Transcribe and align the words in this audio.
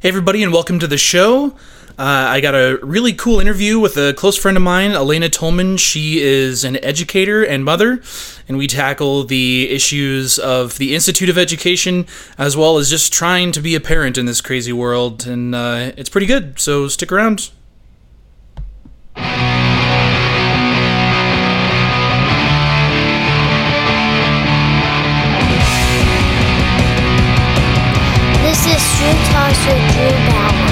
Hey, 0.00 0.10
everybody, 0.10 0.44
and 0.44 0.52
welcome 0.52 0.78
to 0.78 0.86
the 0.86 0.96
show. 0.96 1.56
Uh, 1.98 2.04
I 2.28 2.40
got 2.40 2.54
a 2.54 2.78
really 2.84 3.12
cool 3.12 3.40
interview 3.40 3.80
with 3.80 3.96
a 3.96 4.14
close 4.14 4.38
friend 4.38 4.56
of 4.56 4.62
mine, 4.62 4.92
Elena 4.92 5.28
Tolman. 5.28 5.76
She 5.76 6.20
is 6.20 6.62
an 6.62 6.76
educator 6.84 7.42
and 7.42 7.64
mother, 7.64 8.00
and 8.46 8.56
we 8.56 8.68
tackle 8.68 9.24
the 9.24 9.68
issues 9.68 10.38
of 10.38 10.78
the 10.78 10.94
Institute 10.94 11.28
of 11.28 11.36
Education 11.36 12.06
as 12.38 12.56
well 12.56 12.78
as 12.78 12.88
just 12.88 13.12
trying 13.12 13.50
to 13.50 13.60
be 13.60 13.74
a 13.74 13.80
parent 13.80 14.16
in 14.16 14.26
this 14.26 14.40
crazy 14.40 14.72
world. 14.72 15.26
And 15.26 15.52
uh, 15.52 15.90
it's 15.96 16.08
pretty 16.08 16.28
good, 16.28 16.60
so 16.60 16.86
stick 16.86 17.10
around. 17.10 17.50
Street 29.54 29.90
Drew 29.92 30.10
Bauer. 30.26 30.68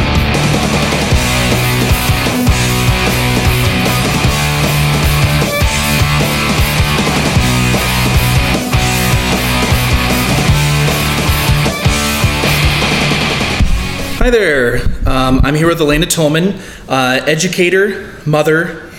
Hi 14.19 14.31
there. 14.31 14.79
Um, 15.07 15.41
I'm 15.43 15.55
here 15.55 15.69
with 15.69 15.81
Elena 15.81 16.05
Tolman, 16.05 16.61
uh, 16.89 17.23
educator, 17.27 18.21
mother, 18.27 18.91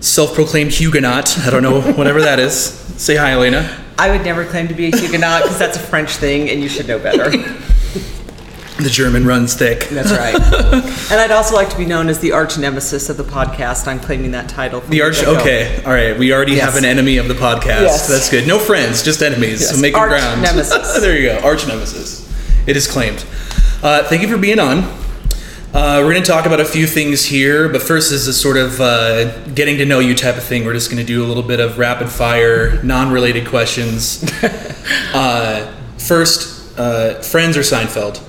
self 0.00 0.34
proclaimed 0.34 0.72
Huguenot. 0.72 1.38
I 1.40 1.50
don't 1.50 1.62
know, 1.62 1.80
whatever 1.92 2.20
that 2.22 2.38
is. 2.38 2.54
Say 2.96 3.16
hi, 3.16 3.32
Elena. 3.32 3.84
I 3.98 4.10
would 4.10 4.24
never 4.24 4.44
claim 4.46 4.68
to 4.68 4.74
be 4.74 4.86
a 4.86 4.96
Huguenot 4.96 5.42
because 5.42 5.58
that's 5.58 5.76
a 5.76 5.80
French 5.80 6.12
thing 6.12 6.48
and 6.48 6.62
you 6.62 6.68
should 6.68 6.86
know 6.86 6.98
better. 6.98 7.30
The 8.78 8.88
German 8.90 9.26
runs 9.26 9.54
thick. 9.54 9.88
That's 9.88 10.12
right. 10.12 10.34
and 11.10 11.20
I'd 11.20 11.32
also 11.32 11.54
like 11.56 11.68
to 11.70 11.76
be 11.76 11.84
known 11.84 12.08
as 12.08 12.20
the 12.20 12.30
arch 12.32 12.58
nemesis 12.58 13.08
of 13.10 13.16
the 13.16 13.24
podcast. 13.24 13.88
I'm 13.88 13.98
claiming 13.98 14.30
that 14.32 14.48
title. 14.48 14.80
The 14.80 15.02
arch. 15.02 15.16
get-go. 15.16 15.38
Okay, 15.40 15.82
all 15.84 15.92
right. 15.92 16.16
We 16.16 16.32
already 16.32 16.52
Yes. 16.52 16.64
have 16.64 16.76
an 16.76 16.84
enemy 16.84 17.16
of 17.16 17.26
the 17.26 17.34
podcast. 17.34 17.82
Yes. 17.82 18.06
That's 18.08 18.30
good. 18.30 18.46
No 18.46 18.58
friends, 18.60 19.02
just 19.02 19.20
enemies. 19.20 19.60
Yes. 19.62 19.74
So 19.74 19.80
make 19.80 19.94
it 19.94 19.98
Arch 19.98 20.10
ground. 20.10 20.42
nemesis. 20.42 21.00
there 21.00 21.16
you 21.18 21.28
go. 21.30 21.38
Arch 21.40 21.66
nemesis. 21.66 22.24
It 22.68 22.76
is 22.76 22.86
claimed. 22.86 23.24
Uh, 23.82 24.04
thank 24.04 24.22
you 24.22 24.28
for 24.28 24.38
being 24.38 24.60
on. 24.60 24.78
Uh, 25.74 26.00
we're 26.04 26.12
going 26.12 26.22
to 26.22 26.30
talk 26.30 26.46
about 26.46 26.60
a 26.60 26.64
few 26.64 26.86
things 26.86 27.24
here, 27.24 27.68
but 27.68 27.82
first 27.82 28.10
is 28.12 28.26
a 28.28 28.32
sort 28.32 28.56
of 28.56 28.80
uh, 28.80 29.36
getting 29.48 29.76
to 29.78 29.84
know 29.84 29.98
you 29.98 30.14
type 30.14 30.36
of 30.36 30.42
thing. 30.44 30.64
We're 30.64 30.72
just 30.72 30.88
going 30.90 31.04
to 31.04 31.06
do 31.06 31.24
a 31.24 31.26
little 31.26 31.42
bit 31.42 31.60
of 31.60 31.78
rapid 31.78 32.08
fire, 32.08 32.82
non-related 32.82 33.46
questions. 33.48 34.24
uh, 35.14 35.74
first, 35.98 36.78
uh, 36.78 37.20
Friends 37.22 37.56
or 37.56 37.60
Seinfeld? 37.60 38.22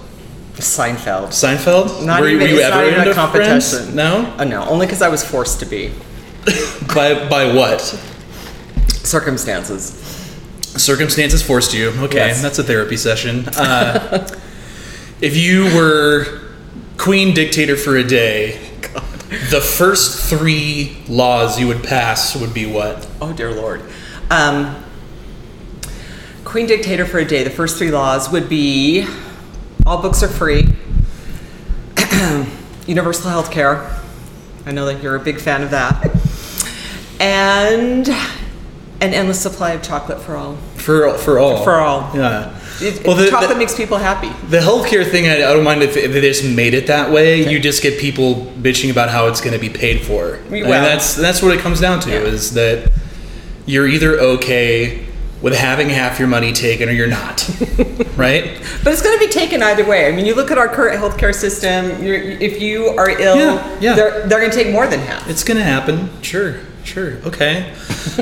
Seinfeld. 0.60 1.30
Seinfeld? 1.30 2.06
Not 2.06 2.22
were, 2.22 2.28
even, 2.30 2.42
were 2.42 2.48
you 2.56 2.60
ever 2.62 2.90
even 2.90 3.08
a 3.08 3.14
competition. 3.14 3.80
Friends? 3.80 3.94
No. 3.94 4.36
Oh, 4.40 4.44
no, 4.44 4.64
only 4.66 4.86
because 4.86 5.02
I 5.02 5.08
was 5.10 5.24
forced 5.24 5.60
to 5.62 5.66
be. 5.66 5.92
By 6.94 7.28
by 7.30 7.54
what? 7.54 7.82
Circumstances. 8.88 9.92
Circumstances 10.62 11.42
forced 11.42 11.74
you. 11.74 11.90
Okay, 12.04 12.18
Yes. 12.18 12.42
that's 12.42 12.60
a 12.60 12.64
therapy 12.64 12.98
session. 12.98 13.46
Uh, 13.58 14.28
if 15.22 15.36
you 15.36 15.66
were 15.76 16.42
queen 16.98 17.34
dictator 17.34 17.76
for 17.76 17.98
a 17.98 18.04
day, 18.04 18.58
God. 18.82 19.04
the 19.52 19.60
first 19.60 20.30
three 20.30 20.98
laws 21.10 21.60
you 21.60 21.68
would 21.68 21.84
pass 21.84 22.36
would 22.38 22.54
be 22.54 22.66
what? 22.66 23.06
Oh, 23.22 23.34
dear 23.34 23.52
Lord. 23.52 23.82
Um, 24.32 24.82
Queen 26.46 26.66
dictator 26.66 27.06
for 27.06 27.20
a 27.20 27.26
day. 27.26 27.44
The 27.44 27.50
first 27.52 27.78
three 27.78 27.92
laws 27.92 28.32
would 28.32 28.50
be 28.50 29.06
all 29.90 30.00
books 30.00 30.22
are 30.22 30.28
free, 30.28 30.68
universal 32.86 33.28
health 33.32 33.50
care. 33.50 33.90
I 34.68 34.72
know 34.72 34.86
that 34.86 35.02
you're 35.02 35.16
a 35.16 35.20
big 35.20 35.40
fan 35.40 35.64
of 35.64 35.72
that. 35.72 36.06
And 37.20 38.08
an 38.08 39.14
endless 39.14 39.42
supply 39.42 39.72
of 39.72 39.82
chocolate 39.82 40.22
for 40.22 40.36
all. 40.36 40.58
For 40.76 41.18
for 41.18 41.40
all. 41.40 41.64
For 41.64 41.74
all. 41.74 42.12
Yeah. 42.16 42.56
It, 42.82 43.04
Well, 43.06 43.16
the- 43.16 43.30
chocolate 43.32 43.50
the- 43.50 43.56
makes 43.56 43.76
people 43.76 43.98
happy. 43.98 44.30
The 44.50 44.60
healthcare 44.60 45.10
thing, 45.10 45.28
I, 45.28 45.38
I 45.38 45.54
don't 45.54 45.64
mind 45.64 45.82
if, 45.82 45.98
if 45.98 46.14
they 46.14 46.22
just 46.22 46.46
made 46.46 46.76
it 46.76 46.86
that 46.88 47.12
way. 47.12 47.50
You 47.52 47.60
just 47.60 47.82
get 47.82 48.00
people 48.00 48.36
bitching 48.62 48.92
about 48.92 49.10
how 49.10 49.26
it's 49.28 49.42
going 49.42 49.54
to 49.54 49.60
be 49.60 49.70
paid 49.70 50.02
for. 50.06 50.38
I 50.46 50.50
mean, 50.50 50.64
that's 50.66 51.16
that's 51.16 51.42
what 51.42 51.52
it 51.58 51.62
comes 51.62 51.82
down 51.82 52.00
to 52.02 52.12
Yeah. 52.12 52.20
is 52.20 52.54
that 52.54 52.92
you're 53.66 53.88
either 53.88 54.20
okay 54.20 55.04
with 55.42 55.56
having 55.56 55.90
half 55.90 56.20
your 56.20 56.28
money 56.28 56.52
taken 56.52 56.90
or 56.90 56.92
you're 56.92 57.08
not, 57.08 57.48
right? 58.18 58.60
But 58.84 58.92
it's 58.94 59.02
going 59.02 59.18
to 59.18 59.26
be 59.26 59.32
taken 59.32 59.64
either 59.64 59.86
way. 59.86 60.08
I 60.08 60.12
mean, 60.12 60.26
you 60.26 60.36
look 60.36 60.52
at 60.52 60.58
our 60.58 60.68
current 60.68 61.00
healthcare 61.02 61.34
system. 61.34 62.04
You're, 62.04 62.16
if 62.20 62.62
you 62.62 62.88
are 62.98 63.10
ill, 63.10 63.38
Yeah, 63.38 63.78
yeah. 63.80 63.96
they're, 63.96 64.28
they're 64.28 64.40
going 64.40 64.52
to 64.52 64.58
take 64.58 64.72
more 64.74 64.86
than 64.88 65.00
half. 65.00 65.30
It's 65.30 65.44
gonna 65.44 65.64
happen. 65.64 66.10
Sure, 66.22 66.56
sure. 66.84 67.14
Okay. 67.26 67.74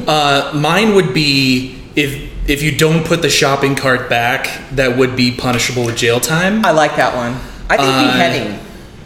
uh, 0.08 0.52
mine 0.56 0.94
would 0.96 1.14
be 1.14 1.82
if 1.96 2.32
if 2.50 2.62
you 2.64 2.78
don't 2.78 3.06
put 3.06 3.22
the 3.22 3.30
shopping 3.30 3.76
cart 3.76 4.10
back, 4.10 4.48
that 4.72 4.96
would 4.98 5.16
be 5.16 5.32
punishable 5.36 5.86
with 5.86 5.98
jail 5.98 6.20
time. 6.20 6.64
I 6.66 6.72
like 6.72 6.96
that 6.98 7.16
one. 7.16 7.34
I 7.70 7.76
think 7.78 7.90
Uh, 7.90 8.04
beheading. 8.14 8.60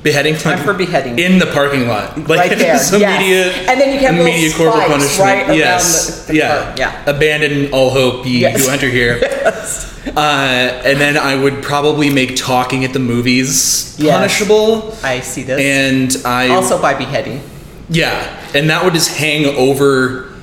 Beheading. 0.03 0.35
Time 0.35 0.59
for 0.59 0.73
beheading. 0.73 1.19
in 1.19 1.39
the 1.39 1.47
parking 1.47 1.87
lot. 1.87 2.17
Like 2.27 2.39
Right 2.49 2.57
there, 2.57 2.77
Some 2.79 3.01
yes. 3.01 3.19
immediate. 3.19 3.69
And 3.69 3.79
then 3.79 3.93
you 3.93 3.99
can 3.99 4.15
have 4.15 4.21
immediate 4.25 4.55
corporal 4.55 4.87
punishment. 4.87 5.19
right 5.19 5.57
yes. 5.57 6.25
the- 6.25 6.33
the 6.33 6.39
yeah. 6.39 6.63
cart, 6.63 6.79
yeah. 6.79 7.03
Abandon 7.09 7.71
all 7.73 7.89
hope. 7.89 8.25
You, 8.25 8.39
Yes. 8.39 8.65
you 8.65 8.71
enter 8.71 8.89
here. 8.89 9.19
Uh, 10.01 10.81
and 10.83 10.99
then 10.99 11.15
I 11.15 11.35
would 11.35 11.61
probably 11.61 12.09
make 12.11 12.35
talking 12.35 12.83
at 12.83 12.91
the 12.91 12.97
movies 12.97 13.95
Yes. 13.99 14.17
punishable. 14.17 14.97
I 15.03 15.19
see 15.19 15.43
this. 15.43 15.61
And 15.61 16.25
I 16.25 16.49
also 16.49 16.81
by 16.81 16.95
beheading 16.95 17.39
yeah, 17.91 18.49
and 18.55 18.69
that 18.69 18.83
would 18.83 18.93
just 18.93 19.15
hang 19.17 19.45
over 19.45 20.33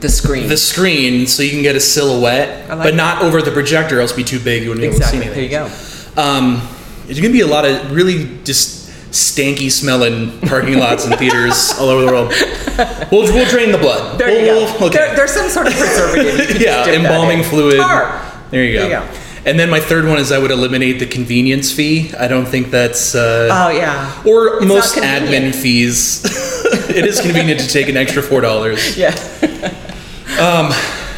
the 0.00 0.08
screen. 0.08 0.48
the 0.48 0.56
screen 0.56 1.26
so 1.26 1.42
you 1.42 1.50
can 1.50 1.62
get 1.62 1.76
a 1.76 1.80
silhouette, 1.80 2.68
like 2.68 2.82
but 2.82 2.94
not 2.94 3.22
over 3.22 3.40
the 3.40 3.52
projector, 3.52 4.00
else 4.00 4.12
be 4.12 4.24
too 4.24 4.40
big. 4.40 4.64
You 4.64 4.70
wouldn't 4.70 4.84
exactly. 4.84 5.20
be 5.20 5.24
able 5.26 5.34
to 5.34 5.40
see 5.40 5.48
There 5.48 5.64
you 5.64 6.14
go. 6.16 6.22
Um, 6.22 6.68
there's 7.06 7.20
gonna 7.20 7.32
be 7.32 7.40
a 7.40 7.46
lot 7.46 7.64
of 7.64 7.92
really 7.92 8.38
just 8.44 8.84
stanky 9.12 9.70
smelling 9.70 10.38
parking 10.40 10.78
lots 10.78 11.04
and 11.06 11.14
theaters 11.16 11.72
all 11.78 11.88
over 11.88 12.04
the 12.04 12.12
world. 12.12 13.08
We'll, 13.10 13.32
we'll 13.32 13.48
drain 13.48 13.72
the 13.72 13.78
blood. 13.78 14.18
There 14.18 14.28
you 14.30 14.42
We'll- 14.52 14.66
go. 14.66 14.78
we'll- 14.80 14.88
Okay. 14.88 14.98
There, 14.98 15.16
there's 15.16 15.30
some 15.32 15.48
sort 15.48 15.66
of 15.68 15.72
preservative. 15.74 16.34
you 16.38 16.44
yeah, 16.44 16.44
just 16.48 16.58
dip 16.58 16.66
that 16.66 16.94
embalming 16.94 17.42
fluid. 17.42 17.76
Tar. 17.78 18.20
There 18.50 18.64
you 18.64 18.74
go. 18.74 18.88
There 18.88 19.00
you 19.02 19.06
go. 19.08 19.18
And 19.46 19.58
then 19.60 19.70
my 19.70 19.78
third 19.78 20.06
one 20.06 20.18
is 20.18 20.32
I 20.32 20.38
would 20.38 20.50
eliminate 20.50 20.98
the 20.98 21.06
convenience 21.06 21.70
fee. 21.72 22.12
I 22.18 22.26
don't 22.26 22.46
think 22.46 22.70
that's 22.72 23.14
uh, 23.14 23.48
Oh 23.52 23.68
yeah. 23.70 24.20
or 24.26 24.56
It's 24.56 24.66
most 24.66 24.96
admin 24.96 25.54
fees. 25.54 26.24
it 26.90 27.06
is 27.06 27.20
convenient 27.20 27.60
to 27.60 27.68
take 27.68 27.88
an 27.88 27.96
extra 27.96 28.22
four 28.22 28.40
dollars. 28.40 28.98
Yeah. 28.98 29.14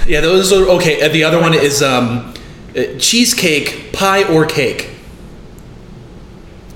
Yeah, 0.07 0.21
those 0.23 0.53
are 0.53 0.65
okay. 0.77 1.03
uh, 1.03 1.09
The 1.09 1.25
other 1.25 1.41
one 1.41 1.53
is 1.55 1.83
um, 1.83 2.33
uh, 2.77 2.99
cheesecake, 2.99 3.93
pie, 3.93 4.25
or 4.25 4.47
cake. 4.47 4.91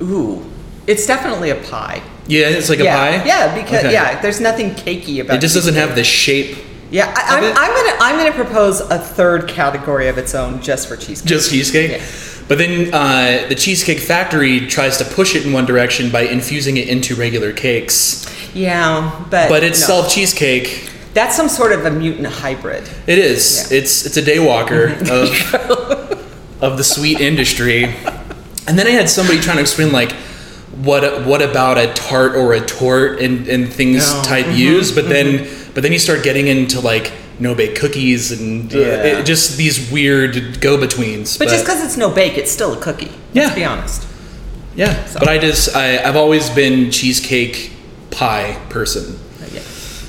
Ooh. 0.03 0.45
It's 0.87 1.07
definitely 1.07 1.51
a 1.51 1.57
pie. 1.57 2.03
Yeah, 2.27 2.49
it's 2.49 2.69
like 2.69 2.81
a 2.81 2.85
pie. 2.85 3.25
Yeah, 3.25 3.55
because 3.55 3.81
Okay. 3.85 3.93
yeah, 3.93 4.21
there's 4.21 4.41
nothing 4.41 4.71
cakey 4.71 5.21
about 5.21 5.35
It 5.35 5.39
It 5.39 5.41
just 5.41 5.55
doesn't 5.55 5.75
have 5.75 5.95
the 5.95 6.05
shape. 6.05 6.59
Yeah, 6.91 7.13
I, 7.17 7.37
I'm, 7.39 7.45
of 7.45 7.51
it. 7.51 7.57
I'm 7.59 7.71
gonna 7.75 7.97
I'm 8.01 8.17
gonna 8.19 8.45
propose 8.45 8.81
a 8.81 8.99
third 8.99 9.49
category 9.49 10.09
of 10.09 10.19
its 10.19 10.35
own 10.35 10.61
just 10.61 10.89
for 10.89 10.97
cheesecake. 10.97 11.27
Just 11.29 11.51
cheesecake. 11.51 11.91
Yeah. 11.93 12.03
But 12.49 12.59
then 12.59 12.93
uh, 12.93 13.47
the 13.49 13.55
Cheesecake 13.55 13.99
Factory 14.01 14.67
tries 14.67 14.99
to 14.99 15.05
push 15.05 15.35
it 15.35 15.47
in 15.47 15.53
one 15.53 15.65
direction 15.65 16.11
by 16.11 16.23
infusing 16.23 16.77
it 16.77 16.89
into 16.89 17.15
regular 17.15 17.53
cakes. 17.53 18.27
yeah, 18.55 19.25
but 19.31 19.49
But 19.49 19.63
it's 19.65 19.81
no. 19.81 19.87
self 19.87 20.13
cheesecake. 20.13 20.91
That's 21.15 21.35
some 21.37 21.49
sort 21.49 21.73
of 21.73 21.87
a 21.87 21.91
mutant 21.91 22.27
hybrid. 22.27 22.89
It 23.07 23.19
is. 23.19 23.69
Yeah. 23.71 23.79
It's 23.79 24.05
it's 24.05 24.17
a 24.19 24.23
daywalker 24.23 25.01
of 25.11 26.63
of 26.63 26.77
the 26.77 26.85
sweet 26.85 27.21
industry. 27.21 27.95
And 28.69 28.79
then 28.79 28.87
I 28.87 28.91
had 28.91 29.09
somebody 29.11 29.41
trying 29.41 29.57
to 29.57 29.63
explain 29.63 29.93
like 29.93 30.13
what 30.83 31.27
what 31.27 31.43
about 31.43 31.79
a 31.79 31.93
tart 31.93 32.35
or 32.35 32.55
a 32.55 32.61
torte 32.61 33.21
and, 33.21 33.47
and 33.49 33.71
things 33.73 34.03
Oh, 34.07 34.23
type 34.25 34.47
used, 34.57 34.95
but 34.95 35.09
then 35.09 35.49
but 35.75 35.83
then 35.83 35.93
you 35.93 35.99
start 35.99 36.23
getting 36.23 36.47
into 36.47 36.81
like 36.81 37.13
no 37.39 37.55
bake 37.55 37.75
cookies 37.77 38.31
and 38.33 38.73
uh, 38.75 38.79
Yeah. 38.79 38.87
it- 39.19 39.27
just 39.27 39.57
these 39.57 39.91
weird 39.91 40.61
go 40.61 40.79
betweens. 40.79 41.37
But, 41.39 41.49
just 41.49 41.65
because 41.65 41.83
it's 41.85 41.97
no 41.97 42.11
bake, 42.11 42.39
it's 42.39 42.51
still 42.53 42.73
a 42.75 42.81
cookie. 42.81 43.11
Yeah. 43.33 43.45
Let's 43.45 43.55
be 43.57 43.65
honest. 43.65 44.07
yeah, 44.77 45.07
but 45.19 45.29
I 45.29 45.39
just 45.39 45.75
I, 45.77 45.99
I've 46.03 46.17
always 46.17 46.49
been 46.51 46.91
cheesecake 46.91 47.73
pie 48.11 48.59
person 48.71 49.19
Yeah. 49.53 49.61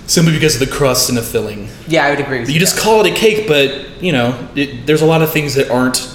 simply 0.05 0.33
because 0.33 0.53
of 0.55 0.59
the 0.67 0.73
crust 0.73 1.09
and 1.09 1.17
the 1.17 1.23
filling. 1.23 1.69
Yeah, 1.87 2.05
I 2.05 2.09
would 2.11 2.19
agree 2.19 2.39
with 2.39 2.49
you. 2.49 2.53
You 2.55 2.59
just 2.59 2.77
call 2.77 3.03
it 3.03 3.11
a 3.11 3.15
cake, 3.15 3.47
but 3.47 4.01
you 4.01 4.11
know, 4.11 4.47
it, 4.55 4.85
there's 4.85 5.01
a 5.01 5.05
lot 5.07 5.21
of 5.21 5.31
things 5.31 5.55
that 5.55 5.69
aren't. 5.71 6.09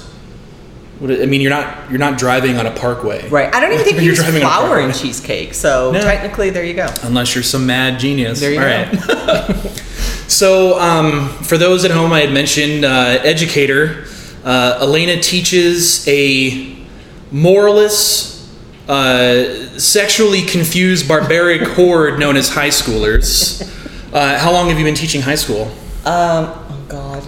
What 0.98 1.10
I 1.12 1.26
mean, 1.26 1.40
you're 1.40 1.50
not 1.50 1.90
you're 1.90 1.98
not 1.98 2.18
driving 2.18 2.56
on 2.58 2.66
a 2.66 2.70
parkway, 2.72 3.28
right. 3.28 3.54
I 3.54 3.60
don't 3.60 3.72
even 3.72 3.84
think 3.84 3.96
You're 3.96 4.04
you 4.04 4.10
use 4.10 4.18
driving 4.18 4.42
on 4.42 4.48
a 4.48 4.66
flour 4.66 4.80
in 4.80 4.92
cheesecake. 4.92 5.54
So 5.54 5.90
No. 5.92 6.00
technically, 6.00 6.50
there 6.50 6.64
you 6.64 6.74
go. 6.74 6.88
Unless 7.04 7.34
you're 7.34 7.44
some 7.44 7.66
mad 7.66 8.00
genius. 8.00 8.40
There 8.40 8.50
you 8.52 8.58
All 8.58 8.64
go. 8.64 9.54
right. 9.54 9.56
so, 10.28 10.78
um, 10.80 11.28
for 11.44 11.56
those 11.58 11.84
at 11.84 11.90
home, 11.90 12.12
I 12.12 12.20
had 12.20 12.32
mentioned 12.32 12.84
uh, 12.84 13.20
educator. 13.22 14.06
Uh, 14.44 14.78
Elena 14.82 15.20
teaches 15.20 16.06
a 16.08 16.76
moralist 17.30 18.48
uh, 18.88 19.78
sexually 19.78 20.42
confused 20.42 21.06
barbaric 21.06 21.62
horde 21.62 22.18
known 22.18 22.36
as 22.36 22.48
high 22.48 22.68
schoolers. 22.70 23.62
Uh, 24.12 24.38
how 24.38 24.50
long 24.52 24.68
have 24.68 24.78
you 24.78 24.84
been 24.84 24.94
teaching 24.94 25.20
high 25.20 25.34
school? 25.34 25.64
Um, 26.06 26.46
oh 26.48 26.84
God. 26.88 27.22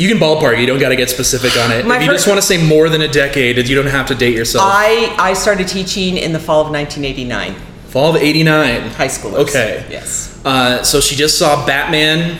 You 0.00 0.08
can 0.08 0.16
ballpark. 0.16 0.58
You 0.58 0.66
don't 0.66 0.78
got 0.78 0.88
to 0.88 0.96
get 0.96 1.10
specific 1.10 1.54
on 1.62 1.70
it. 1.70 1.84
My 1.84 1.96
if 1.96 2.02
you 2.02 2.08
first- 2.08 2.20
just 2.24 2.28
want 2.28 2.38
to 2.38 2.46
say 2.46 2.56
more 2.56 2.88
than 2.88 3.02
a 3.02 3.08
decade, 3.08 3.68
you 3.68 3.76
don't 3.76 3.86
have 3.86 4.06
to 4.06 4.14
date 4.14 4.34
yourself. 4.34 4.64
I 4.66 5.14
I 5.18 5.34
started 5.34 5.68
teaching 5.68 6.16
in 6.16 6.32
the 6.32 6.38
fall 6.38 6.62
of 6.62 6.70
1989. 6.70 7.54
Fall 7.88 8.16
of 8.16 8.22
'89. 8.22 8.90
High 8.92 9.08
school. 9.08 9.36
Okay. 9.36 9.84
Yes. 9.90 10.40
Uh, 10.42 10.82
so 10.82 11.02
she 11.02 11.16
just 11.16 11.36
saw 11.38 11.66
Batman, 11.66 12.38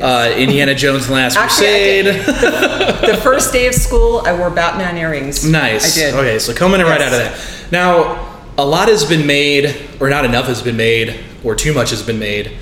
uh, 0.00 0.32
Indiana 0.34 0.74
Jones 0.74 1.02
and 1.02 1.10
the 1.10 1.14
Last 1.20 1.36
Actually, 1.36 2.04
Crusade. 2.04 3.04
The 3.08 3.16
first 3.22 3.52
day 3.52 3.66
of 3.66 3.74
school, 3.74 4.22
I 4.24 4.32
wore 4.32 4.48
Batman 4.50 4.96
earrings. 4.96 5.44
Nice. 5.44 5.94
I 5.96 6.00
did. 6.00 6.14
Okay, 6.14 6.38
so 6.38 6.54
coming 6.54 6.80
in 6.80 6.86
right 6.86 7.02
out 7.02 7.12
of 7.12 7.18
that. 7.18 7.38
Now, 7.70 8.40
a 8.56 8.64
lot 8.64 8.88
has 8.88 9.04
been 9.04 9.26
made, 9.26 9.76
or 10.00 10.08
not 10.08 10.24
enough 10.24 10.46
has 10.46 10.62
been 10.62 10.76
made, 10.78 11.20
or 11.44 11.54
too 11.54 11.74
much 11.74 11.90
has 11.90 12.02
been 12.02 12.18
made 12.18 12.52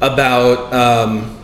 about 0.00 0.72
um, 0.72 1.37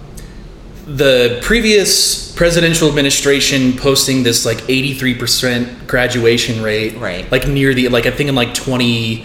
the 0.87 1.41
previous 1.43 2.33
presidential 2.35 2.89
administration 2.89 3.73
posting 3.75 4.23
this 4.23 4.45
like 4.45 4.59
83% 4.59 5.87
graduation 5.87 6.63
rate. 6.63 6.97
Right. 6.99 7.31
Like 7.33 7.47
near 7.49 7.73
the, 7.75 7.89
like 7.89 8.07
I 8.07 8.11
think 8.11 8.29
in 8.29 8.35
like 8.35 8.53
2015, 8.55 9.25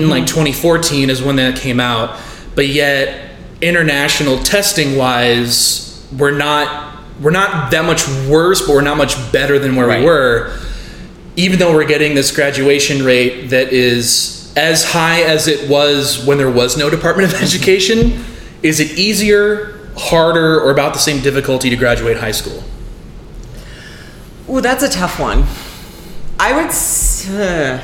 Mm-hmm. 0.00 0.08
like 0.10 0.26
2014 0.26 1.10
is 1.10 1.22
when 1.22 1.36
that 1.36 1.56
came 1.58 1.78
out. 1.78 2.18
But 2.54 2.68
yet, 2.68 3.30
international 3.60 4.38
testing 4.38 4.96
wise, 4.96 6.04
we're 6.16 6.30
not. 6.36 6.92
We're 7.20 7.30
not 7.30 7.70
that 7.70 7.84
much 7.84 8.08
worse, 8.28 8.60
but 8.66 8.70
we're 8.70 8.80
not 8.80 8.96
much 8.96 9.14
better 9.30 9.58
than 9.60 9.76
where 9.76 9.86
Right. 9.86 10.00
we 10.00 10.06
were 10.06 10.56
even 11.36 11.58
though 11.60 11.72
we're 11.72 11.84
getting 11.86 12.14
this 12.14 12.30
graduation 12.34 13.04
rate 13.04 13.48
that 13.50 13.72
is 13.72 14.52
as 14.56 14.84
high 14.84 15.22
as 15.22 15.46
it 15.48 15.68
was 15.68 16.24
when 16.24 16.38
there 16.38 16.50
was 16.50 16.76
no 16.76 16.88
Department 16.90 17.32
of 17.32 17.40
Education, 17.42 18.24
is 18.64 18.80
it 18.80 18.98
easier, 18.98 19.78
harder, 19.96 20.58
or 20.60 20.70
about 20.70 20.94
the 20.94 20.98
same 20.98 21.22
difficulty 21.22 21.68
to 21.70 21.76
graduate 21.76 22.16
high 22.16 22.32
school? 22.32 22.64
Ooh, 24.48 24.60
that's 24.60 24.82
a 24.82 24.88
tough 24.88 25.20
one. 25.20 25.44
I 26.40 26.52
would. 26.54 26.70
Uh, 27.30 27.80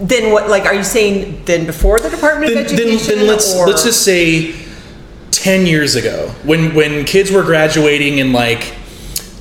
then 0.00 0.32
what? 0.32 0.48
Like, 0.48 0.64
are 0.64 0.74
you 0.74 0.82
saying 0.82 1.42
then 1.44 1.66
before 1.66 1.98
the 2.00 2.08
Department 2.10 2.54
Then, 2.54 2.64
of 2.64 2.72
Education? 2.72 3.18
then 3.18 3.26
let's 3.26 3.54
or- 3.54 3.66
let's 3.66 3.84
just 3.84 4.02
say 4.04 4.54
ten 5.30 5.66
years 5.66 5.94
ago, 5.94 6.28
when 6.42 6.74
when 6.74 7.04
kids 7.04 7.30
were 7.30 7.42
graduating 7.44 8.18
in 8.18 8.32
like 8.32 8.74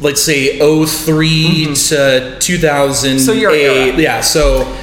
let's 0.01 0.21
say 0.21 0.57
3 0.59 1.65
to 1.75 2.37
2008 2.39 2.39
Mm-hmm. 2.39 3.17
So 3.19 3.33
yeah 3.33 4.21
so 4.21 4.77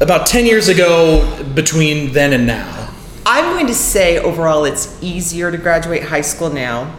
about 0.00 0.28
10 0.28 0.46
years 0.46 0.68
ago 0.68 1.42
between 1.54 2.12
then 2.12 2.32
and 2.32 2.46
now 2.46 2.81
I'm 3.24 3.44
going 3.54 3.66
to 3.68 3.74
say 3.74 4.18
overall 4.18 4.64
it's 4.64 5.00
easier 5.02 5.50
to 5.50 5.58
graduate 5.58 6.02
high 6.02 6.22
school 6.22 6.50
now, 6.50 6.94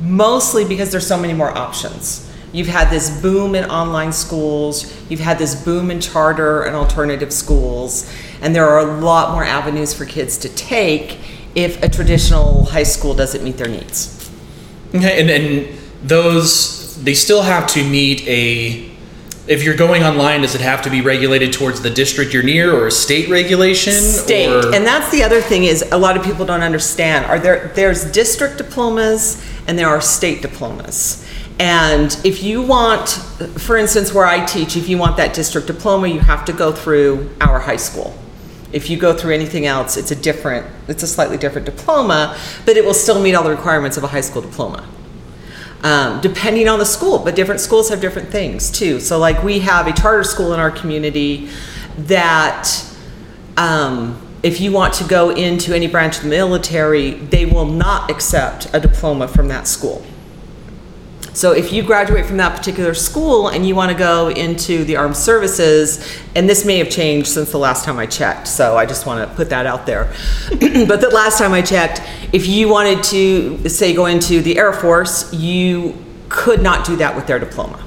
mostly 0.00 0.64
because 0.64 0.90
there's 0.90 1.06
so 1.06 1.18
many 1.18 1.34
more 1.34 1.56
options. 1.56 2.26
You've 2.52 2.68
had 2.68 2.90
this 2.90 3.20
boom 3.20 3.54
in 3.54 3.64
online 3.70 4.12
schools, 4.12 4.92
you've 5.08 5.20
had 5.20 5.38
this 5.38 5.62
boom 5.62 5.90
in 5.90 6.00
charter 6.00 6.62
and 6.62 6.74
alternative 6.74 7.32
schools, 7.32 8.12
and 8.40 8.54
there 8.54 8.68
are 8.68 8.80
a 8.80 9.00
lot 9.00 9.32
more 9.32 9.44
avenues 9.44 9.94
for 9.94 10.04
kids 10.04 10.36
to 10.38 10.48
take 10.48 11.18
if 11.54 11.82
a 11.82 11.88
traditional 11.88 12.64
high 12.64 12.82
school 12.82 13.14
doesn't 13.14 13.44
meet 13.44 13.56
their 13.56 13.68
needs. 13.68 14.30
Okay, 14.94 15.20
and 15.20 15.30
and 15.30 15.78
those 16.02 17.02
they 17.04 17.14
still 17.14 17.42
have 17.42 17.66
to 17.68 17.88
meet 17.88 18.26
a. 18.26 18.89
If 19.50 19.64
you're 19.64 19.74
going 19.74 20.04
online, 20.04 20.42
does 20.42 20.54
it 20.54 20.60
have 20.60 20.80
to 20.82 20.90
be 20.90 21.00
regulated 21.00 21.52
towards 21.52 21.82
the 21.82 21.90
district 21.90 22.32
you're 22.32 22.44
near, 22.44 22.72
or 22.72 22.86
a 22.86 22.90
state 22.92 23.28
regulation? 23.28 23.92
state. 23.92 24.48
or- 24.48 24.72
and 24.72 24.86
that's 24.86 25.10
the 25.10 25.24
other 25.24 25.40
thing 25.40 25.64
is 25.64 25.84
a 25.90 25.98
lot 25.98 26.16
of 26.16 26.22
people 26.22 26.46
don't 26.46 26.62
understand. 26.62 27.26
Are 27.26 27.36
there 27.40 27.72
there's 27.74 28.04
district 28.04 28.58
diplomas 28.58 29.42
and 29.66 29.76
there 29.76 29.88
are 29.88 30.00
state 30.00 30.40
diplomas. 30.40 31.26
And 31.58 32.16
if 32.22 32.44
you 32.44 32.62
want 32.62 33.08
for 33.56 33.76
instance 33.76 34.14
where 34.14 34.24
i 34.24 34.44
teach 34.44 34.76
if 34.76 34.88
you 34.88 34.96
want 34.96 35.16
that 35.16 35.34
district 35.34 35.66
diploma 35.66 36.06
you 36.06 36.20
have 36.20 36.44
to 36.44 36.52
go 36.52 36.70
through 36.70 37.28
our 37.40 37.58
high 37.58 37.82
school. 37.88 38.16
If 38.72 38.88
you 38.88 38.96
go 38.96 39.12
through 39.14 39.34
anything 39.34 39.66
else 39.66 39.96
it's 39.96 40.12
a 40.12 40.16
different 40.16 40.64
it's 40.86 41.02
a 41.02 41.08
slightly 41.08 41.36
different 41.36 41.66
diploma 41.66 42.38
but 42.64 42.76
it 42.76 42.84
will 42.84 42.94
still 42.94 43.20
meet 43.20 43.34
all 43.34 43.42
the 43.42 43.50
requirements 43.50 43.96
of 43.96 44.04
a 44.04 44.06
high 44.06 44.20
school 44.20 44.42
diploma 44.42 44.84
um, 45.82 46.20
depending 46.20 46.68
on 46.68 46.78
the 46.78 46.84
school, 46.84 47.18
but 47.18 47.34
different 47.34 47.60
schools 47.60 47.88
have 47.88 48.00
different 48.00 48.28
things 48.30 48.70
too. 48.70 49.00
So, 49.00 49.18
like, 49.18 49.42
we 49.42 49.60
have 49.60 49.86
a 49.86 49.92
charter 49.92 50.24
school 50.24 50.52
in 50.52 50.60
our 50.60 50.70
community 50.70 51.48
that 51.98 52.68
um, 53.56 54.20
if 54.42 54.60
you 54.60 54.72
want 54.72 54.94
to 54.94 55.04
go 55.04 55.30
into 55.30 55.74
any 55.74 55.86
branch 55.86 56.18
of 56.18 56.24
the 56.24 56.28
military, 56.28 57.12
they 57.12 57.46
will 57.46 57.66
not 57.66 58.10
accept 58.10 58.68
a 58.74 58.80
diploma 58.80 59.28
from 59.28 59.48
that 59.48 59.66
school. 59.66 60.04
So 61.40 61.52
if 61.52 61.72
you 61.72 61.82
graduate 61.82 62.26
from 62.26 62.36
that 62.36 62.54
particular 62.54 62.92
school 62.92 63.48
and 63.48 63.66
you 63.66 63.74
want 63.74 63.90
to 63.90 63.96
go 63.96 64.28
into 64.28 64.84
the 64.84 64.96
armed 64.96 65.16
services, 65.16 66.20
and 66.36 66.46
this 66.46 66.66
may 66.66 66.76
have 66.76 66.90
changed 66.90 67.28
since 67.28 67.50
the 67.50 67.56
last 67.56 67.82
time 67.82 67.98
I 67.98 68.04
checked, 68.04 68.46
so 68.46 68.76
I 68.76 68.84
just 68.84 69.06
want 69.06 69.26
to 69.26 69.36
put 69.36 69.48
that 69.48 69.64
out 69.64 69.86
there. 69.86 70.12
but 70.50 71.00
the 71.00 71.10
last 71.10 71.38
time 71.38 71.54
I 71.54 71.62
checked, 71.62 72.02
if 72.34 72.46
you 72.46 72.68
wanted 72.68 73.02
to 73.04 73.70
say 73.70 73.94
go 73.94 74.04
into 74.04 74.42
the 74.42 74.58
Air 74.58 74.74
Force, 74.74 75.32
you 75.32 75.96
could 76.28 76.60
not 76.60 76.84
do 76.84 76.96
that 76.96 77.16
with 77.16 77.26
their 77.26 77.38
diploma. 77.38 77.82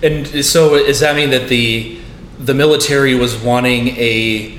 And 0.00 0.44
so, 0.44 0.78
does 0.78 1.00
that 1.00 1.16
mean 1.16 1.30
that 1.30 1.48
the 1.48 1.98
the 2.38 2.54
military 2.54 3.16
was 3.16 3.36
wanting 3.36 3.88
a 3.88 4.56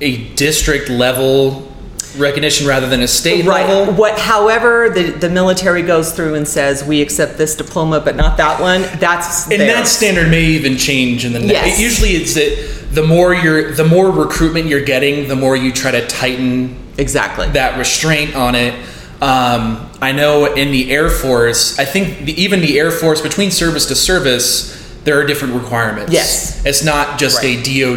a 0.00 0.32
district 0.34 0.88
level 0.88 1.71
recognition 2.16 2.66
rather 2.66 2.88
than 2.88 3.00
a 3.00 3.08
state 3.08 3.44
level? 3.44 3.92
What, 3.94 4.18
however, 4.18 4.90
the, 4.90 5.10
the 5.10 5.28
military 5.30 5.82
goes 5.82 6.12
through 6.12 6.34
and 6.34 6.46
says, 6.46 6.84
we 6.84 7.00
accept 7.00 7.38
this 7.38 7.54
diploma, 7.56 8.00
but 8.00 8.16
not 8.16 8.36
that 8.38 8.60
one, 8.60 8.82
that's 8.98 9.44
And 9.50 9.60
theirs. 9.60 9.72
that 9.74 9.86
standard 9.86 10.30
may 10.30 10.44
even 10.44 10.76
change 10.76 11.24
in 11.24 11.32
the 11.32 11.38
next. 11.40 11.52
Yes. 11.52 11.80
Usually, 11.80 12.10
it's 12.10 12.34
that 12.34 12.94
the 12.94 13.02
more 13.02 13.34
you're, 13.34 13.72
the 13.72 13.84
more 13.86 14.10
recruitment 14.10 14.66
you're 14.66 14.84
getting, 14.84 15.28
the 15.28 15.36
more 15.36 15.56
you 15.56 15.72
try 15.72 15.90
to 15.92 16.06
tighten 16.06 16.76
Exactly. 16.98 17.48
that 17.50 17.78
restraint 17.78 18.34
on 18.36 18.54
it. 18.54 18.74
Um, 19.22 19.88
I 20.00 20.10
know 20.12 20.52
in 20.52 20.72
the 20.72 20.90
Air 20.90 21.08
Force, 21.08 21.78
I 21.78 21.84
think 21.84 22.26
the, 22.26 22.40
even 22.42 22.60
the 22.60 22.78
Air 22.78 22.90
Force, 22.90 23.20
between 23.20 23.50
service 23.52 23.86
to 23.86 23.94
service, 23.94 24.78
there 25.04 25.18
are 25.20 25.24
different 25.24 25.54
requirements. 25.54 26.12
Yes. 26.12 26.64
It's 26.66 26.84
not 26.84 27.18
just 27.18 27.42
Right. 27.42 27.66
a 27.66 27.96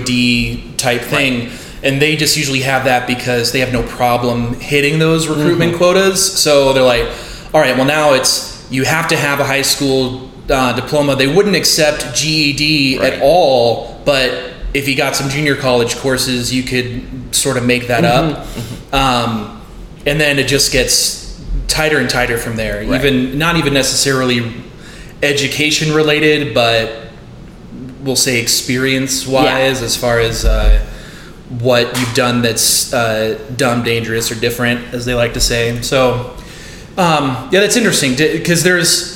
DoD 0.69 0.77
type 0.77 1.01
thing. 1.01 1.50
And 1.85 2.01
they 2.01 2.15
just 2.15 2.35
usually 2.35 2.61
have 2.61 2.85
that 2.85 3.05
because 3.07 3.51
they 3.51 3.59
have 3.59 3.71
no 3.71 3.83
problem 3.83 4.55
hitting 4.59 4.97
those 4.99 5.27
recruitment 5.27 5.71
Mm-hmm. 5.73 5.77
quotas. 5.77 6.19
So 6.41 6.73
they're 6.73 6.83
like, 6.83 7.05
all 7.53 7.61
right, 7.61 7.75
well, 7.77 7.85
now 7.85 8.13
it's 8.13 8.67
you 8.71 8.83
have 8.83 9.07
to 9.09 9.15
have 9.15 9.39
a 9.39 9.45
high 9.45 9.61
school 9.61 10.29
uh, 10.49 10.73
diploma. 10.73 11.15
They 11.15 11.27
wouldn't 11.33 11.55
accept 11.55 12.15
GED 12.15 12.97
Right. 12.99 13.13
at 13.13 13.21
all, 13.21 14.01
but 14.03 14.51
if 14.73 14.87
you 14.89 14.95
got 14.95 15.15
some 15.15 15.29
junior 15.29 15.55
college 15.55 15.95
courses, 15.97 16.51
you 16.53 16.63
could 16.63 17.33
sort 17.35 17.55
of 17.57 17.63
make 17.65 17.87
that 17.87 18.03
Mm-hmm. 18.03 18.93
up. 18.93 18.93
Um, 18.93 19.61
and 20.07 20.19
then 20.19 20.39
it 20.39 20.47
just 20.47 20.71
gets 20.71 21.39
tighter 21.67 21.99
and 21.99 22.09
tighter 22.09 22.37
from 22.37 22.55
there. 22.55 22.81
Even 22.83 23.37
not 23.37 23.57
even 23.57 23.73
necessarily 23.73 24.53
education 25.21 25.93
related, 25.95 26.53
but 26.53 27.07
we'll 28.01 28.15
say 28.15 28.39
experience 28.41 29.25
wise, 29.27 29.81
as 29.81 29.95
far 29.95 30.19
as 30.19 30.45
uh, 30.45 30.85
what 31.49 31.97
you've 31.99 32.13
done 32.15 32.41
that's 32.41 32.93
uh, 32.93 33.39
dumb, 33.55 33.83
dangerous, 33.83 34.31
or 34.31 34.35
different, 34.35 34.93
as 34.93 35.05
they 35.05 35.13
like 35.13 35.33
to 35.33 35.41
say. 35.41 35.81
So, 35.81 36.35
um, 36.97 37.49
yeah, 37.51 37.59
that's 37.59 37.77
interesting 37.77 38.15
because 38.15 38.63
there's 38.63 39.15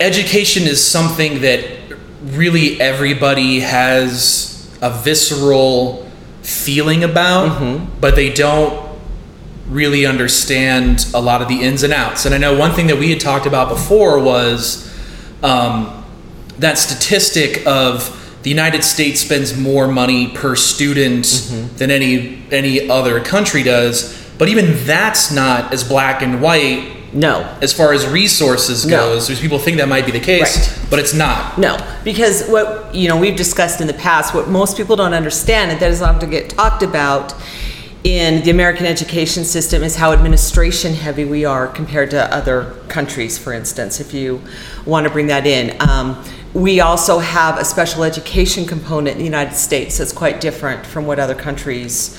education 0.00 0.64
is 0.64 0.84
something 0.84 1.40
that 1.40 1.64
really 2.22 2.80
everybody 2.80 3.60
has 3.60 4.76
a 4.82 4.90
visceral 4.90 6.10
feeling 6.42 7.04
about, 7.04 8.00
but 8.00 8.14
they 8.14 8.32
don't 8.32 8.86
really 9.68 10.06
understand 10.06 11.06
a 11.14 11.20
lot 11.20 11.42
of 11.42 11.48
the 11.48 11.62
ins 11.62 11.82
and 11.82 11.92
outs. 11.92 12.24
And 12.26 12.34
I 12.34 12.38
know 12.38 12.56
one 12.56 12.72
thing 12.72 12.86
that 12.88 12.98
we 12.98 13.10
had 13.10 13.20
talked 13.20 13.46
about 13.46 13.68
before 13.68 14.22
was 14.22 14.86
um, 15.42 16.04
that 16.58 16.78
statistic 16.78 17.66
of 17.66 18.25
the 18.42 18.50
United 18.50 18.84
States 18.84 19.20
spends 19.20 19.56
more 19.56 19.88
money 19.88 20.28
per 20.28 20.54
student 20.56 21.24
mm-hmm. 21.24 21.76
than 21.76 21.90
any 21.90 22.42
any 22.50 22.88
other 22.88 23.20
country 23.20 23.62
does. 23.62 24.24
But 24.38 24.48
even 24.48 24.84
that's 24.84 25.32
not 25.32 25.72
as 25.72 25.82
black 25.82 26.22
and 26.22 26.42
white 26.42 26.96
no. 27.12 27.40
as 27.62 27.72
far 27.72 27.92
as 27.92 28.06
resources 28.06 28.86
No. 28.86 28.96
goes. 28.96 29.26
There's 29.26 29.40
people 29.40 29.58
think 29.58 29.78
that 29.78 29.88
might 29.88 30.04
be 30.04 30.12
the 30.12 30.20
case, 30.20 30.68
Right. 30.68 30.90
but 30.90 30.98
it's 30.98 31.14
not. 31.14 31.58
No, 31.58 31.78
because 32.04 32.46
what 32.46 32.94
you 32.94 33.08
know 33.08 33.16
we've 33.16 33.36
discussed 33.36 33.80
in 33.80 33.86
the 33.86 33.94
past, 33.94 34.34
what 34.34 34.48
most 34.48 34.76
people 34.76 34.96
don't 34.96 35.14
understand, 35.14 35.70
and 35.70 35.80
that 35.80 35.90
is 35.90 36.02
often 36.02 36.30
get 36.30 36.50
talked 36.50 36.82
about, 36.82 37.34
in 38.04 38.44
the 38.44 38.50
American 38.50 38.86
education 38.86 39.44
system 39.44 39.82
is 39.82 39.96
how 39.96 40.12
administration 40.12 40.94
heavy 40.94 41.24
we 41.24 41.44
are 41.44 41.66
compared 41.66 42.10
to 42.10 42.32
other 42.32 42.72
countries, 42.88 43.36
for 43.36 43.52
instance, 43.52 43.98
if 43.98 44.14
you 44.14 44.40
want 44.86 45.04
to 45.04 45.12
bring 45.12 45.26
that 45.26 45.46
in. 45.46 45.76
Um, 45.80 46.24
we 46.54 46.80
also 46.80 47.18
have 47.18 47.58
a 47.58 47.64
special 47.64 48.02
education 48.02 48.66
component 48.66 49.16
in 49.16 49.18
the 49.18 49.24
United 49.24 49.54
States 49.54 49.98
that's 49.98 50.12
quite 50.12 50.40
different 50.40 50.86
from 50.86 51.06
what 51.06 51.18
other 51.18 51.34
countries 51.34 52.18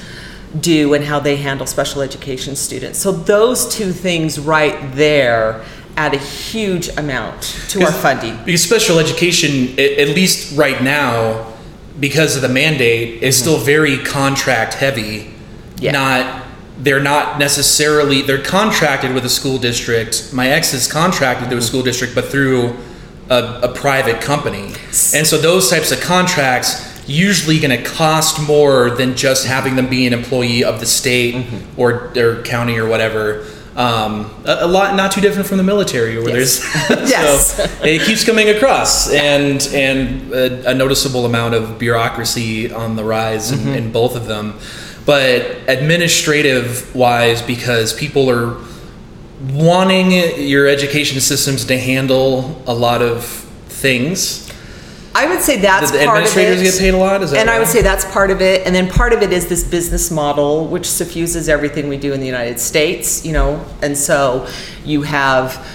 do 0.59 0.93
and 0.93 1.03
how 1.03 1.19
they 1.19 1.38
handle 1.38 1.65
special 1.65 2.01
education 2.01 2.55
students. 2.55 3.00
So 3.00 3.12
those 3.12 3.67
two 3.67 3.91
things 3.91 4.39
right 4.39 4.77
there 4.93 5.63
add 5.95 6.13
a 6.13 6.19
huge 6.19 6.89
amount 6.89 7.41
to 7.69 7.83
our 7.83 7.91
funding. 7.91 8.38
Because 8.45 8.62
special 8.62 9.00
education, 9.00 9.79
at 9.79 10.09
least 10.09 10.55
right 10.55 10.81
now, 10.83 11.53
because 12.00 12.36
of 12.36 12.43
the 12.43 12.50
mandate, 12.50 13.24
is 13.24 13.38
still 13.38 13.57
very 13.57 13.97
contract 13.97 14.75
heavy. 14.75 15.33
Yeah. 15.79 15.91
Not 15.91 16.46
they're 16.79 17.00
not 17.01 17.39
necessarily 17.39 18.22
they're 18.22 18.43
contracted 18.43 19.13
with 19.13 19.25
a 19.25 19.29
school 19.29 19.57
district. 19.57 20.31
My 20.34 20.50
ex 20.50 20.74
is 20.74 20.91
contracted 20.91 21.50
to 21.50 21.57
a 21.57 21.62
school 21.62 21.84
district, 21.84 22.13
but 22.15 22.25
through 22.25 22.75
a, 23.29 23.62
a 23.63 23.74
private 23.74 24.22
company. 24.22 24.74
And 25.13 25.25
so 25.25 25.38
those 25.38 25.69
types 25.69 25.91
of 25.91 26.00
contracts 26.01 26.93
usually 27.10 27.60
going 27.60 27.75
to 27.77 27.89
cost 27.89 28.46
more 28.46 28.89
than 28.91 29.15
just 29.15 29.48
having 29.48 29.75
them 29.75 29.89
be 29.89 30.05
an 30.07 30.13
employee 30.13 30.63
of 30.63 30.79
the 30.79 30.86
state 30.86 31.46
or 31.77 32.12
their 32.13 32.43
county 32.43 32.77
or 32.77 32.88
whatever. 32.88 33.46
Um, 33.75 34.31
a, 34.46 34.60
a 34.62 34.67
lot 34.67 34.96
not 34.96 35.12
too 35.12 35.22
different 35.22 35.48
from 35.48 35.57
the 35.57 35.63
military, 35.63 36.17
where 36.17 36.36
Yes. 36.38 36.88
there's 36.89 37.10
Yes. 37.10 37.55
so 37.79 37.84
it 37.86 38.01
keeps 38.01 38.24
coming 38.25 38.50
across, 38.50 39.12
and 39.13 39.62
and 39.72 40.31
a, 40.34 40.72
a 40.72 40.74
noticeable 40.74 41.25
amount 41.27 41.53
of 41.53 41.77
bureaucracy 41.77 42.72
on 42.74 42.96
the 42.96 43.03
rise 43.03 43.51
in, 43.51 43.67
in 43.69 43.91
both 43.91 44.15
of 44.15 44.25
them. 44.25 44.57
But 45.07 45.57
administrative 45.67 46.93
wise, 46.93 47.41
because 47.41 47.93
people 47.93 48.29
are 48.29 48.57
wanting 49.53 50.11
your 50.47 50.67
education 50.67 51.19
systems 51.21 51.65
to 51.65 51.79
handle 51.79 52.61
a 52.67 52.73
lot 52.73 53.01
of 53.01 53.25
things. 53.25 54.43
I 55.15 55.25
would 55.27 55.41
say 55.41 55.57
that's 55.57 55.91
The 55.91 56.05
part 56.05 56.23
of 56.23 56.25
it. 56.25 56.27
administrators 56.27 56.61
get 56.61 56.79
paid 56.79 56.93
a 56.93 56.97
lot? 56.97 57.23
Is 57.23 57.31
that 57.31 57.39
and 57.39 57.49
I 57.49 57.57
would 57.57 57.69
say 57.69 57.81
that's 57.81 58.05
part 58.11 58.29
of 58.31 58.41
it. 58.41 58.67
And 58.67 58.75
then 58.75 58.87
part 58.89 59.13
of 59.13 59.23
it 59.23 59.31
is 59.31 59.47
this 59.47 59.63
business 59.63 60.11
model, 60.11 60.67
which 60.67 60.85
suffuses 60.85 61.49
everything 61.49 61.87
we 61.87 61.97
do 61.97 62.13
in 62.13 62.19
the 62.19 62.25
United 62.25 62.59
States, 62.59 63.25
you 63.25 63.31
know. 63.31 63.65
And 63.81 63.97
so 63.97 64.47
you 64.85 65.03
have 65.03 65.65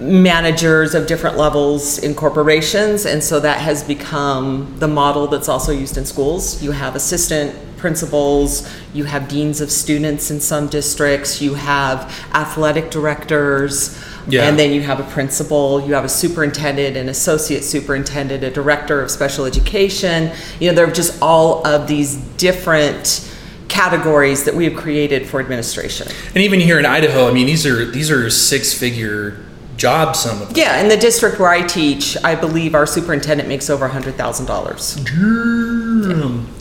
managers 0.00 0.94
of 0.94 1.06
different 1.06 1.36
levels 1.36 1.98
in 1.98 2.14
corporations, 2.14 3.06
and 3.06 3.22
so 3.22 3.38
that 3.38 3.60
has 3.60 3.84
become 3.84 4.74
the 4.80 4.88
model 4.88 5.28
that's 5.28 5.48
also 5.48 5.72
used 5.72 5.96
in 5.96 6.04
schools. 6.04 6.62
You 6.62 6.72
have 6.72 6.96
assistant 6.96 7.54
principals, 7.80 8.68
you 8.94 9.04
have 9.04 9.28
deans 9.28 9.60
of 9.60 9.70
students 9.70 10.30
in 10.30 10.40
some 10.40 10.68
districts, 10.68 11.42
you 11.42 11.54
have 11.54 12.10
athletic 12.34 12.90
directors. 12.90 14.02
Yeah. 14.28 14.46
And 14.46 14.58
then 14.58 14.72
you 14.72 14.82
have 14.82 15.00
a 15.00 15.04
principal, 15.04 15.80
you 15.80 15.94
have 15.94 16.04
a 16.04 16.08
superintendent, 16.08 16.94
an 16.96 17.08
associate 17.08 17.64
superintendent, 17.64 18.44
a 18.44 18.50
director 18.50 19.00
of 19.00 19.10
special 19.10 19.46
education. 19.46 20.30
You 20.60 20.68
know, 20.68 20.76
there 20.76 20.86
are 20.86 20.92
just 20.92 21.20
all 21.22 21.66
of 21.66 21.88
these 21.88 22.16
different 22.36 23.26
categories 23.68 24.44
that 24.44 24.54
we 24.54 24.64
have 24.64 24.76
created 24.76 25.26
for 25.26 25.40
administration. 25.40 26.06
And 26.34 26.44
even 26.44 26.60
here 26.60 26.78
in 26.78 26.84
Idaho, 26.84 27.28
I 27.28 27.32
mean, 27.32 27.46
these 27.46 27.64
are 27.66 27.86
these 27.86 28.10
are 28.10 28.28
six 28.28 28.74
figure 28.74 29.38
jobs. 29.76 30.18
Some 30.20 30.42
of 30.42 30.48
them. 30.48 30.56
Yeah, 30.56 30.80
in 30.80 30.88
the 30.88 30.96
district 30.96 31.38
where 31.40 31.48
I 31.48 31.66
teach, 31.66 32.16
I 32.22 32.34
believe 32.34 32.74
our 32.74 32.86
superintendent 32.86 33.48
makes 33.48 33.70
over 33.70 33.86
a 33.86 33.90
$100,000. 33.90 36.59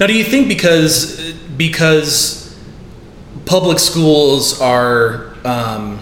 Now, 0.00 0.06
do 0.06 0.12
you 0.16 0.24
think 0.24 0.48
because 0.48 1.32
because 1.56 2.56
public 3.46 3.78
schools 3.78 4.60
are 4.60 5.34
um, 5.44 6.00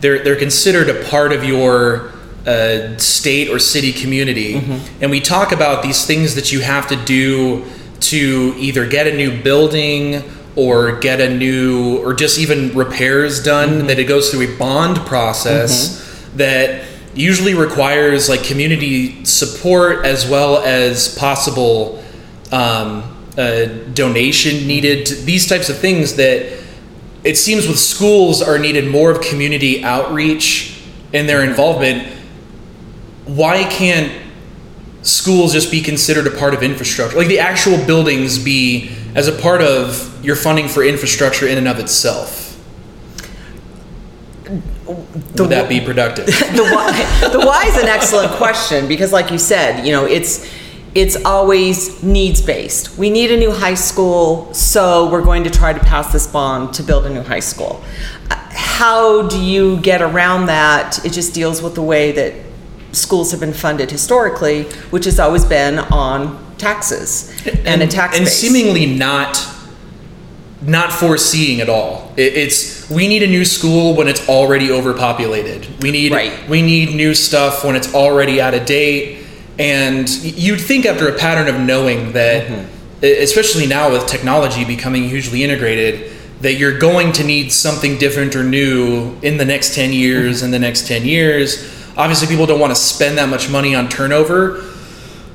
they're 0.00 0.22
they're 0.24 0.36
considered 0.38 0.88
a 0.88 1.04
part 1.08 1.32
of 1.32 1.44
your 1.44 2.12
uh, 2.46 2.96
state 2.96 3.50
or 3.50 3.58
city 3.58 3.92
community, 3.92 4.54
and 5.02 5.10
we 5.10 5.20
talk 5.20 5.52
about 5.52 5.82
these 5.82 6.06
things 6.06 6.34
that 6.34 6.52
you 6.52 6.60
have 6.60 6.88
to 6.88 6.96
do 7.04 7.64
to 8.00 8.54
either 8.58 8.86
get 8.88 9.06
a 9.06 9.14
new 9.14 9.42
building 9.42 10.22
or 10.56 10.98
get 11.00 11.20
a 11.20 11.28
new 11.28 11.98
or 11.98 12.14
just 12.14 12.38
even 12.38 12.74
repairs 12.74 13.42
done 13.42 13.86
that 13.86 13.98
it 13.98 14.04
goes 14.04 14.30
through 14.30 14.54
a 14.54 14.58
bond 14.58 14.96
process 15.06 15.98
that 16.36 16.84
usually 17.14 17.54
requires 17.54 18.28
like 18.28 18.42
community 18.42 19.24
support 19.24 20.04
as 20.04 20.26
well 20.28 20.58
as 20.64 21.14
possible 21.18 22.02
um, 22.52 23.16
uh, 23.38 23.66
donation 23.94 24.66
needed 24.66 25.06
these 25.24 25.48
types 25.48 25.68
of 25.68 25.78
things 25.78 26.16
that 26.16 26.58
it 27.22 27.36
seems 27.36 27.68
with 27.68 27.78
schools 27.78 28.42
are 28.42 28.58
needed 28.58 28.90
more 28.90 29.10
of 29.10 29.20
community 29.20 29.84
outreach 29.84 30.82
in 31.12 31.26
their 31.26 31.44
involvement 31.44 32.16
why 33.36 33.64
can't 33.64 34.12
schools 35.02 35.52
just 35.52 35.70
be 35.70 35.80
considered 35.80 36.26
a 36.26 36.36
part 36.36 36.54
of 36.54 36.62
infrastructure? 36.62 37.16
Like 37.16 37.28
the 37.28 37.38
actual 37.38 37.84
buildings 37.86 38.38
be 38.38 38.90
as 39.14 39.28
a 39.28 39.32
part 39.32 39.62
of 39.62 40.24
your 40.24 40.36
funding 40.36 40.68
for 40.68 40.82
infrastructure 40.82 41.46
in 41.46 41.58
and 41.58 41.68
of 41.68 41.78
itself. 41.78 42.46
Would 44.86 45.50
that 45.50 45.68
be 45.68 45.80
productive? 45.80 46.26
The 46.50 47.28
the 47.32 47.38
why 47.38 47.64
is 47.66 47.76
an 47.76 47.88
excellent 47.88 48.32
question 48.32 48.88
because, 48.88 49.12
like 49.12 49.30
you 49.30 49.38
said, 49.38 49.86
you 49.86 49.92
know, 49.92 50.04
it's 50.04 50.50
it's 50.94 51.16
always 51.24 52.02
needs 52.02 52.40
based. 52.42 52.98
We 52.98 53.10
need 53.10 53.30
a 53.30 53.36
new 53.36 53.52
high 53.52 53.74
school, 53.74 54.52
so 54.52 55.10
we're 55.10 55.22
going 55.22 55.44
to 55.44 55.50
try 55.50 55.72
to 55.72 55.80
pass 55.80 56.12
this 56.12 56.26
bond 56.26 56.74
to 56.74 56.82
build 56.82 57.06
a 57.06 57.10
new 57.10 57.22
high 57.22 57.40
school. 57.40 57.82
How 58.30 59.28
do 59.28 59.40
you 59.40 59.80
get 59.80 60.02
around 60.02 60.46
that? 60.46 61.04
It 61.04 61.12
just 61.12 61.34
deals 61.34 61.62
with 61.62 61.74
the 61.74 61.82
way 61.82 62.12
that 62.12 62.34
schools 62.92 63.30
have 63.30 63.40
been 63.40 63.52
funded 63.52 63.90
historically, 63.90 64.64
which 64.90 65.04
has 65.04 65.20
always 65.20 65.44
been 65.44 65.78
on 65.78 66.38
taxes 66.58 67.30
and, 67.64 67.82
a 67.82 67.86
tax 67.86 68.16
and 68.16 68.24
base. 68.26 68.36
seemingly 68.36 68.84
not 68.86 69.46
not 70.62 70.92
foreseeing 70.92 71.62
at 71.62 71.70
all 71.70 72.12
it, 72.18 72.34
it's 72.34 72.90
we 72.90 73.08
need 73.08 73.22
a 73.22 73.26
new 73.26 73.46
school 73.46 73.96
when 73.96 74.06
it's 74.06 74.28
already 74.28 74.70
overpopulated 74.70 75.66
we 75.80 75.90
need 75.90 76.12
Right. 76.12 76.46
we 76.50 76.60
need 76.60 76.94
new 76.94 77.14
stuff 77.14 77.64
when 77.64 77.76
it's 77.76 77.94
already 77.94 78.42
out 78.42 78.52
of 78.52 78.66
date 78.66 79.19
and 79.60 80.08
you'd 80.24 80.60
think 80.60 80.86
after 80.86 81.08
a 81.08 81.18
pattern 81.18 81.54
of 81.54 81.60
knowing 81.60 82.12
that 82.12 82.48
Mm-hmm. 82.48 83.04
especially 83.22 83.66
now 83.66 83.90
with 83.92 84.06
technology 84.06 84.64
becoming 84.64 85.08
hugely 85.08 85.44
integrated 85.44 86.12
that 86.40 86.54
you're 86.54 86.78
going 86.78 87.12
to 87.12 87.24
need 87.24 87.52
something 87.52 87.98
different 87.98 88.34
or 88.34 88.42
new 88.42 89.16
in 89.22 89.36
the 89.36 89.44
next 89.44 89.74
10 89.74 89.92
years 89.92 90.38
Mm-hmm. 90.38 90.44
in 90.46 90.50
the 90.50 90.58
next 90.58 90.86
10 90.88 91.04
years 91.04 91.64
obviously 91.96 92.26
people 92.28 92.46
don't 92.46 92.60
want 92.60 92.74
to 92.74 92.80
spend 92.80 93.18
that 93.18 93.28
much 93.28 93.50
money 93.50 93.74
on 93.74 93.88
turnover 93.88 94.64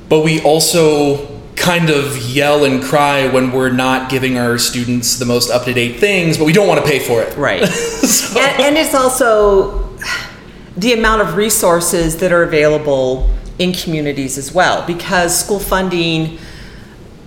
but 0.08 0.22
we 0.24 0.40
also 0.42 1.36
kind 1.56 1.90
of 1.90 2.16
yell 2.18 2.64
and 2.64 2.82
cry 2.82 3.26
when 3.28 3.50
we're 3.50 3.70
not 3.70 4.10
giving 4.10 4.38
our 4.38 4.58
students 4.58 5.18
the 5.18 5.24
most 5.24 5.50
up 5.50 5.64
to 5.64 5.72
date 5.72 5.98
things, 5.98 6.38
but 6.38 6.44
we 6.44 6.52
don't 6.52 6.68
want 6.68 6.78
to 6.78 6.86
pay 6.88 6.98
for 6.98 7.22
it. 7.22 7.36
Right. 7.36 7.62
and, 7.62 8.60
and 8.62 8.76
it's 8.76 8.94
also 8.94 9.96
the 10.76 10.92
amount 10.92 11.22
of 11.22 11.34
resources 11.34 12.18
that 12.18 12.30
are 12.30 12.42
available 12.42 13.28
in 13.58 13.72
communities 13.72 14.38
as 14.38 14.52
well, 14.52 14.86
because 14.86 15.38
school 15.38 15.58
funding, 15.58 16.38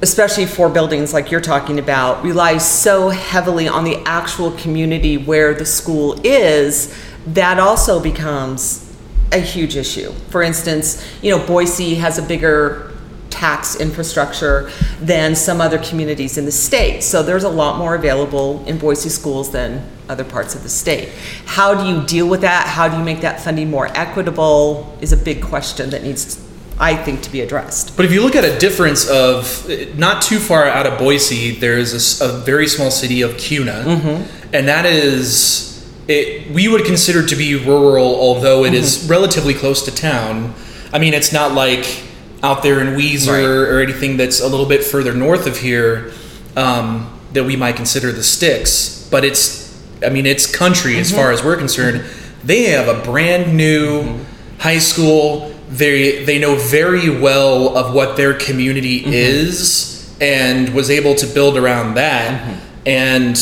especially 0.02 0.46
for 0.46 0.70
buildings 0.70 1.14
like 1.14 1.32
you're 1.32 1.42
talking 1.42 1.80
about, 1.80 2.24
relies 2.24 2.70
so 2.70 3.10
heavily 3.10 3.68
on 3.68 3.84
the 3.84 3.98
actual 4.06 4.52
community 4.52 5.18
where 5.18 5.54
the 5.54 5.66
school 5.66 6.20
is, 6.24 6.96
that 7.28 7.60
also 7.60 8.00
becomes 8.00 8.86
a 9.32 9.40
huge 9.40 9.76
issue. 9.76 10.12
For 10.30 10.42
instance, 10.42 11.06
you 11.22 11.36
know, 11.36 11.46
Boise 11.46 11.96
has 11.96 12.18
a 12.18 12.22
bigger 12.22 12.92
tax 13.30 13.76
infrastructure 13.76 14.72
than 15.00 15.36
some 15.36 15.62
other 15.62 15.78
communities 15.78 16.38
in 16.38 16.46
the 16.46 16.52
state. 16.52 17.02
So 17.02 17.24
there's 17.24 17.44
a 17.44 17.50
lot 17.50 17.78
more 17.78 17.96
available 17.96 18.64
in 18.66 18.78
Boise 18.78 19.10
schools 19.10 19.52
than 19.52 19.88
other 20.10 20.24
parts 20.24 20.56
of 20.56 20.64
the 20.64 20.70
state. 20.70 21.10
How 21.46 21.76
do 21.76 21.88
you 21.88 22.06
deal 22.06 22.28
with 22.28 22.42
that? 22.42 22.68
How 22.68 22.88
do 22.88 22.98
you 22.98 23.04
make 23.04 23.22
that 23.22 23.40
funding 23.40 23.70
more 23.70 23.88
equitable 23.96 24.98
is 25.02 25.14
a 25.14 25.18
big 25.18 25.42
question 25.42 25.92
that 25.92 26.04
needs, 26.04 26.44
I 26.80 26.96
think, 26.96 27.22
to 27.22 27.32
be 27.32 27.42
addressed. 27.42 27.96
But 27.96 28.06
if 28.06 28.12
you 28.12 28.22
look 28.22 28.36
at 28.36 28.44
a 28.44 28.58
difference 28.58 29.08
of 29.10 29.70
not 29.98 30.22
too 30.22 30.40
far 30.40 30.66
out 30.66 30.88
of 30.88 30.98
Boise, 30.98 31.52
there's 31.52 32.22
a 32.22 32.40
very 32.40 32.68
small 32.68 32.90
city 32.92 33.22
of 33.22 33.38
Kuna, 33.38 33.84
mm-hmm. 33.86 34.56
and 34.56 34.68
that 34.68 34.86
is 34.86 35.70
it, 36.08 36.52
we 36.52 36.68
would 36.68 36.86
consider 36.86 37.24
to 37.26 37.36
be 37.36 37.56
rural, 37.56 38.16
although 38.16 38.66
it 38.66 38.70
mm-hmm. 38.70 38.78
is 38.78 39.08
relatively 39.08 39.54
close 39.54 39.84
to 39.86 39.92
town. 39.94 40.56
I 40.92 40.98
mean, 40.98 41.14
it's 41.14 41.32
not 41.32 41.54
like 41.54 42.04
out 42.44 42.64
there 42.64 42.80
in 42.80 42.96
Weiser 42.96 43.28
Right. 43.30 43.44
or 43.44 43.82
anything 43.82 44.18
that's 44.18 44.40
a 44.42 44.48
little 44.48 44.66
bit 44.66 44.84
further 44.84 45.14
north 45.14 45.46
of 45.48 45.58
here 45.58 46.12
um, 46.56 47.20
that 47.34 47.44
we 47.44 47.56
might 47.56 47.76
consider 47.76 48.12
the 48.12 48.24
sticks, 48.24 49.08
but 49.12 49.24
it's 49.24 49.70
I 50.04 50.10
mean, 50.10 50.26
it's 50.26 50.46
country 50.46 50.98
as 50.98 51.10
mm-hmm. 51.10 51.18
far 51.18 51.32
as 51.32 51.44
we're 51.44 51.58
concerned. 51.58 52.06
They 52.44 52.64
have 52.66 52.88
a 52.88 53.04
brand 53.04 53.56
new 53.56 54.04
mm-hmm. 54.04 54.60
high 54.60 54.78
school. 54.80 55.54
They 55.70 56.24
they 56.24 56.40
know 56.40 56.56
very 56.56 57.10
well 57.10 57.78
of 57.78 57.94
what 57.94 58.16
their 58.18 58.34
community 58.34 59.02
mm-hmm. 59.02 59.14
is 59.14 60.18
and 60.22 60.74
was 60.74 60.90
able 60.90 61.16
to 61.16 61.28
build 61.28 61.58
around 61.58 61.96
that. 61.96 62.62
and 62.86 63.38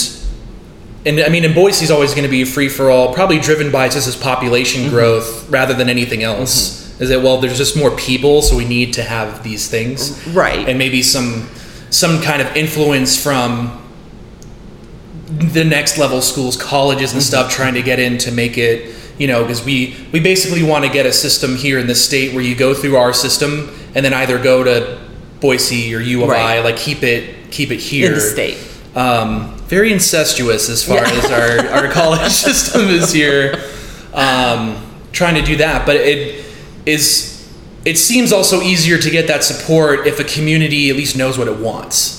and 1.06 1.22
I 1.22 1.30
mean, 1.30 1.46
in 1.46 1.54
Boise's 1.54 1.89
always 1.89 2.12
going 2.13 2.25
to 2.25 2.30
be 2.30 2.42
a 2.42 2.46
free 2.46 2.68
for 2.68 2.89
all, 2.89 3.13
probably 3.13 3.39
driven 3.39 3.72
by 3.72 3.88
just 3.88 4.08
this 4.08 4.22
population 4.22 4.82
Mm-hmm. 4.82 4.89
growth 4.89 5.50
rather 5.50 5.74
than 5.74 5.89
anything 5.89 6.24
else. 6.24 6.87
Is 7.00 7.10
that 7.10 7.22
well? 7.22 7.38
There's 7.39 7.58
just 7.58 7.77
more 7.77 7.92
people, 7.96 8.42
so 8.42 8.56
we 8.58 8.66
need 8.66 8.94
to 8.94 9.04
have 9.04 9.44
these 9.44 9.70
things, 9.70 10.25
Right. 10.27 10.68
And 10.68 10.77
maybe 10.80 11.01
some 11.04 11.48
some 11.89 12.22
kind 12.22 12.42
of 12.42 12.56
influence 12.56 13.22
from 13.22 13.82
the 15.27 15.63
next 15.63 15.98
level 15.98 16.22
schools, 16.22 16.56
colleges 16.62 17.13
and 17.13 17.22
stuff, 17.22 17.51
trying 17.51 17.74
to 17.75 17.82
get 17.82 18.00
in 18.00 18.18
to 18.20 18.32
make 18.32 18.58
it. 18.58 18.96
You 19.20 19.27
know, 19.27 19.42
because 19.44 19.63
we 19.66 19.96
we 20.12 20.20
basically 20.20 20.63
want 20.63 20.86
to 20.86 20.92
get 20.92 21.06
a 21.06 21.12
system 21.13 21.56
here 21.56 21.80
in 21.80 21.88
the 21.88 21.96
state 21.96 22.34
where 22.34 22.44
you 22.44 22.56
go 22.56 22.74
through 22.74 22.98
our 22.98 23.13
system 23.13 23.70
and 23.96 24.06
then 24.06 24.13
either 24.13 24.38
go 24.42 24.63
to 24.63 25.00
Boise 25.39 25.94
or 25.96 26.00
U 26.00 26.24
of 26.24 26.30
I, 26.30 26.60
like 26.62 26.77
keep 26.77 27.01
it 27.04 27.50
keep 27.51 27.72
it 27.72 27.80
here 27.80 28.08
In 28.10 28.13
the 28.13 28.22
state. 28.22 28.58
um, 28.96 29.56
very 29.68 29.92
incestuous 29.92 30.70
as 30.70 30.84
far 30.84 30.98
Yeah. 30.98 31.12
as 31.24 31.32
our, 31.32 31.70
our 31.86 31.92
college 31.92 32.32
system 32.48 32.82
is 32.89 33.12
here 33.12 33.63
um, 34.13 34.84
trying 35.13 35.36
to 35.36 35.42
do 35.42 35.56
that 35.58 35.86
but 35.86 35.96
it 35.96 36.44
is 36.88 37.34
it 37.86 37.98
seems 37.98 38.34
also 38.34 38.62
easier 38.62 38.98
to 38.98 39.10
get 39.10 39.27
that 39.27 39.44
support 39.44 40.08
if 40.08 40.20
a 40.20 40.24
community 40.24 40.89
at 40.89 40.96
least 40.96 41.15
knows 41.15 41.38
what 41.38 41.48
it 41.48 41.58
wants 41.58 42.17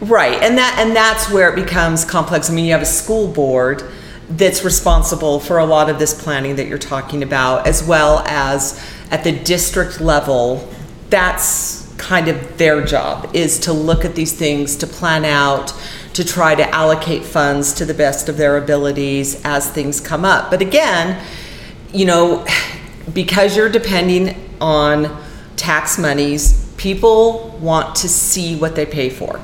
Right, 0.00 0.42
and 0.42 0.58
that 0.58 0.78
and 0.78 0.94
that's 0.94 1.30
where 1.30 1.50
it 1.50 1.56
becomes 1.56 2.04
complex. 2.04 2.50
I 2.50 2.52
mean, 2.52 2.66
you 2.66 2.72
have 2.72 2.82
a 2.82 2.86
school 2.86 3.28
board 3.28 3.82
that's 4.28 4.62
responsible 4.62 5.40
for 5.40 5.58
a 5.58 5.64
lot 5.64 5.88
of 5.88 5.98
this 5.98 6.20
planning 6.20 6.56
that 6.56 6.66
you're 6.66 6.76
talking 6.76 7.22
about, 7.22 7.66
as 7.66 7.82
well 7.82 8.18
as 8.26 8.78
at 9.10 9.24
the 9.24 9.32
district 9.32 10.00
level. 10.00 10.68
That's 11.08 11.86
kind 11.96 12.28
of 12.28 12.58
their 12.58 12.84
job 12.84 13.30
is 13.34 13.58
to 13.60 13.72
look 13.72 14.04
at 14.04 14.14
these 14.14 14.34
things, 14.34 14.76
to 14.76 14.86
plan 14.86 15.24
out, 15.24 15.72
to 16.12 16.22
try 16.24 16.54
to 16.54 16.68
allocate 16.74 17.24
funds 17.24 17.72
to 17.74 17.86
the 17.86 17.94
best 17.94 18.28
of 18.28 18.36
their 18.36 18.58
abilities 18.58 19.40
as 19.44 19.70
things 19.70 19.98
come 19.98 20.26
up. 20.26 20.50
But 20.50 20.60
again, 20.60 21.24
you 21.94 22.04
know, 22.04 22.44
because 23.12 23.56
you're 23.56 23.68
depending 23.68 24.36
on 24.60 25.22
tax 25.56 25.98
monies, 25.98 26.72
people 26.76 27.56
want 27.60 27.96
to 27.96 28.08
see 28.08 28.56
what 28.56 28.74
they 28.74 28.86
pay 28.86 29.10
for. 29.10 29.40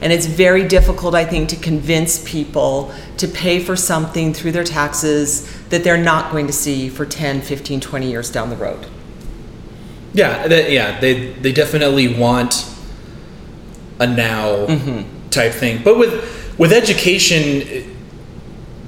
And 0.00 0.12
it's 0.12 0.26
very 0.26 0.68
difficult, 0.68 1.14
I 1.14 1.24
think, 1.24 1.48
to 1.50 1.56
convince 1.56 2.22
people 2.28 2.92
to 3.16 3.26
pay 3.26 3.60
for 3.60 3.76
something 3.76 4.34
through 4.34 4.52
their 4.52 4.64
taxes 4.64 5.50
that 5.68 5.84
they're 5.84 5.96
not 6.02 6.30
going 6.30 6.46
to 6.46 6.52
see 6.52 6.88
for 6.88 7.06
10, 7.06 7.40
15, 7.40 7.80
20 7.80 8.10
years 8.10 8.30
down 8.30 8.50
the 8.50 8.56
road. 8.56 8.86
yeah 10.16 10.48
that, 10.48 10.70
yeah 10.70 10.98
they 11.00 11.32
they 11.42 11.52
definitely 11.52 12.18
want 12.18 12.66
a 13.98 14.06
now 14.06 14.66
mm-hmm. 14.66 15.28
type 15.30 15.52
thing 15.52 15.82
but 15.84 15.98
with 15.98 16.12
with 16.58 16.72
education 16.72 17.95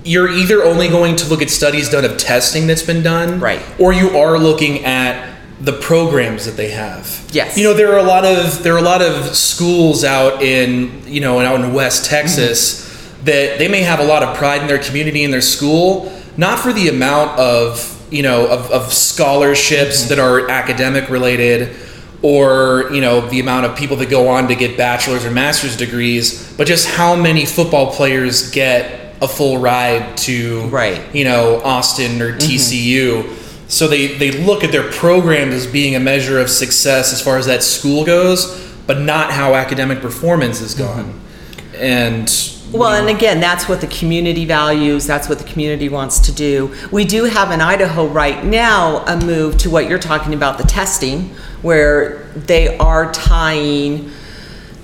you're 0.08 0.30
either 0.30 0.64
only 0.64 0.88
going 0.88 1.14
to 1.16 1.28
look 1.28 1.42
at 1.42 1.50
studies 1.50 1.90
done 1.90 2.04
of 2.04 2.16
testing 2.16 2.66
that's 2.66 2.82
been 2.82 3.02
done 3.02 3.38
Right. 3.38 3.62
or 3.78 3.92
you 3.92 4.16
are 4.16 4.38
looking 4.38 4.84
at 4.84 5.36
the 5.60 5.72
programs 5.72 6.46
that 6.46 6.56
they 6.56 6.70
have 6.70 7.28
Yes. 7.32 7.58
you 7.58 7.64
know 7.64 7.74
there 7.74 7.92
are 7.92 7.98
a 7.98 8.02
lot 8.02 8.24
of 8.24 8.62
there 8.62 8.74
are 8.74 8.78
a 8.78 8.82
lot 8.82 9.02
of 9.02 9.36
schools 9.36 10.04
out 10.04 10.42
in 10.42 11.02
you 11.06 11.20
know 11.20 11.40
out 11.40 11.60
in 11.60 11.74
west 11.74 12.06
texas 12.06 12.80
mm-hmm. 12.86 13.24
that 13.24 13.58
they 13.58 13.68
may 13.68 13.82
have 13.82 14.00
a 14.00 14.04
lot 14.04 14.22
of 14.22 14.36
pride 14.36 14.62
in 14.62 14.68
their 14.68 14.78
community 14.78 15.24
and 15.24 15.32
their 15.32 15.40
school 15.42 16.12
not 16.36 16.58
for 16.58 16.72
the 16.72 16.88
amount 16.88 17.38
of 17.38 17.94
you 18.10 18.22
know 18.22 18.46
of, 18.46 18.70
of 18.70 18.92
scholarships 18.92 20.00
mm-hmm. 20.00 20.08
that 20.10 20.18
are 20.18 20.48
academic 20.48 21.10
related 21.10 21.76
or 22.22 22.88
you 22.92 23.00
know 23.00 23.28
the 23.28 23.40
amount 23.40 23.66
of 23.66 23.76
people 23.76 23.96
that 23.96 24.08
go 24.08 24.28
on 24.28 24.48
to 24.48 24.54
get 24.54 24.76
bachelor's 24.76 25.24
or 25.24 25.30
master's 25.30 25.76
degrees 25.76 26.52
but 26.56 26.66
just 26.66 26.86
how 26.86 27.14
many 27.14 27.44
football 27.44 27.92
players 27.92 28.50
get 28.52 28.97
a 29.20 29.28
full 29.28 29.58
ride 29.58 30.16
to 30.18 30.62
Right. 30.68 31.02
you 31.14 31.24
know 31.24 31.60
austin 31.62 32.22
or 32.22 32.32
mm-hmm. 32.32 32.38
tcu 32.38 33.34
so 33.70 33.86
they, 33.86 34.16
they 34.16 34.30
look 34.30 34.64
at 34.64 34.72
their 34.72 34.90
programs 34.90 35.52
as 35.54 35.66
being 35.66 35.94
a 35.94 36.00
measure 36.00 36.40
of 36.40 36.48
success 36.48 37.12
as 37.12 37.20
far 37.20 37.36
as 37.36 37.44
that 37.46 37.62
school 37.62 38.04
goes 38.04 38.66
but 38.88 38.98
not 38.98 39.30
how 39.30 39.54
academic 39.54 40.00
performance 40.00 40.60
is 40.60 40.74
gone. 40.74 41.12
Mm-hmm. 41.12 41.76
And 41.76 42.54
Well, 42.72 42.94
and 42.94 43.14
again, 43.14 43.38
that's 43.38 43.68
what 43.68 43.80
the 43.80 43.86
community 43.86 44.46
values, 44.46 45.06
that's 45.06 45.28
what 45.28 45.38
the 45.38 45.44
community 45.44 45.88
wants 45.88 46.18
to 46.20 46.32
do. 46.32 46.74
We 46.90 47.04
do 47.04 47.24
have 47.24 47.52
in 47.52 47.60
Idaho 47.60 48.08
right 48.08 48.42
now 48.44 49.04
a 49.04 49.16
move 49.24 49.58
to 49.58 49.70
what 49.70 49.88
you're 49.88 50.00
talking 50.00 50.34
about, 50.34 50.58
the 50.58 50.64
testing, 50.64 51.28
where 51.60 52.24
they 52.34 52.76
are 52.78 53.12
tying 53.12 54.10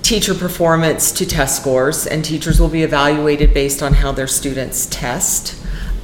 teacher 0.05 0.35
performance 0.35 1.11
to 1.11 1.25
test 1.25 1.59
scores, 1.59 2.05
and 2.05 2.23
teachers 2.23 2.59
will 2.59 2.69
be 2.69 2.83
evaluated 2.83 3.53
based 3.53 3.81
on 3.81 3.93
how 3.93 4.11
their 4.11 4.27
students 4.27 4.85
test. 4.87 5.55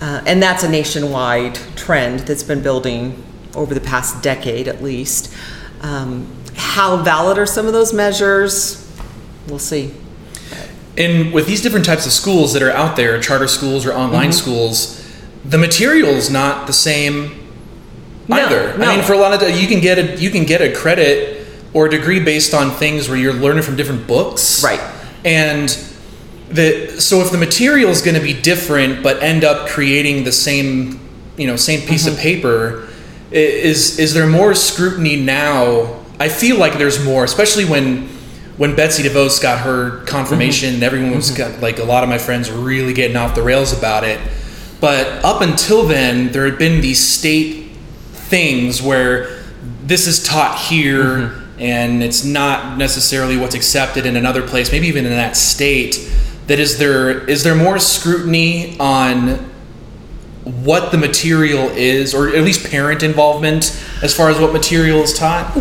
Uh, 0.01 0.21
and 0.25 0.41
that's 0.41 0.63
a 0.63 0.69
nationwide 0.69 1.55
trend 1.75 2.21
that's 2.21 2.41
been 2.43 2.61
building 2.63 3.21
over 3.55 3.73
the 3.75 3.81
past 3.81 4.23
decade 4.23 4.67
at 4.67 4.81
least. 4.81 5.31
Um, 5.81 6.27
how 6.55 6.97
valid 7.03 7.37
are 7.37 7.45
some 7.45 7.67
of 7.67 7.73
those 7.73 7.93
measures? 7.93 8.77
We'll 9.47 9.59
see. 9.59 9.93
and 10.97 11.31
with 11.33 11.45
these 11.47 11.61
different 11.61 11.85
types 11.85 12.05
of 12.05 12.11
schools 12.11 12.53
that 12.53 12.61
are 12.61 12.71
out 12.71 12.95
there 12.95 13.19
charter 13.21 13.47
schools 13.47 13.85
or 13.85 13.93
online 13.93 14.29
Mm-hmm. 14.29 14.31
schools 14.31 14.97
the 15.45 15.57
material's 15.57 16.29
not 16.29 16.67
the 16.67 16.73
same 16.73 17.47
No, 18.27 18.35
either 18.35 18.77
no. 18.77 18.85
i 18.91 18.95
mean 18.95 19.03
for 19.05 19.13
a 19.13 19.17
lot 19.17 19.33
of 19.33 19.49
you 19.59 19.67
can 19.67 19.79
get 19.79 19.97
a 19.97 20.19
you 20.21 20.29
can 20.29 20.43
get 20.45 20.61
a 20.61 20.71
credit 20.73 21.30
or 21.73 21.85
a 21.87 21.89
degree 21.89 22.19
based 22.23 22.53
on 22.53 22.71
things 22.71 23.07
where 23.09 23.17
you're 23.17 23.33
learning 23.33 23.63
from 23.63 23.75
different 23.75 24.07
books 24.07 24.63
Right. 24.63 24.79
and 25.23 25.69
the 26.49 26.99
so 26.99 27.21
if 27.21 27.31
the 27.31 27.37
material 27.37 27.89
is 27.91 28.01
going 28.01 28.15
to 28.15 28.21
be 28.23 28.33
different 28.33 29.01
but 29.03 29.21
end 29.23 29.43
up 29.43 29.67
creating 29.69 30.23
the 30.25 30.31
same 30.33 30.99
you 31.37 31.47
know 31.47 31.55
same 31.55 31.87
piece 31.87 32.05
Mm-hmm. 32.05 32.13
of 32.15 32.19
paper 32.19 32.87
is 33.31 33.97
is 33.99 34.13
there 34.13 34.27
more 34.27 34.53
scrutiny 34.53 35.15
now 35.15 36.01
i 36.19 36.27
feel 36.27 36.57
like 36.57 36.77
there's 36.77 37.03
more 37.05 37.23
especially 37.23 37.63
when 37.63 38.09
when 38.57 38.75
betsy 38.75 39.01
devos 39.03 39.41
got 39.41 39.59
her 39.59 40.03
confirmation 40.05 40.67
Mm-hmm. 40.73 40.75
and 40.75 40.83
everyone 40.83 41.15
was 41.15 41.31
got, 41.31 41.61
like 41.61 41.79
a 41.79 41.85
lot 41.85 42.03
of 42.03 42.09
my 42.09 42.17
friends 42.17 42.51
were 42.51 42.59
really 42.59 42.93
getting 42.93 43.15
off 43.15 43.33
the 43.33 43.41
rails 43.41 43.71
about 43.71 44.03
it 44.03 44.19
but 44.81 45.07
up 45.23 45.41
until 45.41 45.83
then 45.87 46.33
there 46.33 46.43
had 46.49 46.57
been 46.59 46.81
these 46.81 46.99
state 46.99 47.71
things 48.11 48.81
where 48.81 49.41
this 49.83 50.05
is 50.07 50.21
taught 50.21 50.57
here 50.59 51.03
Mm-hmm. 51.05 51.40
And 51.61 52.03
it's 52.03 52.25
not 52.25 52.77
necessarily 52.77 53.37
what's 53.37 53.55
accepted 53.55 54.05
in 54.05 54.15
another 54.17 54.45
place 54.45 54.71
maybe 54.71 54.87
even 54.87 55.05
in 55.05 55.11
that 55.11 55.37
state 55.37 56.11
that 56.47 56.59
is 56.59 56.77
there 56.77 57.25
is 57.29 57.43
there 57.43 57.55
more 57.55 57.79
scrutiny 57.79 58.77
on 58.79 59.49
what 60.43 60.91
the 60.91 60.97
material 60.97 61.69
is 61.69 62.13
or 62.15 62.29
at 62.29 62.43
least 62.43 62.69
parent 62.69 63.03
involvement 63.03 63.79
as 64.01 64.15
far 64.15 64.29
as 64.29 64.39
what 64.39 64.51
material 64.51 65.01
is 65.01 65.13
taught 65.13 65.55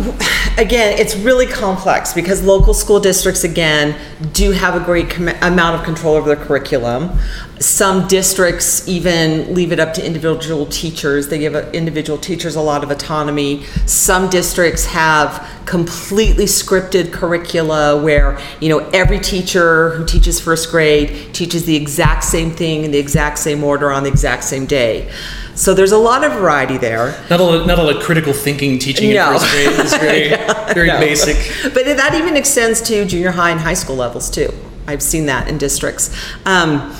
again, 0.57 0.97
it's 0.97 1.15
really 1.15 1.47
complex 1.47 2.13
because 2.13 2.43
local 2.43 2.73
school 2.73 2.99
districts, 2.99 3.43
again, 3.43 3.97
do 4.33 4.51
have 4.51 4.75
a 4.75 4.79
great 4.83 5.09
com- 5.09 5.29
amount 5.41 5.79
of 5.79 5.83
control 5.83 6.15
over 6.15 6.33
their 6.33 6.45
curriculum. 6.45 7.17
Some 7.61 8.07
districts 8.07 8.87
even 8.87 9.53
leave 9.53 9.71
it 9.71 9.79
up 9.79 9.93
to 9.93 10.05
individual 10.05 10.65
teachers. 10.65 11.27
They 11.27 11.37
give 11.37 11.53
individual 11.75 12.17
teachers 12.17 12.55
a 12.55 12.61
lot 12.61 12.83
of 12.83 12.89
autonomy. 12.89 13.63
Some 13.85 14.31
districts 14.31 14.85
have 14.87 15.47
completely 15.65 16.45
scripted 16.45 17.13
curricula 17.13 18.01
where, 18.01 18.39
you 18.59 18.69
know, 18.69 18.79
every 18.89 19.19
teacher 19.19 19.91
who 19.91 20.05
teaches 20.05 20.39
first 20.39 20.71
grade 20.71 21.33
teaches 21.35 21.65
the 21.65 21.75
exact 21.75 22.23
same 22.23 22.49
thing 22.49 22.83
in 22.83 22.89
the 22.89 22.97
exact 22.97 23.37
same 23.37 23.63
order 23.63 23.91
on 23.91 24.01
the 24.03 24.09
exact 24.09 24.43
same 24.43 24.65
day. 24.65 25.11
So 25.53 25.75
there's 25.75 25.91
a 25.91 25.97
lot 25.99 26.23
of 26.23 26.31
variety 26.33 26.77
there. 26.77 27.15
not 27.29 27.39
a 27.39 27.43
lot, 27.43 27.67
not 27.67 27.77
a 27.77 27.83
lot 27.83 27.95
of 27.97 28.01
critical 28.01 28.33
thinking 28.33 28.79
teaching 28.79 29.13
No. 29.13 29.33
in 29.33 29.39
first 29.39 29.51
grade 29.51 29.85
is 29.85 29.93
very 29.97 30.29
very 30.73 30.87
No. 30.87 30.99
basic 30.99 31.37
But 31.75 31.85
that 31.85 32.15
even 32.15 32.35
extends 32.35 32.81
to 32.83 33.05
junior 33.05 33.29
high 33.31 33.51
and 33.51 33.59
high 33.59 33.75
school 33.75 33.97
levels 33.97 34.31
too. 34.31 34.51
I've 34.87 35.03
seen 35.03 35.27
that 35.27 35.47
in 35.47 35.59
districts. 35.59 36.09
Um, 36.45 36.95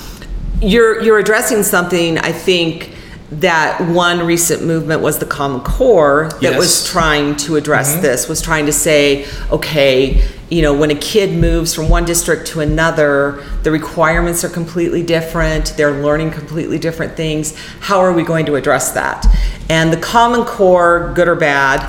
you're 0.62 1.02
you're 1.02 1.18
addressing 1.18 1.62
something 1.62 2.18
I 2.18 2.32
think 2.32 2.90
that 3.32 3.80
one 3.80 4.26
recent 4.26 4.62
movement 4.62 5.00
was 5.00 5.18
the 5.18 5.26
Common 5.26 5.60
Core 5.62 6.28
that 6.42 6.58
was 6.58 6.86
trying 6.86 7.34
to 7.36 7.56
address 7.56 7.92
mm-hmm. 7.92 8.02
this, 8.02 8.28
was 8.28 8.42
trying 8.42 8.66
to 8.66 8.72
say, 8.72 9.26
okay, 9.50 10.22
you 10.50 10.60
know, 10.60 10.74
when 10.74 10.90
a 10.90 10.94
kid 10.94 11.34
moves 11.34 11.74
from 11.74 11.88
one 11.88 12.04
district 12.04 12.46
to 12.48 12.60
another, 12.60 13.42
the 13.62 13.70
requirements 13.70 14.44
are 14.44 14.50
completely 14.50 15.02
different, 15.02 15.72
they're 15.78 16.02
learning 16.02 16.30
completely 16.30 16.78
different 16.78 17.16
things. 17.16 17.56
How 17.80 18.00
are 18.00 18.12
we 18.12 18.22
going 18.22 18.44
to 18.46 18.56
address 18.56 18.92
that? 18.92 19.24
And 19.70 19.90
the 19.90 20.00
Common 20.00 20.44
Core, 20.44 21.14
good 21.14 21.26
or 21.26 21.36
bad, 21.36 21.80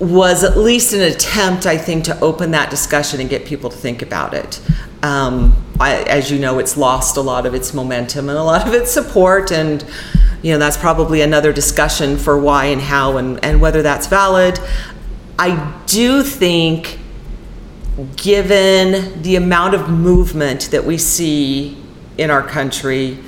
was 0.00 0.42
at 0.42 0.56
least 0.56 0.92
an 0.92 1.00
attempt, 1.00 1.66
I 1.66 1.78
think, 1.78 2.04
to 2.04 2.18
open 2.20 2.50
that 2.50 2.70
discussion 2.70 3.20
and 3.20 3.30
get 3.30 3.44
people 3.44 3.70
to 3.70 3.76
think 3.76 4.02
about 4.02 4.34
it. 4.34 4.60
Um, 5.02 5.64
I, 5.78 6.02
as 6.02 6.30
you 6.30 6.38
know, 6.38 6.58
it's 6.58 6.76
lost 6.76 7.16
a 7.16 7.20
lot 7.20 7.46
of 7.46 7.54
its 7.54 7.74
momentum 7.74 8.28
and 8.28 8.38
a 8.38 8.42
lot 8.42 8.66
of 8.66 8.74
its 8.74 8.90
support, 8.90 9.52
and 9.52 9.84
you 10.42 10.52
know 10.52 10.58
that's 10.58 10.76
probably 10.76 11.20
another 11.20 11.52
discussion 11.52 12.16
for 12.16 12.38
why 12.38 12.66
and 12.66 12.80
how 12.80 13.16
and, 13.18 13.42
and 13.44 13.60
whether 13.60 13.82
that's 13.82 14.06
valid. 14.06 14.58
I 15.38 15.82
do 15.86 16.22
think 16.22 16.98
given 18.16 19.22
the 19.22 19.36
amount 19.36 19.74
of 19.74 19.88
movement 19.88 20.70
that 20.70 20.84
we 20.84 20.98
see 20.98 21.76
in 22.18 22.30
our 22.30 22.42
country, 22.42 23.18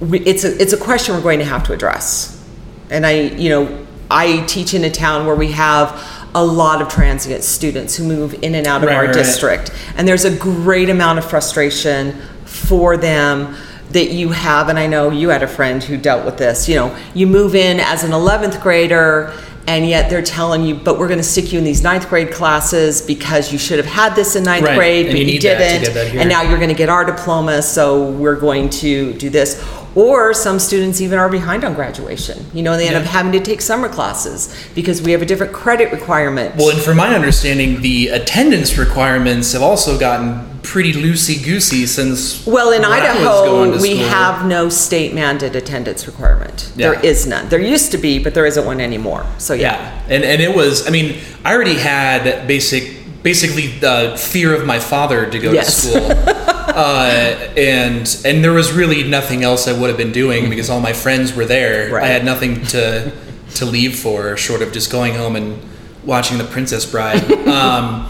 it's 0.00 0.44
a, 0.44 0.60
it's 0.60 0.72
a 0.72 0.76
question 0.76 1.14
we're 1.14 1.22
going 1.22 1.38
to 1.38 1.44
have 1.44 1.64
to 1.64 1.72
address. 1.72 2.34
And 2.90 3.04
I, 3.04 3.20
you 3.20 3.50
know, 3.50 3.86
I 4.10 4.44
teach 4.46 4.74
in 4.74 4.84
a 4.84 4.90
town 4.90 5.26
where 5.26 5.36
we 5.36 5.52
have 5.52 6.28
a 6.34 6.44
lot 6.44 6.80
of 6.82 6.88
transient 6.88 7.42
students 7.44 7.96
who 7.96 8.04
move 8.04 8.34
in 8.42 8.54
and 8.54 8.66
out 8.66 8.82
of 8.82 8.88
Right, 8.88 8.96
our 8.96 9.04
right, 9.06 9.14
district. 9.14 9.72
And 9.96 10.06
there's 10.06 10.24
a 10.24 10.36
great 10.36 10.88
amount 10.90 11.18
of 11.18 11.28
frustration 11.28 12.20
for 12.44 12.96
them 12.96 13.54
that 13.90 14.10
you 14.10 14.30
have, 14.30 14.68
and 14.68 14.78
I 14.78 14.86
know 14.86 15.10
you 15.10 15.30
had 15.30 15.42
a 15.42 15.48
friend 15.48 15.82
who 15.82 15.96
dealt 15.96 16.24
with 16.26 16.36
this. 16.36 16.68
You 16.68 16.76
know, 16.76 16.98
you 17.14 17.26
move 17.26 17.54
in 17.54 17.80
as 17.80 18.04
an 18.04 18.10
11th 18.10 18.60
grader, 18.62 19.32
and 19.66 19.86
yet 19.88 20.10
they're 20.10 20.22
telling 20.22 20.62
you, 20.64 20.74
but 20.74 20.98
we're 20.98 21.08
going 21.08 21.18
to 21.18 21.24
stick 21.24 21.52
you 21.52 21.58
in 21.58 21.64
these 21.64 21.82
ninth 21.82 22.08
grade 22.08 22.30
classes 22.30 23.00
because 23.02 23.50
you 23.52 23.58
should 23.58 23.78
have 23.78 23.86
had 23.86 24.14
this 24.14 24.36
in 24.36 24.44
ninth 24.44 24.64
Right, 24.64 24.76
grade, 24.76 25.06
and 25.06 25.14
but 25.14 25.18
you 25.20 25.26
you, 25.26 25.32
need 25.32 25.42
that 25.42 25.84
to 25.84 25.92
didn't. 25.92 26.18
and 26.20 26.28
now 26.28 26.42
you're 26.42 26.58
going 26.58 26.68
to 26.70 26.74
get 26.74 26.88
our 26.90 27.04
diploma, 27.04 27.62
so 27.62 28.10
we're 28.10 28.36
going 28.36 28.68
to 28.70 29.12
do 29.14 29.30
this. 29.30 29.62
Or 29.98 30.32
some 30.32 30.60
students 30.60 31.00
even 31.00 31.18
are 31.18 31.28
behind 31.28 31.64
on 31.64 31.74
graduation. 31.74 32.46
You 32.54 32.62
know, 32.62 32.72
and 32.72 32.80
they 32.80 32.86
end 32.86 32.96
up 32.96 33.02
having 33.02 33.32
to 33.32 33.40
take 33.40 33.60
summer 33.60 33.88
classes 33.88 34.54
because 34.72 35.02
we 35.02 35.10
have 35.10 35.22
a 35.22 35.26
different 35.26 35.52
credit 35.52 35.90
requirement. 35.90 36.54
Well, 36.54 36.70
and 36.70 36.80
from 36.80 36.98
my 36.98 37.14
understanding, 37.14 37.80
the 37.80 38.08
attendance 38.08 38.78
requirements 38.78 39.52
have 39.54 39.62
also 39.62 39.98
gotten 39.98 40.60
pretty 40.62 40.92
loosey 40.92 41.42
goosey 41.44 41.86
since. 41.86 42.46
Well, 42.46 42.72
in 42.72 42.82
when 42.82 42.92
I 42.92 43.12
was 43.12 43.24
going 43.24 43.70
Idaho, 43.70 43.82
we 43.82 43.96
have 43.96 44.46
no 44.46 44.68
state 44.68 45.14
mandated 45.14 45.54
attendance 45.56 46.06
requirement. 46.06 46.72
Yeah. 46.76 46.90
There 46.90 47.04
is 47.04 47.26
none. 47.26 47.48
There 47.48 47.60
used 47.60 47.90
to 47.92 47.98
be, 47.98 48.18
but 48.18 48.34
there 48.34 48.46
isn't 48.46 48.64
one 48.64 48.80
anymore. 48.80 49.26
So 49.38 49.54
yeah. 49.54 49.72
Yeah, 49.72 50.14
and 50.14 50.24
and 50.24 50.40
it 50.40 50.54
was. 50.54 50.86
I 50.86 50.90
mean, 50.90 51.18
I 51.44 51.54
already 51.54 51.74
had 51.74 52.46
basic, 52.46 52.97
basically 53.22 53.66
the 53.78 54.16
fear 54.18 54.54
of 54.54 54.66
my 54.66 54.78
father 54.78 55.28
to 55.30 55.38
go 55.38 55.52
Yes. 55.52 55.82
to 55.82 55.88
school, 55.90 56.10
uh, 56.74 57.50
and 57.56 58.20
and 58.24 58.44
there 58.44 58.52
was 58.52 58.72
really 58.72 59.02
nothing 59.04 59.42
else 59.44 59.66
I 59.68 59.72
would 59.78 59.88
have 59.88 59.98
been 59.98 60.12
doing 60.12 60.48
because 60.50 60.70
all 60.70 60.80
my 60.80 60.92
friends 60.92 61.34
were 61.34 61.44
there. 61.46 61.92
Right. 61.92 62.04
I 62.04 62.06
had 62.08 62.24
nothing 62.24 62.64
to 62.66 63.12
to 63.56 63.64
leave 63.64 63.98
for, 63.98 64.36
short 64.36 64.62
of 64.62 64.72
just 64.72 64.90
going 64.92 65.14
home 65.14 65.34
and 65.36 65.58
watching 66.04 66.38
The 66.38 66.44
Princess 66.44 66.84
Bride. 66.86 67.30
um, 67.48 68.08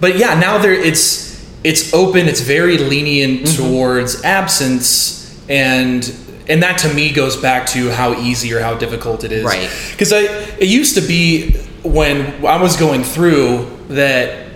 but 0.00 0.18
yeah, 0.18 0.38
now 0.38 0.58
there 0.58 0.72
it's 0.72 1.32
it's 1.64 1.94
open. 1.94 2.26
It's 2.28 2.40
very 2.40 2.78
lenient 2.78 3.42
Mm-hmm. 3.42 3.62
towards 3.72 4.22
absence, 4.24 5.34
and 5.48 6.14
and 6.48 6.62
that 6.62 6.78
to 6.80 6.92
me 6.92 7.10
goes 7.10 7.36
back 7.38 7.66
to 7.68 7.88
how 7.90 8.12
easy 8.20 8.52
or 8.52 8.60
how 8.60 8.74
difficult 8.74 9.24
it 9.24 9.32
is. 9.32 9.44
Right. 9.44 9.70
Because 9.92 10.12
I 10.12 10.22
it 10.58 10.68
used 10.68 10.94
to 10.96 11.00
be 11.00 11.52
when 11.82 12.44
I 12.44 12.60
was 12.60 12.76
going 12.76 13.02
through 13.04 13.70
that 13.88 14.46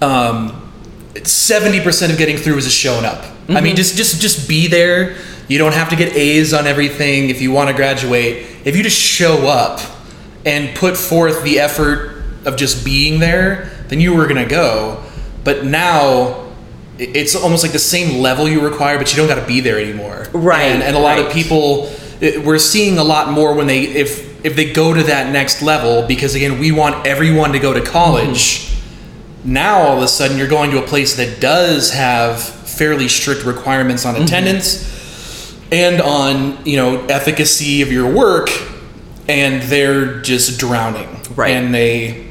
um, 0.00 0.70
seventy 1.24 1.80
percent 1.80 2.12
of 2.12 2.18
getting 2.18 2.36
through 2.36 2.56
is 2.58 2.64
just 2.64 2.78
showing 2.78 3.04
up. 3.04 3.18
I 3.24 3.26
Mm-hmm. 3.52 3.64
mean, 3.64 3.76
just 3.76 3.96
just 3.96 4.20
just 4.20 4.48
be 4.48 4.66
there. 4.66 5.16
You 5.48 5.56
don't 5.56 5.72
have 5.72 5.88
to 5.90 5.96
get 5.96 6.14
A's 6.14 6.52
on 6.52 6.66
everything 6.66 7.30
if 7.30 7.40
you 7.40 7.50
want 7.50 7.70
to 7.70 7.74
graduate. 7.74 8.46
If 8.66 8.76
you 8.76 8.82
just 8.82 8.98
show 9.00 9.46
up 9.48 9.80
and 10.44 10.76
put 10.76 10.96
forth 10.98 11.42
the 11.42 11.58
effort 11.58 12.22
of 12.44 12.56
just 12.56 12.84
being 12.84 13.18
there, 13.20 13.70
then 13.88 14.00
you 14.00 14.14
were 14.14 14.26
gonna 14.26 14.46
go. 14.46 15.02
But 15.44 15.64
now 15.64 16.44
it's 16.98 17.34
almost 17.34 17.62
like 17.62 17.72
the 17.72 17.78
same 17.78 18.20
level 18.20 18.46
you 18.48 18.60
require, 18.60 18.98
but 18.98 19.10
you 19.12 19.16
don't 19.16 19.28
got 19.28 19.40
to 19.40 19.46
be 19.46 19.60
there 19.60 19.78
anymore. 19.78 20.26
Right, 20.32 20.62
And, 20.64 20.82
and 20.82 20.96
a 20.96 20.98
lot 20.98 21.20
of 21.20 21.32
people, 21.32 21.90
we're 22.20 22.58
seeing 22.58 22.98
a 22.98 23.04
lot 23.04 23.30
more 23.30 23.54
when 23.54 23.68
they 23.68 23.82
if 23.84 24.27
if 24.44 24.54
they 24.56 24.72
go 24.72 24.94
to 24.94 25.02
that 25.02 25.32
next 25.32 25.62
level 25.62 26.06
because 26.06 26.34
again, 26.34 26.58
we 26.58 26.70
want 26.72 27.06
everyone 27.06 27.52
to 27.52 27.58
go 27.58 27.72
to 27.72 27.80
college 27.80 28.64
now 29.44 29.78
all 29.78 29.96
of 29.96 30.02
a 30.02 30.08
sudden 30.08 30.36
you're 30.36 30.48
going 30.48 30.70
to 30.70 30.82
a 30.82 30.86
place 30.86 31.16
that 31.16 31.40
does 31.40 31.92
have 31.92 32.42
fairly 32.42 33.08
strict 33.08 33.44
requirements 33.44 34.04
Mm-hmm. 34.04 34.16
on 34.16 34.22
attendance 34.22 35.54
and 35.72 36.00
on 36.00 36.64
you 36.66 36.76
know 36.76 37.04
efficacy 37.06 37.82
of 37.82 37.92
your 37.92 38.12
work 38.12 38.48
and 39.28 39.62
they're 39.62 40.20
just 40.22 40.58
drowning 40.58 41.08
Right. 41.36 41.50
and 41.52 41.74
they 41.74 42.26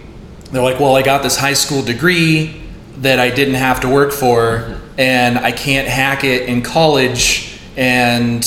they're 0.52 0.63
like 0.63 0.80
well 0.80 0.96
i 0.96 1.02
got 1.02 1.24
this 1.24 1.38
high 1.38 1.54
school 1.54 1.82
degree 1.82 2.62
that 2.98 3.20
i 3.20 3.30
didn't 3.30 3.56
have 3.56 3.82
to 3.82 3.89
work 3.89 4.12
for 4.12 4.60
Mm-hmm. 4.60 5.00
and 5.00 5.38
i 5.39 5.52
can't 5.52 5.88
hack 5.88 6.24
it 6.24 6.50
in 6.50 6.62
college 6.62 7.58
and 7.78 8.43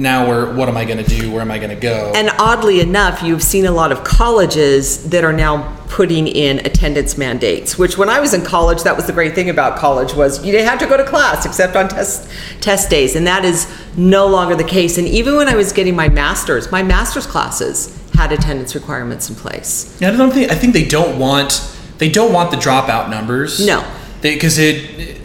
now 0.00 0.26
where 0.26 0.52
what 0.54 0.68
am 0.68 0.76
i 0.76 0.84
going 0.84 1.02
to 1.02 1.08
do 1.18 1.30
where 1.30 1.42
am 1.42 1.50
i 1.50 1.58
going 1.58 1.70
to 1.70 1.76
go 1.76 2.12
And 2.14 2.30
oddly 2.38 2.80
enough, 2.80 3.22
you've 3.22 3.42
seen 3.42 3.66
a 3.66 3.70
lot 3.70 3.92
of 3.92 4.02
colleges 4.04 5.10
that 5.10 5.22
are 5.24 5.32
now 5.32 5.76
putting 5.88 6.26
in 6.28 6.58
attendance 6.60 7.18
mandates. 7.18 7.76
Which, 7.76 7.98
when 7.98 8.08
I 8.08 8.20
was 8.20 8.32
in 8.32 8.42
college, 8.42 8.82
that 8.84 8.96
was 8.96 9.06
the 9.06 9.12
great 9.12 9.34
thing 9.34 9.50
about 9.50 9.76
college 9.78 10.14
was 10.14 10.44
you 10.44 10.52
didn't 10.52 10.68
have 10.68 10.78
to 10.78 10.86
go 10.86 10.96
to 10.96 11.04
class 11.04 11.44
except 11.44 11.76
on 11.76 11.88
test 11.88 12.30
test 12.60 12.88
days, 12.90 13.16
and 13.16 13.26
that 13.26 13.44
is 13.44 13.66
no 13.96 14.26
longer 14.26 14.54
the 14.56 14.64
case. 14.64 14.98
And 14.98 15.06
even 15.08 15.36
when 15.36 15.48
I 15.48 15.56
was 15.56 15.72
getting 15.72 15.96
my 15.96 16.08
master's, 16.08 16.70
my 16.70 16.82
master's 16.82 17.26
classes 17.26 17.96
had 18.14 18.32
attendance 18.32 18.74
requirements 18.74 19.28
in 19.28 19.34
place. 19.36 19.96
Yeah, 20.00 20.10
I 20.10 20.16
don't 20.16 20.32
think 20.32 20.50
I 20.50 20.54
think 20.54 20.72
they 20.72 20.86
don't 20.86 21.18
want 21.18 21.60
they 21.98 22.08
don't 22.10 22.32
want 22.32 22.50
the 22.50 22.56
dropout 22.56 23.10
numbers. 23.10 23.64
No. 23.64 23.84
because 24.22 24.58
it 24.58 25.19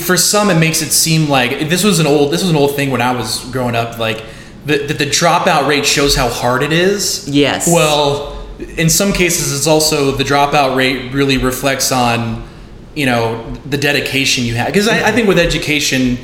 for 0.00 0.16
some 0.16 0.50
it 0.50 0.58
makes 0.58 0.82
it 0.82 0.90
seem 0.90 1.28
like 1.28 1.68
this 1.68 1.84
was 1.84 2.00
an 2.00 2.06
old 2.06 2.32
this 2.32 2.42
was 2.42 2.50
an 2.50 2.56
old 2.56 2.74
thing 2.74 2.90
when 2.90 3.00
I 3.00 3.12
was 3.12 3.44
growing 3.50 3.76
up. 3.76 3.98
Like 3.98 4.24
the 4.66 4.78
the, 4.78 4.94
the 4.94 5.06
dropout 5.06 5.68
rate 5.68 5.86
shows 5.86 6.16
how 6.16 6.28
hard 6.28 6.62
it 6.62 6.72
is. 6.72 7.28
Yes. 7.28 7.66
Well, 7.68 8.46
in 8.76 8.90
some 8.90 9.12
cases, 9.12 9.56
it's 9.56 9.66
also 9.66 10.10
the 10.12 10.24
dropout 10.24 10.76
rate 10.76 11.12
really 11.12 11.38
reflects 11.38 11.92
on 11.92 12.46
you 12.94 13.06
know 13.06 13.52
the 13.66 13.78
dedication 13.78 14.44
you 14.44 14.54
have 14.54 14.66
because 14.66 14.88
I, 14.88 15.08
I 15.08 15.12
think 15.12 15.28
with 15.28 15.38
education. 15.38 16.18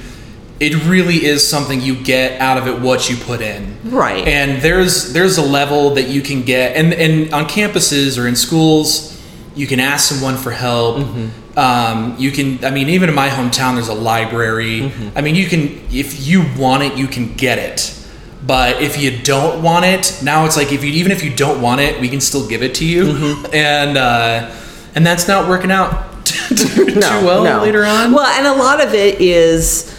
It 0.61 0.87
really 0.87 1.25
is 1.25 1.47
something 1.47 1.81
you 1.81 1.97
get 1.97 2.41
out 2.41 2.59
of 2.59 2.69
it 2.69 2.81
what 2.81 3.11
you 3.11 3.17
put 3.17 3.41
in. 3.41 3.77
Right. 3.91 4.27
And 4.27 4.63
there's 4.63 5.13
there's 5.13 5.37
a 5.37 5.43
level 5.43 5.97
that 5.97 6.07
you 6.09 6.23
can 6.23 6.43
get 6.43 6.77
and 6.77 6.95
and 6.95 7.35
on 7.35 7.47
campuses 7.47 8.23
or 8.23 8.29
in 8.29 8.37
schools 8.37 9.21
you 9.57 9.67
can 9.67 9.81
ask 9.81 10.09
someone 10.09 10.37
for 10.37 10.53
help 10.53 10.99
Mm-hmm. 10.99 11.29
Um, 11.57 12.17
you 12.19 12.31
can 12.31 12.65
i 12.65 12.71
mean 12.71 12.89
even 12.89 13.09
in 13.09 13.15
my 13.15 13.29
hometown 13.29 13.75
there's 13.75 13.89
a 13.89 13.95
library. 13.95 14.81
Mm-hmm. 14.83 15.19
i 15.19 15.21
mean 15.21 15.35
you 15.35 15.47
can 15.47 15.63
if 15.91 16.27
you 16.27 16.45
want 16.59 16.83
it 16.83 16.97
you 16.97 17.07
can 17.07 17.35
get 17.35 17.59
it. 17.59 18.01
But 18.47 18.83
if 18.83 19.01
you 19.01 19.23
don't 19.23 19.63
want 19.63 19.87
it 19.87 20.21
now 20.23 20.45
it's 20.45 20.57
like 20.57 20.71
if 20.71 20.85
you 20.85 20.91
even 20.93 21.13
if 21.13 21.25
you 21.25 21.35
don't 21.35 21.63
want 21.63 21.81
it 21.81 22.01
we 22.01 22.09
can 22.09 22.21
still 22.21 22.47
give 22.47 22.63
it 22.63 22.75
to 22.77 22.85
you. 22.85 23.05
Mm-hmm. 23.05 23.55
and 23.55 23.97
uh, 23.97 24.55
and 24.95 25.07
that's 25.07 25.27
not 25.27 25.49
working 25.49 25.71
out 25.71 26.15
too, 26.25 26.87
too 26.87 27.01
well 27.01 27.63
later 27.63 27.85
on. 27.85 28.13
Well, 28.13 28.27
and 28.27 28.47
a 28.47 28.55
lot 28.55 28.83
of 28.83 28.95
it 28.95 29.21
is 29.21 29.91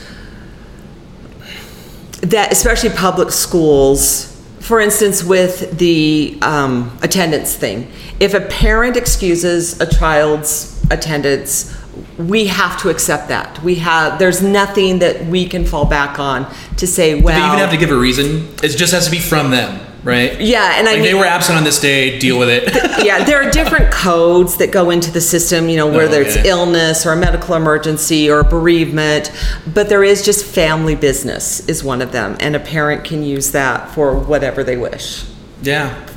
that, 2.21 2.51
especially 2.51 2.89
public 2.89 3.31
schools, 3.31 4.31
for 4.59 4.79
instance, 4.79 5.23
with 5.23 5.77
the 5.77 6.37
um, 6.41 6.97
attendance 7.01 7.55
thing, 7.55 7.91
if 8.19 8.33
a 8.33 8.41
parent 8.41 8.97
excuses 8.97 9.79
a 9.79 9.85
child's 9.85 10.74
attendance, 10.91 11.75
we 12.17 12.47
have 12.47 12.79
to 12.81 12.89
accept 12.89 13.29
that. 13.29 13.61
We 13.63 13.75
have 13.75 14.19
there's 14.19 14.41
nothing 14.41 14.99
that 14.99 15.25
we 15.25 15.47
can 15.47 15.65
fall 15.65 15.85
back 15.85 16.19
on 16.19 16.53
to 16.77 16.87
say, 16.87 17.19
well, 17.19 17.39
they 17.39 17.45
even 17.45 17.59
have 17.59 17.71
to 17.71 17.77
give 17.77 17.91
a 17.91 17.97
reason 17.97 18.47
it 18.63 18.69
just 18.77 18.93
has 18.93 19.05
to 19.05 19.11
be 19.11 19.19
from 19.19 19.51
them 19.51 19.85
right 20.03 20.39
yeah, 20.39 20.77
and 20.77 20.87
I 20.87 20.93
mean, 20.93 21.03
they 21.03 21.13
were 21.13 21.25
absent 21.25 21.57
on 21.57 21.63
this 21.63 21.79
day 21.81 22.19
deal 22.19 22.37
with 22.37 22.49
it 22.49 22.73
yeah, 23.05 23.23
there 23.23 23.41
are 23.41 23.49
different 23.49 23.91
codes 23.91 24.57
that 24.57 24.71
go 24.71 24.91
into 24.91 25.11
the 25.11 25.21
system, 25.21 25.67
you 25.67 25.77
know, 25.77 25.87
whether 25.87 26.17
oh, 26.17 26.21
it's 26.21 26.37
okay. 26.37 26.47
illness 26.49 27.05
or 27.05 27.13
a 27.13 27.15
medical 27.15 27.55
emergency 27.55 28.29
or 28.29 28.43
bereavement, 28.43 29.31
but 29.73 29.89
there 29.89 30.03
is 30.03 30.23
just 30.23 30.45
family 30.45 30.95
business 30.95 31.67
is 31.67 31.83
one 31.83 32.01
of 32.01 32.11
them, 32.11 32.37
and 32.39 32.55
a 32.55 32.59
parent 32.59 33.03
can 33.03 33.23
use 33.23 33.51
that 33.51 33.89
for 33.93 34.17
whatever 34.17 34.63
they 34.63 34.77
wish. 34.77 35.25
yeah 35.61 36.07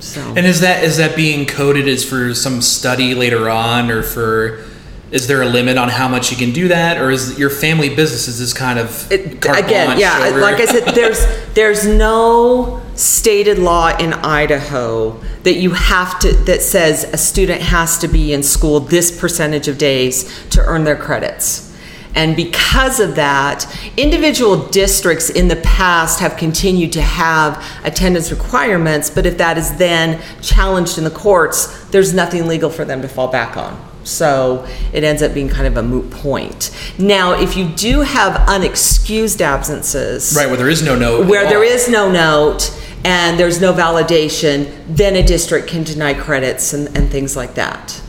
So 0.00 0.20
And 0.36 0.46
is 0.46 0.60
that 0.60 0.82
is 0.82 0.96
that 0.96 1.14
being 1.16 1.46
coded 1.46 1.86
as 1.88 2.04
for 2.04 2.34
some 2.34 2.60
study 2.62 3.14
later 3.14 3.48
on, 3.50 3.90
or 3.90 4.02
for 4.02 4.64
is 5.10 5.26
there 5.26 5.42
a 5.42 5.46
limit 5.46 5.76
on 5.76 5.88
how 5.88 6.06
much 6.08 6.30
you 6.30 6.36
can 6.36 6.52
do 6.52 6.68
that, 6.68 6.96
or 6.98 7.10
is 7.10 7.38
your 7.38 7.50
family 7.50 7.88
business 7.88 8.28
is 8.28 8.38
this 8.38 8.52
kind 8.52 8.78
of 8.78 9.10
It- 9.10 9.44
again, 9.44 9.98
yeah, 9.98 10.26
over- 10.28 10.40
like 10.40 10.60
I 10.60 10.66
said, 10.66 10.84
there's 10.94 11.24
there's 11.54 11.84
no 11.86 12.80
stated 12.94 13.58
law 13.58 13.88
in 13.98 14.12
Idaho 14.12 15.18
that 15.42 15.54
you 15.54 15.72
have 15.72 16.18
to 16.20 16.32
that 16.44 16.62
says 16.62 17.04
a 17.12 17.16
student 17.18 17.60
has 17.62 17.98
to 17.98 18.08
be 18.08 18.32
in 18.32 18.42
school 18.42 18.78
this 18.80 19.10
percentage 19.10 19.68
of 19.68 19.78
days 19.78 20.30
to 20.50 20.60
earn 20.64 20.84
their 20.84 20.96
credits. 20.96 21.69
And 22.14 22.34
because 22.34 22.98
of 23.00 23.14
that, 23.14 23.66
individual 23.96 24.68
districts 24.68 25.30
in 25.30 25.48
the 25.48 25.56
past 25.56 26.20
have 26.20 26.36
continued 26.36 26.92
to 26.92 27.02
have 27.02 27.64
attendance 27.84 28.30
requirements, 28.30 29.10
but 29.10 29.26
if 29.26 29.38
that 29.38 29.56
is 29.56 29.76
then 29.76 30.20
challenged 30.42 30.98
in 30.98 31.04
the 31.04 31.10
courts, 31.10 31.84
there's 31.90 32.12
nothing 32.12 32.46
legal 32.46 32.70
for 32.70 32.84
them 32.84 33.00
to 33.02 33.08
fall 33.08 33.28
back 33.28 33.56
on. 33.56 33.90
So 34.02 34.66
it 34.92 35.04
ends 35.04 35.22
up 35.22 35.34
being 35.34 35.48
kind 35.48 35.66
of 35.66 35.76
a 35.76 35.82
moot 35.82 36.10
point. 36.10 36.74
Now, 36.98 37.38
if 37.38 37.56
you 37.56 37.68
do 37.68 38.00
have 38.00 38.34
unexcused 38.48 39.40
absences, 39.40 40.34
right 40.36 40.48
where 40.48 40.56
there 40.56 40.70
is 40.70 40.82
no 40.82 40.98
note, 40.98 41.28
where 41.28 41.46
there 41.46 41.62
is 41.62 41.88
no 41.88 42.10
note 42.10 42.76
and 43.04 43.38
there's 43.38 43.60
no 43.60 43.72
validation, 43.72 44.74
then 44.88 45.16
a 45.16 45.22
district 45.22 45.68
can 45.68 45.84
deny 45.84 46.14
credits 46.14 46.72
and, 46.72 46.94
and 46.96 47.10
things 47.10 47.36
like 47.36 47.54
that. 47.54 48.02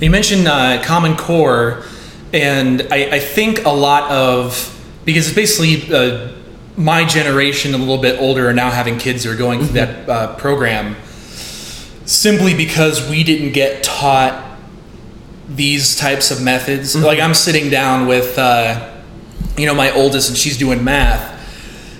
You 0.00 0.10
mentioned 0.10 0.46
uh, 0.46 0.82
Common 0.84 1.16
Core, 1.16 1.82
and 2.32 2.86
I, 2.90 3.16
I 3.16 3.18
think 3.20 3.64
a 3.64 3.70
lot 3.70 4.10
of 4.10 4.74
because 5.04 5.26
it's 5.26 5.34
basically 5.34 5.94
uh, 5.94 6.32
my 6.76 7.04
generation, 7.04 7.74
a 7.74 7.78
little 7.78 7.98
bit 7.98 8.20
older, 8.20 8.48
are 8.48 8.52
now 8.52 8.70
having 8.70 8.98
kids 8.98 9.24
who 9.24 9.32
are 9.32 9.36
going 9.36 9.60
through 9.60 9.74
that 9.74 10.08
uh, 10.08 10.36
program 10.36 10.96
simply 12.04 12.54
because 12.54 13.08
we 13.08 13.24
didn't 13.24 13.52
get 13.52 13.82
taught 13.82 14.58
these 15.48 15.96
types 15.96 16.30
of 16.30 16.42
methods. 16.42 16.94
Like 16.94 17.20
I'm 17.20 17.34
sitting 17.34 17.70
down 17.70 18.06
with, 18.06 18.38
uh, 18.38 19.02
you 19.56 19.66
know, 19.66 19.74
my 19.74 19.90
oldest, 19.92 20.28
and 20.28 20.38
she's 20.38 20.56
doing 20.56 20.84
math, 20.84 21.34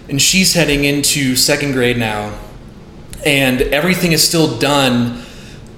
and 0.09 0.21
she's 0.21 0.55
heading 0.55 0.85
into 0.85 1.35
second 1.35 1.73
grade 1.73 1.99
now, 1.99 2.39
and 3.25 3.63
everything 3.63 4.13
is 4.13 4.27
still 4.27 4.59
done 4.59 5.25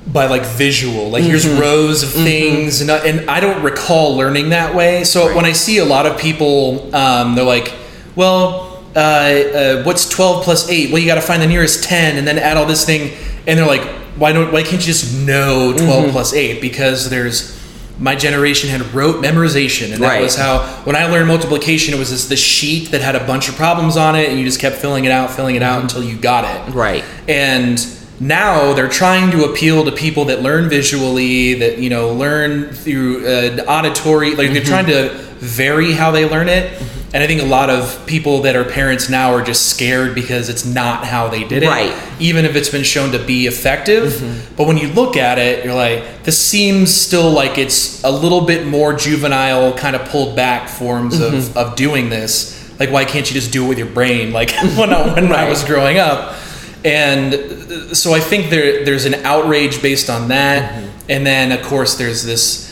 by 0.06 0.26
like 0.26 0.42
visual. 0.42 1.10
Like 1.10 1.22
here's 1.22 1.46
rows 1.48 2.02
of 2.02 2.10
things, 2.10 2.80
and 2.80 2.90
I, 2.90 2.98
and 3.06 3.30
I 3.30 3.40
don't 3.40 3.62
recall 3.62 4.16
learning 4.16 4.50
that 4.50 4.74
way. 4.74 5.04
So 5.04 5.34
when 5.36 5.44
I 5.44 5.52
see 5.52 5.78
a 5.78 5.84
lot 5.84 6.06
of 6.06 6.18
people, 6.18 6.94
um, 6.94 7.34
they're 7.34 7.44
like, 7.44 7.72
well. 8.16 8.66
Uh, 8.92 8.98
uh, 8.98 9.82
what's 9.84 10.08
12 10.08 10.42
plus 10.42 10.68
8 10.68 10.90
well 10.90 10.98
you 11.00 11.06
got 11.06 11.14
to 11.14 11.20
find 11.20 11.40
the 11.40 11.46
nearest 11.46 11.84
10 11.84 12.16
and 12.18 12.26
then 12.26 12.40
add 12.40 12.56
all 12.56 12.66
this 12.66 12.84
thing 12.84 13.16
and 13.46 13.56
they're 13.56 13.64
like 13.64 13.82
why 14.16 14.32
don't 14.32 14.52
why 14.52 14.62
can't 14.64 14.80
you 14.84 14.92
just 14.92 15.16
know 15.16 15.72
12 15.78 16.10
plus 16.10 16.34
8 16.34 16.60
because 16.60 17.08
there's 17.08 17.56
my 18.00 18.16
generation 18.16 18.68
had 18.68 18.80
rote 18.92 19.22
memorization 19.24 19.92
and 19.92 20.02
that 20.02 20.08
Right. 20.08 20.22
was 20.24 20.34
how 20.34 20.64
when 20.82 20.96
i 20.96 21.06
learned 21.06 21.28
multiplication 21.28 21.94
it 21.94 21.98
was 21.98 22.10
this, 22.10 22.26
this 22.28 22.40
sheet 22.40 22.90
that 22.90 23.00
had 23.00 23.14
a 23.14 23.24
bunch 23.28 23.48
of 23.48 23.54
problems 23.54 23.96
on 23.96 24.16
it 24.16 24.28
and 24.28 24.40
you 24.40 24.44
just 24.44 24.58
kept 24.58 24.74
filling 24.74 25.04
it 25.04 25.12
out 25.12 25.30
filling 25.30 25.54
it 25.54 25.62
out 25.62 25.80
until 25.82 26.02
you 26.02 26.16
got 26.16 26.42
it 26.44 26.74
Right. 26.74 27.04
and 27.28 27.78
now 28.20 28.74
they're 28.74 28.88
trying 28.88 29.30
to 29.30 29.44
appeal 29.44 29.86
to 29.86 29.92
people 29.92 30.26
that 30.26 30.42
learn 30.42 30.68
visually 30.68 31.54
that 31.54 31.78
you 31.78 31.88
know 31.88 32.12
learn 32.12 32.70
through 32.72 33.26
uh, 33.26 33.64
auditory 33.66 34.34
like 34.34 34.52
they're 34.52 34.60
mm-hmm. 34.60 34.68
trying 34.68 34.86
to 34.86 35.08
vary 35.40 35.92
how 35.92 36.10
they 36.10 36.28
learn 36.28 36.48
it. 36.48 36.80
And 37.12 37.24
i 37.24 37.26
think 37.26 37.40
a 37.40 37.46
lot 37.46 37.70
of 37.70 38.06
people 38.06 38.42
that 38.42 38.54
are 38.54 38.64
parents 38.64 39.08
now 39.08 39.32
are 39.32 39.42
just 39.42 39.68
scared 39.68 40.14
because 40.14 40.48
it's 40.48 40.64
not 40.64 41.04
how 41.04 41.28
they 41.28 41.42
did 41.42 41.64
it 41.64 41.68
Right. 41.68 41.96
even 42.20 42.44
if 42.44 42.54
it's 42.54 42.68
been 42.68 42.84
shown 42.84 43.10
to 43.12 43.18
be 43.18 43.46
effective. 43.46 44.12
Mm-hmm. 44.12 44.54
But 44.54 44.68
when 44.68 44.76
you 44.76 44.88
look 44.88 45.16
at 45.16 45.38
it 45.38 45.64
you're 45.64 45.74
like 45.74 46.22
this 46.22 46.38
seems 46.38 46.94
still 46.94 47.30
like 47.32 47.58
it's 47.58 48.04
a 48.04 48.10
little 48.10 48.42
bit 48.42 48.66
more 48.66 48.92
juvenile 48.92 49.72
kind 49.72 49.96
of 49.96 50.06
pulled 50.08 50.36
back 50.36 50.68
forms 50.68 51.18
of, 51.18 51.32
mm-hmm. 51.32 51.58
of 51.58 51.74
doing 51.74 52.10
this. 52.10 52.56
Like 52.78 52.92
why 52.92 53.04
can't 53.06 53.28
you 53.28 53.34
just 53.34 53.50
do 53.50 53.64
it 53.64 53.68
with 53.68 53.78
your 53.78 53.88
brain? 53.88 54.32
Like 54.32 54.52
when, 54.76 54.92
I, 54.92 55.14
when 55.14 55.32
I 55.32 55.48
was 55.48 55.64
growing 55.64 55.98
up 55.98 56.36
and 56.84 57.96
so 57.96 58.14
I 58.14 58.20
think 58.20 58.50
there 58.50 58.84
there's 58.84 59.04
an 59.04 59.14
outrage 59.26 59.82
based 59.82 60.08
on 60.10 60.28
that, 60.28 60.82
and 61.08 61.26
then 61.26 61.52
of 61.52 61.62
course 61.62 61.96
there's 61.96 62.24
this 62.24 62.68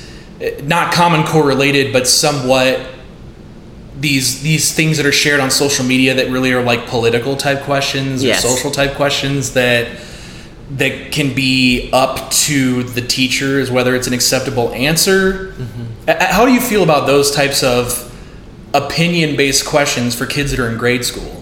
not 0.62 0.92
common 0.94 1.26
core 1.26 1.44
related, 1.46 1.92
but 1.92 2.06
somewhat 2.06 2.80
these 3.98 4.42
these 4.42 4.72
things 4.72 4.96
that 4.96 5.06
are 5.06 5.12
shared 5.12 5.40
on 5.40 5.50
social 5.50 5.84
media 5.84 6.14
that 6.14 6.30
really 6.30 6.52
are 6.52 6.62
like 6.62 6.86
political 6.86 7.36
type 7.36 7.62
questions 7.62 8.22
Yes. 8.22 8.44
or 8.44 8.48
social 8.48 8.70
type 8.70 8.94
questions 8.94 9.54
that 9.54 9.88
that 10.76 11.10
can 11.12 11.34
be 11.34 11.90
up 11.92 12.30
to 12.30 12.82
the 12.84 13.00
teachers 13.00 13.70
whether 13.70 13.94
it's 13.96 14.06
an 14.06 14.12
acceptable 14.12 14.72
answer. 14.72 15.54
Uh, 16.06 16.26
How 16.32 16.46
do 16.46 16.52
you 16.52 16.60
feel 16.60 16.82
about 16.84 17.06
those 17.06 17.30
types 17.32 17.62
of 17.62 18.04
opinion 18.74 19.34
based 19.36 19.66
questions 19.66 20.14
for 20.14 20.26
kids 20.26 20.50
that 20.52 20.60
are 20.60 20.68
in 20.70 20.78
grade 20.78 21.04
school? 21.04 21.37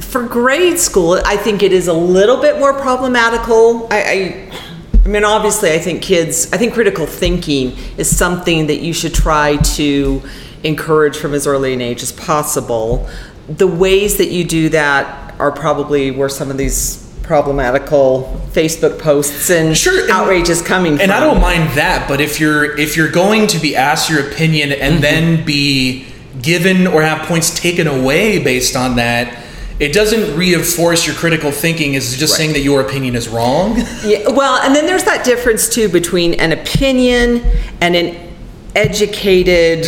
For 0.00 0.22
grade 0.26 0.78
school, 0.78 1.20
I 1.24 1.36
think 1.36 1.62
it 1.62 1.72
is 1.72 1.88
a 1.88 1.92
little 1.92 2.38
bit 2.40 2.58
more 2.58 2.72
problematical. 2.72 3.88
I, 3.90 4.02
I, 4.02 4.60
I 5.04 5.08
mean, 5.08 5.24
obviously, 5.24 5.72
I 5.72 5.78
think 5.78 6.02
kids, 6.02 6.50
I 6.52 6.56
think 6.56 6.72
critical 6.74 7.06
thinking 7.06 7.76
is 7.98 8.14
something 8.14 8.68
that 8.68 8.76
you 8.80 8.92
should 8.92 9.14
try 9.14 9.56
to 9.56 10.22
encourage 10.64 11.16
from 11.16 11.34
as 11.34 11.46
early 11.46 11.72
an 11.74 11.80
age 11.80 12.02
as 12.02 12.12
possible. 12.12 13.08
The 13.48 13.66
ways 13.66 14.16
that 14.18 14.30
you 14.30 14.44
do 14.44 14.68
that 14.70 15.34
are 15.38 15.52
probably 15.52 16.10
where 16.10 16.28
some 16.28 16.50
of 16.50 16.56
these 16.58 17.04
problematical 17.22 18.40
Facebook 18.52 18.98
posts 18.98 19.50
and 19.50 19.76
Sure, 19.76 20.00
and- 20.02 20.10
outrage 20.10 20.48
is 20.48 20.62
coming 20.62 20.94
from. 20.94 21.02
And 21.02 21.12
I 21.12 21.20
don't 21.20 21.40
mind 21.40 21.76
that, 21.76 22.08
but 22.08 22.20
if 22.22 22.40
you're 22.40 22.76
if 22.78 22.96
you're 22.96 23.10
going 23.10 23.46
to 23.48 23.58
be 23.58 23.76
asked 23.76 24.08
your 24.08 24.26
opinion 24.26 24.72
and 24.72 24.94
Mm-hmm. 24.94 25.02
then 25.02 25.44
be 25.44 26.06
given 26.40 26.86
or 26.86 27.02
have 27.02 27.26
points 27.28 27.54
taken 27.58 27.86
away 27.86 28.42
based 28.42 28.74
on 28.76 28.96
that, 28.96 29.36
it 29.80 29.92
doesn't 29.92 30.36
reinforce 30.36 31.06
your 31.06 31.14
critical 31.14 31.52
thinking. 31.52 31.94
is 31.94 32.16
just 32.16 32.36
saying 32.36 32.52
that 32.54 32.60
your 32.60 32.80
opinion 32.80 33.14
is 33.14 33.28
wrong. 33.28 33.76
Yeah, 34.04 34.28
well, 34.28 34.60
and 34.62 34.74
then 34.74 34.86
there's 34.86 35.04
that 35.04 35.24
difference 35.24 35.68
too 35.68 35.88
between 35.88 36.34
an 36.34 36.52
opinion 36.52 37.44
and 37.80 37.94
an 37.94 38.34
educated 38.74 39.86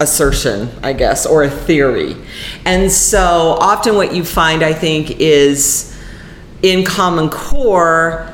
assertion, 0.00 0.68
I 0.82 0.92
guess, 0.92 1.26
or 1.26 1.44
a 1.44 1.50
theory. 1.50 2.16
And 2.64 2.90
so 2.90 3.56
often 3.60 3.94
what 3.96 4.14
you 4.14 4.24
find, 4.24 4.62
I 4.62 4.72
think, 4.72 5.20
is 5.20 5.96
in 6.62 6.84
Common 6.84 7.28
Core, 7.30 8.28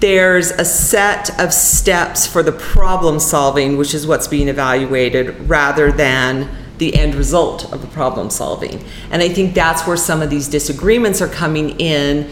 there's 0.00 0.50
a 0.50 0.64
set 0.64 1.40
of 1.40 1.52
steps 1.52 2.26
for 2.26 2.42
the 2.42 2.52
problem 2.52 3.18
solving, 3.18 3.76
which 3.78 3.94
is 3.94 4.06
what's 4.06 4.28
being 4.28 4.48
evaluated, 4.48 5.48
rather 5.48 5.90
than 5.90 6.48
the 6.78 6.94
end 6.96 7.14
result 7.14 7.72
of 7.72 7.80
the 7.80 7.86
problem 7.88 8.30
solving. 8.30 8.84
And 9.10 9.22
I 9.22 9.28
think 9.28 9.54
that's 9.54 9.86
where 9.86 9.96
some 9.96 10.22
of 10.22 10.30
these 10.30 10.48
disagreements 10.48 11.20
are 11.22 11.28
coming 11.28 11.78
in. 11.80 12.28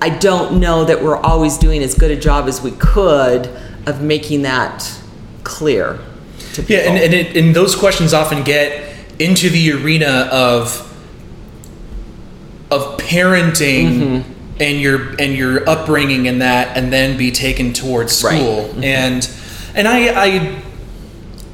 I 0.00 0.10
don't 0.10 0.60
know 0.60 0.84
that 0.84 1.02
we're 1.02 1.16
always 1.16 1.56
doing 1.58 1.82
as 1.82 1.94
good 1.94 2.10
a 2.10 2.16
job 2.16 2.48
as 2.48 2.60
we 2.60 2.72
could 2.72 3.48
of 3.86 4.02
making 4.02 4.42
that 4.42 4.92
clear 5.44 5.98
to 6.54 6.62
people. 6.62 6.76
Yeah, 6.76 6.90
and 6.90 6.98
and, 6.98 7.14
it, 7.14 7.36
and 7.36 7.54
those 7.56 7.74
questions 7.74 8.12
often 8.12 8.42
get 8.44 8.94
into 9.18 9.48
the 9.48 9.72
arena 9.72 10.28
of 10.30 10.88
of 12.70 12.98
parenting 12.98 13.84
Mm-hmm. 13.88 14.32
and 14.60 14.80
your 14.80 15.14
and 15.18 15.34
your 15.34 15.68
upbringing 15.68 16.28
and 16.28 16.40
that, 16.42 16.76
and 16.76 16.92
then 16.92 17.16
be 17.16 17.30
taken 17.30 17.72
towards 17.72 18.22
Right. 18.22 18.36
school. 18.38 18.68
Mm-hmm. 18.68 18.84
And 18.84 19.30
and 19.74 19.88
I 19.88 20.24
I 20.26 20.62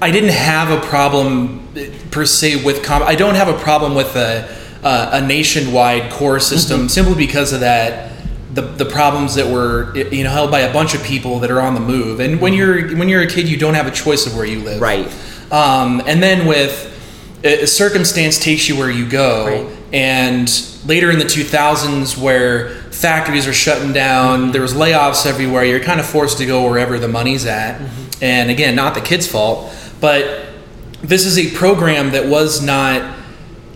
I 0.00 0.10
didn't 0.10 0.30
have 0.30 0.70
a 0.70 0.80
problem 0.86 1.66
eh, 1.76 1.90
per 2.10 2.24
se 2.24 2.64
with 2.64 2.84
com. 2.84 3.02
I 3.02 3.14
don't 3.14 3.34
have 3.34 3.48
a 3.48 3.58
problem 3.58 3.94
with 3.94 4.14
a 4.16 4.48
uh, 4.84 5.10
a 5.14 5.20
nationwide 5.26 6.10
core 6.12 6.38
system 6.40 6.80
Mm-hmm. 6.80 6.88
simply 6.88 7.14
because 7.26 7.52
of 7.52 7.60
that. 7.60 8.12
The, 8.54 8.62
the 8.62 8.86
problems 8.86 9.34
that 9.34 9.46
were 9.46 9.92
eh, 9.96 10.08
you 10.10 10.24
know 10.24 10.30
held 10.30 10.50
by 10.50 10.60
a 10.60 10.72
bunch 10.72 10.94
of 10.94 11.02
people 11.04 11.40
that 11.40 11.50
are 11.50 11.60
on 11.60 11.74
the 11.74 11.80
move 11.80 12.18
and 12.18 12.40
when 12.40 12.54
you're 12.54 12.96
when 12.96 13.08
you're 13.08 13.20
a 13.22 13.26
kid 13.26 13.46
you 13.48 13.56
don't 13.56 13.74
have 13.74 13.86
a 13.86 13.90
choice 13.90 14.26
of 14.26 14.34
where 14.34 14.46
you 14.46 14.60
live 14.60 14.80
Right. 14.80 15.06
um, 15.52 16.02
and 16.06 16.20
then 16.22 16.46
with 16.46 16.72
uh, 17.44 17.66
circumstance 17.66 18.38
takes 18.38 18.66
you 18.68 18.76
where 18.76 18.90
you 18.90 19.06
go 19.08 19.46
Right. 19.46 19.78
and 19.92 20.48
later 20.86 21.10
in 21.10 21.18
the 21.20 21.26
2000s 21.26 22.16
where 22.16 22.70
factories 22.90 23.46
are 23.46 23.52
shutting 23.52 23.92
down 23.92 24.40
Mm-hmm. 24.40 24.52
there 24.52 24.62
was 24.62 24.72
layoffs 24.74 25.26
everywhere 25.26 25.62
you're 25.64 25.78
kind 25.84 26.00
of 26.00 26.06
forced 26.06 26.38
to 26.38 26.46
go 26.46 26.68
wherever 26.68 26.98
the 26.98 27.06
money's 27.08 27.44
at 27.46 27.78
Mm-hmm. 27.78 28.24
and 28.24 28.50
again 28.50 28.74
not 28.74 28.94
the 28.94 29.02
kids 29.02 29.26
fault 29.28 29.70
but 30.00 30.46
this 31.02 31.24
is 31.26 31.38
a 31.38 31.50
program 31.56 32.10
that 32.12 32.26
was 32.26 32.62
not 32.62 33.16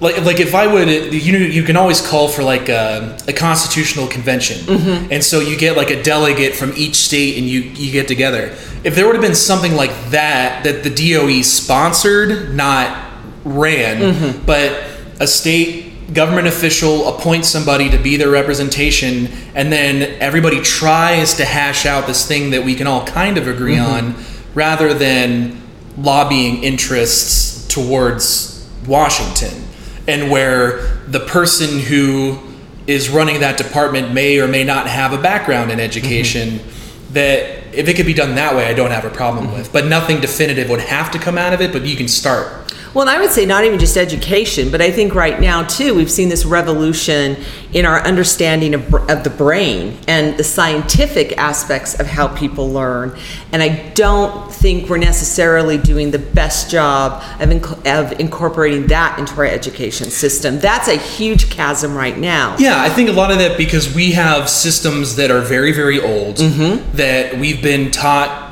like, 0.00 0.24
like 0.24 0.40
if 0.40 0.54
I 0.54 0.66
would, 0.66 0.88
you 0.88 1.38
you 1.38 1.62
can 1.62 1.76
always 1.76 2.00
call 2.04 2.26
for 2.26 2.42
like 2.42 2.68
a, 2.68 3.16
a 3.28 3.32
constitutional 3.32 4.08
convention, 4.08 4.58
Mm-hmm. 4.66 5.12
and 5.12 5.22
so 5.22 5.38
you 5.38 5.56
get 5.56 5.76
like 5.76 5.90
a 5.90 6.02
delegate 6.02 6.56
from 6.56 6.72
each 6.76 6.96
state, 6.96 7.38
and 7.38 7.46
you 7.46 7.60
you 7.60 7.92
get 7.92 8.08
together. 8.08 8.56
If 8.82 8.96
there 8.96 9.06
would 9.06 9.14
have 9.14 9.22
been 9.22 9.36
something 9.36 9.74
like 9.76 9.92
that 10.10 10.64
that 10.64 10.82
the 10.82 10.90
DOE 10.90 11.42
sponsored, 11.42 12.52
not 12.54 13.12
ran, 13.44 13.98
Mm-hmm. 14.14 14.44
but 14.44 14.84
a 15.20 15.26
state 15.28 16.12
government 16.12 16.48
official 16.48 17.06
appoints 17.16 17.48
somebody 17.48 17.88
to 17.90 17.96
be 17.98 18.16
their 18.16 18.28
representation, 18.30 19.28
and 19.54 19.72
then 19.72 20.20
everybody 20.20 20.60
tries 20.62 21.34
to 21.34 21.44
hash 21.44 21.86
out 21.86 22.08
this 22.08 22.26
thing 22.26 22.50
that 22.50 22.64
we 22.64 22.74
can 22.74 22.88
all 22.88 23.06
kind 23.06 23.38
of 23.38 23.46
agree 23.46 23.76
Mm-hmm. 23.76 24.16
on, 24.18 24.24
rather 24.54 24.92
than 24.92 25.61
lobbying 25.96 26.62
interests 26.62 27.66
towards 27.68 28.68
Washington, 28.86 29.64
and 30.08 30.30
where 30.30 30.96
the 31.06 31.20
person 31.20 31.78
who 31.80 32.38
is 32.86 33.10
running 33.10 33.40
that 33.40 33.56
department 33.56 34.12
may 34.12 34.40
or 34.40 34.48
may 34.48 34.64
not 34.64 34.86
have 34.86 35.12
a 35.12 35.18
background 35.18 35.70
in 35.70 35.80
education. 35.80 36.58
Mm-hmm. 36.58 37.12
That 37.12 37.74
if 37.74 37.88
it 37.88 37.94
could 37.94 38.06
be 38.06 38.14
done 38.14 38.34
that 38.36 38.56
way, 38.56 38.66
I 38.66 38.74
don't 38.74 38.90
have 38.90 39.04
a 39.04 39.10
problem 39.10 39.46
mm-hmm. 39.46 39.58
with. 39.58 39.72
But 39.72 39.86
nothing 39.86 40.20
definitive 40.20 40.70
would 40.70 40.80
have 40.80 41.10
to 41.12 41.18
come 41.18 41.36
out 41.38 41.52
of 41.52 41.60
it. 41.60 41.72
But 41.72 41.82
you 41.82 41.96
can 41.96 42.08
start. 42.08 42.74
Well, 42.94 43.08
and 43.08 43.10
I 43.10 43.20
would 43.20 43.30
say 43.30 43.46
not 43.46 43.64
even 43.64 43.78
just 43.78 43.96
education, 43.96 44.70
but 44.70 44.82
I 44.82 44.90
think 44.90 45.14
right 45.14 45.40
now 45.40 45.62
too, 45.62 45.94
we've 45.94 46.10
seen 46.10 46.28
this 46.28 46.44
revolution 46.44 47.36
in 47.72 47.86
our 47.86 48.00
understanding 48.04 48.74
of, 48.74 48.94
of 49.08 49.24
the 49.24 49.30
brain 49.30 49.96
and 50.06 50.36
the 50.36 50.44
scientific 50.44 51.38
aspects 51.38 51.98
of 51.98 52.06
how 52.06 52.28
people 52.28 52.70
learn. 52.70 53.16
And 53.50 53.62
I 53.62 53.90
don't 53.94 54.52
think 54.52 54.90
we're 54.90 54.98
necessarily 54.98 55.78
doing 55.78 56.10
the 56.10 56.18
best 56.18 56.70
job 56.70 57.22
of, 57.40 57.48
inc- 57.48 57.86
of 57.86 58.20
incorporating 58.20 58.86
that 58.88 59.18
into 59.18 59.34
our 59.36 59.46
education 59.46 60.10
system. 60.10 60.58
That's 60.58 60.88
a 60.88 60.96
huge 60.96 61.48
chasm 61.48 61.94
right 61.94 62.18
now. 62.18 62.56
Yeah, 62.58 62.80
I 62.80 62.90
think 62.90 63.08
a 63.08 63.12
lot 63.12 63.30
of 63.30 63.38
that 63.38 63.56
because 63.56 63.94
we 63.94 64.12
have 64.12 64.50
systems 64.50 65.16
that 65.16 65.30
are 65.30 65.40
very, 65.40 65.72
very 65.72 65.98
old 65.98 66.36
mm-hmm. 66.36 66.96
that 66.96 67.38
we've 67.38 67.62
been 67.62 67.90
taught 67.90 68.50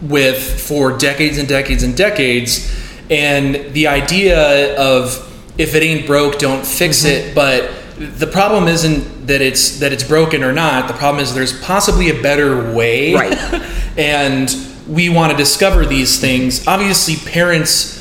with 0.00 0.60
for 0.60 0.96
decades 0.96 1.38
and 1.38 1.48
decades 1.48 1.82
and 1.82 1.96
decades. 1.96 2.83
And 3.10 3.72
the 3.74 3.88
idea 3.88 4.76
of 4.78 5.30
if 5.58 5.74
it 5.74 5.82
ain't 5.82 6.06
broke, 6.06 6.38
don't 6.38 6.66
fix 6.66 7.04
mm-hmm. 7.04 7.28
it. 7.28 7.34
But 7.34 7.70
the 8.18 8.26
problem 8.26 8.66
isn't 8.66 9.26
that 9.26 9.40
it's 9.40 9.80
that 9.80 9.92
it's 9.92 10.04
broken 10.04 10.42
or 10.42 10.52
not. 10.52 10.88
The 10.88 10.94
problem 10.94 11.22
is 11.22 11.34
there's 11.34 11.58
possibly 11.62 12.10
a 12.10 12.22
better 12.22 12.72
way. 12.72 13.14
Right. 13.14 13.38
and 13.96 14.54
we 14.88 15.08
want 15.08 15.32
to 15.32 15.36
discover 15.36 15.86
these 15.86 16.20
things. 16.20 16.66
Obviously, 16.66 17.16
parents 17.30 17.94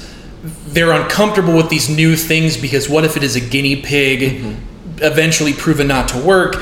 they're 0.74 0.92
uncomfortable 0.92 1.56
with 1.56 1.70
these 1.70 1.90
new 1.90 2.16
things 2.16 2.58
because 2.58 2.90
what 2.90 3.06
if 3.06 3.16
it 3.16 3.24
is 3.24 3.36
a 3.36 3.40
guinea 3.40 3.82
pig 3.82 4.42
mm-hmm. 4.42 5.04
eventually 5.04 5.54
proven 5.54 5.88
not 5.88 6.10
to 6.10 6.18
work 6.18 6.56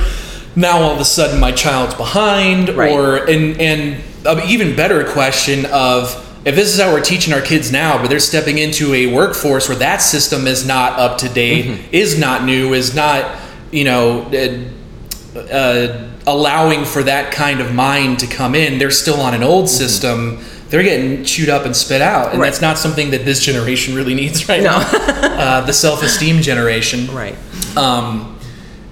now 0.56 0.82
all 0.82 0.94
of 0.94 1.00
a 1.00 1.06
sudden 1.06 1.40
my 1.40 1.52
child's 1.52 1.96
behind 1.96 2.70
Right. 2.70 2.92
or 2.92 3.30
and 3.30 3.60
and 3.60 4.04
an 4.26 4.50
even 4.50 4.76
better 4.76 5.04
question 5.12 5.66
of 5.68 6.28
if 6.44 6.56
this 6.56 6.74
is 6.74 6.80
how 6.82 6.92
we're 6.92 7.02
teaching 7.02 7.34
our 7.34 7.42
kids 7.42 7.72
now 7.72 7.98
but 8.02 8.10
they're 8.10 8.20
stepping 8.20 8.58
into 8.58 8.94
a 8.94 9.14
workforce 9.14 9.68
where 9.70 9.78
that 9.78 10.02
system 10.02 10.48
is 10.48 10.66
not 10.66 10.98
up 11.00 11.18
to 11.20 11.30
date 11.30 11.80
is 11.92 12.18
not 12.18 12.44
new 12.44 12.74
is 12.74 12.96
not 12.96 13.40
you 13.72 13.84
know 13.84 14.22
uh, 14.34 15.40
uh, 15.40 16.08
allowing 16.28 16.86
for 16.86 17.04
that 17.04 17.32
kind 17.34 17.60
of 17.62 17.74
mind 17.74 18.20
to 18.20 18.28
come 18.28 18.56
in 18.56 18.78
they're 18.80 18.92
still 18.92 19.20
on 19.22 19.34
an 19.34 19.44
old 19.44 19.70
system 19.70 20.40
they're 20.70 20.84
getting 20.84 21.24
chewed 21.26 21.50
up 21.50 21.66
and 21.66 21.76
spit 21.76 22.02
out 22.02 22.32
and 22.32 22.40
Right. 22.40 22.48
that's 22.48 22.62
not 22.62 22.78
something 22.78 23.12
that 23.12 23.26
this 23.26 23.44
generation 23.44 23.94
really 23.96 24.14
needs 24.14 24.48
right 24.50 24.62
No. 24.64 24.80
now 24.80 24.90
uh, 25.38 25.62
the 25.62 25.74
self-esteem 25.74 26.42
generation 26.42 27.08
Right. 27.14 27.36
um, 27.78 28.40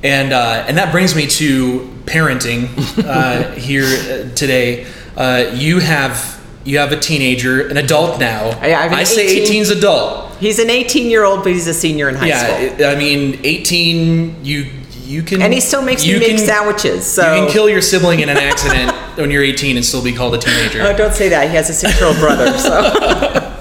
and 0.04 0.32
uh, 0.32 0.64
and 0.68 0.78
that 0.78 0.92
brings 0.94 1.14
me 1.16 1.28
to 1.28 1.80
parenting 2.06 2.70
uh, 3.06 3.52
here 3.56 3.84
uh, 3.84 4.34
today. 4.34 4.88
Uh, 5.18 5.52
you 5.54 5.80
have 5.80 6.39
you 6.70 6.78
have 6.78 6.92
a 6.92 7.00
teenager, 7.00 7.68
an 7.68 7.78
adult 7.78 8.20
now. 8.20 8.50
I 8.62 8.68
have 8.70 8.92
an 8.94 9.06
say 9.06 9.28
18 9.42 9.62
18's 9.64 9.70
adult. 9.72 10.36
He's 10.38 10.60
an 10.60 10.70
18 10.70 11.10
year 11.10 11.24
old, 11.26 11.44
but 11.44 11.52
he's 11.52 11.68
a 11.68 11.74
senior 11.74 12.08
in 12.10 12.16
high 12.16 12.30
school. 12.32 12.80
Yeah, 12.80 12.90
I 12.90 12.94
I 12.94 12.96
mean 12.98 13.40
18. 13.44 14.46
You 14.46 14.68
you 15.06 15.24
can 15.24 15.42
And 15.42 15.52
he 15.52 15.60
still 15.60 15.82
makes 15.82 16.06
you 16.06 16.20
make 16.20 16.30
can- 16.38 16.38
sandwiches, 16.38 17.04
so- 17.06 17.34
you 17.34 17.42
can 17.46 17.52
kill 17.52 17.68
your 17.68 17.82
sibling 17.82 18.20
in 18.20 18.30
an 18.30 18.38
accident 18.38 18.92
when 19.18 19.32
you're 19.32 19.44
18 19.44 19.76
and 19.78 19.84
still 19.86 20.04
be 20.04 20.14
called 20.14 20.36
a 20.36 20.38
teenager. 20.38 20.84
Oh, 20.84 20.96
don't 20.96 21.14
say 21.16 21.30
that. 21.30 21.50
He 21.50 21.56
has 21.56 21.70
a 21.70 21.74
six 21.74 22.00
year 22.00 22.08
old 22.10 22.18
brother. 22.18 22.56
So 22.60 23.56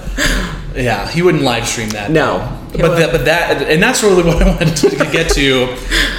Yeah, 0.77 1.09
he 1.09 1.23
wouldn't 1.23 1.43
live 1.43 1.67
stream 1.67 1.89
that. 1.91 2.11
No. 2.11 2.39
but 2.73 2.97
that, 2.97 3.11
but 3.11 3.25
that, 3.25 3.63
and 3.63 3.83
that's 3.83 4.03
really 4.03 4.23
what 4.29 4.41
I 4.43 4.47
wanted 4.55 4.77
to 4.77 4.91
get 5.11 5.31
to, 5.33 5.75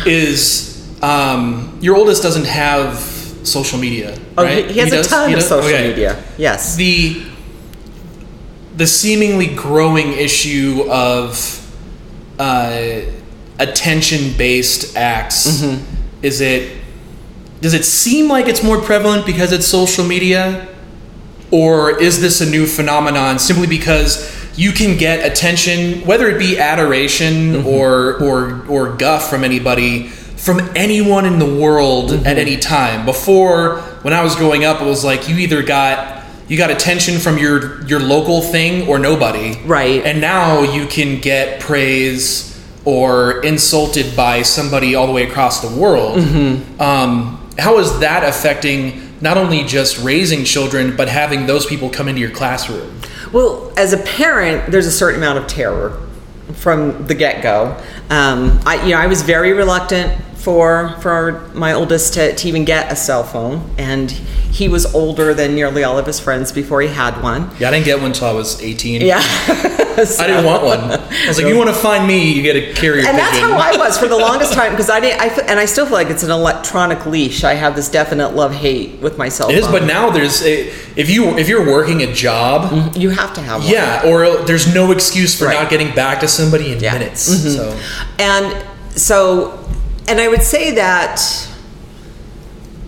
is 0.06 0.84
um, 1.02 1.78
your 1.80 1.95
oldest 1.95 2.23
doesn't 2.23 2.45
have 2.45 2.99
social 3.52 3.80
media. 3.80 4.18
oh, 4.38 4.44
right? 4.44 4.66
he, 4.68 4.74
he 4.74 4.80
has 4.80 4.92
a 4.94 4.98
does? 4.98 5.08
ton 5.08 5.30
He 5.30 5.34
of 5.36 5.40
does? 5.40 5.50
social 5.50 5.70
Okay. 5.70 5.90
media. 5.90 6.24
Yes. 6.38 6.76
The 6.76 7.24
the 8.78 8.88
seemingly 8.88 9.48
growing 9.48 10.14
issue 10.14 10.86
of 10.90 11.56
uh, 12.40 13.02
attention 13.60 14.38
based 14.38 14.96
acts 14.96 15.48
Mm-hmm. 15.62 15.84
is 16.24 16.40
it 16.42 16.78
does 17.62 17.74
it 17.74 17.84
seem 17.84 18.30
like 18.30 18.48
it's 18.48 18.64
more 18.64 18.80
prevalent 18.82 19.26
because 19.26 19.52
it's 19.52 19.68
social 19.68 20.06
media 20.06 20.66
or 21.52 22.00
is 22.00 22.22
this 22.22 22.40
a 22.40 22.50
new 22.50 22.66
phenomenon 22.66 23.38
simply 23.38 23.68
because 23.68 24.34
you 24.58 24.72
can 24.72 24.98
get 24.98 25.30
attention 25.30 26.06
whether 26.06 26.30
it 26.30 26.40
be 26.40 26.58
adoration 26.58 27.66
or 27.66 28.16
or 28.24 28.66
or 28.70 28.96
guff 28.96 29.30
from 29.30 29.44
anybody 29.44 30.10
from 30.39 30.62
anyone 30.73 31.25
in 31.25 31.38
the 31.38 31.45
world 31.62 32.12
at 32.12 32.38
any 32.38 32.58
time. 32.58 33.06
Before 33.06 33.82
when 34.02 34.13
i 34.13 34.23
was 34.23 34.36
growing 34.38 34.63
up 34.63 34.82
it 34.82 34.86
was 34.86 35.04
like 35.04 35.28
you 35.28 35.38
either 35.38 35.62
got 35.62 36.23
you 36.47 36.58
got 36.58 36.71
attention 36.71 37.19
from 37.19 37.38
your 37.38 37.86
your 37.86 37.99
local 37.99 38.41
thing 38.41 38.88
or 38.88 38.97
nobody. 38.97 39.60
Right. 39.65 40.04
and 40.06 40.21
now 40.21 40.63
you 40.63 40.88
can 40.88 41.19
get 41.19 41.60
praise 41.60 42.47
or 42.86 43.43
insulted 43.43 44.15
by 44.15 44.41
somebody 44.41 44.95
all 44.95 45.06
the 45.06 45.13
way 45.13 45.28
across 45.30 45.60
the 45.62 45.80
world. 45.80 46.17
Um, 46.80 47.36
how 47.60 47.78
is 47.78 47.99
that 47.99 48.23
affecting 48.23 49.13
not 49.21 49.38
only 49.38 49.65
just 49.65 49.99
raising 49.99 50.45
children 50.45 50.95
but 50.95 51.10
having 51.10 51.45
those 51.45 51.65
people 51.65 51.89
come 51.89 52.08
into 52.08 52.21
your 52.21 52.32
classroom? 52.32 52.99
Well, 53.34 53.71
as 53.78 53.91
a 53.91 53.97
parent, 53.97 54.71
there's 54.71 54.88
a 54.88 54.91
certain 54.91 55.19
amount 55.19 55.38
of 55.39 55.47
terror 55.47 56.02
from 56.54 57.06
the 57.06 57.13
get 57.13 57.43
go. 57.43 57.78
Um, 58.10 58.60
I, 58.65 58.82
you 58.86 58.91
know, 58.91 58.97
I 58.97 59.06
was 59.08 59.21
very 59.21 59.54
reluctant 59.54 60.19
for 60.39 60.95
for 61.02 61.49
my 61.54 61.73
oldest 61.73 62.13
to, 62.13 62.34
to 62.36 62.47
even 62.47 62.63
get 62.65 62.91
a 62.91 62.95
cell 62.95 63.23
phone, 63.23 63.69
and 63.78 64.10
he 64.10 64.67
was 64.67 64.93
older 64.95 65.34
than 65.34 65.54
nearly 65.54 65.84
all 65.84 65.97
of 65.99 66.06
his 66.06 66.19
friends 66.19 66.52
before 66.52 66.82
he 66.82 66.88
had 66.88 67.21
one. 67.21 67.49
yeah 67.60 67.67
i 67.67 67.71
didn't 67.71 67.86
get 67.86 67.97
one 67.97 68.08
until 68.08 68.28
i 68.28 68.32
was 68.32 68.60
18 68.62 69.02
Yeah, 69.02 69.19
i 69.21 70.25
didn't 70.28 70.43
want 70.45 70.63
one 70.63 70.80
i 70.80 71.28
was 71.28 71.38
like 71.38 71.45
you 71.47 71.56
want 71.58 71.69
to 71.69 71.75
find 71.75 72.08
me 72.08 72.32
you 72.34 72.41
get 72.41 72.56
a 72.56 72.73
carrier 72.73 73.06
and 73.08 73.15
that's 73.17 73.38
how 73.38 73.56
I 73.58 73.78
was 73.78 73.97
for 73.97 74.08
the 74.08 74.17
longest 74.28 74.54
time 74.54 74.71
because 74.71 74.89
I 74.89 74.99
didn't. 74.99 75.21
I 75.21 75.28
and 75.52 75.60
I 75.60 75.65
still 75.65 75.86
feel 75.86 75.93
like 75.93 76.10
it's 76.10 76.23
an 76.23 76.32
electronic 76.32 77.06
leash. 77.06 77.43
I 77.43 77.54
have 77.54 77.75
this 77.75 77.89
definite 77.89 78.30
love 78.30 78.54
hate 78.54 78.99
with 79.02 79.17
my 79.17 79.30
cell 79.30 79.49
it 79.49 79.58
is 79.58 79.67
but 79.67 79.84
now 79.84 80.10
there's 80.10 80.41
a, 80.41 80.67
if 80.95 81.10
you 81.10 81.38
if 81.38 81.47
you're 81.49 81.65
working 81.65 82.02
a 82.02 82.12
job 82.13 82.95
you 82.95 83.10
have 83.10 83.34
to 83.36 83.41
have 83.41 83.62
one. 83.62 83.71
yeah 83.71 84.08
or 84.10 84.43
there's 84.45 84.73
no 84.73 84.91
excuse 84.91 85.38
for 85.38 85.45
Right. 85.45 85.54
not 85.62 85.69
getting 85.69 85.93
back 85.93 86.21
to 86.21 86.28
somebody 86.28 86.71
in 86.71 86.80
Yeah. 86.80 86.91
Mm-hmm. 86.91 86.99
minutes 86.99 87.21
so 87.56 87.78
And 88.19 88.65
so, 88.97 89.58
and 90.10 90.19
I 90.19 90.28
would 90.28 90.41
say 90.41 90.72
that 90.72 91.22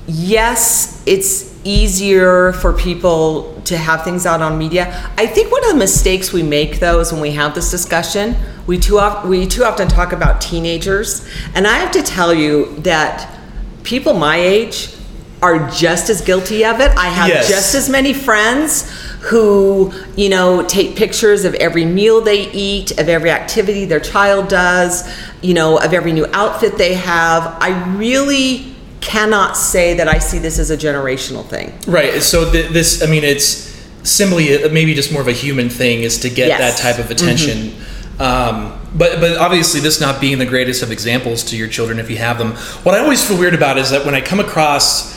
yes, 0.08 1.02
it's 1.06 1.52
easier 1.64 2.54
for 2.54 2.74
people 2.74 3.62
to 3.66 3.78
have 3.78 4.04
things 4.04 4.26
out 4.26 4.42
on 4.42 4.58
media. 4.58 5.12
I 5.18 5.28
think 5.28 5.52
one 5.52 5.64
of 5.66 5.72
the 5.72 5.78
mistakes 5.78 6.34
we 6.34 6.42
make 6.42 6.80
though 6.80 7.00
is 7.00 7.12
when 7.14 7.22
we 7.22 7.32
have 7.32 7.54
this 7.54 7.70
discussion, 7.70 8.36
we 8.66 8.80
too 8.80 8.98
often 9.00 9.30
we 9.30 9.46
too 9.46 9.64
often 9.64 9.88
talk 9.88 10.12
about 10.12 10.42
teenagers, 10.42 11.28
and 11.56 11.68
I 11.68 11.78
have 11.78 11.92
to 11.92 12.02
tell 12.02 12.34
you 12.34 12.76
that 12.80 13.30
people 13.84 14.14
my 14.14 14.38
age 14.38 14.90
are 15.42 15.70
just 15.70 16.10
as 16.10 16.22
guilty 16.22 16.66
of 16.66 16.80
it. 16.82 16.92
I 16.98 17.08
have 17.08 17.28
Yes. 17.30 17.48
just 17.50 17.76
as 17.76 17.90
many 17.90 18.14
friends 18.14 18.92
who, 19.22 19.92
you 20.16 20.30
know, 20.30 20.66
take 20.68 20.96
pictures 20.96 21.46
of 21.46 21.54
every 21.56 21.86
meal 21.86 22.22
they 22.22 22.52
eat, 22.52 22.92
of 23.00 23.08
every 23.08 23.30
activity 23.30 23.86
their 23.86 24.00
child 24.00 24.48
does, 24.48 25.08
you 25.42 25.54
know, 25.54 25.78
of 25.78 25.94
every 25.94 26.12
new 26.12 26.26
outfit 26.34 26.78
they 26.78 26.96
have. 26.96 27.56
I 27.62 27.96
really 27.98 28.74
cannot 29.00 29.56
say 29.58 29.94
that 29.96 30.08
I 30.08 30.18
see 30.18 30.40
this 30.40 30.58
as 30.58 30.72
a 30.72 30.78
generational 30.78 31.46
thing. 31.46 31.72
Right. 31.88 32.22
So 32.24 32.52
th- 32.52 32.72
this, 32.72 33.04
I 33.04 33.06
mean, 33.08 33.24
it's 33.24 33.70
simply 34.04 34.64
uh, 34.64 34.70
maybe 34.70 34.96
just 34.96 35.12
more 35.12 35.22
of 35.22 35.28
a 35.28 35.34
human 35.34 35.70
thing 35.70 36.02
is 36.02 36.20
to 36.22 36.30
get 36.30 36.48
Yes. 36.48 36.60
that 36.82 36.82
type 36.82 37.04
of 37.04 37.12
attention. 37.12 37.76
Um, 38.20 38.78
but 38.94 39.20
but 39.20 39.38
obviously, 39.38 39.80
this 39.80 40.02
not 40.02 40.20
being 40.20 40.38
the 40.38 40.46
greatest 40.46 40.84
of 40.84 40.92
examples 40.92 41.44
to 41.46 41.58
your 41.58 41.68
children 41.68 41.98
if 41.98 42.10
you 42.10 42.18
have 42.18 42.38
them. 42.38 42.52
What 42.84 42.94
I 42.94 43.00
always 43.00 43.26
feel 43.26 43.38
weird 43.40 43.54
about 43.54 43.78
is 43.78 43.90
that 43.92 44.06
when 44.06 44.14
I 44.14 44.22
come 44.22 44.40
across 44.40 45.11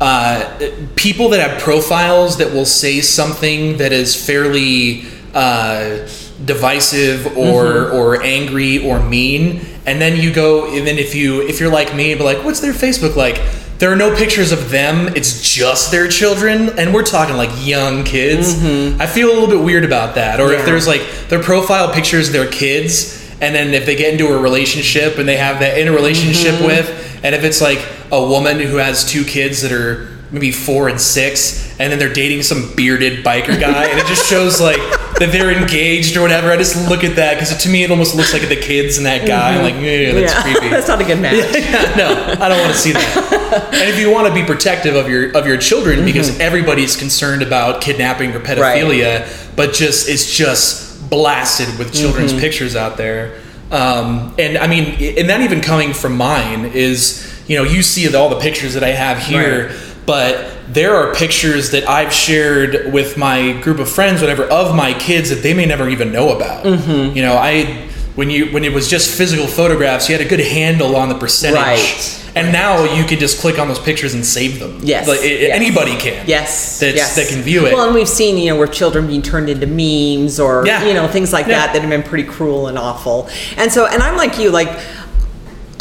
uh, 0.00 0.58
people 0.96 1.28
that 1.30 1.46
have 1.46 1.60
profiles 1.60 2.38
that 2.38 2.52
will 2.52 2.64
say 2.64 3.00
something 3.00 3.76
that 3.76 3.92
is 3.92 4.16
fairly 4.16 5.04
uh, 5.34 6.08
divisive 6.44 7.36
or 7.36 7.90
or 7.90 8.22
angry 8.22 8.84
or 8.88 8.98
mean, 9.00 9.60
and 9.86 10.00
then 10.00 10.18
you 10.18 10.32
go 10.32 10.74
and 10.74 10.86
then 10.86 10.98
if 10.98 11.14
you 11.14 11.42
if 11.42 11.60
you're 11.60 11.70
like 11.72 11.94
me, 11.94 12.14
but 12.14 12.24
like, 12.24 12.44
what's 12.44 12.60
their 12.60 12.72
Facebook 12.72 13.14
like? 13.16 13.40
There 13.78 13.90
are 13.90 13.96
no 13.96 14.14
pictures 14.14 14.52
of 14.52 14.70
them. 14.70 15.08
It's 15.16 15.42
just 15.42 15.90
their 15.90 16.06
children, 16.06 16.78
and 16.78 16.92
we're 16.92 17.02
talking 17.02 17.36
like 17.36 17.48
young 17.66 18.04
kids. 18.04 18.54
I 19.00 19.06
feel 19.06 19.28
a 19.28 19.32
little 19.32 19.48
bit 19.48 19.60
weird 19.64 19.84
about 19.86 20.16
that. 20.16 20.38
Or 20.38 20.52
if 20.52 20.66
there's 20.66 20.86
like 20.86 21.00
their 21.28 21.42
profile 21.42 21.90
pictures 21.90 22.30
their 22.30 22.46
kids, 22.50 23.16
and 23.40 23.54
then 23.54 23.72
if 23.72 23.86
they 23.86 23.96
get 23.96 24.12
into 24.12 24.28
a 24.28 24.38
relationship 24.38 25.16
and 25.16 25.26
they 25.26 25.38
have 25.38 25.60
that 25.60 25.78
in 25.78 25.88
a 25.88 25.92
relationship 25.92 26.60
with, 26.60 26.88
and 27.24 27.34
if 27.34 27.42
it's 27.42 27.62
like 27.62 27.78
a 28.12 28.26
woman 28.26 28.58
who 28.58 28.76
has 28.76 29.04
two 29.04 29.24
kids 29.24 29.62
that 29.62 29.72
are 29.72 30.08
maybe 30.30 30.52
four 30.52 30.88
and 30.88 31.00
six, 31.00 31.70
and 31.80 31.92
then 31.92 31.98
they're 31.98 32.12
dating 32.12 32.42
some 32.42 32.72
bearded 32.76 33.24
biker 33.24 33.58
guy, 33.58 33.86
and 33.86 33.98
it 33.98 34.06
just 34.06 34.28
shows 34.28 34.60
like 34.60 34.78
that 35.18 35.30
they're 35.32 35.50
engaged 35.50 36.16
or 36.16 36.22
whatever. 36.22 36.50
I 36.50 36.56
just 36.56 36.88
look 36.88 37.04
at 37.04 37.16
that 37.16 37.34
because 37.34 37.56
to 37.62 37.68
me 37.68 37.84
it 37.84 37.90
almost 37.90 38.14
looks 38.14 38.32
like 38.32 38.48
the 38.48 38.56
kids 38.56 38.96
and 38.96 39.06
that 39.06 39.26
guy. 39.26 39.56
I'm 39.56 39.62
like, 39.62 39.74
mm-hmm. 39.74 40.16
yeah, 40.16 40.20
that's 40.20 40.42
creepy. 40.42 40.68
that's 40.70 40.88
not 40.88 41.00
a 41.00 41.04
good 41.04 41.20
match. 41.20 41.36
Yeah, 41.60 41.94
no, 41.96 42.36
I 42.40 42.48
don't 42.48 42.60
want 42.60 42.72
to 42.72 42.78
see 42.78 42.92
that. 42.92 43.70
and 43.72 43.88
if 43.88 43.98
you 43.98 44.10
want 44.10 44.28
to 44.28 44.34
be 44.34 44.44
protective 44.44 44.94
of 44.94 45.08
your 45.08 45.36
of 45.36 45.46
your 45.46 45.58
children, 45.58 45.98
mm-hmm. 45.98 46.06
because 46.06 46.38
everybody's 46.40 46.96
concerned 46.96 47.42
about 47.42 47.80
kidnapping 47.80 48.32
or 48.32 48.40
pedophilia, 48.40 49.56
but 49.56 49.74
just 49.74 50.08
it's 50.08 50.32
just 50.32 51.10
blasted 51.10 51.78
with 51.78 51.92
children's 51.92 52.32
mm-hmm. 52.32 52.40
pictures 52.40 52.76
out 52.76 52.96
there. 52.96 53.40
Um, 53.70 54.34
and 54.38 54.58
I 54.58 54.66
mean, 54.66 54.96
and 55.18 55.28
that 55.28 55.42
even 55.42 55.60
coming 55.60 55.92
from 55.92 56.16
mine 56.16 56.64
is, 56.64 57.29
you 57.50 57.56
know, 57.56 57.64
you 57.64 57.82
see 57.82 58.14
all 58.14 58.28
the 58.28 58.38
pictures 58.38 58.74
that 58.74 58.84
I 58.84 58.90
have 58.90 59.18
here, 59.18 59.66
Right. 59.66 59.76
but 60.06 60.52
there 60.68 60.94
are 60.94 61.12
pictures 61.12 61.72
that 61.72 61.88
I've 61.88 62.12
shared 62.12 62.92
with 62.92 63.16
my 63.16 63.60
group 63.60 63.80
of 63.80 63.90
friends, 63.90 64.20
whatever, 64.20 64.44
of 64.44 64.76
my 64.76 64.94
kids 64.94 65.30
that 65.30 65.42
they 65.42 65.52
may 65.52 65.66
never 65.66 65.88
even 65.88 66.12
know 66.12 66.30
about. 66.36 66.64
Mm-hmm. 66.64 67.16
You 67.16 67.22
know, 67.22 67.34
I 67.34 67.88
when 68.14 68.30
you 68.30 68.46
when 68.52 68.62
it 68.62 68.72
was 68.72 68.88
just 68.88 69.10
physical 69.18 69.48
photographs, 69.48 70.08
you 70.08 70.16
had 70.16 70.24
a 70.24 70.28
good 70.28 70.38
handle 70.40 70.94
on 70.94 71.08
the 71.08 71.16
percentage 71.16 71.56
Right. 71.60 72.16
And 72.36 72.52
now 72.52 72.84
you 72.84 73.02
can 73.04 73.18
just 73.18 73.40
click 73.40 73.58
on 73.58 73.66
those 73.66 73.80
pictures 73.80 74.14
and 74.14 74.24
save 74.24 74.60
them. 74.60 74.78
Yes, 74.84 75.08
like, 75.08 75.18
it- 75.20 75.40
yes. 75.40 75.50
anybody 75.52 75.96
can. 75.96 76.24
Yes, 76.28 76.78
that's, 76.78 76.94
yes. 76.94 77.16
that 77.16 77.26
can 77.26 77.42
view 77.42 77.66
it. 77.66 77.72
Well, 77.74 77.86
and 77.86 77.92
we've 77.94 78.08
seen 78.08 78.38
you 78.38 78.50
know 78.50 78.56
where 78.56 78.68
children 78.68 79.08
being 79.08 79.22
turned 79.22 79.48
into 79.50 79.66
memes 79.66 80.38
or 80.38 80.64
Yeah. 80.64 80.84
you 80.86 80.94
know 80.94 81.08
things 81.08 81.32
like 81.32 81.46
Yeah. 81.48 81.58
that 81.58 81.72
that 81.72 81.80
have 81.82 81.90
been 81.90 82.04
pretty 82.04 82.28
cruel 82.28 82.68
and 82.68 82.78
awful. 82.78 83.28
And 83.56 83.72
so, 83.72 83.86
and 83.86 84.00
I'm 84.00 84.16
like 84.16 84.38
you, 84.38 84.50
like 84.50 84.68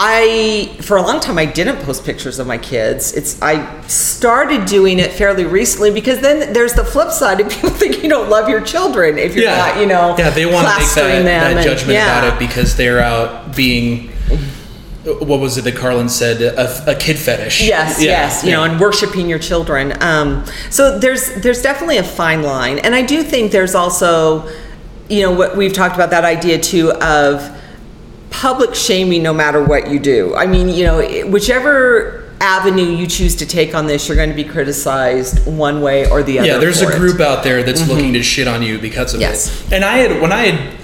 I 0.02 0.78
for 0.82 0.96
a 0.96 1.02
long 1.02 1.20
time 1.20 1.38
I 1.38 1.46
didn't 1.46 1.84
post 1.84 2.06
pictures 2.06 2.40
of 2.40 2.48
my 2.48 2.58
kids. 2.58 3.14
It's 3.14 3.40
I 3.42 3.82
started 3.82 4.66
doing 4.66 4.98
it 4.98 5.12
fairly 5.12 5.44
recently 5.44 5.92
because 5.92 6.22
then 6.22 6.54
there's 6.54 6.72
the 6.74 6.86
flip 6.86 7.12
side 7.12 7.42
of 7.42 7.50
people 7.52 7.70
think 7.70 8.02
you 8.02 8.08
don't 8.08 8.30
love 8.30 8.48
your 8.48 8.62
children 8.62 9.18
if 9.18 9.36
you're 9.36 9.46
not 9.46 9.78
you 9.78 9.86
know 9.86 10.16
yeah, 10.18 10.30
they 10.30 10.46
want 10.46 10.68
to 10.68 10.74
make 10.74 10.90
that, 10.96 11.24
that 11.24 11.58
and- 11.58 11.64
judgment 11.64 11.92
yeah. 11.92 12.18
about 12.18 12.34
it 12.34 12.40
because 12.40 12.78
they're 12.78 13.00
out 13.00 13.56
being. 13.56 14.14
What 15.06 15.40
was 15.40 15.58
it 15.58 15.64
that 15.64 15.76
Carlin 15.76 16.08
said? 16.08 16.42
A, 16.42 16.92
a 16.92 16.96
kid 16.96 17.18
fetish. 17.18 17.62
Yes, 17.66 18.02
Yeah, 18.02 18.12
yes, 18.12 18.44
you 18.44 18.52
know, 18.52 18.64
and 18.64 18.80
worshiping 18.80 19.28
your 19.28 19.40
children. 19.40 19.94
Um, 20.04 20.46
so 20.70 21.00
there's 21.00 21.34
there's 21.36 21.62
definitely 21.62 21.98
a 21.98 22.04
fine 22.04 22.44
line, 22.44 22.80
and 22.80 22.94
I 22.94 23.02
do 23.02 23.24
think 23.24 23.52
there's 23.52 23.76
also, 23.76 24.48
you 25.10 25.22
know, 25.22 25.32
what 25.32 25.58
we've 25.58 25.74
talked 25.74 25.96
about 25.96 26.12
that 26.12 26.26
idea 26.26 26.60
too 26.60 26.92
of 26.92 27.59
public 28.30 28.76
shaming, 28.76 29.24
no 29.24 29.34
matter 29.34 29.64
what 29.64 29.90
you 29.90 30.00
do. 30.00 30.36
I 30.36 30.46
mean, 30.46 30.70
you 30.70 30.84
know, 30.84 31.30
whichever 31.30 32.30
avenue 32.42 32.86
you 32.86 33.08
choose 33.08 33.36
to 33.38 33.46
take 33.46 33.76
on 33.76 33.86
this, 33.86 34.08
you're 34.08 34.16
going 34.16 34.30
to 34.30 34.36
be 34.36 34.44
criticized 34.44 35.46
one 35.46 35.82
way 35.82 36.10
or 36.10 36.24
the 36.24 36.40
other. 36.40 36.48
Yeah, 36.48 36.58
there's 36.58 36.82
a 36.82 36.90
it. 36.90 36.98
group 36.98 37.20
out 37.20 37.44
there 37.44 37.64
that's 37.64 37.82
mm-hmm. 37.82 37.92
looking 37.92 38.14
to 38.14 38.24
shit 38.24 38.48
on 38.48 38.62
you 38.64 38.80
because 38.80 39.14
of 39.14 39.22
Yes. 39.22 39.66
it. 39.68 39.74
And 39.74 39.86
I 39.86 39.98
had 39.98 40.22
when 40.22 40.32
I 40.32 40.46
had 40.48 40.80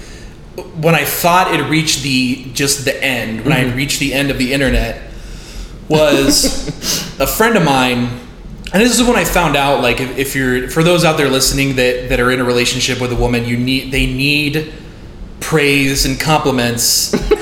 when 0.82 0.94
I 0.94 1.04
thought 1.04 1.54
it 1.54 1.62
reached 1.64 2.02
the 2.02 2.50
just 2.52 2.84
the 2.84 3.02
end, 3.02 3.44
when 3.44 3.52
I 3.52 3.56
had 3.56 3.68
mm-hmm. 3.68 3.76
reached 3.76 4.00
the 4.00 4.12
end 4.12 4.30
of 4.30 4.38
the 4.38 4.52
internet, 4.52 5.10
was 5.88 6.68
a 7.20 7.26
friend 7.26 7.56
of 7.56 7.64
mine. 7.64 8.20
And 8.72 8.82
this 8.82 8.98
is 8.98 9.06
when 9.06 9.16
I 9.16 9.24
found 9.24 9.56
out, 9.56 9.80
like, 9.80 10.00
if, 10.00 10.18
if 10.18 10.34
you're 10.34 10.68
for 10.68 10.82
those 10.82 11.04
out 11.04 11.16
there 11.16 11.28
listening 11.28 11.76
that 11.76 12.08
that 12.08 12.20
are 12.20 12.30
in 12.30 12.40
a 12.40 12.44
relationship 12.44 13.00
with 13.00 13.12
a 13.12 13.16
woman, 13.16 13.44
you 13.44 13.56
need 13.56 13.92
they 13.92 14.06
need 14.06 14.72
praise 15.40 16.04
and 16.04 16.18
compliments 16.18 17.14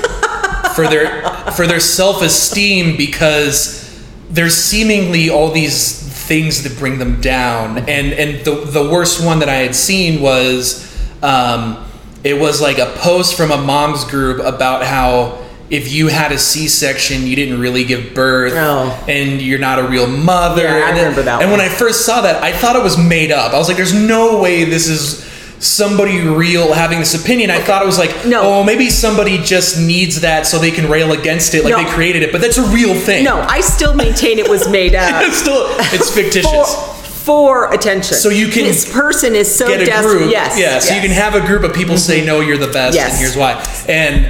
for 0.75 0.87
their 0.87 1.23
for 1.55 1.65
their 1.67 1.79
self 1.79 2.21
esteem 2.21 2.97
because 2.97 3.81
there's 4.29 4.55
seemingly 4.55 5.29
all 5.29 5.51
these 5.51 6.01
things 6.27 6.63
that 6.63 6.77
bring 6.77 6.97
them 6.99 7.21
down. 7.21 7.77
And 7.77 8.13
and 8.13 8.45
the 8.45 8.55
the 8.65 8.89
worst 8.89 9.23
one 9.25 9.39
that 9.39 9.49
I 9.49 9.55
had 9.55 9.75
seen 9.75 10.21
was 10.21 10.83
um, 11.23 11.85
it 12.23 12.39
was 12.39 12.61
like 12.61 12.77
a 12.77 12.87
post 12.97 13.37
from 13.37 13.51
a 13.51 13.57
mom's 13.57 14.03
group 14.05 14.39
about 14.45 14.83
how 14.83 15.43
if 15.67 15.91
you 15.91 16.07
had 16.09 16.31
a 16.31 16.37
C-section, 16.37 17.25
you 17.25 17.35
didn't 17.35 17.59
really 17.59 17.83
give 17.85 18.13
birth, 18.13 18.53
Oh. 18.55 19.03
and 19.07 19.41
you're 19.41 19.57
not 19.57 19.79
a 19.79 19.83
real 19.87 20.05
mother. 20.05 20.61
Yeah, 20.63 20.73
I 20.85 20.89
and 20.89 20.97
remember 20.97 21.23
that 21.23 21.41
And 21.41 21.49
one. 21.49 21.59
when 21.59 21.67
I 21.67 21.73
first 21.73 22.05
saw 22.05 22.21
that, 22.21 22.43
I 22.43 22.51
thought 22.51 22.75
it 22.75 22.83
was 22.83 22.99
made 22.99 23.31
up. 23.31 23.51
I 23.51 23.57
was 23.57 23.67
like, 23.67 23.77
"There's 23.77 23.93
no 23.93 24.39
way 24.39 24.63
this 24.65 24.87
is." 24.87 25.25
Somebody 25.65 26.21
real 26.21 26.73
having 26.73 26.99
this 26.99 27.13
opinion. 27.13 27.49
I 27.49 27.59
thought 27.61 27.81
it 27.81 27.85
was 27.85 27.97
like, 27.97 28.25
No. 28.25 28.41
oh, 28.43 28.63
maybe 28.63 28.89
somebody 28.89 29.37
just 29.39 29.79
needs 29.79 30.21
that 30.21 30.45
so 30.45 30.59
they 30.59 30.71
can 30.71 30.89
rail 30.89 31.11
against 31.11 31.53
it, 31.55 31.63
like 31.63 31.71
No. 31.71 31.83
they 31.83 31.89
created 31.89 32.23
it. 32.23 32.31
But 32.31 32.41
that's 32.41 32.57
a 32.57 32.67
real 32.69 32.93
thing. 32.93 33.23
No, 33.23 33.39
I 33.41 33.61
still 33.61 33.93
maintain 33.93 34.39
it 34.39 34.47
was 34.49 34.67
made 34.69 34.93
up. 35.03 35.23
it's 35.25 35.37
still 35.37 35.65
it's 35.91 36.09
fictitious. 36.13 36.51
For, 36.75 36.95
for 37.25 37.73
attention. 37.73 38.15
So 38.17 38.29
you 38.29 38.47
can 38.49 38.65
This 38.65 38.91
person 38.91 39.33
is 39.35 39.53
so 39.53 39.67
Get 39.67 39.81
a 39.81 39.85
desperate. 39.85 40.17
group, 40.19 40.31
Yes. 40.31 40.59
yeah. 40.59 40.77
So 40.79 40.93
you 40.93 41.01
can 41.01 41.09
have 41.11 41.33
a 41.33 41.41
group 41.41 41.63
of 41.63 41.73
people 41.73 41.97
say, 41.97 42.17
mm-hmm. 42.19 42.27
"No, 42.27 42.39
you're 42.41 42.57
the 42.57 42.67
best," 42.71 42.95
Yes. 42.95 43.11
and 43.13 43.19
here's 43.19 43.35
why. 43.35 43.53
And 43.89 44.27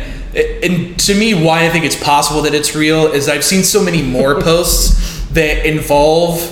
and 0.63 0.97
to 0.99 1.13
me, 1.15 1.33
why 1.33 1.65
I 1.65 1.69
think 1.69 1.83
it's 1.86 2.01
possible 2.01 2.41
that 2.43 2.53
it's 2.53 2.73
real 2.75 3.07
is 3.07 3.27
I've 3.27 3.43
seen 3.43 3.63
so 3.63 3.83
many 3.83 4.01
more 4.01 4.41
posts 4.49 5.25
that 5.31 5.65
involve 5.65 6.51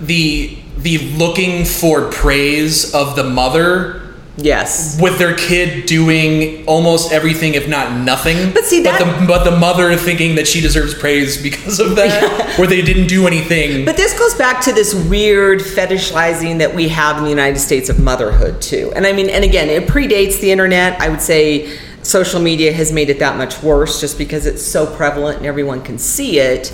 the 0.00 0.56
the 0.82 0.98
looking 1.16 1.64
for 1.64 2.10
praise 2.10 2.94
of 2.94 3.16
the 3.16 3.24
mother 3.24 4.02
Yes. 4.36 4.98
with 4.98 5.18
their 5.18 5.34
kid 5.34 5.84
doing 5.84 6.64
almost 6.66 7.12
everything, 7.12 7.54
if 7.54 7.68
not 7.68 7.92
nothing. 7.98 8.52
But 8.52 8.64
see, 8.64 8.82
but 8.82 8.98
that- 8.98 9.20
the 9.20 9.26
but 9.26 9.44
the 9.44 9.50
mother 9.50 9.94
thinking 9.96 10.36
that 10.36 10.48
she 10.48 10.62
deserves 10.62 10.94
praise 10.94 11.36
because 11.42 11.78
of 11.78 11.96
that, 11.96 12.54
where 12.58 12.66
they 12.66 12.80
didn't 12.80 13.08
do 13.08 13.26
anything. 13.26 13.84
But 13.84 13.98
this 13.98 14.18
goes 14.18 14.34
back 14.36 14.62
to 14.62 14.72
this 14.72 14.94
weird 14.94 15.60
fetishizing 15.60 16.58
that 16.58 16.74
we 16.74 16.88
have 16.88 17.18
in 17.18 17.24
the 17.24 17.30
United 17.30 17.58
States 17.58 17.90
of 17.90 17.98
motherhood 17.98 18.62
too. 18.62 18.90
And 18.96 19.06
I 19.06 19.12
mean, 19.12 19.28
and 19.28 19.44
again, 19.44 19.68
it 19.68 19.86
predates 19.86 20.40
the 20.40 20.50
internet. 20.50 20.98
I 21.02 21.10
would 21.10 21.20
say 21.20 21.76
social 22.02 22.40
media 22.40 22.72
has 22.72 22.92
made 22.92 23.10
it 23.10 23.18
that 23.18 23.36
much 23.36 23.62
worse 23.62 24.00
just 24.00 24.16
because 24.16 24.46
it's 24.46 24.62
so 24.64 24.86
prevalent 24.86 25.38
and 25.38 25.46
everyone 25.46 25.82
can 25.82 25.98
see 25.98 26.38
it. 26.38 26.72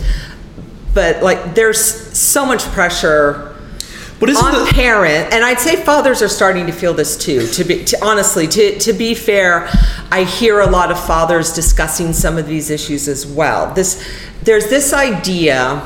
But 0.94 1.20
like 1.22 1.56
there's 1.56 1.80
so 2.16 2.46
much 2.46 2.62
pressure 2.66 3.55
but 4.18 4.30
isn't 4.30 4.44
on 4.44 4.64
the, 4.64 4.72
parent 4.72 5.32
and 5.32 5.44
i'd 5.44 5.60
say 5.60 5.76
fathers 5.76 6.22
are 6.22 6.28
starting 6.28 6.66
to 6.66 6.72
feel 6.72 6.94
this 6.94 7.16
too 7.16 7.46
to 7.48 7.64
be 7.64 7.84
to, 7.84 8.02
honestly 8.04 8.46
to, 8.46 8.78
to 8.78 8.92
be 8.92 9.14
fair 9.14 9.68
i 10.10 10.24
hear 10.24 10.60
a 10.60 10.66
lot 10.66 10.90
of 10.90 10.98
fathers 11.06 11.52
discussing 11.52 12.12
some 12.12 12.38
of 12.38 12.46
these 12.46 12.70
issues 12.70 13.08
as 13.08 13.26
well. 13.26 13.72
This 13.74 14.02
there's 14.42 14.68
this 14.68 14.92
idea 14.92 15.84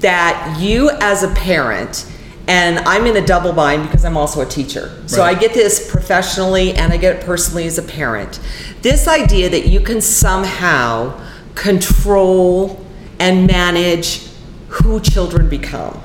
that 0.00 0.58
you 0.60 0.90
as 1.00 1.22
a 1.22 1.28
parent 1.34 2.06
and 2.48 2.78
i'm 2.80 3.06
in 3.06 3.16
a 3.16 3.26
double 3.26 3.52
bind 3.52 3.82
because 3.84 4.04
i'm 4.04 4.16
also 4.16 4.40
a 4.42 4.46
teacher. 4.46 5.02
So 5.06 5.22
Right. 5.22 5.36
i 5.36 5.40
get 5.40 5.54
this 5.54 5.90
professionally 5.90 6.72
and 6.74 6.92
i 6.92 6.96
get 6.96 7.16
it 7.16 7.24
personally 7.24 7.66
as 7.66 7.78
a 7.78 7.82
parent. 7.82 8.40
This 8.82 9.08
idea 9.08 9.48
that 9.50 9.66
you 9.66 9.80
can 9.80 10.00
somehow 10.00 11.18
control 11.54 12.84
and 13.18 13.46
manage 13.46 14.22
who 14.68 15.00
children 15.00 15.48
become 15.48 16.00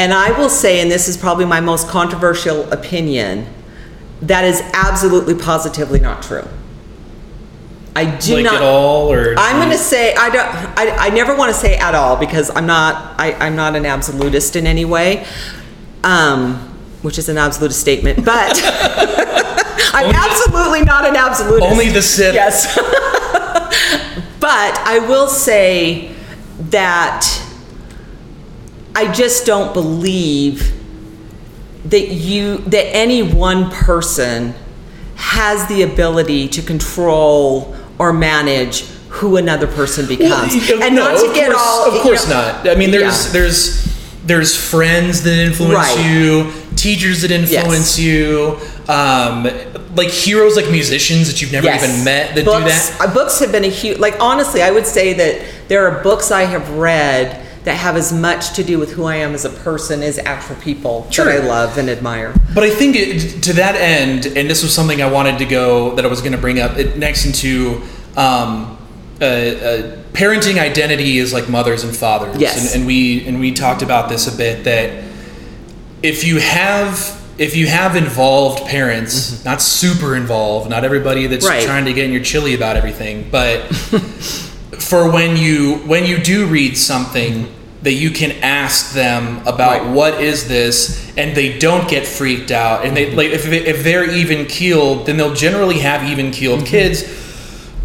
and 0.00 0.14
I 0.14 0.30
will 0.38 0.48
say, 0.48 0.80
and 0.80 0.90
this 0.90 1.08
is 1.08 1.18
probably 1.18 1.44
my 1.44 1.60
most 1.60 1.86
controversial 1.86 2.72
opinion, 2.72 3.46
that 4.22 4.44
is 4.44 4.62
absolutely 4.72 5.34
positively 5.34 6.00
not 6.00 6.22
true. 6.22 6.48
I 7.94 8.16
do 8.16 8.36
like 8.36 8.44
not. 8.44 8.54
at 8.54 8.62
all, 8.62 9.12
or 9.12 9.34
I'm 9.36 9.56
going 9.56 9.70
to 9.70 9.76
say 9.76 10.14
I 10.14 10.30
don't. 10.30 10.46
I, 10.78 11.08
I 11.08 11.10
never 11.10 11.36
want 11.36 11.52
to 11.52 11.60
say 11.60 11.76
at 11.76 11.94
all 11.94 12.16
because 12.16 12.50
I'm 12.56 12.64
not. 12.64 13.20
I, 13.20 13.34
I'm 13.34 13.56
not 13.56 13.76
an 13.76 13.84
absolutist 13.84 14.56
in 14.56 14.66
any 14.66 14.86
way, 14.86 15.26
um, 16.02 16.54
which 17.02 17.18
is 17.18 17.28
an 17.28 17.36
absolute 17.36 17.72
statement. 17.74 18.24
But 18.24 18.58
I'm 19.92 20.06
Only- 20.06 20.16
absolutely 20.16 20.82
not 20.82 21.04
an 21.04 21.16
absolutist. 21.16 21.70
only 21.70 21.90
the 21.90 22.00
Sith. 22.00 22.32
Yes. 22.32 22.74
but 24.40 24.78
I 24.78 25.04
will 25.06 25.28
say 25.28 26.14
that 26.70 27.26
I 28.94 29.12
just 29.12 29.46
don't 29.46 29.72
believe 29.72 30.72
that 31.86 32.08
you 32.08 32.58
that 32.58 32.94
any 32.94 33.22
one 33.22 33.70
person 33.70 34.54
has 35.16 35.66
the 35.68 35.82
ability 35.82 36.48
to 36.48 36.62
control 36.62 37.74
or 37.98 38.12
manage 38.12 38.84
who 39.08 39.36
another 39.36 39.66
person 39.66 40.06
becomes. 40.06 40.54
Well, 40.68 40.82
and 40.82 40.94
no, 40.94 41.04
not 41.12 41.20
to 41.20 41.28
of 41.28 41.34
get 41.34 41.50
course, 41.50 41.60
all 41.60 41.88
Of 41.88 41.94
you 41.94 42.00
course 42.02 42.28
know- 42.28 42.34
not. 42.34 42.68
I 42.68 42.74
mean, 42.74 42.90
there's 42.90 43.26
Yeah. 43.26 43.32
there's 43.32 43.86
there's 44.26 44.54
friends 44.54 45.22
that 45.22 45.32
influence 45.38 45.74
Right. 45.74 46.10
you, 46.12 46.52
teachers 46.76 47.22
that 47.22 47.30
influence 47.30 47.98
you, 47.98 48.58
um, 48.88 49.48
like 49.96 50.10
heroes, 50.10 50.56
like 50.56 50.70
musicians 50.70 51.26
that 51.26 51.40
you've 51.40 51.50
never 51.52 51.66
Yes. 51.66 51.82
even 51.82 52.04
met 52.04 52.34
that 52.36 52.44
books, 52.44 52.58
do 52.62 52.68
that. 52.68 52.92
uh, 53.00 53.06
Books 53.14 53.40
have 53.40 53.50
been 53.50 53.64
a 53.64 53.68
huge, 53.68 53.98
like 53.98 54.14
honestly, 54.20 54.62
I 54.62 54.70
would 54.70 54.86
say 54.86 55.14
that 55.14 55.40
there 55.68 55.84
are 55.86 56.02
books 56.02 56.30
I 56.30 56.44
have 56.44 56.68
read 56.72 57.38
that 57.64 57.74
have 57.76 57.96
as 57.96 58.12
much 58.12 58.54
to 58.54 58.64
do 58.64 58.78
with 58.78 58.92
who 58.92 59.04
I 59.04 59.16
am 59.16 59.34
as 59.34 59.44
a 59.44 59.50
person 59.50 60.02
as 60.02 60.18
actual 60.18 60.56
people 60.56 61.06
Sure. 61.10 61.26
that 61.26 61.42
I 61.42 61.46
love 61.46 61.76
and 61.76 61.90
admire. 61.90 62.34
But 62.54 62.64
I 62.64 62.70
think 62.70 62.96
it, 62.96 63.42
to 63.44 63.52
that 63.54 63.74
end, 63.76 64.26
and 64.26 64.48
this 64.48 64.62
was 64.62 64.74
something 64.74 65.02
I 65.02 65.10
wanted 65.10 65.38
to 65.38 65.44
go 65.44 65.94
that 65.96 66.04
I 66.04 66.08
was 66.08 66.20
going 66.20 66.32
to 66.32 66.38
bring 66.38 66.58
up 66.58 66.78
it, 66.78 66.96
next 66.96 67.26
into 67.26 67.82
um, 68.16 68.78
uh, 69.20 69.24
uh, 69.24 69.96
parenting 70.12 70.58
identity 70.58 71.18
is 71.18 71.32
like 71.34 71.48
mothers 71.50 71.84
and 71.84 71.94
fathers. 71.94 72.40
Yes. 72.40 72.72
and, 72.72 72.80
and 72.80 72.86
we 72.86 73.26
and 73.26 73.38
we 73.38 73.52
talked 73.52 73.82
about 73.82 74.08
this 74.08 74.32
a 74.32 74.36
bit 74.36 74.64
that 74.64 75.04
if 76.02 76.24
you 76.24 76.38
have 76.40 77.18
if 77.36 77.56
you 77.56 77.66
have 77.66 77.94
involved 77.96 78.66
parents, 78.66 79.44
not 79.44 79.60
super 79.62 80.16
involved, 80.16 80.68
not 80.70 80.84
everybody 80.84 81.26
that's 81.26 81.44
Mm-hmm. 81.46 81.54
Right. 81.58 81.64
trying 81.66 81.84
to 81.84 81.92
get 81.92 82.06
in 82.06 82.12
your 82.12 82.22
chili 82.22 82.54
about 82.54 82.76
everything, 82.76 83.28
but 83.30 83.60
for 84.80 85.10
when 85.10 85.36
you 85.36 85.76
when 85.86 86.06
you 86.06 86.18
do 86.18 86.46
read 86.46 86.76
something 86.76 87.52
that 87.82 87.92
you 87.92 88.10
can 88.10 88.32
ask 88.42 88.92
them 88.92 89.38
about 89.46 89.82
Right. 89.82 89.90
what 89.90 90.20
is 90.20 90.48
this 90.48 91.10
and 91.16 91.34
they 91.34 91.58
don't 91.58 91.88
get 91.88 92.06
freaked 92.06 92.50
out. 92.50 92.84
And 92.84 92.96
they 92.96 93.14
like 93.14 93.30
if, 93.30 93.46
if 93.46 93.82
they're 93.84 94.10
even 94.10 94.46
keeled 94.46 95.06
then 95.06 95.16
they'll 95.16 95.34
generally 95.34 95.78
have 95.78 96.04
even 96.04 96.30
keeled 96.30 96.60
mm-hmm. 96.60 96.68
kids 96.68 97.04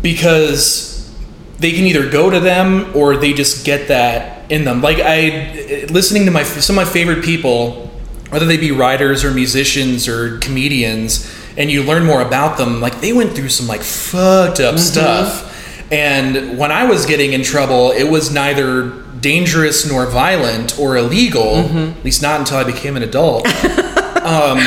because 0.02 1.14
they 1.60 1.72
can 1.72 1.86
either 1.86 2.10
go 2.10 2.30
to 2.30 2.40
them 2.40 2.92
or 2.94 3.16
they 3.16 3.34
just 3.34 3.66
get 3.66 3.88
that 3.88 4.52
in 4.52 4.66
them. 4.66 4.82
Like 4.82 5.00
i 5.00 5.86
listening 5.90 6.26
to 6.26 6.32
my 6.32 6.44
some 6.44 6.78
of 6.78 6.86
my 6.86 6.92
favorite 6.92 7.24
people 7.24 7.86
whether 8.30 8.46
they 8.46 8.58
be 8.58 8.72
writers 8.72 9.24
or 9.24 9.32
musicians 9.32 10.08
or 10.08 10.40
comedians 10.40 11.32
and 11.58 11.72
you 11.72 11.84
learn 11.84 12.04
more 12.06 12.22
about 12.22 12.58
them 12.58 12.82
like 12.82 13.00
they 13.00 13.14
went 13.14 13.34
through 13.34 13.50
some 13.50 13.68
like 13.68 13.82
fucked 13.82 14.60
up 14.60 14.76
mm-hmm. 14.76 14.78
stuff 14.78 15.55
And 15.92 16.58
when 16.58 16.72
I 16.72 16.86
was 16.86 17.06
getting 17.06 17.34
in 17.34 17.44
trouble, 17.44 17.92
it 17.92 18.10
was 18.10 18.32
neither 18.32 18.90
dangerous 19.20 19.90
nor 19.90 20.06
violent 20.06 20.78
or 20.80 20.98
illegal, 20.98 21.56
at 21.58 22.04
least 22.04 22.22
not 22.22 22.40
until 22.40 22.58
I 22.58 22.64
became 22.64 22.96
an 22.98 23.04
adult. 23.04 23.46
um, 24.26 24.60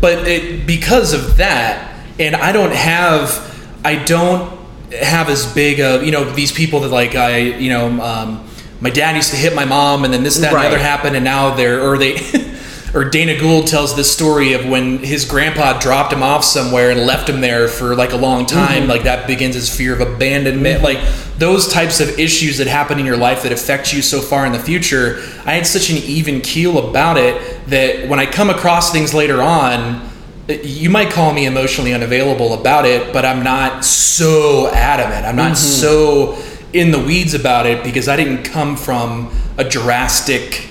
but 0.00 0.26
it, 0.26 0.66
because 0.66 1.12
of 1.12 1.36
that, 1.38 1.90
and 2.18 2.34
I 2.36 2.52
don't 2.52 2.72
have, 2.74 3.40
I 3.84 3.96
don't 3.96 4.52
have 4.92 5.28
as 5.28 5.52
big 5.54 5.80
of, 5.80 6.02
you 6.04 6.12
know, 6.12 6.24
these 6.32 6.52
people 6.52 6.80
that 6.80 6.90
like 6.90 7.14
I, 7.14 7.38
you 7.38 7.70
know, 7.70 8.00
um, 8.02 8.46
my 8.80 8.90
dad 8.90 9.16
used 9.16 9.30
to 9.30 9.36
hit 9.36 9.54
my 9.54 9.64
mom, 9.64 10.04
and 10.04 10.12
then 10.12 10.22
this, 10.22 10.36
that, 10.38 10.46
and 10.48 10.54
Right. 10.56 10.62
the 10.62 10.68
other 10.76 10.78
happened, 10.78 11.16
and 11.16 11.24
now 11.24 11.54
they're, 11.54 11.82
or 11.82 11.96
they. 11.98 12.14
Or 12.94 13.04
Dana 13.04 13.36
Gould 13.36 13.66
tells 13.66 13.96
this 13.96 14.12
story 14.12 14.52
of 14.52 14.68
when 14.68 14.98
his 14.98 15.24
grandpa 15.24 15.80
dropped 15.80 16.12
him 16.12 16.22
off 16.22 16.44
somewhere 16.44 16.92
and 16.92 17.00
left 17.00 17.28
him 17.28 17.40
there 17.40 17.66
for 17.66 17.96
like 17.96 18.12
a 18.12 18.16
long 18.16 18.46
time. 18.46 18.82
Mm-hmm. 18.82 18.90
Like 18.90 19.02
that 19.02 19.26
begins 19.26 19.56
his 19.56 19.74
fear 19.74 19.92
of 19.92 20.00
abandonment. 20.00 20.84
Like 20.84 21.00
those 21.36 21.66
types 21.66 21.98
of 21.98 22.20
issues 22.20 22.58
that 22.58 22.68
happen 22.68 23.00
in 23.00 23.04
your 23.04 23.16
life 23.16 23.42
that 23.42 23.50
affect 23.50 23.92
you 23.92 24.00
so 24.00 24.20
far 24.20 24.46
in 24.46 24.52
the 24.52 24.60
future. 24.60 25.16
I 25.44 25.54
had 25.54 25.66
such 25.66 25.90
an 25.90 25.96
even 25.96 26.40
keel 26.40 26.88
about 26.88 27.16
it 27.16 27.66
that 27.66 28.08
when 28.08 28.20
I 28.20 28.26
come 28.26 28.48
across 28.48 28.92
things 28.92 29.12
later 29.12 29.42
on, 29.42 30.08
you 30.48 30.88
might 30.88 31.10
call 31.10 31.32
me 31.32 31.46
emotionally 31.46 31.94
unavailable 31.94 32.54
about 32.54 32.84
it, 32.84 33.12
but 33.12 33.24
I'm 33.24 33.42
not 33.42 33.84
so 33.84 34.70
adamant. 34.72 35.26
I'm 35.26 35.36
not 35.36 35.52
mm-hmm. 35.52 36.36
so 36.36 36.38
in 36.72 36.92
the 36.92 37.00
weeds 37.00 37.34
about 37.34 37.66
it 37.66 37.82
because 37.82 38.08
I 38.08 38.14
didn't 38.14 38.44
come 38.44 38.76
from 38.76 39.34
a 39.58 39.64
drastic 39.64 40.68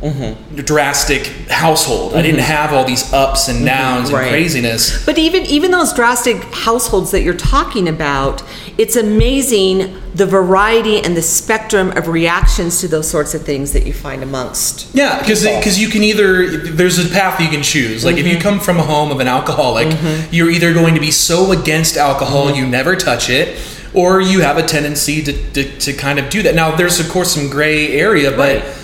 Mm-hmm. 0.00 0.56
drastic 0.56 1.26
household. 1.50 2.14
I 2.14 2.22
didn't 2.22 2.40
mm-hmm. 2.40 2.52
have 2.52 2.72
all 2.72 2.84
these 2.84 3.12
ups 3.12 3.48
and 3.48 3.58
mm-hmm. 3.58 3.66
downs 3.66 4.08
and 4.08 4.18
Right. 4.18 4.30
craziness. 4.30 5.04
But 5.04 5.18
even 5.18 5.44
even 5.44 5.70
those 5.72 5.92
drastic 5.92 6.42
households 6.54 7.10
that 7.10 7.22
you're 7.22 7.34
talking 7.34 7.86
about, 7.86 8.42
it's 8.78 8.96
amazing 8.96 9.94
the 10.14 10.24
variety 10.26 11.00
and 11.02 11.16
the 11.16 11.22
spectrum 11.22 11.90
of 11.98 12.08
reactions 12.08 12.80
to 12.80 12.88
those 12.88 13.08
sorts 13.10 13.34
of 13.34 13.42
things 13.42 13.72
that 13.72 13.86
you 13.86 13.92
find 13.92 14.22
amongst. 14.22 14.94
Yeah, 14.94 15.18
because 15.18 15.44
because 15.44 15.78
you 15.78 15.88
can 15.88 16.02
either 16.02 16.46
there's 16.56 16.98
a 16.98 17.08
path 17.08 17.38
you 17.38 17.48
can 17.48 17.62
choose. 17.62 18.02
Like 18.02 18.16
if 18.16 18.26
you 18.26 18.38
come 18.38 18.58
from 18.58 18.78
a 18.78 18.82
home 18.82 19.10
of 19.10 19.20
an 19.20 19.28
alcoholic, 19.28 19.96
you're 20.32 20.50
either 20.50 20.72
going 20.72 20.94
to 20.94 21.00
be 21.00 21.10
so 21.10 21.52
against 21.52 21.96
alcohol 21.96 22.50
you 22.50 22.66
never 22.66 22.96
touch 22.96 23.28
it, 23.28 23.60
or 23.92 24.20
you 24.20 24.40
have 24.40 24.56
a 24.56 24.62
tendency 24.62 25.22
to, 25.22 25.52
to, 25.52 25.78
to 25.78 25.92
kind 25.92 26.18
of 26.18 26.30
do 26.30 26.42
that. 26.42 26.54
Now 26.54 26.74
there's 26.74 27.00
of 27.00 27.08
course 27.10 27.34
some 27.34 27.50
gray 27.50 27.92
area, 27.92 28.30
but 28.30 28.64
Right. 28.64 28.79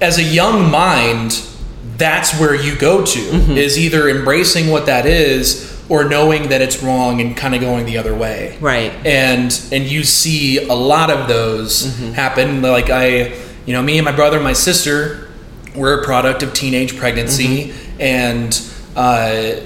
As 0.00 0.18
a 0.18 0.22
young 0.22 0.70
mind, 0.70 1.42
that's 1.96 2.38
where 2.40 2.54
you 2.54 2.76
go 2.76 3.04
to 3.04 3.18
mm-hmm. 3.18 3.52
is 3.52 3.78
either 3.78 4.08
embracing 4.08 4.68
what 4.70 4.86
that 4.86 5.04
is 5.06 5.70
or 5.90 6.04
knowing 6.04 6.48
that 6.48 6.62
it's 6.62 6.82
wrong 6.82 7.20
and 7.20 7.36
kind 7.36 7.54
of 7.54 7.60
going 7.60 7.84
the 7.84 7.98
other 7.98 8.14
way. 8.14 8.56
Right. 8.60 8.92
and 9.04 9.52
and 9.72 9.84
you 9.84 10.04
see 10.04 10.66
a 10.66 10.74
lot 10.74 11.10
of 11.10 11.28
those 11.28 11.86
mm-hmm. 11.86 12.12
happen. 12.12 12.62
Like 12.62 12.90
i 12.90 13.34
you 13.66 13.74
know 13.74 13.82
me 13.82 13.98
and 13.98 14.04
my 14.04 14.12
brother 14.12 14.36
and 14.38 14.44
my 14.44 14.54
sister 14.54 15.28
were 15.76 16.00
a 16.00 16.04
product 16.04 16.42
of 16.42 16.54
teenage 16.54 16.96
pregnancy 16.96 17.68
mm-hmm. 17.68 18.00
and 18.00 18.72
uh, 18.96 19.60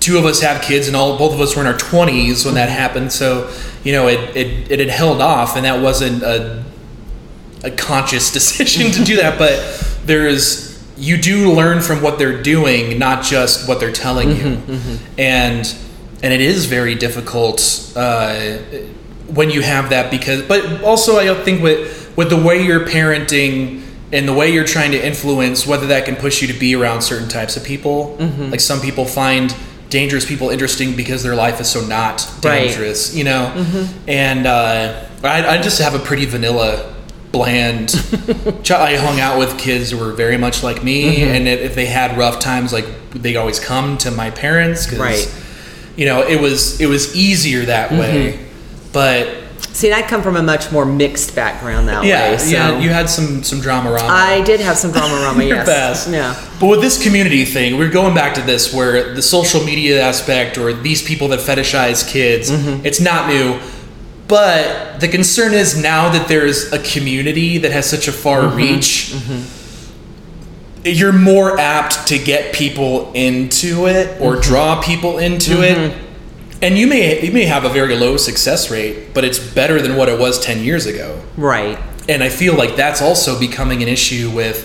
two 0.00 0.16
of 0.16 0.24
us 0.24 0.40
have 0.40 0.62
kids 0.62 0.86
and 0.88 0.96
all 0.96 1.18
both 1.18 1.34
of 1.34 1.40
us 1.40 1.54
were 1.54 1.62
in 1.62 1.68
our 1.68 1.78
20s 1.78 2.44
when 2.44 2.54
that 2.54 2.68
happened. 2.70 3.12
So 3.12 3.52
you 3.84 3.92
know 3.92 4.08
it, 4.08 4.36
it, 4.36 4.70
it 4.70 4.78
had 4.78 4.88
held 4.88 5.20
off 5.20 5.56
and 5.56 5.64
that 5.66 5.82
wasn't 5.82 6.22
a, 6.22 6.64
a 7.64 7.70
conscious 7.70 8.32
decision 8.38 8.90
to 8.92 9.04
do 9.04 9.16
that 9.16 9.38
but 9.38 9.58
there's 10.04 10.66
you 10.96 11.16
do 11.16 11.52
learn 11.52 11.80
from 11.80 12.02
what 12.02 12.18
they're 12.18 12.42
doing 12.42 12.98
not 12.98 13.22
just 13.24 13.68
what 13.68 13.78
they're 13.80 13.92
telling 13.92 14.30
you. 14.36 14.58
And 15.16 15.64
and 16.22 16.32
it 16.32 16.40
is 16.40 16.66
very 16.66 16.94
difficult 16.96 17.92
uh, 17.94 18.56
when 19.28 19.50
you 19.50 19.60
have 19.62 19.90
that 19.90 20.10
because 20.10 20.42
but 20.42 20.82
also 20.82 21.18
i 21.18 21.32
think 21.44 21.62
with 21.62 22.12
with 22.16 22.30
the 22.30 22.36
way 22.36 22.64
you're 22.64 22.86
parenting 22.86 23.82
and 24.12 24.26
the 24.26 24.32
way 24.32 24.50
you're 24.52 24.64
trying 24.64 24.90
to 24.92 25.06
influence 25.06 25.66
whether 25.66 25.86
that 25.88 26.04
can 26.06 26.16
push 26.16 26.40
you 26.42 26.48
to 26.52 26.58
be 26.58 26.74
around 26.74 27.02
certain 27.02 27.28
types 27.28 27.58
of 27.58 27.62
people. 27.62 28.16
Like 28.50 28.58
some 28.60 28.80
people 28.80 29.04
find 29.04 29.54
dangerous 29.90 30.24
people 30.24 30.48
interesting 30.48 30.96
because 30.96 31.22
their 31.22 31.34
life 31.36 31.60
is 31.60 31.68
so 31.68 31.82
not 31.86 32.26
Right. 32.42 32.68
dangerous 32.68 33.14
you 33.14 33.24
know? 33.24 33.52
And 34.08 34.46
uh, 34.46 35.04
I, 35.22 35.46
I 35.58 35.60
just 35.62 35.78
have 35.82 35.94
a 35.94 35.98
pretty 35.98 36.24
vanilla 36.24 36.94
bland 37.32 37.90
i 38.70 38.96
hung 38.96 39.20
out 39.20 39.38
with 39.38 39.58
kids 39.58 39.90
who 39.90 39.98
were 39.98 40.12
very 40.12 40.38
much 40.38 40.62
like 40.62 40.82
me 40.82 41.22
and 41.22 41.46
if 41.46 41.74
they 41.74 41.86
had 41.86 42.16
rough 42.16 42.38
times 42.40 42.72
like 42.72 42.86
they 43.12 43.36
always 43.36 43.60
come 43.60 43.98
to 43.98 44.10
my 44.10 44.30
parents 44.30 44.86
'cause, 44.86 44.98
Right. 44.98 45.34
you 45.96 46.06
know 46.06 46.22
it 46.26 46.40
was 46.40 46.80
it 46.80 46.86
was 46.86 47.14
easier 47.14 47.64
that 47.66 47.90
way 47.92 48.38
but 48.92 49.28
See, 49.72 49.86
and 49.90 49.94
I 49.94 50.02
come 50.08 50.22
from 50.22 50.36
a 50.36 50.42
much 50.42 50.72
more 50.72 50.84
mixed 50.84 51.36
background 51.36 51.88
that 51.88 52.02
yeah 52.04 52.32
way. 52.32 52.38
So 52.38 52.50
yeah 52.50 52.78
you 52.80 52.90
had 52.90 53.08
some 53.08 53.44
some 53.44 53.60
drama 53.60 53.90
I 53.92 54.40
did 54.42 54.58
have 54.60 54.76
some 54.76 54.90
drama 54.90 55.14
rama, 55.22 55.44
yes. 55.54 55.66
best. 55.66 56.08
Yeah. 56.10 56.34
But 56.58 56.66
with 56.66 56.80
this 56.80 57.00
community 57.00 57.44
thing, 57.44 57.76
we're 57.78 57.90
going 57.90 58.12
back 58.14 58.34
to 58.34 58.40
this 58.40 58.72
where 58.74 59.14
the 59.14 59.22
social 59.22 59.62
media 59.62 60.00
aspect 60.02 60.58
or 60.58 60.72
these 60.72 61.00
people 61.02 61.28
that 61.28 61.38
fetishize 61.40 62.08
kids, 62.08 62.50
Mm-hmm. 62.50 62.86
it's 62.86 63.00
not 63.00 63.28
new. 63.28 63.60
But 64.28 65.00
the 65.00 65.08
concern 65.08 65.54
is 65.54 65.80
now 65.80 66.10
that 66.12 66.28
there's 66.28 66.70
a 66.72 66.78
community 66.78 67.58
that 67.58 67.72
has 67.72 67.88
such 67.88 68.08
a 68.08 68.12
far 68.12 68.42
Mm-hmm. 68.42 68.56
reach, 68.56 69.14
you're 70.84 71.12
more 71.12 71.58
apt 71.58 72.06
to 72.08 72.18
get 72.18 72.54
people 72.54 73.12
into 73.14 73.86
it 73.86 74.20
or 74.20 74.32
Mm-hmm. 74.34 74.40
draw 74.42 74.80
people 74.82 75.18
into 75.18 75.62
it. 75.62 75.96
And 76.60 76.76
you 76.76 76.86
may 76.86 77.24
you 77.24 77.32
may 77.32 77.44
have 77.44 77.64
a 77.64 77.68
very 77.68 77.96
low 77.96 78.16
success 78.16 78.70
rate, 78.70 79.14
but 79.14 79.24
it's 79.24 79.38
better 79.38 79.80
than 79.80 79.96
what 79.96 80.08
it 80.08 80.18
was 80.18 80.40
10 80.40 80.62
years 80.64 80.86
ago 80.86 81.20
Right. 81.36 81.78
and 82.08 82.22
I 82.22 82.28
feel 82.30 82.54
like 82.56 82.74
that's 82.76 83.00
also 83.00 83.38
becoming 83.38 83.80
an 83.82 83.88
issue 83.88 84.30
with 84.34 84.58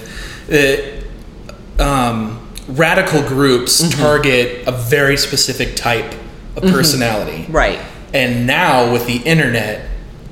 uh, 0.51 1.83
um, 1.83 2.39
radical 2.67 3.21
groups 3.21 3.81
Mm-hmm. 3.81 4.01
target 4.01 4.67
a 4.67 4.71
very 4.71 5.17
specific 5.17 5.75
type 5.75 6.13
of 6.55 6.63
personality. 6.63 7.45
Right. 7.49 7.79
And 8.13 8.45
now 8.45 8.91
with 8.91 9.05
the 9.07 9.17
internet, 9.17 9.89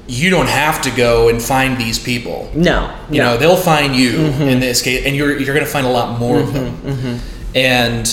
you 0.07 0.29
don't 0.29 0.49
have 0.49 0.81
to 0.83 0.91
go 0.91 1.29
and 1.29 1.41
find 1.41 1.77
these 1.77 1.97
people. 1.97 2.51
No. 2.53 2.95
You 3.09 3.19
no. 3.19 3.31
know, 3.31 3.37
they'll 3.37 3.55
find 3.57 3.95
you 3.95 4.11
Mm-hmm. 4.11 4.41
in 4.43 4.59
this 4.59 4.81
case, 4.81 5.05
and 5.05 5.15
you're 5.15 5.37
you're 5.39 5.53
going 5.53 5.65
to 5.65 5.71
find 5.71 5.87
a 5.87 5.91
lot 5.91 6.19
more 6.19 6.39
of 6.39 6.53
them. 6.53 7.19
And 7.55 8.05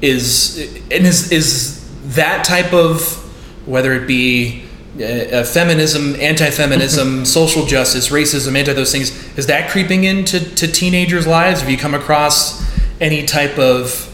is 0.00 0.58
and 0.90 1.06
is 1.06 1.32
is 1.32 2.14
that 2.14 2.44
type 2.44 2.72
of 2.72 3.20
whether 3.66 3.92
it 3.94 4.06
be 4.06 4.64
uh, 5.00 5.04
uh, 5.04 5.44
feminism, 5.44 6.14
anti-feminism, 6.20 7.24
social 7.40 7.66
justice, 7.66 8.10
racism, 8.10 8.56
anti 8.56 8.72
those 8.72 8.92
things, 8.92 9.10
is 9.36 9.46
that 9.46 9.70
creeping 9.70 10.04
into 10.04 10.38
to 10.54 10.68
teenagers' 10.68 11.26
lives? 11.26 11.60
Have 11.60 11.70
you 11.70 11.78
come 11.78 11.94
across 11.94 12.62
any 13.00 13.24
type 13.26 13.58
of 13.58 14.08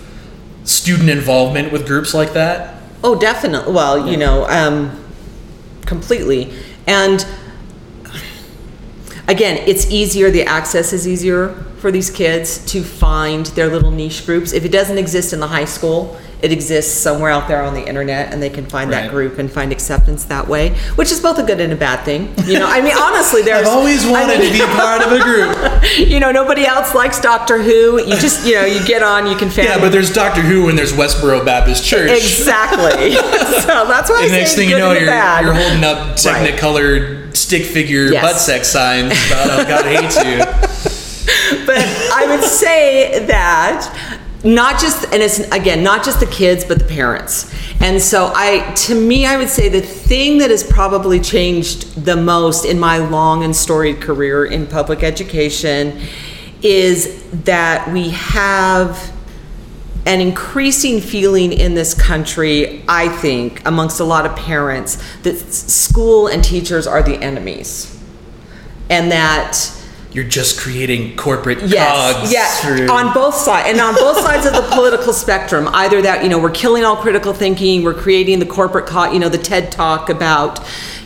student 0.64 1.10
involvement 1.10 1.70
with 1.72 1.86
groups 1.86 2.14
like 2.14 2.32
that? 2.32 2.79
Oh, 3.02 3.18
definitely. 3.18 3.72
Well, 3.72 4.08
you 4.10 4.16
know, 4.16 4.46
um, 4.48 5.04
completely. 5.86 6.52
And 6.86 7.24
again, 9.26 9.62
it's 9.66 9.90
easier, 9.90 10.30
the 10.30 10.44
access 10.44 10.92
is 10.92 11.08
easier 11.08 11.54
for 11.78 11.90
these 11.90 12.10
kids 12.10 12.64
to 12.66 12.82
find 12.82 13.46
their 13.46 13.68
little 13.68 13.90
niche 13.90 14.26
groups. 14.26 14.52
If 14.52 14.64
it 14.64 14.72
doesn't 14.72 14.98
exist 14.98 15.32
in 15.32 15.40
the 15.40 15.46
high 15.46 15.64
school, 15.64 16.18
it 16.42 16.52
exists 16.52 16.98
somewhere 16.98 17.30
out 17.30 17.48
there 17.48 17.62
on 17.62 17.74
the 17.74 17.86
internet 17.86 18.32
and 18.32 18.42
they 18.42 18.50
can 18.50 18.66
find 18.66 18.90
Right. 18.90 19.02
that 19.02 19.10
group 19.10 19.38
and 19.38 19.50
find 19.50 19.72
acceptance 19.72 20.24
that 20.24 20.48
way, 20.48 20.70
which 20.96 21.12
is 21.12 21.20
both 21.20 21.38
a 21.38 21.42
good 21.42 21.60
and 21.60 21.72
a 21.72 21.76
bad 21.76 22.04
thing. 22.04 22.32
You 22.46 22.58
know, 22.58 22.66
I 22.66 22.80
mean, 22.80 22.96
honestly, 22.96 23.42
there's. 23.42 23.66
I've 23.68 23.74
always 23.74 24.06
I 24.06 24.10
wanted 24.10 24.40
mean- 24.40 24.52
to 24.52 24.58
be 24.58 24.64
part 24.76 25.02
of 25.02 25.12
a 25.12 25.22
group. 25.22 26.08
you 26.08 26.18
know, 26.20 26.32
nobody 26.32 26.64
else 26.66 26.94
likes 26.94 27.20
Doctor 27.20 27.62
Who. 27.62 28.00
You 28.00 28.16
just, 28.18 28.46
you 28.46 28.54
know, 28.54 28.64
you 28.64 28.84
get 28.86 29.02
on, 29.02 29.26
you 29.26 29.36
can 29.36 29.50
fan. 29.50 29.66
Yeah, 29.66 29.78
but 29.78 29.92
there's 29.92 30.12
Doctor 30.12 30.40
Who 30.40 30.68
and 30.68 30.78
there's 30.78 30.92
Westboro 30.92 31.44
Baptist 31.44 31.84
Church. 31.84 32.10
Exactly. 32.10 33.12
so 33.60 33.86
that's 33.86 34.08
why 34.10 34.20
I 34.20 34.22
And 34.24 34.32
next 34.32 34.54
thing 34.54 34.68
you 34.70 34.78
know, 34.78 34.92
you're, 34.92 35.04
you're 35.04 35.54
holding 35.54 35.84
up 35.84 36.16
Technicolor 36.16 37.36
stick 37.36 37.62
figure 37.64 38.06
Yes. 38.12 38.22
butt 38.22 38.36
sex 38.40 38.68
signs 38.68 39.12
about 39.30 39.50
how 39.50 39.64
God 39.64 39.84
hates 39.84 40.16
you. 40.16 40.38
but 41.66 41.76
I 41.78 42.26
would 42.28 42.42
say 42.44 43.24
that 43.26 44.19
not 44.42 44.80
just 44.80 45.04
and 45.12 45.22
it's 45.22 45.40
again 45.52 45.82
not 45.82 46.04
just 46.04 46.20
the 46.20 46.26
kids 46.26 46.64
but 46.64 46.78
the 46.78 46.84
parents. 46.84 47.52
And 47.80 48.00
so 48.00 48.32
i 48.34 48.72
to 48.86 48.94
me 48.94 49.26
i 49.26 49.36
would 49.36 49.48
say 49.48 49.68
the 49.68 49.80
thing 49.80 50.38
that 50.38 50.50
has 50.50 50.62
probably 50.62 51.20
changed 51.20 52.04
the 52.04 52.16
most 52.16 52.64
in 52.64 52.78
my 52.78 52.98
long 52.98 53.44
and 53.44 53.54
storied 53.54 54.00
career 54.00 54.46
in 54.46 54.66
public 54.66 55.02
education 55.02 56.00
is 56.62 57.24
that 57.44 57.90
we 57.92 58.10
have 58.10 59.12
an 60.06 60.20
increasing 60.20 61.00
feeling 61.00 61.52
in 61.52 61.74
this 61.74 61.94
country 61.94 62.82
i 62.88 63.08
think 63.08 63.66
amongst 63.66 64.00
a 64.00 64.04
lot 64.04 64.24
of 64.26 64.34
parents 64.36 64.96
that 65.22 65.36
school 65.38 66.26
and 66.26 66.42
teachers 66.42 66.86
are 66.86 67.02
the 67.02 67.16
enemies. 67.16 67.96
And 68.88 69.12
that 69.12 69.56
You're 70.12 70.24
just 70.24 70.58
creating 70.58 71.16
corporate 71.16 71.62
Yes, 71.62 72.14
cogs. 72.16 72.32
yeah, 72.32 72.46
for- 72.86 72.90
on 72.92 73.14
both 73.14 73.34
sides, 73.34 73.68
and 73.68 73.80
on 73.80 73.94
both 73.94 74.18
sides 74.20 74.44
of 74.44 74.52
the 74.54 74.62
political 74.62 75.12
spectrum. 75.12 75.68
Either 75.72 76.02
that, 76.02 76.22
you 76.24 76.28
know, 76.28 76.38
we're 76.38 76.50
killing 76.50 76.84
all 76.84 76.96
critical 76.96 77.32
thinking, 77.32 77.84
we're 77.84 77.94
creating 77.94 78.40
the 78.40 78.46
corporate, 78.46 78.86
co- 78.86 79.12
you 79.12 79.20
know, 79.20 79.28
the 79.28 79.38
TED 79.38 79.70
talk 79.70 80.10
about, 80.10 80.60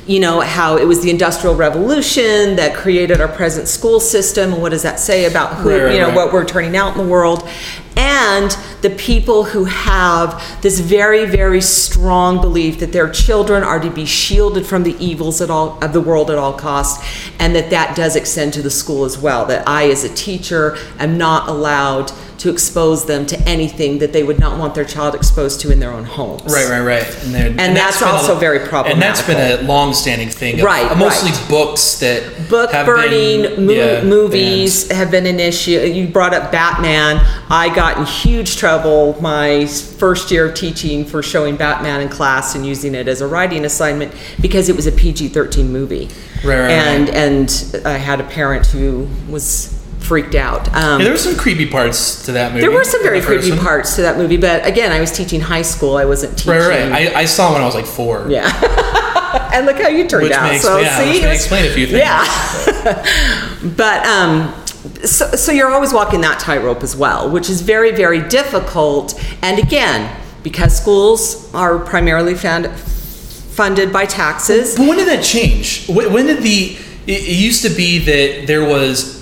you 0.06 0.20
know, 0.20 0.40
how 0.40 0.76
it 0.76 0.84
was 0.84 1.02
the 1.02 1.10
Industrial 1.10 1.54
Revolution 1.54 2.56
that 2.56 2.74
created 2.74 3.20
our 3.20 3.28
present 3.28 3.68
school 3.68 4.00
system, 4.00 4.52
and 4.52 4.60
what 4.60 4.70
does 4.70 4.82
that 4.82 5.00
say 5.00 5.24
about 5.24 5.54
who, 5.56 5.70
Right, 5.70 5.92
you 5.94 6.00
know, 6.00 6.08
right. 6.08 6.16
what 6.16 6.32
we're 6.32 6.44
turning 6.44 6.76
out 6.76 6.92
in 6.96 7.04
the 7.04 7.10
world. 7.10 7.48
And 7.96 8.50
the 8.82 8.90
people 8.90 9.44
who 9.44 9.64
have 9.64 10.60
this 10.60 10.80
very, 10.80 11.26
very 11.26 11.60
strong 11.60 12.40
belief 12.40 12.80
that 12.80 12.92
their 12.92 13.08
children 13.08 13.62
are 13.62 13.78
to 13.78 13.88
be 13.88 14.04
shielded 14.04 14.66
from 14.66 14.82
the 14.82 14.96
evils 15.02 15.40
at 15.40 15.48
all, 15.48 15.82
of 15.82 15.92
the 15.92 16.00
world 16.00 16.30
at 16.30 16.36
all 16.36 16.52
costs, 16.52 17.06
and 17.38 17.54
that 17.54 17.70
that 17.70 17.96
does 17.96 18.16
extend 18.16 18.52
to 18.54 18.62
the 18.62 18.70
school 18.70 19.04
as 19.04 19.16
well. 19.16 19.46
That 19.46 19.66
I, 19.68 19.88
as 19.90 20.02
a 20.02 20.12
teacher, 20.12 20.76
am 20.98 21.16
not 21.16 21.48
allowed 21.48 22.12
to 22.38 22.50
expose 22.50 23.06
them 23.06 23.24
to 23.26 23.40
anything 23.48 23.98
that 23.98 24.12
they 24.12 24.22
would 24.22 24.38
not 24.38 24.58
want 24.58 24.74
their 24.74 24.84
child 24.84 25.14
exposed 25.14 25.60
to 25.60 25.70
in 25.70 25.78
their 25.80 25.90
own 25.92 26.04
homes. 26.04 26.42
Right, 26.52 26.68
right, 26.68 26.80
right. 26.80 27.24
And, 27.24 27.34
there- 27.34 27.50
that's 27.74 28.00
been 28.00 28.08
a- 28.08 28.12
also 28.12 28.34
very 28.34 28.58
problematic. 28.60 28.92
And 28.94 29.02
that's 29.02 29.22
been 29.26 29.60
a 29.60 29.62
long-standing 29.66 30.30
thing. 30.30 30.58
Of, 30.60 30.64
Right, 30.64 30.96
Mostly 30.98 31.30
right. 31.30 31.48
books 31.48 31.98
that 32.00 32.48
Book 32.48 32.70
have 32.72 32.86
burning, 32.86 33.42
been, 33.42 33.66
mo- 33.66 33.72
yeah, 33.72 34.02
movies 34.02 34.90
have 34.90 35.10
been 35.10 35.26
an 35.26 35.38
issue. 35.40 35.72
You 35.80 36.08
brought 36.08 36.34
up 36.34 36.50
Batman. 36.52 37.24
I 37.50 37.74
got 37.74 37.98
in 37.98 38.04
huge 38.04 38.56
trouble 38.56 39.16
my 39.20 39.66
first 39.66 40.30
year 40.30 40.46
of 40.48 40.54
teaching 40.54 41.04
for 41.04 41.22
showing 41.22 41.56
Batman 41.56 42.00
in 42.00 42.08
class 42.08 42.54
and 42.54 42.66
using 42.66 42.94
it 42.94 43.08
as 43.08 43.20
a 43.20 43.26
writing 43.26 43.64
assignment 43.64 44.12
because 44.40 44.68
it 44.68 44.76
was 44.76 44.86
a 44.86 44.92
PG-13 44.92 45.66
movie. 45.70 46.08
Right, 46.44 46.60
right, 46.60 46.70
and 46.70 47.08
right. 47.08 47.16
and 47.16 47.86
I 47.86 47.92
had 47.96 48.20
a 48.20 48.24
parent 48.24 48.66
who 48.66 49.08
was 49.30 49.72
freaked 50.04 50.34
out. 50.34 50.68
Um, 50.74 51.00
Yeah, 51.00 51.04
there 51.04 51.12
were 51.12 51.18
some 51.18 51.36
creepy 51.36 51.66
parts 51.66 52.24
to 52.26 52.32
that 52.32 52.52
movie. 52.52 52.60
there 52.60 52.70
were 52.70 52.84
some 52.84 53.02
very 53.02 53.20
creepy 53.20 53.50
one. 53.50 53.60
parts 53.60 53.96
to 53.96 54.02
that 54.02 54.16
movie, 54.18 54.36
but 54.36 54.66
again, 54.66 54.92
I 54.92 55.00
was 55.00 55.10
teaching 55.10 55.40
high 55.40 55.62
school. 55.62 55.96
I 55.96 56.04
wasn't 56.04 56.36
teaching. 56.38 56.52
Right, 56.52 56.90
right. 56.90 57.14
I, 57.14 57.20
I 57.20 57.24
saw 57.24 57.52
when 57.52 57.62
I 57.62 57.66
was 57.66 57.74
like 57.74 57.86
four. 57.86 58.26
Yeah. 58.28 58.50
and 59.54 59.66
look 59.66 59.80
how 59.80 59.88
you 59.88 60.06
turned 60.06 60.24
Which 60.24 60.32
out. 60.32 60.50
may, 60.50 60.58
so 60.58 60.78
yeah, 60.78 60.98
see, 60.98 61.08
which 61.08 61.22
it 61.22 61.26
may 61.26 61.34
explain 61.34 61.64
a 61.66 61.70
few 61.70 61.86
things. 61.86 61.98
Yeah. 61.98 62.24
but 63.76 64.04
um, 64.06 64.54
so, 65.04 65.30
so 65.32 65.52
you're 65.52 65.70
always 65.70 65.92
walking 65.92 66.20
that 66.22 66.38
tightrope 66.38 66.82
as 66.82 66.96
well, 66.96 67.30
which 67.30 67.48
is 67.48 67.62
very, 67.62 67.92
very 67.92 68.20
difficult. 68.28 69.14
And 69.42 69.58
again, 69.58 70.14
because 70.42 70.76
schools 70.76 71.52
are 71.54 71.78
primarily 71.78 72.34
found, 72.34 72.68
funded 72.70 73.92
by 73.92 74.06
taxes. 74.06 74.76
But 74.76 74.88
when 74.88 74.98
did 74.98 75.08
that 75.08 75.24
change? 75.24 75.88
When, 75.88 76.26
did 76.26 76.42
the? 76.42 76.76
It 77.06 77.28
used 77.28 77.62
to 77.62 77.70
be 77.70 77.98
that 77.98 78.46
there 78.46 78.64
was 78.64 79.13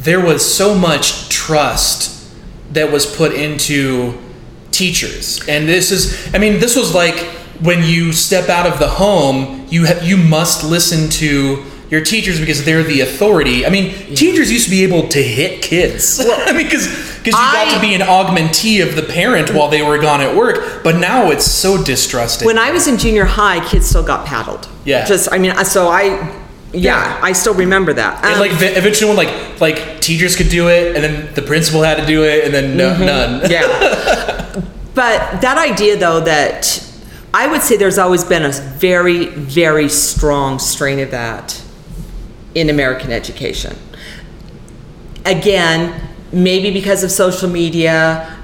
there 0.00 0.20
was 0.20 0.42
so 0.44 0.74
much 0.74 1.28
trust 1.28 2.30
that 2.72 2.90
was 2.90 3.04
put 3.06 3.32
into 3.32 4.14
teachers, 4.70 5.46
and 5.48 5.68
this 5.68 5.90
is. 5.90 6.32
I 6.34 6.38
mean, 6.38 6.60
this 6.60 6.76
was 6.76 6.94
like 6.94 7.16
when 7.60 7.84
you 7.84 8.12
step 8.12 8.48
out 8.48 8.66
of 8.66 8.78
the 8.78 8.88
home, 8.88 9.66
you 9.68 9.84
have 9.84 10.02
you 10.02 10.16
must 10.16 10.64
listen 10.64 11.10
to 11.10 11.64
your 11.90 12.02
teachers 12.02 12.38
because 12.38 12.64
they're 12.64 12.84
the 12.84 13.00
authority. 13.00 13.66
I 13.66 13.70
mean, 13.70 13.92
teachers 14.14 14.50
used 14.50 14.66
to 14.66 14.70
be 14.70 14.84
able 14.84 15.08
to 15.08 15.22
hit 15.22 15.60
kids. 15.62 16.20
I 16.24 16.52
mean, 16.52 16.64
because 16.64 16.86
because 17.18 17.26
you 17.26 17.32
got 17.32 17.68
I- 17.68 17.74
to 17.74 17.80
be 17.80 17.94
an 17.94 18.00
augmentee 18.00 18.82
of 18.86 18.96
the 18.96 19.02
parent 19.02 19.52
while 19.52 19.68
they 19.68 19.82
were 19.82 19.98
gone 19.98 20.20
at 20.22 20.34
work. 20.34 20.82
But 20.82 20.96
now 20.96 21.30
it's 21.30 21.44
so 21.44 21.82
distrusting. 21.82 22.46
When 22.46 22.58
I 22.58 22.70
was 22.70 22.86
in 22.88 22.96
junior 22.96 23.24
high, 23.26 23.62
kids 23.68 23.86
still 23.86 24.04
got 24.04 24.24
paddled. 24.26 24.68
Yeah. 24.86 25.04
Just, 25.04 25.28
I 25.30 25.36
mean, 25.38 25.54
so 25.64 25.88
I, 25.88 26.39
yeah. 26.72 27.18
I 27.22 27.32
still 27.32 27.54
remember 27.54 27.92
that. 27.92 28.24
And 28.24 28.34
Um, 28.34 28.40
like 28.40 28.52
eventually, 28.52 29.08
when 29.08 29.16
like 29.16 29.60
like 29.60 30.00
teachers 30.00 30.36
could 30.36 30.48
do 30.48 30.68
it, 30.68 30.94
and 30.94 31.04
then 31.04 31.34
the 31.34 31.42
principal 31.42 31.82
had 31.82 31.96
to 31.98 32.06
do 32.06 32.24
it, 32.24 32.44
and 32.44 32.54
then 32.54 32.76
no, 32.76 32.96
none. 32.96 33.50
yeah. 33.50 34.62
But 34.92 35.40
that 35.40 35.56
idea, 35.56 35.96
though, 35.96 36.20
that 36.20 36.84
I 37.32 37.46
would 37.46 37.62
say 37.62 37.76
there's 37.76 37.96
always 37.96 38.24
been 38.24 38.44
a 38.44 38.50
very, 38.50 39.26
very 39.26 39.88
strong 39.88 40.58
strain 40.58 40.98
of 40.98 41.12
that 41.12 41.62
in 42.56 42.68
American 42.68 43.12
education. 43.12 43.76
Again, 45.24 46.08
maybe 46.32 46.72
because 46.72 47.04
of 47.04 47.10
social 47.12 47.48
media 47.48 48.36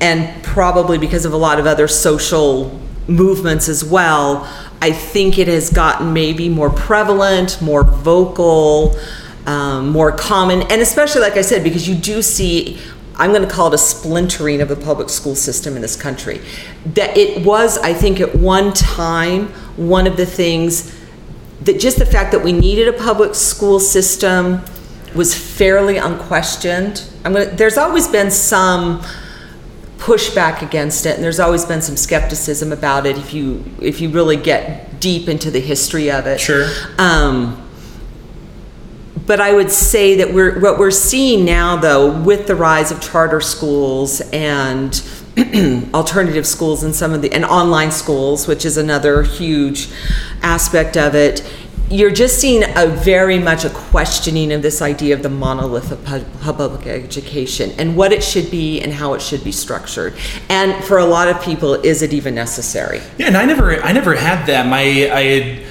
and 0.00 0.42
probably 0.42 0.98
because 0.98 1.24
of 1.24 1.32
a 1.32 1.36
lot 1.36 1.60
of 1.60 1.66
other 1.66 1.86
social 1.86 2.78
movements 3.06 3.68
as 3.68 3.84
well, 3.84 4.46
I 4.82 4.90
think 4.90 5.38
it 5.38 5.46
has 5.46 5.70
gotten 5.70 6.12
maybe 6.12 6.48
more 6.48 6.68
prevalent, 6.68 7.62
more 7.62 7.84
vocal, 7.84 8.98
um, 9.46 9.90
more 9.90 10.10
common, 10.10 10.62
and 10.62 10.82
especially, 10.82 11.20
like 11.20 11.36
I 11.36 11.42
said, 11.42 11.62
because 11.62 11.88
you 11.88 11.94
do 11.94 12.20
see, 12.20 12.80
I'm 13.14 13.30
going 13.30 13.48
to 13.48 13.54
call 13.54 13.68
it 13.68 13.74
a 13.74 13.78
splintering 13.78 14.60
of 14.60 14.68
the 14.68 14.74
public 14.74 15.08
school 15.08 15.36
system 15.36 15.76
in 15.76 15.82
this 15.82 15.94
country. 15.94 16.40
That 16.84 17.16
it 17.16 17.46
was, 17.46 17.78
I 17.78 17.94
think, 17.94 18.20
at 18.20 18.34
one 18.34 18.72
time, 18.72 19.50
one 19.76 20.08
of 20.08 20.16
the 20.16 20.26
things 20.26 20.92
that 21.60 21.78
just 21.78 22.00
the 22.00 22.06
fact 22.06 22.32
that 22.32 22.42
we 22.42 22.52
needed 22.52 22.88
a 22.88 22.92
public 22.92 23.36
school 23.36 23.78
system 23.78 24.62
was 25.14 25.32
fairly 25.32 25.98
unquestioned. 25.98 27.08
I'm 27.24 27.34
gonna, 27.34 27.46
there's 27.46 27.78
always 27.78 28.08
been 28.08 28.32
some 28.32 29.04
pushback 30.02 30.62
against 30.62 31.06
it, 31.06 31.14
and 31.14 31.22
there's 31.22 31.38
always 31.38 31.64
been 31.64 31.80
some 31.80 31.96
skepticism 31.96 32.72
about 32.72 33.06
it. 33.06 33.16
If 33.16 33.32
you 33.32 33.64
if 33.80 34.00
you 34.00 34.08
really 34.10 34.36
get 34.36 35.00
deep 35.00 35.28
into 35.28 35.50
the 35.50 35.60
history 35.60 36.10
of 36.10 36.26
it, 36.26 36.40
Sure. 36.40 36.68
Um, 36.98 37.58
but 39.26 39.40
I 39.40 39.54
would 39.54 39.70
say 39.70 40.16
that 40.16 40.34
we're 40.34 40.58
what 40.58 40.78
we're 40.78 40.90
seeing 40.90 41.44
now, 41.44 41.76
though, 41.76 42.20
with 42.20 42.48
the 42.48 42.56
rise 42.56 42.90
of 42.90 43.00
charter 43.00 43.40
schools 43.40 44.20
and 44.32 44.92
alternative 45.94 46.46
schools 46.46 46.82
and 46.82 46.94
some 46.94 47.12
of 47.12 47.22
the 47.22 47.32
and 47.32 47.44
online 47.44 47.92
schools, 47.92 48.48
which 48.48 48.64
is 48.64 48.76
another 48.76 49.22
huge 49.22 49.88
aspect 50.42 50.96
of 50.96 51.14
it. 51.14 51.40
You're 51.92 52.10
just 52.10 52.38
seeing 52.40 52.62
a 52.76 52.86
very 52.86 53.38
much 53.38 53.66
a 53.66 53.70
questioning 53.70 54.50
of 54.50 54.62
this 54.62 54.80
idea 54.80 55.14
of 55.14 55.22
the 55.22 55.28
monolith 55.28 55.92
of 55.92 56.02
public 56.40 56.86
education 56.86 57.70
and 57.76 57.94
what 57.98 58.12
it 58.12 58.24
should 58.24 58.50
be 58.50 58.80
and 58.80 58.90
how 58.94 59.12
it 59.12 59.20
should 59.20 59.44
be 59.44 59.52
structured. 59.52 60.14
And 60.48 60.82
for 60.84 60.96
a 60.96 61.04
lot 61.04 61.28
of 61.28 61.42
people, 61.42 61.74
is 61.74 62.00
it 62.00 62.14
even 62.14 62.34
necessary? 62.34 63.02
Yeah, 63.18 63.26
and 63.26 63.36
I 63.36 63.44
never, 63.44 63.78
I 63.82 63.92
never 63.92 64.14
had 64.14 64.46
that. 64.46 64.66
My, 64.66 64.80
I 64.80 65.22
had, 65.22 65.66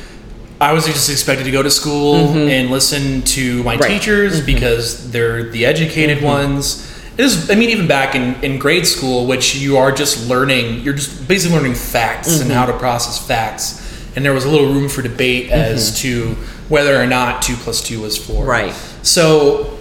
I 0.61 0.73
was 0.73 0.85
just 0.85 1.09
expected 1.09 1.45
to 1.45 1.51
go 1.51 1.63
to 1.63 1.71
school 1.71 2.17
and 2.17 2.69
listen 2.69 3.23
to 3.23 3.63
my 3.63 3.73
Mm-hmm. 3.77 3.81
Right. 3.81 3.89
Mm-hmm. 3.89 3.99
teachers 3.99 4.45
because 4.45 5.09
they're 5.11 5.49
the 5.49 5.65
educated 5.65 6.21
ones. 6.21 6.87
It 7.17 7.25
is, 7.25 7.49
I 7.49 7.55
mean, 7.55 7.71
even 7.71 7.87
back 7.87 8.13
in, 8.13 8.35
in 8.43 8.59
grade 8.59 8.85
school, 8.85 9.25
which 9.25 9.55
you 9.55 9.77
are 9.77 9.91
just 9.91 10.29
learning, 10.29 10.81
you're 10.81 10.93
just 10.93 11.27
basically 11.27 11.57
learning 11.57 11.73
facts 11.73 12.29
Mm-hmm. 12.29 12.43
and 12.43 12.51
how 12.51 12.67
to 12.67 12.77
process 12.77 13.17
facts. 13.17 13.79
And 14.15 14.25
there 14.25 14.33
was 14.33 14.43
a 14.45 14.49
little 14.49 14.73
room 14.73 14.89
for 14.89 15.01
debate 15.01 15.49
as 15.51 15.99
to 16.01 16.35
whether 16.69 17.01
or 17.01 17.07
not 17.07 17.41
two 17.41 17.55
plus 17.55 17.81
two 17.81 18.01
was 18.01 18.17
four. 18.17 18.41
Mm-hmm. 18.41 18.49
Right. 18.49 18.73
So 19.03 19.77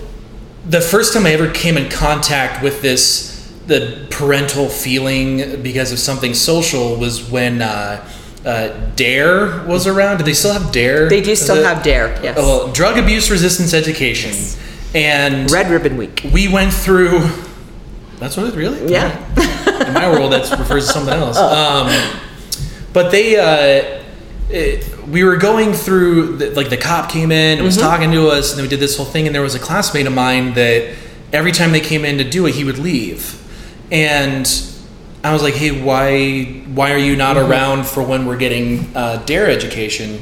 the 0.68 0.80
first 0.80 1.12
time 1.14 1.26
I 1.26 1.30
ever 1.32 1.50
came 1.50 1.76
in 1.76 1.90
contact 1.90 2.62
with 2.62 2.80
this, 2.82 3.52
the 3.66 4.06
parental 4.10 4.68
feeling 4.68 5.62
because 5.62 5.92
of 5.92 5.98
something 5.98 6.34
social 6.34 6.96
was 6.96 7.28
when 7.30 7.60
uh, 7.62 8.08
uh, 8.44 8.68
DARE 8.96 9.64
was 9.66 9.86
around. 9.86 10.18
Do 10.18 10.24
they 10.24 10.32
still 10.34 10.52
have 10.52 10.72
DARE? 10.72 11.08
They 11.08 11.20
do 11.20 11.34
still 11.36 11.56
it- 11.58 11.64
have 11.64 11.82
DARE, 11.82 12.18
yes. 12.22 12.36
Oh, 12.38 12.46
well, 12.66 12.72
drug 12.72 12.98
abuse 12.98 13.30
resistance 13.30 13.74
education, 13.74 14.32
and 14.94 15.50
Red 15.50 15.70
Ribbon 15.70 15.96
Week. 15.96 16.22
we 16.32 16.48
went 16.48 16.72
through. 16.72 17.20
That's 18.18 18.36
what 18.36 18.46
it 18.46 18.54
really. 18.54 18.90
Yeah. 18.92 19.16
In 19.86 19.94
my 19.94 20.08
world, 20.10 20.32
that 20.32 20.50
refers 20.58 20.86
to 20.86 20.92
something 20.92 21.14
else. 21.14 21.36
Um, 21.40 22.20
but 22.92 23.10
they, 23.12 23.36
uh, 23.36 23.99
it, 24.52 25.06
we 25.06 25.24
were 25.24 25.36
going 25.36 25.72
through, 25.72 26.36
the, 26.38 26.50
like 26.50 26.70
the 26.70 26.76
cop 26.76 27.10
came 27.10 27.30
in 27.30 27.58
and 27.58 27.64
was 27.64 27.76
talking 27.76 28.10
to 28.12 28.28
us, 28.28 28.50
and 28.50 28.58
then 28.58 28.64
we 28.64 28.68
did 28.68 28.80
this 28.80 28.96
whole 28.96 29.06
thing. 29.06 29.26
And 29.26 29.34
there 29.34 29.42
was 29.42 29.54
a 29.54 29.58
classmate 29.58 30.06
of 30.06 30.12
mine 30.12 30.54
that 30.54 30.94
every 31.32 31.52
time 31.52 31.72
they 31.72 31.80
came 31.80 32.04
in 32.04 32.18
to 32.18 32.24
do 32.24 32.46
it, 32.46 32.54
he 32.54 32.64
would 32.64 32.78
leave, 32.78 33.40
and 33.90 34.46
I 35.22 35.32
was 35.32 35.42
like, 35.42 35.54
"Hey, 35.54 35.82
why, 35.82 36.44
why 36.74 36.92
are 36.92 36.98
you 36.98 37.16
not 37.16 37.36
around 37.36 37.86
for 37.86 38.02
when 38.02 38.26
we're 38.26 38.38
getting 38.38 38.94
uh, 38.96 39.22
DARE 39.24 39.48
education?" 39.48 40.20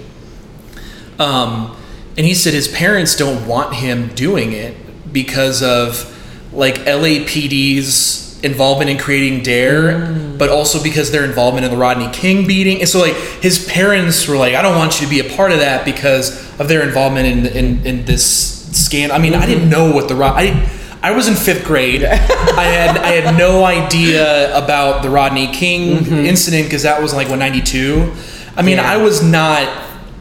Um, 1.18 1.76
and 2.16 2.26
he 2.26 2.34
said 2.34 2.52
his 2.52 2.68
parents 2.68 3.16
don't 3.16 3.46
want 3.46 3.74
him 3.74 4.08
doing 4.14 4.52
it 4.52 4.76
because 5.12 5.62
of 5.62 6.14
like 6.52 6.76
LAPD's 6.80 8.27
involvement 8.42 8.90
in 8.90 8.98
creating 8.98 9.42
DARE, 9.42 9.92
mm. 9.92 10.38
but 10.38 10.48
also 10.48 10.82
because 10.82 11.10
their 11.10 11.24
involvement 11.24 11.64
in 11.64 11.70
the 11.70 11.76
Rodney 11.76 12.08
King 12.12 12.46
beating. 12.46 12.80
And 12.80 12.88
so 12.88 13.00
like 13.00 13.14
his 13.40 13.66
parents 13.68 14.28
were 14.28 14.36
like, 14.36 14.54
I 14.54 14.62
don't 14.62 14.76
want 14.76 15.00
you 15.00 15.06
to 15.06 15.10
be 15.10 15.20
a 15.20 15.36
part 15.36 15.52
of 15.52 15.58
that 15.58 15.84
because 15.84 16.48
of 16.60 16.68
their 16.68 16.82
involvement 16.82 17.26
in 17.26 17.46
in, 17.46 17.86
in 17.86 18.04
this 18.04 18.68
scandal. 18.72 19.16
I 19.16 19.20
mean, 19.20 19.34
I 19.34 19.46
didn't 19.46 19.68
know 19.68 19.92
what 19.92 20.08
the 20.08 20.14
Rod. 20.14 20.34
I. 20.36 20.74
I 21.00 21.12
was 21.12 21.28
in 21.28 21.36
fifth 21.36 21.64
grade. 21.64 22.02
I 22.02 22.16
had 22.16 22.98
I 22.98 23.12
had 23.12 23.38
no 23.38 23.64
idea 23.64 24.50
about 24.58 25.04
the 25.04 25.08
Rodney 25.08 25.46
King 25.52 25.98
mm-hmm. 25.98 26.12
incident 26.12 26.64
because 26.64 26.82
that 26.82 27.00
was 27.00 27.14
like 27.14 27.28
what 27.28 27.38
ninety 27.38 27.60
two. 27.60 28.12
I 28.56 28.62
mean, 28.62 28.78
Yeah. 28.78 28.92
I 28.92 28.96
was 28.96 29.22
not 29.22 29.62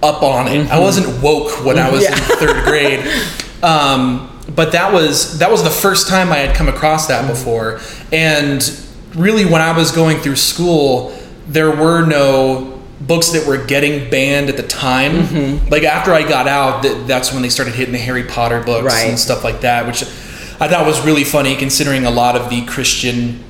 up 0.03 0.21
on 0.21 0.47
it. 0.47 0.51
I 0.51 0.75
mm-hmm. 0.75 0.81
wasn't 0.81 1.23
woke 1.23 1.65
when 1.65 1.79
I 1.79 1.89
was 1.89 2.03
Yeah. 2.03 2.11
in 2.11 2.17
third 2.37 2.63
grade. 2.63 3.03
Um, 3.63 4.36
but 4.55 4.71
that 4.71 4.93
was 4.93 5.39
that 5.39 5.51
was 5.51 5.63
the 5.63 5.69
first 5.69 6.07
time 6.07 6.31
I 6.31 6.37
had 6.37 6.55
come 6.55 6.67
across 6.67 7.07
that 7.07 7.27
before. 7.27 7.79
And 8.11 8.61
really, 9.15 9.45
when 9.45 9.61
I 9.61 9.75
was 9.77 9.91
going 9.91 10.17
through 10.19 10.37
school, 10.37 11.17
there 11.47 11.71
were 11.71 12.05
no 12.05 12.73
books 13.01 13.29
that 13.29 13.45
were 13.47 13.63
getting 13.63 14.09
banned 14.09 14.49
at 14.49 14.57
the 14.57 14.63
time. 14.67 15.11
Mm-hmm. 15.23 15.69
Like 15.69 15.83
after 15.83 16.11
I 16.13 16.27
got 16.27 16.47
out, 16.47 16.83
that, 16.83 17.07
that's 17.07 17.31
when 17.31 17.41
they 17.41 17.49
started 17.49 17.75
hitting 17.75 17.93
the 17.93 17.99
Harry 17.99 18.23
Potter 18.23 18.61
books 18.63 18.85
Right. 18.85 19.07
and 19.09 19.19
stuff 19.19 19.43
like 19.43 19.61
that, 19.61 19.85
which 19.85 20.03
I 20.59 20.67
thought 20.67 20.85
was 20.85 21.05
really 21.05 21.23
funny 21.23 21.55
considering 21.55 22.05
a 22.05 22.11
lot 22.11 22.35
of 22.35 22.49
the 22.49 22.65
Christian 22.65 23.43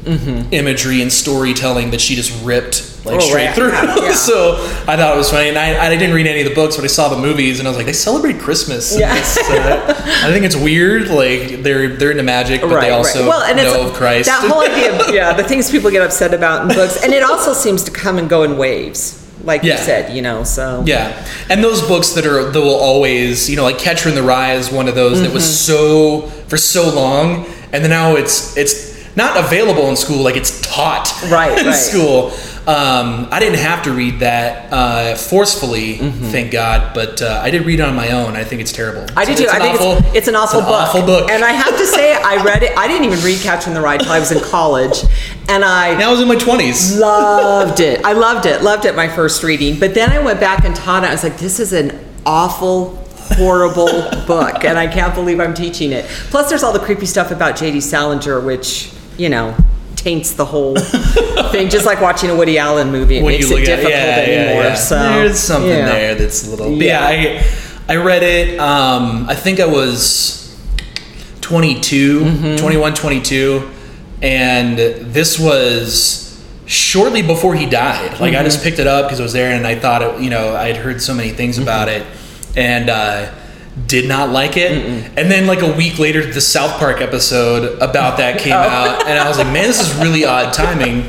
imagery 0.51 1.01
and 1.01 1.11
storytelling 1.11 1.91
that 1.91 2.01
she 2.01 2.15
just 2.15 2.43
ripped 2.43 2.97
like 3.05 3.19
Mm-hmm. 3.19 3.23
Oh, 3.23 3.29
straight 3.29 3.45
right. 3.45 3.55
through. 3.55 4.03
Yeah, 4.05 4.11
so 4.13 4.55
I 4.85 4.97
thought 4.97 5.13
it 5.13 5.17
was 5.17 5.31
funny, 5.31 5.47
and 5.49 5.57
I, 5.57 5.85
I 5.85 5.89
didn't 5.95 6.13
read 6.13 6.27
any 6.27 6.41
of 6.41 6.49
the 6.49 6.53
books, 6.55 6.75
but 6.75 6.83
I 6.83 6.87
saw 6.87 7.07
the 7.07 7.17
movies, 7.21 7.59
and 7.59 7.67
I 7.67 7.71
was 7.71 7.77
like, 7.77 7.85
they 7.85 7.93
celebrate 7.93 8.37
Christmas. 8.39 8.99
Yeah. 8.99 9.13
uh, 9.13 9.93
I 10.25 10.31
think 10.31 10.45
it's 10.45 10.55
weird. 10.57 11.07
Like 11.07 11.63
they're 11.63 11.95
they're 11.95 12.11
into 12.11 12.23
magic, 12.23 12.61
but 12.61 12.81
they 12.81 12.91
also 12.91 13.27
Well, 13.27 13.43
and 13.43 13.59
it's 13.59 13.71
know 13.73 13.87
of 13.87 13.93
Christ. 13.93 14.27
that 14.27 14.45
whole 14.49 14.61
idea 14.61 14.99
of 14.99 15.13
yeah, 15.15 15.33
the 15.33 15.43
things 15.43 15.71
people 15.71 15.89
get 15.89 16.01
upset 16.01 16.33
about 16.33 16.63
in 16.69 16.75
books, 16.75 17.01
and 17.01 17.13
it 17.13 17.23
also 17.23 17.53
seems 17.53 17.83
to 17.85 17.91
come 17.91 18.17
and 18.17 18.29
go 18.29 18.43
in 18.43 18.57
waves, 18.57 19.25
like 19.43 19.63
Yeah. 19.63 19.73
you 19.77 19.83
said, 19.83 20.15
you 20.15 20.21
know. 20.21 20.43
So 20.43 20.83
Yeah, 20.85 21.13
and 21.49 21.63
those 21.63 21.81
books 21.81 22.09
that 22.13 22.25
are 22.25 22.51
that 22.51 22.61
will 22.61 22.75
always, 22.75 23.49
you 23.49 23.55
know, 23.55 23.63
like 23.63 23.77
Catcher 23.79 24.09
in 24.09 24.15
the 24.15 24.23
Rye 24.23 24.53
is 24.53 24.71
one 24.71 24.87
of 24.87 24.95
those 24.95 25.21
that 25.21 25.33
was 25.33 25.43
mm-hmm. 25.43 25.73
so 25.73 26.21
for 26.47 26.57
so 26.57 26.89
long, 26.93 27.45
and 27.73 27.83
then 27.83 27.89
now 27.89 28.15
it's 28.15 28.55
it's 28.57 28.95
not 29.15 29.37
available 29.37 29.89
in 29.89 29.95
school, 29.95 30.23
like 30.23 30.35
it's 30.37 30.61
taught 30.61 31.11
Right, 31.29 31.57
in 31.59 31.65
right. 31.67 31.73
school. 31.73 32.31
Um, 32.67 33.29
I 33.31 33.39
didn't 33.39 33.59
have 33.59 33.83
to 33.83 33.93
read 33.93 34.19
that 34.19 34.73
uh, 34.73 35.15
forcefully, 35.15 35.99
thank 35.99 36.51
God, 36.51 36.93
but 36.93 37.21
uh, 37.21 37.39
I 37.41 37.49
did 37.49 37.65
read 37.65 37.79
it 37.79 37.83
on 37.83 37.95
my 37.95 38.09
own. 38.11 38.35
I 38.35 38.43
think 38.43 38.59
it's 38.59 38.73
terrible. 38.73 39.05
I 39.15 39.23
do 39.23 39.31
It's- 39.31 39.37
too. 39.37 39.43
it's 39.45 39.53
I 39.53 39.55
an 39.55 39.61
think 39.61 39.75
awful- 39.81 40.05
it's, 40.07 40.15
it's 40.17 40.27
an 40.27 40.35
awful 40.35 40.59
it's 40.59 40.67
book. 40.67 40.75
Awful 40.81 41.01
book. 41.03 41.31
And 41.31 41.45
I 41.45 41.53
have 41.53 41.77
to 41.77 41.85
say, 41.85 42.13
I 42.13 42.43
read 42.43 42.63
it. 42.63 42.77
I 42.77 42.89
didn't 42.89 43.05
even 43.05 43.23
read 43.23 43.39
Catcher 43.39 43.69
in 43.69 43.73
the 43.73 43.79
Rye 43.79 43.95
till 43.97 44.11
I 44.11 44.19
was 44.19 44.33
in 44.33 44.41
college, 44.43 45.01
and 45.47 45.63
I 45.63 45.97
now 45.97 46.09
I 46.09 46.11
was 46.11 46.19
in 46.21 46.27
my 46.27 46.35
twenties. 46.35 46.97
loved 46.99 47.79
it. 47.79 48.03
I 48.03 48.11
loved 48.11 48.45
it. 48.45 48.61
Loved 48.63 48.83
it 48.83 48.97
my 48.97 49.07
first 49.07 49.43
reading. 49.43 49.79
But 49.79 49.93
then 49.93 50.11
I 50.11 50.19
went 50.19 50.41
back 50.41 50.65
and 50.65 50.75
taught 50.75 51.05
it. 51.05 51.07
I 51.07 51.11
was 51.11 51.23
like, 51.23 51.37
this 51.37 51.61
is 51.61 51.71
an 51.71 51.97
awful, 52.25 52.97
horrible 53.37 53.87
book, 54.25 54.65
and 54.65 54.77
I 54.77 54.87
can't 54.87 55.15
believe 55.15 55.39
I'm 55.39 55.53
teaching 55.53 55.93
it. 55.93 56.03
Plus, 56.31 56.49
there's 56.49 56.63
all 56.63 56.73
the 56.73 56.79
creepy 56.79 57.05
stuff 57.05 57.31
about 57.31 57.55
J.D. 57.55 57.79
Salinger, 57.79 58.41
which 58.41 58.91
you 59.17 59.29
know 59.29 59.55
taints 59.97 60.31
the 60.33 60.45
whole 60.45 60.75
thing. 61.51 61.69
Just 61.69 61.85
like 61.85 61.99
watching 61.99 62.29
a 62.29 62.35
Woody 62.35 62.57
Allen 62.57 62.91
movie, 62.91 63.17
it 63.17 63.23
when 63.23 63.33
makes 63.33 63.51
it 63.51 63.59
at 63.59 63.65
difficult 63.65 63.91
yeah, 63.93 64.05
yeah, 64.21 64.21
anymore. 64.45 64.63
yeah. 64.63 64.75
So 64.75 64.95
there's 64.95 65.39
something 65.39 65.69
yeah. 65.69 65.85
there 65.89 66.15
that's 66.15 66.47
a 66.47 66.49
little. 66.49 66.71
Yeah. 66.71 67.09
yeah, 67.11 67.43
I 67.89 67.93
I 67.93 67.95
read 67.97 68.23
it. 68.23 68.59
Um, 68.59 69.25
I 69.29 69.35
think 69.35 69.59
I 69.59 69.65
was 69.65 70.55
22, 71.41 72.19
Mm-hmm. 72.21 72.55
21, 72.57 72.93
22, 72.93 73.69
and 74.21 74.77
this 74.77 75.39
was 75.39 76.43
shortly 76.65 77.21
before 77.21 77.55
he 77.55 77.65
died. 77.65 78.11
Like 78.19 78.33
I 78.33 78.37
Mm-hmm. 78.37 78.43
just 78.45 78.63
picked 78.63 78.79
it 78.79 78.87
up 78.87 79.05
because 79.05 79.19
I 79.19 79.23
was 79.23 79.33
there, 79.33 79.51
and 79.55 79.65
I 79.65 79.75
thought 79.75 80.01
it. 80.01 80.21
You 80.21 80.29
know, 80.29 80.55
I 80.55 80.67
had 80.67 80.77
heard 80.77 81.01
so 81.01 81.13
many 81.13 81.29
things 81.31 81.57
about 81.57 81.89
it, 81.89 82.05
and. 82.55 82.89
Uh, 82.89 83.33
did 83.85 84.07
not 84.07 84.29
like 84.31 84.57
it, 84.57 84.71
and 85.17 85.29
then 85.31 85.45
like 85.45 85.61
a 85.61 85.71
week 85.71 85.99
later, 85.99 86.25
the 86.25 86.41
South 86.41 86.79
Park 86.79 86.99
episode 86.99 87.79
about 87.81 88.17
that 88.17 88.39
came 88.45 88.53
Oh. 88.53 88.57
out, 88.57 89.05
and 89.07 89.19
I 89.19 89.27
was 89.29 89.37
like, 89.37 89.47
"Man, 89.47 89.67
this 89.67 89.79
is 89.79 89.93
really 90.01 90.25
odd 90.25 90.53
timing," 90.53 91.03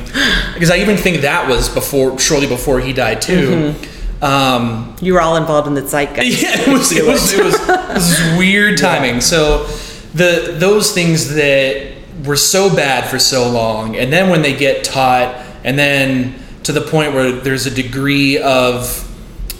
because 0.53 0.69
I 0.69 0.77
even 0.77 0.95
think 0.97 1.21
that 1.21 1.49
was 1.49 1.67
before, 1.69 2.19
shortly 2.19 2.47
before 2.47 2.79
he 2.79 2.93
died 2.93 3.21
too. 3.21 3.73
Um, 4.21 4.95
You 5.01 5.13
were 5.13 5.21
all 5.21 5.37
involved 5.37 5.67
in 5.67 5.73
the 5.73 5.81
zeitgeist. 5.81 6.41
yeah, 6.43 6.59
it 6.61 6.67
was 6.67 6.91
it 6.91 7.05
was 7.05 7.33
it 7.33 7.43
was, 7.43 7.55
it 7.55 7.93
was 7.93 8.37
weird 8.37 8.77
timing. 8.87 9.21
So 9.21 9.65
the 10.13 10.55
those 10.57 10.91
things 10.91 11.33
that 11.35 11.93
were 12.25 12.35
so 12.35 12.73
bad 12.75 13.09
for 13.09 13.17
so 13.17 13.49
long, 13.49 13.95
and 13.95 14.11
then 14.11 14.29
when 14.29 14.41
they 14.41 14.55
get 14.55 14.83
taught, 14.83 15.35
and 15.63 15.79
then 15.79 16.35
to 16.63 16.71
the 16.73 16.81
point 16.81 17.13
where 17.13 17.31
there's 17.31 17.65
a 17.65 17.71
degree 17.71 18.37
of 18.39 19.05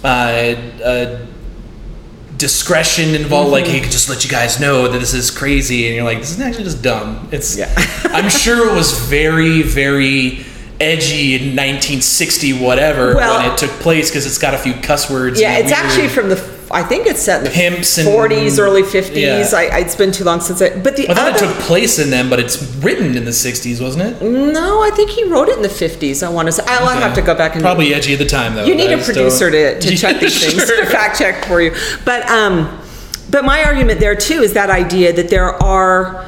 uh, 0.04 0.06
uh, 0.84 1.26
discretion 2.40 3.14
involved, 3.14 3.52
like 3.52 3.66
mm-hmm. 3.66 3.84
hey, 3.84 3.90
just 3.90 4.08
let 4.08 4.24
you 4.24 4.30
guys 4.30 4.58
know 4.58 4.88
that 4.88 4.98
this 4.98 5.14
is 5.14 5.30
crazy, 5.30 5.86
and 5.86 5.94
you're 5.94 6.04
like, 6.04 6.18
this 6.18 6.32
is 6.32 6.40
actually 6.40 6.64
just 6.64 6.82
dumb. 6.82 7.28
It's 7.30 7.56
Yeah. 7.56 7.72
I'm 8.04 8.30
sure 8.30 8.68
it 8.68 8.74
was 8.74 8.98
very 9.06 9.62
very. 9.62 10.46
Edgy 10.82 11.34
in 11.34 11.54
1960, 11.54 12.54
whatever, 12.54 13.14
Well- 13.14 13.42
when 13.42 13.52
it 13.52 13.58
took 13.58 13.70
place, 13.82 14.08
because 14.08 14.24
it's 14.24 14.38
got 14.38 14.54
a 14.54 14.56
few 14.56 14.72
cuss 14.72 15.10
words. 15.10 15.38
Yeah, 15.38 15.58
it's 15.58 15.64
weird- 15.70 15.74
actually 15.84 16.08
from 16.08 16.30
the. 16.30 16.36
I 16.72 16.82
think 16.84 17.06
it's 17.06 17.20
set 17.20 17.38
in 17.38 17.44
the 17.44 17.50
Pimps 17.50 17.98
and- 17.98 18.06
40s, 18.08 18.58
early 18.60 18.82
50s. 18.82 19.16
Yeah. 19.20 19.44
I, 19.56 19.80
it's 19.80 19.96
been 19.96 20.12
too 20.12 20.22
long 20.24 20.40
since 20.40 20.62
I. 20.62 20.78
But 20.78 20.96
the 20.96 21.08
I 21.08 21.14
thought 21.14 21.34
other, 21.34 21.44
it 21.44 21.48
took 21.54 21.56
place 21.64 21.98
in 21.98 22.10
them, 22.10 22.30
but 22.30 22.38
it's 22.38 22.62
written 22.76 23.16
in 23.16 23.24
the 23.24 23.32
60s, 23.32 23.80
wasn't 23.82 24.04
it? 24.22 24.22
No, 24.24 24.82
I 24.82 24.90
think 24.90 25.10
he 25.10 25.24
wrote 25.24 25.48
it 25.48 25.56
in 25.56 25.62
the 25.62 25.68
50s. 25.68 26.22
I 26.24 26.28
want 26.30 26.46
to 26.46 26.52
say. 26.52 26.62
I'll 26.66 26.86
have 26.88 27.14
to 27.16 27.22
go 27.22 27.34
back 27.34 27.54
and. 27.54 27.62
Probably 27.62 27.92
edgy 27.92 28.12
at 28.12 28.18
the 28.20 28.26
time, 28.26 28.54
though. 28.54 28.64
You 28.64 28.74
need 28.76 28.92
a 28.92 28.98
producer 29.02 29.50
don't- 29.50 29.80
to, 29.80 29.90
to 29.90 29.96
check 29.96 30.20
these 30.20 30.40
things, 30.40 30.64
Sure. 30.66 30.84
to 30.84 30.90
fact 30.90 31.18
check 31.18 31.44
for 31.46 31.60
you. 31.60 31.74
But 32.04 32.28
um, 32.30 32.80
but 33.30 33.44
my 33.44 33.64
argument 33.64 33.98
there 34.00 34.14
too 34.14 34.40
is 34.42 34.52
that 34.52 34.70
idea 34.70 35.12
that 35.12 35.28
there 35.28 35.60
are 35.62 36.26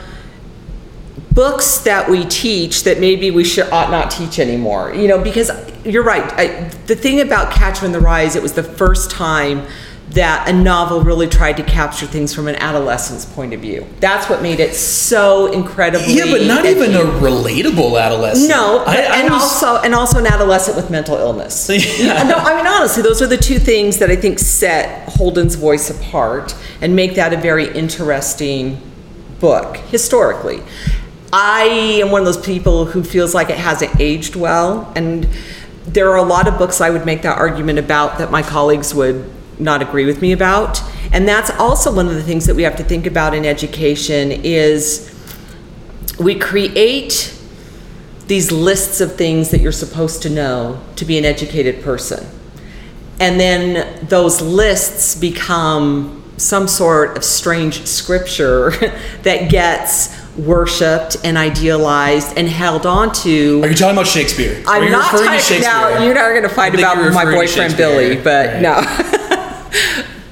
books 1.33 1.79
that 1.79 2.11
we 2.11 2.25
teach 2.27 2.85
that 2.85 3.01
maybe 3.01 3.31
we 3.31 3.43
should 3.45 3.69
ought 3.71 3.91
not 3.91 4.11
teach 4.11 4.39
anymore. 4.39 4.93
You 4.95 5.09
know, 5.09 5.23
because 5.23 5.51
you're 5.85 6.03
right. 6.05 6.31
I, 6.37 6.47
the 6.87 6.97
thing 6.97 7.21
about 7.21 7.53
Catcher 7.53 7.87
in 7.87 7.93
the 7.93 8.01
Rye 8.01 8.23
is 8.23 8.37
it 8.37 8.43
was 8.43 8.53
the 8.53 8.63
first 8.63 9.11
time 9.11 9.67
that 10.15 10.47
a 10.49 10.53
novel 10.53 11.01
really 11.01 11.27
tried 11.27 11.57
to 11.57 11.63
capture 11.63 12.07
things 12.07 12.35
from 12.35 12.47
an 12.47 12.55
adolescent's 12.57 13.25
point 13.25 13.55
of 13.55 13.61
view. 13.61 13.87
That's 14.01 14.29
what 14.29 14.43
made 14.43 14.61
it 14.61 14.75
so 14.75 15.51
incredibly. 15.53 16.13
Yeah, 16.15 16.27
but 16.27 16.47
not 16.47 16.67
even 16.67 16.95
a 16.95 16.99
relatable 16.99 17.99
adolescent. 18.01 18.49
No, 18.51 18.85
I, 18.87 18.97
I 18.97 18.99
and 19.23 19.33
was- 19.33 19.43
also 19.43 19.81
and 19.83 19.95
also 19.95 20.19
an 20.19 20.27
adolescent 20.27 20.77
with 20.77 20.91
mental 20.91 21.17
illness. 21.17 21.69
Yeah. 22.03 22.23
No, 22.25 22.35
I 22.37 22.57
mean 22.57 22.67
honestly, 22.67 23.03
those 23.03 23.23
are 23.23 23.27
the 23.27 23.37
two 23.37 23.59
things 23.59 23.99
that 23.99 24.11
I 24.11 24.17
think 24.17 24.39
set 24.39 25.09
Holden's 25.09 25.55
voice 25.55 25.89
apart 25.89 26.55
and 26.81 26.95
make 26.97 27.15
that 27.15 27.33
a 27.33 27.37
very 27.37 27.73
interesting 27.75 28.81
book 29.41 29.77
historically. 29.77 30.63
I 31.33 31.63
am 32.03 32.11
one 32.11 32.21
of 32.21 32.27
those 32.27 32.45
people 32.45 32.85
who 32.87 33.03
feels 33.03 33.35
like 33.35 33.49
it 33.51 33.57
hasn't 33.59 33.99
aged 34.01 34.37
well, 34.37 34.93
and 34.95 35.27
there 35.87 36.11
are 36.11 36.17
a 36.17 36.23
lot 36.23 36.47
of 36.49 36.59
books 36.59 36.81
I 36.83 36.91
would 36.91 37.07
make 37.07 37.23
that 37.23 37.39
argument 37.39 37.79
about 37.79 38.19
that 38.19 38.31
my 38.31 38.43
colleagues 38.43 38.95
would 38.95 39.25
not 39.63 39.83
agree 39.83 40.05
with 40.05 40.21
me 40.21 40.33
about. 40.33 40.83
And 41.13 41.27
that's 41.29 41.51
also 41.51 41.95
one 41.95 42.09
of 42.09 42.15
the 42.15 42.23
things 42.23 42.47
that 42.47 42.57
we 42.57 42.63
have 42.63 42.77
to 42.77 42.85
think 42.85 43.07
about 43.07 43.35
in 43.35 43.45
education 43.45 44.33
is 44.33 45.09
we 46.19 46.39
create 46.39 47.39
these 48.27 48.51
lists 48.53 49.01
of 49.01 49.17
things 49.17 49.51
that 49.51 49.61
you're 49.61 49.73
supposed 49.73 50.23
to 50.23 50.31
know 50.31 50.81
to 50.97 51.05
be 51.05 51.19
an 51.19 51.25
educated 51.25 51.83
person. 51.83 52.27
And 53.21 53.39
then 53.39 54.07
those 54.07 54.41
lists 54.41 55.15
become 55.15 56.23
some 56.39 56.67
sort 56.67 57.17
of 57.17 57.25
strange 57.25 57.87
scripture 57.87 58.71
that 59.23 59.51
gets 59.51 60.19
worshipped 60.37 61.17
and 61.25 61.37
idealized 61.37 62.37
and 62.39 62.49
held 62.49 62.87
on 62.87 63.13
to. 63.13 63.63
Are 63.63 63.69
you 63.69 63.75
talking 63.75 63.97
about 63.97 64.07
Shakespeare? 64.07 64.63
I'm 64.67 64.91
not 64.91 65.11
talking 65.11 65.27
Shakespeare? 65.33 65.61
now. 65.61 66.03
You're 66.03 66.15
not 66.15 66.31
going 66.31 66.43
to 66.43 66.49
fight 66.49 66.75
about 66.75 66.97
my 67.13 67.25
boyfriend 67.25 67.77
Billy, 67.77 68.17
but 68.17 68.47
right. 68.47 68.63
no. 68.63 69.29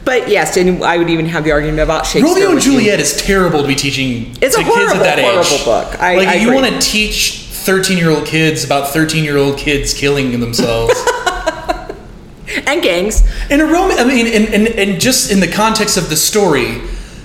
but 0.04 0.28
yes, 0.28 0.56
and 0.56 0.82
I 0.82 0.96
would 0.98 1.10
even 1.10 1.26
have 1.26 1.44
the 1.44 1.52
argument 1.52 1.80
about 1.80 2.06
Shakespeare. 2.06 2.24
Romeo 2.24 2.46
and 2.46 2.54
with 2.56 2.66
you. 2.66 2.72
Juliet 2.72 3.00
is 3.00 3.16
terrible 3.16 3.62
to 3.62 3.68
be 3.68 3.74
teaching 3.74 4.36
It's 4.40 4.54
to 4.56 4.60
a 4.62 4.64
kids 4.64 4.74
horrible, 4.76 4.96
at 4.96 5.16
that 5.16 5.18
age. 5.18 5.24
horrible 5.46 5.64
book. 5.64 6.00
I- 6.00 6.16
like, 6.16 6.28
I 6.28 6.34
you 6.36 6.52
want 6.52 6.66
to 6.66 6.78
teach 6.80 7.40
13 7.50 7.98
year 7.98 8.10
old 8.10 8.26
kids 8.26 8.64
about 8.64 8.88
13 8.88 9.22
year 9.24 9.36
old 9.36 9.58
kids 9.58 9.92
killing 9.94 10.38
themselves. 10.40 10.94
and 12.66 12.82
gangs. 12.82 13.22
in 13.50 13.60
a 13.60 13.64
Romeo, 13.64 13.96
I 13.96 14.04
mean, 14.04 14.26
and, 14.26 14.48
and, 14.54 14.68
and 14.68 15.00
just 15.00 15.30
in 15.30 15.40
the 15.40 15.46
context 15.48 15.96
of 15.96 16.08
the 16.08 16.16
story, 16.16 16.80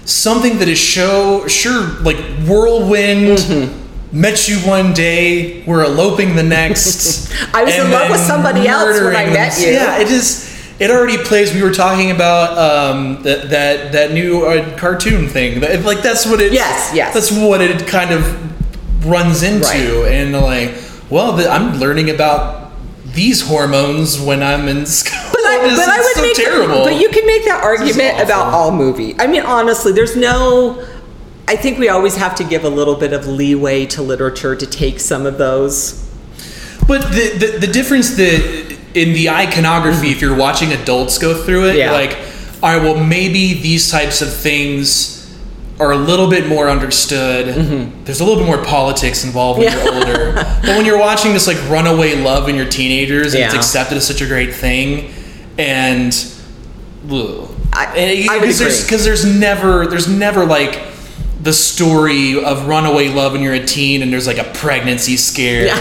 something 0.05 0.59
that 0.59 0.67
is 0.67 0.77
show 0.77 1.47
sure 1.47 1.87
like 2.01 2.17
whirlwind. 2.47 3.39
Mm-hmm. 3.39 3.81
Met 4.11 4.47
you 4.47 4.57
one 4.59 4.93
day, 4.93 5.61
we're 5.65 5.83
eloping 5.83 6.37
the 6.37 6.43
next. 6.43 7.33
I 7.53 7.65
was 7.65 7.75
in 7.75 7.91
love 7.91 8.09
with 8.09 8.21
somebody 8.21 8.65
else 8.65 9.01
when 9.01 9.13
I 9.13 9.25
met 9.25 9.59
you. 9.59 9.71
Yeah, 9.73 9.97
it 9.99 10.07
just 10.07 10.54
it 10.79 10.91
already 10.91 11.17
plays. 11.17 11.53
We 11.53 11.61
were 11.63 11.73
talking 11.73 12.11
about 12.11 12.57
um, 12.57 13.23
that 13.23 13.49
that 13.49 13.91
that 13.93 14.11
new 14.11 14.45
uh, 14.45 14.77
cartoon 14.77 15.27
thing. 15.27 15.59
That- 15.61 15.83
Like 15.85 16.01
that's 16.01 16.25
what 16.25 16.41
it. 16.41 16.51
Yes, 16.53 16.91
yes. 16.93 17.13
That's 17.13 17.31
what 17.31 17.61
it 17.61 17.87
kind 17.87 18.11
of 18.11 19.05
runs 19.05 19.43
into, 19.43 19.65
Right. 20.01 20.11
and 20.13 20.33
like, 20.33 20.75
well, 21.09 21.33
the, 21.33 21.47
I'm 21.49 21.77
learning 21.79 22.09
about 22.09 22.71
these 23.05 23.41
hormones 23.47 24.19
when 24.19 24.41
I'm 24.43 24.67
in 24.67 24.85
school. 24.99 25.29
But 25.31 25.39
I, 25.45 25.75
but 25.75 25.87
I 25.89 25.97
would 25.99 26.15
so 26.15 26.21
make 26.21 26.35
terrible. 26.35 26.83
But 26.83 26.99
you 26.99 27.09
can 27.09 27.25
make 27.27 27.45
that 27.45 27.63
argument 27.63 28.19
about 28.19 28.53
all 28.53 28.71
movie. 28.71 29.15
I 29.19 29.27
mean, 29.27 29.43
honestly, 29.43 29.91
there's 29.93 30.15
no. 30.15 30.85
I 31.47 31.55
think 31.55 31.77
we 31.77 31.89
always 31.89 32.15
have 32.15 32.33
to 32.37 32.43
give 32.43 32.63
a 32.65 32.69
little 32.69 32.95
bit 32.95 33.13
of 33.13 33.27
leeway 33.27 33.85
to 33.87 34.01
literature 34.01 34.55
to 34.55 34.65
take 34.65 34.99
some 34.99 35.27
of 35.27 35.37
those. 35.37 36.01
But 36.87 37.01
the, 37.13 37.37
the 37.37 37.67
the 37.67 37.71
difference 37.71 38.15
that 38.17 38.64
in 38.95 39.13
the 39.13 39.29
iconography, 39.29 40.09
if 40.11 40.21
you're 40.21 40.35
watching 40.35 40.71
adults 40.71 41.17
go 41.17 41.33
through 41.43 41.65
it, 41.69 41.75
Yeah. 41.75 41.91
like, 41.91 42.17
all 42.63 42.73
right, 42.73 42.81
well, 42.81 42.95
maybe 43.03 43.53
these 43.53 43.91
types 43.91 44.21
of 44.21 44.33
things 44.33 45.11
are 45.79 45.91
a 45.91 45.97
little 45.97 46.29
bit 46.29 46.47
more 46.47 46.69
understood. 46.69 47.47
There's 48.05 48.21
a 48.21 48.23
little 48.25 48.39
bit 48.41 48.47
more 48.47 48.63
politics 48.63 49.25
involved 49.25 49.59
when 49.59 49.67
Mm-hmm. 49.67 49.85
Yeah. 49.85 49.93
you're 49.93 49.93
older. 50.25 50.33
but 50.61 50.69
when 50.77 50.85
you're 50.85 50.97
watching 50.99 51.33
this 51.33 51.45
like 51.47 51.57
runaway 51.69 52.15
love 52.15 52.47
in 52.47 52.55
your 52.55 52.65
teenagers 52.69 53.35
and 53.35 53.43
it's 53.43 53.53
accepted 53.53 53.97
as 53.97 54.07
such 54.07 54.21
a 54.21 54.25
great 54.25 54.53
thing, 54.53 55.11
and 55.57 56.13
ugh. 57.11 57.49
I- 57.73 57.85
And- 57.97 58.29
I 58.29 58.33
would 58.35 58.41
because 58.41 58.59
there's 58.59 58.83
because 58.83 59.03
there's 59.03 59.25
never 59.25 59.85
there's 59.87 60.07
never 60.07 60.45
like 60.45 60.81
the 61.43 61.51
story 61.51 62.41
of 62.41 62.67
runaway 62.67 63.09
love 63.09 63.33
when 63.33 63.41
you're 63.41 63.53
a 63.53 63.65
teen 63.65 64.01
and 64.01 64.11
there's 64.13 64.25
like 64.27 64.37
a 64.37 64.45
pregnancy 64.55 65.17
scare 65.17 65.67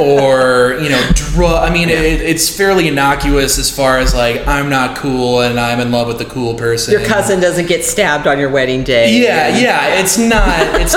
or 0.00 0.78
you 0.80 0.88
know 0.88 1.10
drug 1.14 1.68
i 1.68 1.72
mean 1.72 1.88
it, 1.88 1.98
it's 2.20 2.54
fairly 2.54 2.88
innocuous 2.88 3.58
as 3.58 3.74
far 3.74 3.98
as 3.98 4.14
like 4.14 4.46
i'm 4.46 4.68
not 4.70 4.96
cool 4.96 5.40
and 5.42 5.58
i'm 5.58 5.80
in 5.80 5.90
love 5.90 6.06
with 6.06 6.18
the 6.18 6.24
cool 6.24 6.54
person 6.54 6.92
Your 6.92 7.04
cousin 7.06 7.40
doesn't 7.40 7.66
get 7.66 7.84
stabbed 7.84 8.26
on 8.26 8.38
your 8.38 8.48
wedding 8.50 8.84
day. 8.84 9.20
yeah 9.22 9.58
yeah 9.58 10.00
it's 10.00 10.16
not 10.18 10.80
it's 10.80 10.96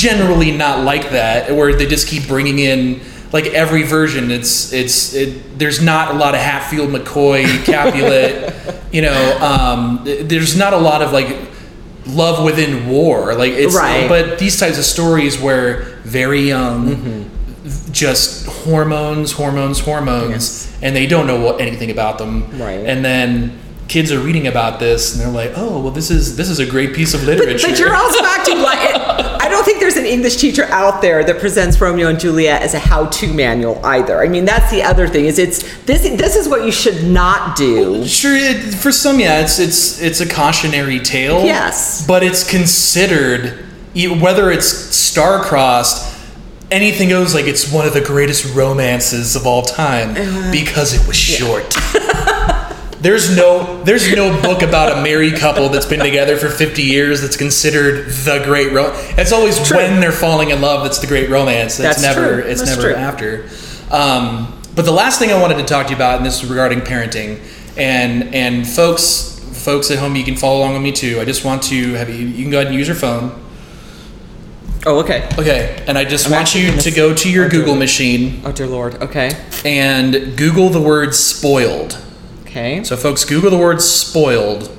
generally 0.00 0.50
not 0.56 0.84
like 0.84 1.10
that 1.10 1.54
where 1.54 1.74
they 1.74 1.86
just 1.86 2.08
keep 2.08 2.26
bringing 2.26 2.58
in 2.58 3.00
like 3.32 3.46
every 3.46 3.82
version 3.84 4.30
it's 4.30 4.72
it's 4.72 5.14
it, 5.14 5.58
there's 5.58 5.80
not 5.82 6.14
a 6.14 6.18
lot 6.18 6.34
of 6.34 6.40
hatfield 6.40 6.90
mccoy 6.90 7.44
capulet 7.64 8.52
you 8.92 9.02
know 9.02 9.38
um, 9.40 10.00
there's 10.04 10.56
not 10.56 10.72
a 10.72 10.78
lot 10.78 11.02
of 11.02 11.12
like 11.12 11.36
love 12.06 12.44
within 12.44 12.88
war 12.88 13.34
like 13.34 13.52
it's 13.52 13.76
Right. 13.76 14.08
but 14.08 14.38
these 14.40 14.58
types 14.58 14.78
of 14.78 14.84
stories 14.84 15.38
where 15.38 15.82
very 16.02 16.40
young 16.40 17.30
just 17.92 18.46
hormones 18.46 19.32
hormones 19.32 19.80
hormones 19.80 20.30
Yes. 20.30 20.78
and 20.82 20.96
they 20.96 21.06
don't 21.06 21.26
know 21.26 21.40
what, 21.40 21.60
anything 21.60 21.90
about 21.90 22.18
them 22.18 22.48
Right. 22.58 22.80
and 22.86 23.04
then 23.04 23.58
kids 23.88 24.12
are 24.12 24.20
reading 24.20 24.46
about 24.46 24.78
this 24.78 25.12
and 25.12 25.20
they're 25.20 25.32
like 25.32 25.52
oh 25.56 25.80
well 25.80 25.90
this 25.90 26.10
is 26.10 26.36
this 26.36 26.48
is 26.48 26.58
a 26.60 26.64
great 26.66 26.94
piece 26.94 27.12
of 27.12 27.24
literature 27.24 27.66
But 27.68 27.78
you're 27.78 27.94
also 27.94 28.20
back 28.30 28.44
to 28.44 28.54
like, 28.54 28.78
I 29.42 29.48
don't 29.50 29.64
think 29.64 29.80
there's 29.80 29.96
an 29.96 30.06
English 30.06 30.36
teacher 30.36 30.64
out 30.66 31.02
there 31.02 31.24
that 31.24 31.38
presents 31.40 31.80
Romeo 31.80 32.08
and 32.08 32.18
Juliet 32.20 32.62
as 32.62 32.72
a 32.74 32.78
how-to 32.78 33.26
manual 33.34 33.84
either. 33.84 34.22
I 34.22 34.28
mean, 34.28 34.44
that's 34.44 34.70
the 34.70 34.82
other 34.82 35.08
thing 35.08 35.24
is 35.26 35.38
it's 35.40 35.58
this 35.84 36.02
this 36.16 36.36
is 36.36 36.48
what 36.48 36.64
you 36.64 36.70
should 36.72 37.02
not 37.04 37.56
do. 37.56 38.06
Sure, 38.06 38.36
it, 38.36 38.74
for 38.74 38.92
some, 38.92 39.18
yeah, 39.18 39.40
it's 39.40 39.58
it's 39.58 40.00
it's 40.00 40.20
a 40.20 40.28
cautionary 40.28 41.00
tale. 41.00 41.44
Yes. 41.44 42.06
but 42.06 42.22
it's 42.22 42.48
considered 42.48 43.64
whether 44.20 44.50
it's 44.50 44.68
star-crossed. 44.94 46.09
Anything 46.70 47.08
goes 47.08 47.34
like 47.34 47.46
it's 47.46 47.70
one 47.72 47.86
of 47.86 47.94
the 47.94 48.00
greatest 48.00 48.54
romances 48.54 49.34
of 49.34 49.46
all 49.46 49.62
time 49.62 50.10
Uh-huh. 50.16 50.52
because 50.52 50.94
it 50.94 51.06
was 51.06 51.16
short. 51.16 51.74
there's 53.00 53.34
no 53.34 53.82
there's 53.84 54.14
no 54.14 54.40
book 54.42 54.62
about 54.62 54.96
a 54.98 55.02
married 55.02 55.34
couple 55.36 55.68
that's 55.70 55.86
been 55.86 56.00
together 56.00 56.36
for 56.36 56.48
50 56.48 56.82
years 56.82 57.22
that's 57.22 57.36
considered 57.36 58.06
the 58.10 58.42
great 58.44 58.72
ro 58.72 58.92
It's 59.16 59.32
always 59.32 59.58
True. 59.66 59.78
when 59.78 60.00
they're 60.00 60.12
falling 60.12 60.50
in 60.50 60.60
love 60.60 60.82
that's 60.84 60.98
the 60.98 61.06
great 61.06 61.30
romance. 61.30 61.78
It's 61.80 62.00
That's 62.00 62.02
never 62.02 62.42
true. 62.42 62.50
it's 62.50 62.60
That's 62.60 62.76
never 62.76 62.92
true. 62.92 62.94
after. 62.94 63.48
Um, 63.90 64.60
but 64.76 64.84
the 64.84 64.92
last 64.92 65.18
thing 65.18 65.32
I 65.32 65.40
wanted 65.40 65.56
to 65.58 65.64
talk 65.64 65.86
to 65.86 65.90
you 65.90 65.96
about, 65.96 66.18
and 66.18 66.26
this 66.26 66.42
is 66.42 66.48
regarding 66.48 66.80
parenting, 66.82 67.40
and 67.76 68.32
and 68.34 68.68
folks 68.68 69.40
folks 69.64 69.90
at 69.90 69.98
home, 69.98 70.14
you 70.14 70.22
can 70.24 70.36
follow 70.36 70.58
along 70.60 70.74
with 70.74 70.82
me 70.82 70.92
too. 70.92 71.20
I 71.20 71.24
just 71.24 71.44
want 71.44 71.62
to 71.64 71.94
have 71.94 72.08
you. 72.08 72.26
You 72.26 72.42
can 72.44 72.50
go 72.52 72.58
ahead 72.58 72.68
and 72.68 72.76
use 72.76 72.86
your 72.86 72.96
phone. 72.96 73.32
Oh, 74.86 75.00
okay. 75.00 75.28
Okay, 75.38 75.84
and 75.86 75.98
I 75.98 76.04
just 76.04 76.26
I'm 76.26 76.32
want 76.32 76.42
actually 76.42 76.62
you 76.62 76.70
gonna 76.70 76.82
to 76.82 76.90
s- 76.90 76.96
go 76.96 77.14
to 77.14 77.30
your 77.30 77.48
Google 77.48 77.74
machine 77.76 78.40
Oh 78.44 78.52
dear 78.52 78.66
Lord. 78.66 78.94
Okay. 79.02 79.30
and 79.64 80.36
Google 80.36 80.70
the 80.70 80.80
word 80.80 81.14
spoiled. 81.14 81.98
Okay. 82.42 82.82
So, 82.82 82.96
folks, 82.96 83.24
Google 83.24 83.50
the 83.50 83.58
word 83.58 83.80
spoiled, 83.82 84.74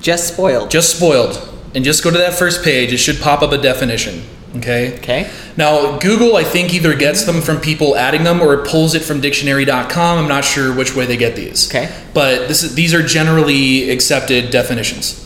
Just 0.00 0.28
spoiled. 0.34 0.70
just 0.70 0.96
spoiled, 0.96 1.48
and 1.74 1.82
just 1.84 2.04
go 2.04 2.10
to 2.10 2.18
that 2.18 2.34
first 2.34 2.62
page. 2.62 2.92
It 2.92 2.98
should 2.98 3.20
pop 3.20 3.42
up 3.42 3.52
a 3.52 3.58
definition. 3.58 4.22
Okay. 4.58 4.96
Okay. 4.98 5.30
Now, 5.56 5.98
Google, 5.98 6.36
I 6.36 6.44
think, 6.44 6.74
either 6.74 6.94
gets 6.94 7.24
them 7.24 7.40
from 7.40 7.58
people 7.58 7.96
adding 7.96 8.22
them 8.24 8.42
or 8.42 8.52
it 8.52 8.66
pulls 8.68 8.94
it 8.94 9.00
from 9.02 9.22
dictionary.com. 9.22 10.18
I'm 10.18 10.28
not 10.28 10.44
sure 10.44 10.74
which 10.74 10.94
way 10.94 11.06
they 11.06 11.16
get 11.16 11.36
these. 11.36 11.70
Okay. 11.70 11.90
But 12.12 12.48
this 12.48 12.62
is, 12.62 12.74
these 12.74 12.92
are 12.92 13.02
generally 13.02 13.88
accepted 13.88 14.50
definitions. 14.50 15.18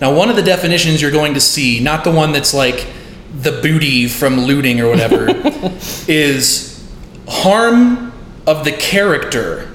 Now, 0.00 0.14
one 0.14 0.30
of 0.30 0.36
the 0.36 0.42
definitions 0.42 1.02
you're 1.02 1.10
going 1.10 1.34
to 1.34 1.40
see, 1.42 1.78
not 1.78 2.04
the 2.04 2.10
one 2.10 2.32
that's 2.32 2.54
like 2.54 2.86
the 3.34 3.60
booty 3.62 4.08
from 4.08 4.40
looting 4.40 4.80
or 4.80 4.88
whatever, 4.88 5.28
is 6.08 6.84
harm 7.28 8.12
of 8.46 8.64
the 8.64 8.72
character. 8.72 9.70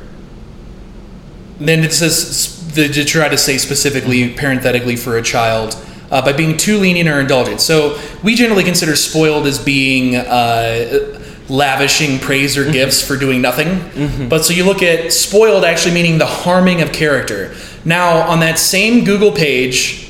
Then 1.60 1.84
it 1.84 1.94
says 1.94 2.74
the, 2.76 2.90
to 2.90 3.06
try 3.06 3.30
to 3.30 3.38
say 3.38 3.58
specifically, 3.58 4.34
parenthetically, 4.34 4.96
for 4.96 5.18
a 5.18 5.22
child. 5.22 5.78
Uh, 6.12 6.24
by 6.24 6.32
being 6.32 6.56
too 6.56 6.78
lenient 6.78 7.10
or 7.10 7.20
indulgent. 7.20 7.60
So 7.60 8.00
we 8.24 8.36
generally 8.36 8.64
consider 8.64 8.96
spoiled 8.96 9.48
as 9.48 9.58
being 9.58 10.16
uh, 10.16 11.20
lavishing 11.50 12.20
praise 12.20 12.58
or 12.58 12.72
gifts 12.72 13.02
for 13.02 13.18
doing 13.18 13.42
nothing. 13.42 14.30
But 14.30 14.46
so 14.46 14.54
you 14.54 14.66
look 14.66 14.84
at 14.84 15.12
spoiled 15.12 15.66
actually 15.66 15.96
meaning 15.96 16.20
the 16.20 16.28
harming 16.28 16.82
of 16.82 16.92
character. 16.94 17.56
Now, 17.86 18.30
on 18.30 18.40
that 18.42 18.60
same 18.60 19.04
Google 19.04 19.32
page, 19.32 20.05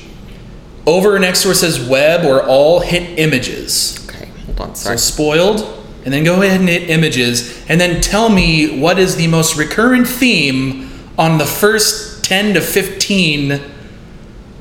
over 0.88 1.18
next 1.20 1.42
to 1.42 1.48
where 1.50 1.54
it 1.54 1.58
says 1.58 1.80
web 1.88 2.26
or 2.26 2.44
all, 2.44 2.80
hit 2.80 3.18
images. 3.20 4.08
Okay. 4.10 4.26
Hold 4.46 4.62
on. 4.62 4.76
So 4.76 4.86
Sorry. 4.86 4.98
spoiled, 4.98 5.62
and 6.04 6.14
then 6.14 6.24
go 6.24 6.42
ahead 6.42 6.60
and 6.60 6.70
hit 6.70 6.90
images, 6.90 7.64
and 7.68 7.80
then 7.82 8.02
tell 8.02 8.30
me 8.30 8.80
what 8.80 9.00
is 9.00 9.16
the 9.16 9.28
most 9.28 9.58
recurrent 9.58 10.08
theme 10.08 10.90
on 11.18 11.38
the 11.38 11.46
first 11.46 12.24
10 12.24 12.54
to 12.56 12.62
15 12.62 13.62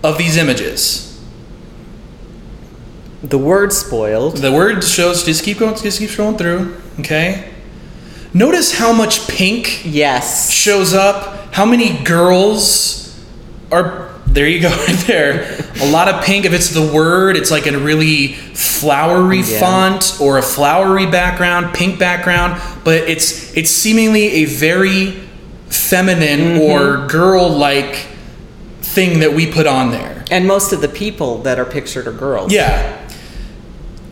of 0.02 0.18
these 0.18 0.36
images. 0.36 1.02
The 3.22 3.38
word 3.38 3.72
spoiled. 3.72 4.36
The 4.38 4.52
word 4.52 4.84
shows, 4.84 5.24
just 5.24 5.44
keep 5.44 5.58
going, 5.58 5.74
just 5.76 5.98
keep 5.98 6.10
scrolling 6.10 6.36
through, 6.36 6.76
okay? 7.00 7.50
Notice 8.34 8.74
how 8.78 8.92
much 8.92 9.26
pink 9.28 9.82
Yes. 9.84 10.50
shows 10.50 10.92
up, 10.92 11.54
how 11.54 11.64
many 11.64 12.02
girls 12.04 13.18
are 13.72 14.10
there 14.34 14.48
you 14.48 14.60
go 14.60 14.68
right 14.88 15.04
there. 15.06 15.58
A 15.80 15.90
lot 15.90 16.08
of 16.08 16.24
pink. 16.24 16.44
If 16.44 16.52
it's 16.52 16.70
the 16.70 16.92
word, 16.92 17.36
it's 17.36 17.50
like 17.50 17.66
a 17.66 17.78
really 17.78 18.32
flowery 18.34 19.40
Yeah. 19.40 19.60
font 19.60 20.18
or 20.20 20.38
a 20.38 20.42
flowery 20.42 21.06
background, 21.06 21.72
pink 21.74 21.98
background, 21.98 22.60
but 22.84 23.08
it's 23.08 23.56
it's 23.56 23.70
seemingly 23.70 24.42
a 24.42 24.44
very 24.44 25.12
feminine 25.68 26.58
or 26.60 27.06
girl-like 27.08 28.06
thing 28.82 29.20
that 29.20 29.32
we 29.32 29.50
put 29.50 29.66
on 29.66 29.90
there. 29.90 30.24
And 30.30 30.46
most 30.46 30.72
of 30.72 30.80
the 30.80 30.88
people 30.88 31.38
that 31.42 31.58
are 31.58 31.64
pictured 31.64 32.06
are 32.06 32.12
girls. 32.12 32.52
Yeah. 32.52 33.00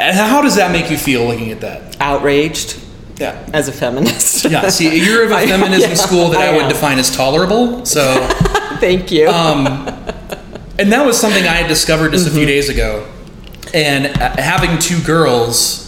And 0.01 0.17
how 0.17 0.43
does 0.43 0.57
that 0.57 0.73
make 0.73 0.91
you 0.91 0.97
feel 0.99 1.25
looking 1.27 1.53
at 1.53 1.61
that? 1.61 1.97
Outraged 2.01 2.79
Yeah. 3.19 3.37
as 3.53 3.69
a 3.69 3.73
feminist. 3.73 4.45
Yeah, 4.47 4.69
see, 4.71 4.99
you're 5.05 5.25
of 5.25 5.31
a 5.31 5.47
feminism 5.47 5.91
yeah, 5.91 5.97
school 5.97 6.31
that 6.31 6.41
I, 6.41 6.49
I 6.49 6.53
would 6.53 6.63
am. 6.65 6.69
define 6.69 6.99
as 6.99 7.15
tolerable. 7.15 7.85
So 7.87 8.27
Thank 8.81 9.13
you. 9.13 9.29
Um, 9.29 9.87
and 10.79 10.93
that 10.93 11.05
was 11.07 11.19
something 11.21 11.43
I 11.45 11.55
had 11.55 11.69
discovered 11.69 12.13
just 12.13 12.27
a 12.27 12.31
Mm-hmm. 12.31 12.39
few 12.39 12.47
days 12.47 12.69
ago. 12.69 13.07
And 13.75 14.07
uh, 14.07 14.37
having 14.43 14.79
two 14.79 15.01
girls, 15.03 15.81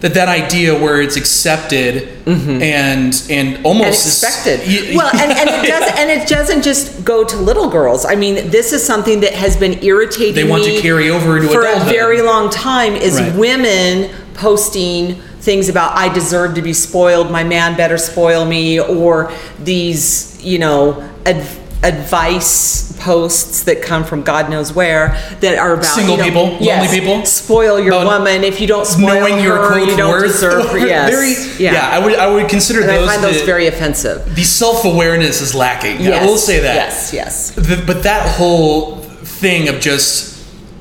that 0.00 0.14
that 0.14 0.28
idea 0.28 0.74
where 0.78 1.00
it's 1.00 1.16
accepted 1.16 2.08
and 2.26 3.24
and 3.30 3.64
almost 3.64 3.64
Mm-hmm. 3.64 3.82
and 3.84 3.88
is- 3.88 4.22
expected. 4.22 4.60
y- 4.66 4.96
well, 4.96 5.10
and, 5.14 5.30
and 5.32 5.48
it 5.48 5.68
doesn't 5.74 5.98
and 5.98 6.10
it 6.10 6.28
doesn't 6.28 6.62
just 6.62 7.04
go 7.04 7.24
to 7.24 7.36
little 7.36 7.68
girls. 7.68 8.04
I 8.04 8.14
mean, 8.16 8.50
this 8.50 8.72
is 8.72 8.84
something 8.84 9.20
that 9.20 9.32
has 9.34 9.56
been 9.56 9.82
irritating. 9.82 10.34
They 10.34 10.44
want 10.48 10.64
to 10.64 10.80
carry 10.80 11.08
over 11.10 11.36
into 11.36 11.48
for 11.50 11.64
a 11.66 11.80
very 11.84 12.20
long 12.22 12.50
time. 12.50 12.94
Is 12.94 13.20
Right. 13.20 13.34
women 13.36 14.10
posting 14.34 15.14
things 15.40 15.68
about 15.68 15.96
I 15.96 16.12
deserve 16.12 16.54
to 16.54 16.62
be 16.62 16.72
spoiled. 16.72 17.30
My 17.30 17.42
man 17.44 17.76
better 17.76 17.98
spoil 17.98 18.44
me, 18.44 18.80
or 18.80 19.32
these 19.58 20.42
you 20.44 20.58
know. 20.58 21.08
Adv- 21.26 21.58
advice 21.82 22.96
posts 23.00 23.64
that 23.64 23.82
come 23.82 24.04
from 24.04 24.22
God 24.22 24.48
knows 24.48 24.72
where 24.72 25.08
that 25.40 25.58
are 25.58 25.74
about 25.74 25.84
Single 25.84 26.16
you 26.16 26.18
know, 26.22 26.28
people, 26.28 26.44
lonely 26.64 26.88
people. 26.88 27.26
spoil 27.26 27.80
your 27.80 27.92
About 27.92 28.20
woman 28.20 28.44
if 28.44 28.60
you 28.60 28.68
don't 28.68 28.86
spoil 28.86 29.06
knowing 29.06 29.38
her 29.38 29.42
your 29.44 29.66
quote 29.66 29.88
you 29.88 29.96
don't 29.96 30.10
worth. 30.10 30.30
deserve 30.32 30.70
her 30.70 30.78
yes 30.86 31.10
very, 31.10 31.62
yeah. 31.64 31.88
I 31.92 31.98
would 31.98 32.14
I 32.14 32.32
would 32.32 32.48
consider 32.48 32.80
and 32.80 32.88
those. 32.88 33.08
I 33.08 33.12
find 33.12 33.24
those 33.24 33.40
the, 33.40 33.46
very 33.46 33.66
offensive 33.66 34.34
the 34.36 34.44
self 34.44 34.84
awareness 34.84 35.40
is 35.40 35.54
lacking. 35.54 35.96
I 35.98 36.02
Yes, 36.02 36.26
will 36.26 36.38
say 36.38 36.60
that. 36.60 36.74
Yes, 36.74 37.12
yes. 37.12 37.50
The, 37.52 37.82
but 37.84 38.04
that 38.04 38.36
whole 38.36 38.98
thing 38.98 39.68
of 39.68 39.80
just 39.80 40.30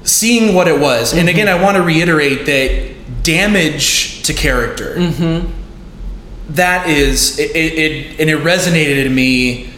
seeing 0.07 0.53
what 0.53 0.67
it 0.67 0.79
was, 0.79 1.13
and 1.13 1.29
again, 1.29 1.47
I 1.47 1.53
mm-hmm. 1.53 1.63
want 1.63 1.77
to 1.77 1.83
reiterate 1.83 2.45
that 2.45 3.23
damage 3.23 4.23
to 4.23 4.33
character. 4.33 4.95
Mm-hmm. 4.95 5.51
that 6.53 6.87
is 6.87 7.39
it, 7.39 7.51
it, 7.55 7.73
it, 7.73 8.19
and 8.19 8.29
it 8.29 8.39
resonated 8.39 9.05
in 9.05 9.15
me 9.15 9.70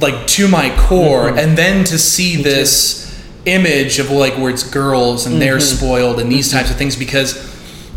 like 0.00 0.26
to 0.28 0.48
my 0.48 0.74
core, 0.76 1.28
mm-hmm. 1.28 1.38
and 1.38 1.58
then 1.58 1.84
to 1.84 1.98
see 1.98 2.42
this 2.42 3.00
image 3.46 3.98
of 3.98 4.10
like 4.10 4.34
where 4.34 4.50
it's 4.50 4.68
girls 4.68 5.26
and 5.26 5.40
they're 5.40 5.56
mm-hmm. 5.56 5.76
spoiled 5.76 6.20
and 6.20 6.30
these 6.30 6.50
types 6.50 6.70
of 6.70 6.76
things 6.76 6.96
because 6.96 7.48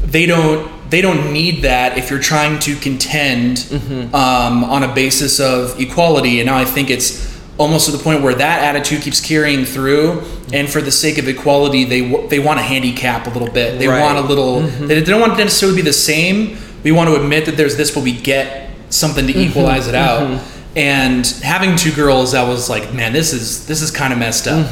they 0.02 0.26
don't 0.26 0.72
they 0.90 1.02
don't 1.02 1.34
need 1.34 1.64
that 1.64 1.98
if 1.98 2.10
you're 2.10 2.20
trying 2.20 2.60
to 2.60 2.76
contend 2.76 3.58
mm-hmm. 3.58 4.14
um, 4.16 4.64
on 4.64 4.84
a 4.84 4.94
basis 4.94 5.40
of 5.40 5.80
equality. 5.80 6.40
And 6.40 6.48
now 6.48 6.58
i 6.58 6.66
think 6.66 6.90
it's 6.90 7.34
almost 7.58 7.86
to 7.86 7.92
the 7.92 8.02
point 8.04 8.24
where 8.24 8.34
that 8.34 8.64
attitude 8.64 9.02
keeps 9.02 9.22
carrying 9.22 9.64
through 9.64 10.24
and 10.52 10.68
for 10.68 10.82
the 10.82 10.92
sake 10.92 11.18
of 11.18 11.28
equality 11.28 11.84
they 11.84 12.10
w- 12.10 12.28
they 12.30 12.40
want 12.40 12.58
to 12.60 12.64
handicap 12.64 13.28
a 13.28 13.30
little 13.30 13.52
bit. 13.52 13.80
They 13.80 13.88
Right. 13.88 14.02
want 14.02 14.18
a 14.18 14.22
little 14.22 14.62
they, 14.62 15.00
they 15.00 15.02
don't 15.02 15.20
want 15.20 15.34
it 15.34 15.38
to 15.38 15.44
necessarily 15.44 15.76
be 15.76 15.84
the 15.84 15.94
same. 15.94 16.58
We 16.84 16.92
want 16.92 17.10
to 17.10 17.16
admit 17.16 17.46
that 17.46 17.58
there's 17.58 17.76
this 17.76 17.92
but 17.92 18.04
we 18.04 18.14
get 18.14 18.72
something 18.90 19.28
to 19.28 19.38
equalize 19.38 19.88
it 19.88 19.96
out 19.96 20.40
and 20.76 21.26
having 21.44 21.76
two 21.76 21.92
girls 21.92 22.34
i 22.34 22.48
was 22.48 22.70
like 22.70 22.94
man 22.94 23.14
this 23.14 23.32
is 23.34 23.66
this 23.68 23.82
is 23.82 23.92
kind 23.92 24.12
of 24.14 24.20
messed 24.20 24.48
up. 24.48 24.66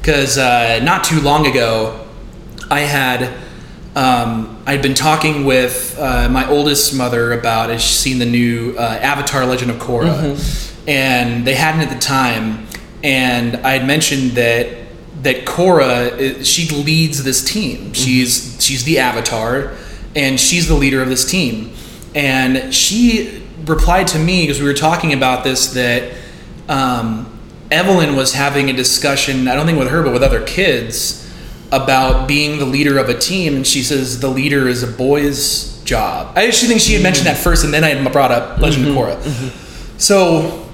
Because 0.00 0.36
uh, 0.36 0.80
not 0.82 1.02
too 1.04 1.20
long 1.20 1.46
ago 1.46 2.06
I 2.70 2.80
had 2.80 3.32
um, 3.96 4.62
I'd 4.66 4.82
been 4.82 4.94
talking 4.94 5.44
with 5.44 5.96
uh, 5.98 6.28
my 6.28 6.48
oldest 6.48 6.94
mother 6.96 7.32
about 7.32 7.70
has 7.70 7.84
seen 7.84 8.18
the 8.18 8.26
new 8.26 8.74
uh, 8.76 8.82
Avatar: 9.00 9.46
Legend 9.46 9.70
of 9.70 9.76
Korra, 9.78 10.08
and 10.88 11.46
they 11.46 11.54
hadn't 11.54 11.80
at 11.82 11.90
the 11.90 11.98
time, 12.00 12.66
and 13.04 13.56
I 13.56 13.78
had 13.78 13.86
mentioned 13.86 14.32
that 14.32 14.66
that 15.22 15.44
Korra 15.46 16.44
she 16.44 16.68
leads 16.74 17.22
this 17.22 17.42
team. 17.44 17.92
She's 17.94 18.56
she's 18.60 18.84
the 18.84 18.98
Avatar, 18.98 19.72
and 20.16 20.40
she's 20.40 20.66
the 20.68 20.74
leader 20.74 21.00
of 21.00 21.08
this 21.08 21.24
team, 21.24 21.72
and 22.14 22.74
she 22.74 23.43
replied 23.66 24.08
to 24.08 24.18
me 24.18 24.42
because 24.42 24.60
we 24.60 24.66
were 24.66 24.74
talking 24.74 25.12
about 25.12 25.44
this 25.44 25.72
that. 25.74 26.12
Um, 26.68 27.30
Evelyn 27.70 28.14
was 28.14 28.34
having 28.34 28.68
a 28.70 28.72
discussion, 28.72 29.48
I 29.48 29.54
don't 29.54 29.66
think 29.66 29.78
with 29.78 29.88
her, 29.88 30.02
but 30.02 30.12
with 30.12 30.22
other 30.22 30.44
kids, 30.44 31.28
about 31.72 32.28
being 32.28 32.58
the 32.58 32.66
leader 32.66 32.98
of 32.98 33.08
a 33.08 33.18
team. 33.18 33.56
And 33.56 33.66
she 33.66 33.82
says 33.82 34.20
the 34.20 34.28
leader 34.28 34.68
is 34.68 34.82
a 34.82 34.86
boy's 34.86 35.82
job. 35.82 36.36
I 36.36 36.46
actually 36.46 36.68
think 36.68 36.82
she 36.82 36.92
had 36.92 37.02
mentioned 37.02 37.26
that 37.26 37.38
first, 37.38 37.64
and 37.64 37.72
then 37.74 37.82
I 37.82 37.88
had 37.88 38.12
brought 38.12 38.30
up 38.30 38.58
Legend 38.60 38.86
of 38.86 38.94
mm-hmm. 38.94 39.00
Korra. 39.00 39.16
Mm-hmm. 39.16 39.98
So 39.98 40.68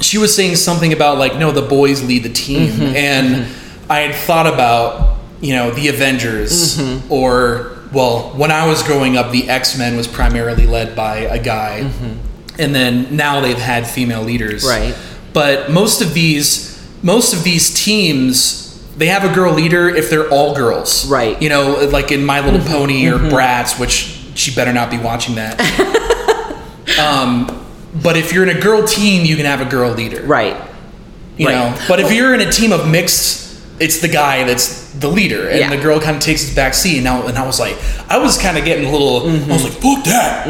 she 0.00 0.18
was 0.18 0.34
saying 0.34 0.56
something 0.56 0.92
about, 0.92 1.18
like, 1.18 1.36
no, 1.36 1.52
the 1.52 1.62
boys 1.62 2.02
lead 2.02 2.24
the 2.24 2.32
team. 2.32 2.68
Mm-hmm. 2.68 2.96
And 2.96 3.46
I 3.88 4.00
had 4.00 4.14
thought 4.14 4.48
about, 4.48 5.18
you 5.40 5.54
know, 5.54 5.70
the 5.70 5.88
Avengers, 5.88 6.78
or, 7.08 7.71
well, 7.92 8.30
when 8.30 8.50
I 8.50 8.66
was 8.66 8.82
growing 8.82 9.16
up, 9.16 9.30
the 9.32 9.48
X 9.48 9.76
Men 9.78 9.96
was 9.96 10.06
primarily 10.06 10.66
led 10.66 10.96
by 10.96 11.16
a 11.18 11.42
guy. 11.42 11.82
Mm-hmm. 11.84 12.60
And 12.60 12.74
then 12.74 13.16
now 13.16 13.40
they've 13.40 13.56
had 13.56 13.86
female 13.86 14.22
leaders 14.22 14.64
Right. 14.64 14.94
but 15.32 15.70
most 15.70 16.02
of 16.02 16.12
these 16.12 16.70
most 17.02 17.32
of 17.32 17.44
these 17.44 17.72
teams 17.72 18.78
they 18.96 19.06
have 19.06 19.24
a 19.24 19.34
girl 19.34 19.54
leader 19.54 19.88
if 19.88 20.10
they're 20.10 20.28
all 20.28 20.54
girls 20.54 21.06
Right. 21.08 21.40
you 21.40 21.48
know 21.48 21.88
like 21.90 22.12
in 22.12 22.24
my 22.26 22.40
little 22.40 22.60
mm-hmm. 22.60 22.68
pony 22.72 23.06
or 23.08 23.16
mm-hmm. 23.16 23.28
bratz 23.34 23.80
which 23.80 24.20
she 24.34 24.54
better 24.54 24.72
not 24.72 24.90
be 24.90 24.98
watching 24.98 25.36
that 25.36 25.58
um, 27.00 27.66
but 28.02 28.16
if 28.18 28.32
you're 28.34 28.48
in 28.48 28.54
a 28.54 28.60
girl 28.60 28.86
team 28.86 29.24
you 29.24 29.34
can 29.36 29.46
have 29.46 29.62
a 29.62 29.70
girl 29.70 29.90
leader 29.92 30.22
Right. 30.22 30.56
you 31.38 31.46
right. 31.48 31.54
know 31.54 31.84
but 31.88 32.00
if 32.00 32.12
you're 32.12 32.34
in 32.34 32.42
a 32.46 32.52
team 32.52 32.70
of 32.70 32.86
mixed 32.86 33.51
it's 33.80 34.00
the 34.00 34.08
guy 34.08 34.44
that's 34.44 34.92
the 34.92 35.08
leader 35.08 35.48
and 35.48 35.58
Yeah. 35.58 35.70
the 35.74 35.82
girl 35.82 35.98
kind 35.98 36.14
of 36.16 36.22
takes 36.22 36.42
his 36.42 36.54
back 36.54 36.74
seat 36.74 36.96
and, 36.96 37.04
now, 37.04 37.26
and 37.26 37.36
i 37.38 37.46
was 37.46 37.58
like 37.58 37.76
i 38.10 38.18
was 38.18 38.36
kind 38.38 38.56
of 38.58 38.64
getting 38.64 38.84
a 38.84 38.90
little 38.92 39.22
Mm-hmm. 39.22 39.50
i 39.50 39.54
was 39.54 39.64
like 39.64 39.72
fuck 39.72 40.04
that 40.04 40.46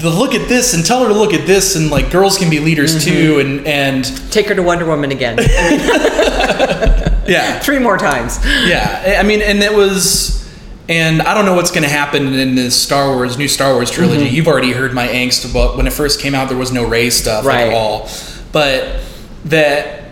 the 0.00 0.10
look 0.10 0.34
at 0.34 0.48
this 0.48 0.74
and 0.74 0.84
tell 0.84 1.02
her 1.02 1.08
to 1.08 1.14
look 1.18 1.32
at 1.32 1.46
this 1.46 1.76
and 1.76 1.90
like 1.90 2.10
girls 2.10 2.36
can 2.36 2.50
be 2.50 2.58
leaders 2.60 2.94
Mm-hmm. 2.96 3.10
too 3.14 3.38
and 3.40 3.66
and 3.66 4.30
Take 4.32 4.48
her 4.48 4.54
to 4.56 4.62
Wonder 4.62 4.84
Woman 4.86 5.12
again. 5.12 5.38
yeah 7.26 7.58
Three 7.60 7.78
more 7.78 7.96
times. 7.98 8.38
Yeah, 8.44 9.16
I 9.18 9.22
mean, 9.22 9.40
and 9.40 9.60
it 9.62 9.72
was, 9.72 10.44
and 10.88 11.22
I 11.22 11.32
don't 11.34 11.44
know 11.46 11.54
what's 11.54 11.70
going 11.70 11.84
to 11.84 11.88
happen 11.88 12.34
in 12.34 12.54
this 12.56 12.74
Star 12.80 13.08
Wars 13.14 13.38
new 13.38 13.48
Star 13.48 13.72
Wars 13.74 13.90
trilogy. 13.90 14.26
Mm-hmm. 14.26 14.34
You've 14.34 14.48
already 14.48 14.72
heard 14.72 14.92
my 14.92 15.06
angst 15.06 15.48
about 15.50 15.76
when 15.76 15.86
it 15.86 15.92
first 15.92 16.20
came 16.20 16.34
out. 16.34 16.48
There 16.48 16.58
was 16.58 16.72
no 16.72 16.84
Rey 16.86 17.10
stuff 17.10 17.44
Right. 17.46 17.68
at 17.68 17.72
all, 17.72 18.08
but 18.52 19.00
that 19.46 20.03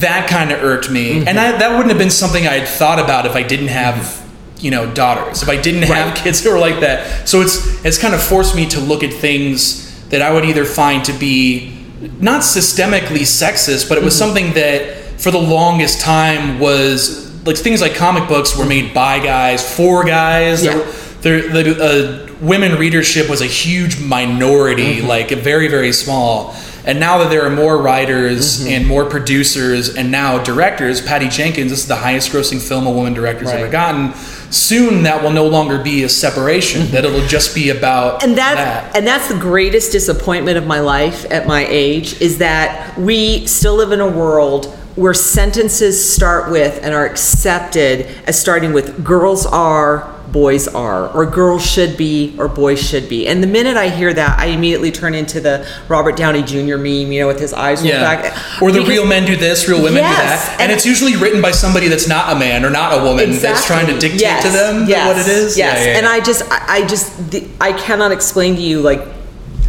that 0.00 0.28
kind 0.28 0.50
of 0.52 0.62
irked 0.62 0.90
me, 0.90 1.16
Mm-hmm. 1.16 1.28
and 1.28 1.38
I, 1.38 1.52
that 1.58 1.70
wouldn't 1.72 1.88
have 1.90 1.98
been 1.98 2.10
something 2.10 2.46
I 2.46 2.54
had 2.60 2.68
thought 2.68 2.98
about 2.98 3.26
if 3.26 3.34
I 3.36 3.42
didn't 3.42 3.68
have. 3.68 4.20
You 4.58 4.70
know, 4.70 4.86
daughters. 4.94 5.42
If 5.42 5.48
I 5.48 5.60
didn't 5.60 5.82
have 5.82 6.16
kids 6.16 6.40
who 6.44 6.52
were 6.52 6.58
like 6.58 6.78
that, 6.80 7.28
so 7.28 7.40
it's 7.40 7.84
it's 7.84 7.98
kind 7.98 8.14
of 8.14 8.22
forced 8.22 8.54
me 8.54 8.64
to 8.68 8.78
look 8.80 9.02
at 9.02 9.12
things 9.12 10.06
that 10.10 10.22
I 10.22 10.32
would 10.32 10.44
either 10.44 10.64
find 10.64 11.04
to 11.06 11.12
be 11.12 11.84
not 12.20 12.42
systemically 12.42 13.22
sexist, 13.26 13.88
but 13.88 13.98
it 13.98 14.02
Mm-hmm. 14.02 14.04
was 14.04 14.16
something 14.16 14.52
that 14.52 14.96
for 15.20 15.32
the 15.32 15.38
longest 15.40 16.00
time 16.00 16.60
was 16.60 17.28
like 17.44 17.56
things 17.56 17.80
like 17.80 17.96
comic 17.96 18.28
books 18.28 18.56
were 18.56 18.64
made 18.64 18.94
by 18.94 19.18
guys 19.18 19.62
for 19.76 20.04
guys. 20.04 20.64
Yeah. 20.64 20.78
There, 21.22 21.42
the 21.48 22.28
uh, 22.30 22.34
women 22.40 22.78
readership 22.78 23.28
was 23.28 23.40
a 23.40 23.46
huge 23.46 23.98
minority, 24.00 24.98
Mm-hmm. 24.98 25.08
like 25.08 25.30
very 25.30 25.66
very 25.66 25.92
small. 25.92 26.54
And 26.84 26.98
now 26.98 27.18
that 27.18 27.30
there 27.30 27.44
are 27.46 27.50
more 27.50 27.78
writers 27.80 28.60
Mm-hmm. 28.60 28.72
and 28.72 28.86
more 28.86 29.04
producers 29.04 29.94
and 29.94 30.10
now 30.10 30.42
directors, 30.42 31.00
Patty 31.00 31.28
Jenkins, 31.28 31.70
this 31.70 31.80
is 31.82 31.88
the 31.88 31.96
highest 31.96 32.30
grossing 32.32 32.60
film 32.60 32.86
a 32.86 32.90
woman 32.90 33.14
director's 33.14 33.48
Right. 33.48 33.60
ever 33.60 33.70
gotten. 33.70 34.14
Soon 34.50 35.04
that 35.04 35.22
will 35.22 35.30
no 35.30 35.46
longer 35.46 35.78
be 35.78 36.02
a 36.02 36.08
separation. 36.08 36.90
That 36.90 37.04
it'll 37.04 37.26
just 37.26 37.54
be 37.54 37.70
about 37.70 38.20
Mm-hmm. 38.20 38.28
and 38.30 38.38
that's 38.38 38.56
that. 38.56 38.96
and 38.96 39.06
that's 39.06 39.28
the 39.28 39.38
greatest 39.38 39.92
disappointment 39.92 40.58
of 40.58 40.66
my 40.66 40.80
life 40.80 41.24
at 41.30 41.46
my 41.46 41.66
age 41.68 42.20
is 42.20 42.38
that 42.38 42.98
we 42.98 43.46
still 43.46 43.76
live 43.76 43.92
in 43.92 44.00
a 44.00 44.08
world 44.08 44.76
where 44.96 45.14
sentences 45.14 46.12
start 46.14 46.50
with 46.50 46.78
and 46.82 46.94
are 46.94 47.06
accepted 47.06 48.06
as 48.26 48.38
starting 48.38 48.72
with 48.72 49.02
girls 49.04 49.46
are 49.46 50.08
boys 50.32 50.66
are 50.68 51.08
or 51.10 51.26
girls 51.26 51.64
should 51.64 51.94
be 51.96 52.34
or 52.38 52.48
boys 52.48 52.80
should 52.82 53.06
be 53.06 53.26
and 53.26 53.42
the 53.42 53.46
minute 53.46 53.76
i 53.76 53.90
hear 53.90 54.14
that 54.14 54.38
i 54.38 54.46
immediately 54.46 54.90
turn 54.90 55.14
into 55.14 55.40
the 55.40 55.66
robert 55.88 56.16
downey 56.16 56.42
jr 56.42 56.76
meme 56.78 57.12
you 57.12 57.20
know 57.20 57.26
with 57.26 57.38
his 57.38 57.52
eyes 57.52 57.80
rolled 57.80 57.90
Yeah. 57.92 58.00
back 58.02 58.62
Or 58.62 58.70
the 58.72 58.78
Because- 58.78 58.88
real 58.88 59.06
men 59.06 59.26
do 59.26 59.36
this, 59.36 59.68
real 59.68 59.82
women 59.82 59.98
Yes, 59.98 60.16
do 60.16 60.22
that. 60.22 60.52
And, 60.52 60.62
and- 60.62 60.72
it's 60.72 60.86
usually 60.86 61.16
written 61.16 61.42
by 61.42 61.50
somebody 61.50 61.88
that's 61.88 62.08
not 62.08 62.34
a 62.34 62.38
man 62.38 62.64
or 62.64 62.70
not 62.70 62.98
a 62.98 63.02
woman 63.04 63.32
that's 63.38 63.66
trying 63.66 63.86
to 63.88 63.98
dictate 63.98 64.20
Yes, 64.22 64.42
to 64.44 64.50
them 64.50 64.88
yes, 64.88 65.06
what 65.06 65.18
it 65.18 65.28
is. 65.30 65.56
Yes, 65.58 65.78
Yeah, 65.80 65.84
yeah, 65.92 65.98
and. 65.98 66.06
I 66.06 66.20
just, 66.20 66.42
I, 66.50 66.76
I 66.82 66.86
just, 66.86 67.30
the- 67.30 67.46
I 67.60 67.72
cannot 67.72 68.10
explain 68.12 68.54
to 68.56 68.60
you 68.62 68.80
like 68.80 69.02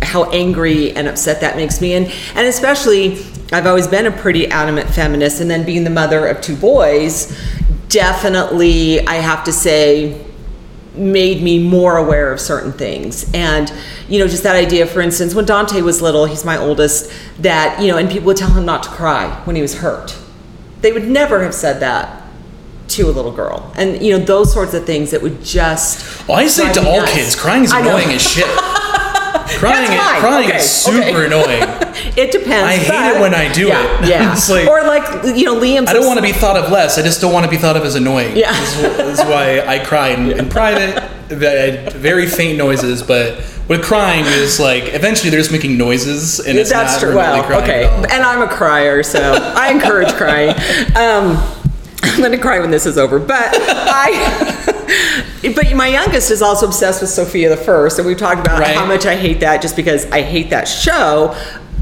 how 0.01 0.25
angry 0.31 0.91
and 0.95 1.07
upset 1.07 1.41
that 1.41 1.55
makes 1.57 1.81
me, 1.81 1.93
and 1.93 2.05
and 2.35 2.47
especially, 2.47 3.17
I've 3.53 3.67
always 3.67 3.87
been 3.87 4.05
a 4.07 4.11
pretty 4.11 4.47
adamant 4.47 4.89
feminist, 4.89 5.39
and 5.41 5.49
then 5.49 5.65
being 5.65 5.83
the 5.83 5.89
mother 5.89 6.27
of 6.27 6.41
two 6.41 6.55
boys, 6.55 7.37
definitely, 7.89 9.05
I 9.07 9.15
have 9.15 9.43
to 9.45 9.51
say, 9.53 10.25
made 10.95 11.41
me 11.41 11.57
more 11.59 11.97
aware 11.97 12.31
of 12.31 12.39
certain 12.39 12.71
things 12.71 13.27
and 13.33 13.73
you 14.07 14.19
know 14.19 14.27
just 14.27 14.43
that 14.43 14.55
idea 14.55 14.85
for 14.85 15.01
instance 15.01 15.33
when 15.33 15.43
dante 15.43 15.81
was 15.81 16.03
little 16.03 16.27
he's 16.27 16.45
my 16.45 16.55
oldest 16.55 17.11
that 17.39 17.81
you 17.81 17.87
know 17.87 17.97
and 17.97 18.11
people 18.11 18.27
would 18.27 18.37
tell 18.37 18.51
him 18.51 18.63
not 18.63 18.83
to 18.83 18.89
cry 18.89 19.27
when 19.45 19.55
he 19.55 19.61
was 19.63 19.79
hurt 19.79 20.15
they 20.81 20.91
would 20.91 21.07
never 21.07 21.41
have 21.43 21.51
said 21.55 21.79
that 21.79 22.21
to 22.87 23.09
a 23.09 23.11
little 23.11 23.31
girl 23.31 23.73
and 23.75 24.05
you 24.05 24.15
know 24.15 24.23
those 24.23 24.53
sorts 24.53 24.75
of 24.75 24.85
things 24.85 25.09
that 25.09 25.19
would 25.19 25.43
just 25.43 26.27
Well, 26.27 26.37
I 26.37 26.45
say 26.45 26.71
to 26.73 26.87
all 26.87 26.99
nuts. 26.99 27.13
kids, 27.13 27.35
crying 27.35 27.63
is 27.63 27.71
annoying 27.71 28.09
as 28.09 28.21
shit. 28.21 28.45
crying, 29.59 29.87
That's 29.87 30.19
crying 30.19 30.49
Okay, 30.49 30.57
is 30.57 30.69
super 30.69 30.99
okay. 30.99 31.25
annoying. 31.25 31.63
it 32.17 32.31
depends 32.31 32.51
I 32.51 32.77
hate 32.77 33.15
it 33.15 33.21
when 33.21 33.33
I 33.33 33.51
do 33.51 33.67
yeah, 33.67 34.03
it. 34.03 34.09
yeah 34.09 34.35
like- 34.49 34.67
or 34.67 34.83
like 34.83 35.35
you 35.35 35.45
know 35.45 35.59
Liam. 35.59 35.87
I 35.87 35.93
don't 35.93 36.05
want 36.05 36.17
to 36.17 36.23
be 36.23 36.31
thought 36.31 36.57
of 36.57 36.71
less. 36.71 36.97
I 36.97 37.01
just 37.01 37.21
don't 37.21 37.33
want 37.33 37.45
to 37.45 37.49
be 37.49 37.57
thought 37.57 37.77
of 37.77 37.83
as 37.83 37.95
annoying. 37.95 38.35
Yeah. 38.35 38.51
This 38.51 39.19
is, 39.19 39.25
why 39.25 39.61
I 39.61 39.83
cry 39.83 40.09
in, 40.09 40.31
in 40.31 40.49
private. 40.49 41.09
That 41.29 41.93
very 41.93 42.27
faint 42.27 42.57
noises, 42.57 43.01
but 43.01 43.37
with 43.67 43.83
crying 43.83 44.25
is 44.25 44.59
like 44.59 44.93
eventually 44.93 45.29
they're 45.29 45.39
just 45.39 45.51
making 45.51 45.77
noises, 45.77 46.39
and 46.39 46.57
it's 46.57 46.69
That's 46.69 47.01
not 47.01 47.07
true. 47.07 47.15
Well, 47.15 47.43
crying 47.43 47.63
okay. 47.63 47.85
And 48.11 48.23
I'm 48.23 48.41
a 48.41 48.47
crier, 48.47 49.01
so 49.03 49.33
I 49.55 49.71
encourage 49.71 50.13
crying. 50.13 50.49
Um, 50.95 51.41
I'm 52.13 52.19
going 52.19 52.31
to 52.31 52.37
cry 52.37 52.59
when 52.59 52.71
this 52.71 52.85
is 52.85 52.97
over. 52.97 53.19
But 53.19 53.49
I. 53.53 54.69
But 55.55 55.73
my 55.75 55.87
youngest 55.87 56.31
is 56.31 56.41
also 56.41 56.67
obsessed 56.67 57.01
with 57.01 57.09
Sofia 57.09 57.49
the 57.49 57.57
First, 57.57 57.99
and 57.99 58.07
we've 58.07 58.17
talked 58.17 58.39
about 58.39 58.61
Right. 58.61 58.73
how 58.75 58.85
much 58.85 59.05
I 59.05 59.15
hate 59.17 59.41
that, 59.41 59.61
just 59.61 59.75
because 59.75 60.05
I 60.09 60.21
hate 60.21 60.49
that 60.51 60.69
show. 60.69 61.35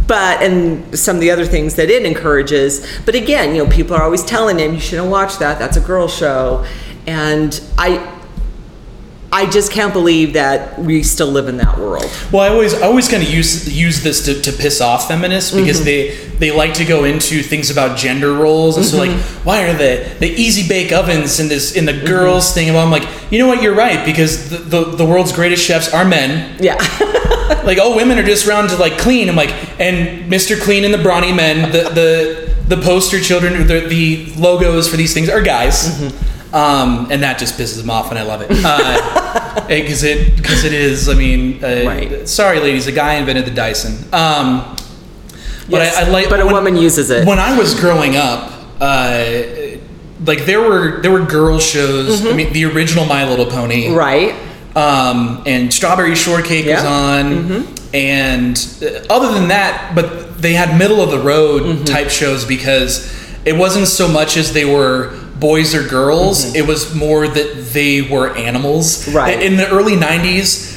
But 0.08 0.42
and 0.42 0.98
some 0.98 1.16
of 1.18 1.22
the 1.22 1.30
other 1.30 1.46
things 1.46 1.76
that 1.76 1.90
it 1.92 2.04
encourages. 2.04 2.86
But 3.06 3.14
again, 3.14 3.54
you 3.56 3.64
know, 3.64 3.70
people 3.70 3.96
are 3.96 4.02
always 4.02 4.26
telling 4.26 4.58
him 4.58 4.74
you 4.74 4.80
shouldn't 4.80 5.10
watch 5.12 5.38
that. 5.38 5.60
That's 5.60 5.78
a 5.78 5.82
girl 5.82 6.08
show, 6.08 6.66
and 7.06 7.62
I. 7.78 8.18
I 9.34 9.50
just 9.50 9.72
can't 9.72 9.94
believe 9.94 10.34
that 10.34 10.78
we 10.78 11.04
still 11.04 11.28
live 11.32 11.48
in 11.48 11.56
that 11.58 11.78
world. 11.78 12.10
Well, 12.34 12.42
I 12.42 12.50
always 12.50 12.74
I 12.74 12.82
always 12.88 13.08
kind 13.08 13.24
of 13.24 13.30
use 13.30 13.72
use 13.72 14.04
this 14.04 14.26
to, 14.26 14.42
to 14.42 14.52
piss 14.52 14.82
off 14.82 15.08
feminists 15.08 15.52
because 15.56 15.78
Mm-hmm. 15.80 15.86
they 15.86 16.48
they 16.50 16.52
like 16.52 16.74
to 16.76 16.86
go 16.86 17.04
into 17.06 17.42
things 17.42 17.70
about 17.70 17.98
gender 17.98 18.34
roles 18.34 18.76
and 18.76 18.86
so 18.86 18.98
like 18.98 19.12
Mm-hmm. 19.12 19.46
why 19.48 19.64
are 19.64 19.74
the 19.74 20.16
the 20.20 20.28
easy 20.28 20.68
bake 20.68 20.92
ovens 20.92 21.40
in 21.40 21.48
this 21.48 21.76
in 21.76 21.86
the 21.86 21.94
girls 22.06 22.54
thing? 22.54 22.74
Well, 22.74 22.84
I'm 22.84 22.92
like 22.92 23.08
you 23.32 23.40
know 23.40 23.48
what 23.48 23.62
you're 23.62 23.76
right 23.76 24.04
because 24.06 24.50
the, 24.50 24.58
the 24.58 24.82
the 24.98 25.06
world's 25.06 25.32
greatest 25.32 25.64
chefs 25.64 25.94
are 25.94 26.06
men. 26.06 26.58
Yeah. 26.60 26.78
Like 27.64 27.78
oh 27.80 27.96
women 27.96 28.18
are 28.18 28.24
just 28.24 28.48
around 28.48 28.70
to 28.70 28.76
like 28.78 28.98
clean. 28.98 29.30
I'm 29.30 29.36
like 29.36 29.52
and 29.80 30.32
Mr. 30.32 30.60
Clean 30.60 30.84
and 30.84 30.92
the 30.94 30.98
Brawny 30.98 31.32
Men 31.32 31.72
the 31.72 31.84
the 31.90 32.76
the 32.76 32.82
poster 32.82 33.20
children 33.20 33.68
the 33.68 33.82
the 33.82 34.34
logos 34.38 34.88
for 34.90 34.98
these 34.98 35.14
things 35.14 35.30
are 35.30 35.42
guys. 35.42 36.02
Mm-hmm. 36.52 36.56
Um, 36.56 37.12
and 37.12 37.24
that 37.24 37.39
just 37.39 37.58
pisses 37.58 37.78
them 37.78 37.89
off, 37.89 38.10
and 38.10 38.20
I 38.20 38.24
love 38.24 38.41
it 38.41 38.49
because 38.49 40.04
it 40.04 40.36
because 40.36 40.64
it 40.64 40.74
is. 40.74 41.08
I 41.10 41.14
mean, 41.14 41.64
uh, 41.64 41.84
Right. 41.86 42.28
sorry, 42.28 42.60
ladies, 42.60 42.88
a 42.88 42.91
guy 42.91 43.16
invented 43.16 43.45
the 43.45 43.52
Dyson. 43.52 43.93
Um, 44.14 44.76
But 45.70 45.78
Yes, 45.84 45.97
I, 45.97 46.02
I 46.06 46.10
like. 46.10 46.30
but 46.30 46.39
a 46.41 46.45
when- 46.45 46.56
woman 46.56 46.76
uses 46.76 47.10
it. 47.10 47.26
When 47.26 47.39
I 47.39 47.58
was 47.58 47.74
growing 47.80 48.18
up, 48.18 48.52
uh, 48.82 49.32
like 50.26 50.45
there 50.45 50.60
were 50.62 51.02
there 51.02 51.12
were 51.12 51.22
girl 51.26 51.60
shows. 51.60 52.26
I 52.26 52.34
mean, 52.34 52.52
the 52.52 52.66
original 52.66 53.06
My 53.06 53.28
Little 53.28 53.45
Pony, 53.45 53.86
Mm-hmm. 53.88 53.95
right. 53.95 54.36
um, 54.76 55.43
and 55.45 55.74
Strawberry 55.74 56.16
Shortcake 56.16 56.66
was 56.66 56.84
Yeah. 56.84 57.22
Mm-hmm. 57.22 57.54
on, 57.68 57.76
and 57.93 58.58
uh, 58.84 59.14
other 59.14 59.32
than 59.34 59.47
that, 59.49 59.93
but 59.95 60.41
they 60.41 60.54
had 60.54 60.78
middle 60.78 61.02
of 61.02 61.12
the 61.12 61.20
road 61.20 61.62
Mm-hmm. 61.64 61.84
type 61.86 62.10
shows 62.10 62.43
because 62.45 63.08
it 63.45 63.56
wasn't 63.56 63.88
so 63.88 64.08
much 64.08 64.36
as 64.38 64.52
they 64.54 64.66
were 64.66 65.14
boys 65.42 65.76
or 65.76 65.86
girls; 65.86 66.56
it 66.56 66.66
was 66.66 66.96
more 66.96 67.28
that 67.28 67.70
they 67.74 68.02
were 68.02 68.34
animals. 68.38 69.06
Mm-hmm. 69.06 69.18
Right. 69.18 69.42
in 69.42 69.58
the 69.58 69.68
early 69.70 69.98
'90s. 69.98 70.70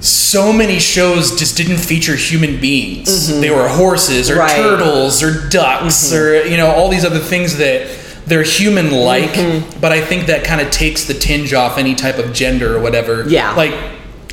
So 0.00 0.52
many 0.52 0.78
shows 0.78 1.36
just 1.36 1.56
didn't 1.56 1.78
feature 1.78 2.14
human 2.14 2.60
beings. 2.60 3.40
They 3.40 3.50
were 3.50 3.66
horses 3.68 4.30
or 4.30 4.34
Mm-hmm. 4.34 4.40
Right. 4.40 4.50
Mm-hmm. 4.52 4.62
turtles 4.84 5.22
or 5.24 5.48
ducks 5.48 6.12
or 6.12 6.44
you 6.46 6.56
know 6.56 6.68
all 6.70 6.88
these 6.88 7.04
other 7.04 7.18
things 7.18 7.56
that 7.58 7.88
they're 8.26 8.44
human 8.44 8.92
like. 8.92 9.30
Mm-hmm. 9.30 9.80
But 9.80 9.90
I 9.90 10.00
think 10.00 10.26
that 10.26 10.44
kind 10.44 10.60
of 10.60 10.70
takes 10.70 11.06
the 11.06 11.14
tinge 11.14 11.52
off 11.52 11.78
any 11.78 11.96
type 11.96 12.18
of 12.18 12.32
gender 12.32 12.76
or 12.76 12.80
whatever. 12.80 13.28
Yeah. 13.28 13.54
Like 13.56 13.74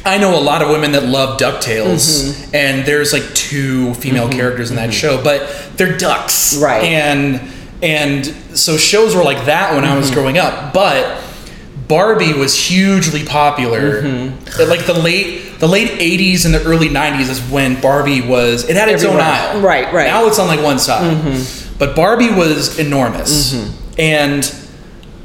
I 0.06 0.20
know 0.20 0.38
a 0.39 0.43
lot 0.43 0.62
of 0.62 0.70
women 0.70 0.91
that 0.91 1.06
love 1.06 1.39
DuckTales, 1.39 1.95
Mm-hmm. 2.06 2.56
and 2.56 2.86
there's 2.86 3.12
like 3.12 3.24
two 3.34 3.95
female 3.95 4.30
characters 4.30 4.70
in 4.70 4.76
that 4.76 4.93
show, 4.93 5.24
but 5.24 5.49
they're 5.78 5.97
ducks, 5.97 6.58
Right. 6.62 6.84
And 6.84 7.41
and 7.84 8.26
so 8.57 8.78
shows 8.78 9.15
were 9.15 9.23
like 9.23 9.45
that 9.45 9.73
when 9.76 9.86
I 9.86 9.95
was 9.97 10.07
Mm-hmm. 10.07 10.13
growing 10.15 10.38
up, 10.38 10.73
but 10.73 11.21
Barbie 11.88 12.34
was 12.34 12.55
hugely 12.57 13.23
popular. 13.26 14.01
Mm-hmm. 14.01 14.69
Like 14.69 14.86
the 14.86 14.93
late 14.93 15.59
the 15.59 15.67
late 15.67 15.91
'80s 15.91 16.45
and 16.45 16.53
the 16.53 16.63
early 16.63 16.89
'90s 16.89 17.30
is 17.30 17.41
when 17.51 17.80
Barbie 17.82 18.21
was. 18.21 18.67
It 18.67 18.76
had 18.76 18.89
its 18.89 19.03
Everywhere. 19.03 19.23
own 19.26 19.32
aisle, 19.32 19.61
Right, 19.61 19.93
right. 19.93 20.07
Now 20.07 20.26
it's 20.26 20.39
on 20.39 20.47
like 20.47 20.61
one 20.63 20.80
side, 20.80 21.45
but 21.78 21.95
Barbie 21.95 22.32
was 22.32 22.80
enormous, 22.80 23.53
and 23.99 24.53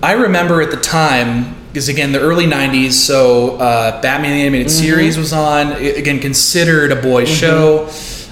I 0.02 0.12
remember 0.12 0.60
at 0.62 0.70
the 0.70 0.76
time 0.76 1.56
because 1.68 1.88
again 1.88 2.12
the 2.12 2.20
early 2.20 2.46
'90s. 2.46 2.92
So 2.92 3.56
uh, 3.56 4.00
Batman 4.02 4.32
the 4.32 4.42
animated 4.42 4.70
series 4.70 5.16
was 5.16 5.32
on. 5.32 5.72
Again, 5.72 6.18
considered 6.20 6.92
a 6.92 6.96
boy 7.00 7.24
show. 7.24 7.88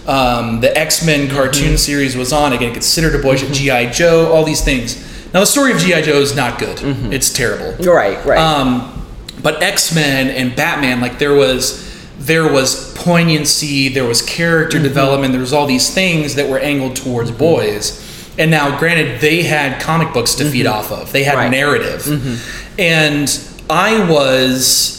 Um, 0.09 0.61
the 0.61 0.77
X 0.77 1.05
Men 1.05 1.29
cartoon 1.31 1.77
series 1.79 2.17
was 2.17 2.33
on. 2.33 2.53
Again, 2.53 2.73
considered 2.73 3.15
a 3.15 3.23
boy 3.23 3.37
show. 3.37 3.49
GI 3.53 3.91
Joe. 3.93 4.33
All 4.33 4.45
these 4.45 4.65
things. 4.65 4.97
Now 5.35 5.41
the 5.41 5.47
story 5.47 5.73
of 5.73 5.79
GI 5.79 6.03
Joe 6.03 6.19
is 6.21 6.35
not 6.35 6.59
good. 6.59 6.79
It's 7.13 7.31
terrible. 7.33 7.73
Right, 7.85 8.25
right. 8.25 8.39
Um, 8.39 9.07
but 9.43 9.63
X 9.63 9.95
Men 9.95 10.29
and 10.31 10.57
Batman, 10.57 11.01
like 11.01 11.19
there 11.19 11.35
was 11.35 11.87
there 12.19 12.51
was 12.51 12.93
poignancy, 12.97 13.89
there 13.91 14.05
was 14.07 14.23
character 14.23 14.79
Mm-hmm. 14.79 14.85
development, 14.85 15.33
there 15.33 15.41
was 15.41 15.53
all 15.53 15.67
these 15.67 15.93
things 15.95 16.35
that 16.37 16.49
were 16.51 16.59
angled 16.59 16.97
towards 16.97 17.31
boys. 17.31 18.05
And 18.39 18.51
now, 18.51 18.79
granted, 18.79 19.21
they 19.21 19.43
had 19.43 19.81
comic 19.83 20.13
books 20.15 20.35
to 20.37 20.45
feed 20.51 20.67
off 20.67 20.91
of. 20.93 21.13
They 21.13 21.25
had 21.25 21.35
Mm-hmm. 21.35 21.43
Right. 21.43 21.51
narrative, 21.51 22.79
and 22.79 23.41
I 23.71 24.09
was 24.11 24.98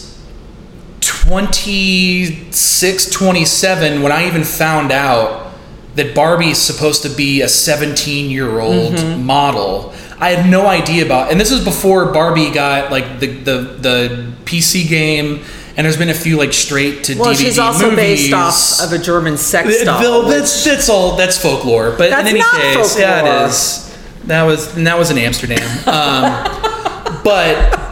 26, 1.29 3.09
27 3.11 4.01
when 4.01 4.11
I 4.11 4.25
even 4.27 4.43
found 4.43 4.91
out 4.91 5.53
that 5.95 6.15
Barbie's 6.15 6.57
supposed 6.57 7.03
to 7.03 7.09
be 7.09 7.41
a 7.41 7.47
17 7.47 8.29
year 8.31 8.59
old 8.59 8.93
Mm-hmm. 8.93 9.23
model. 9.25 9.93
I 10.19 10.31
had 10.31 10.49
no 10.49 10.65
idea 10.67 11.05
about, 11.05 11.31
and 11.31 11.39
this 11.39 11.51
is 11.51 11.63
before 11.63 12.11
Barbie 12.11 12.51
got 12.51 12.91
like 12.91 13.19
the 13.19 13.27
the, 13.27 13.61
the 13.79 14.33
PC 14.45 14.89
game, 14.89 15.43
and 15.77 15.85
there's 15.85 15.95
been 15.97 16.09
a 16.09 16.13
few 16.13 16.35
like 16.37 16.51
straight 16.51 17.03
to 17.05 17.17
well, 17.17 17.33
DVD 17.33 17.37
she's 17.37 17.59
also 17.59 17.91
movies. 17.91 18.29
based 18.31 18.33
off 18.33 18.81
of 18.85 18.91
a 18.91 19.01
German 19.01 19.37
sex 19.37 19.83
doll. 19.83 20.23
That's 20.27 20.65
that's 20.65 20.89
all 20.89 21.15
that's 21.15 21.37
folklore, 21.41 21.91
but 21.91 22.09
That's 22.09 22.21
in 22.21 22.35
any 22.35 22.39
not 22.39 22.51
case, 22.59 22.99
yeah, 22.99 23.19
folklore. 23.21 23.43
it 23.45 23.49
is. 23.49 23.97
That 24.25 24.43
was 24.43 24.75
and 24.75 24.87
that 24.87 24.97
was 24.97 25.09
in 25.11 25.17
Amsterdam. 25.19 25.69
Um, 25.87 27.21
but 27.23 27.88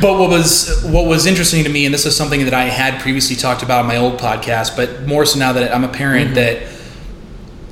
but 0.00 0.18
what 0.18 0.30
was 0.30 0.82
what 0.84 1.06
was 1.06 1.26
interesting 1.26 1.64
to 1.64 1.70
me, 1.70 1.84
and 1.84 1.94
this 1.94 2.06
is 2.06 2.16
something 2.16 2.44
that 2.44 2.54
I 2.54 2.64
had 2.64 3.00
previously 3.00 3.36
talked 3.36 3.62
about 3.62 3.82
in 3.82 3.86
my 3.86 3.96
old 3.96 4.18
podcast, 4.18 4.76
but 4.76 5.06
more 5.06 5.24
so 5.24 5.38
now 5.38 5.52
that 5.52 5.74
I'm 5.74 5.84
a 5.84 5.88
parent, 5.88 6.34
that 6.34 6.62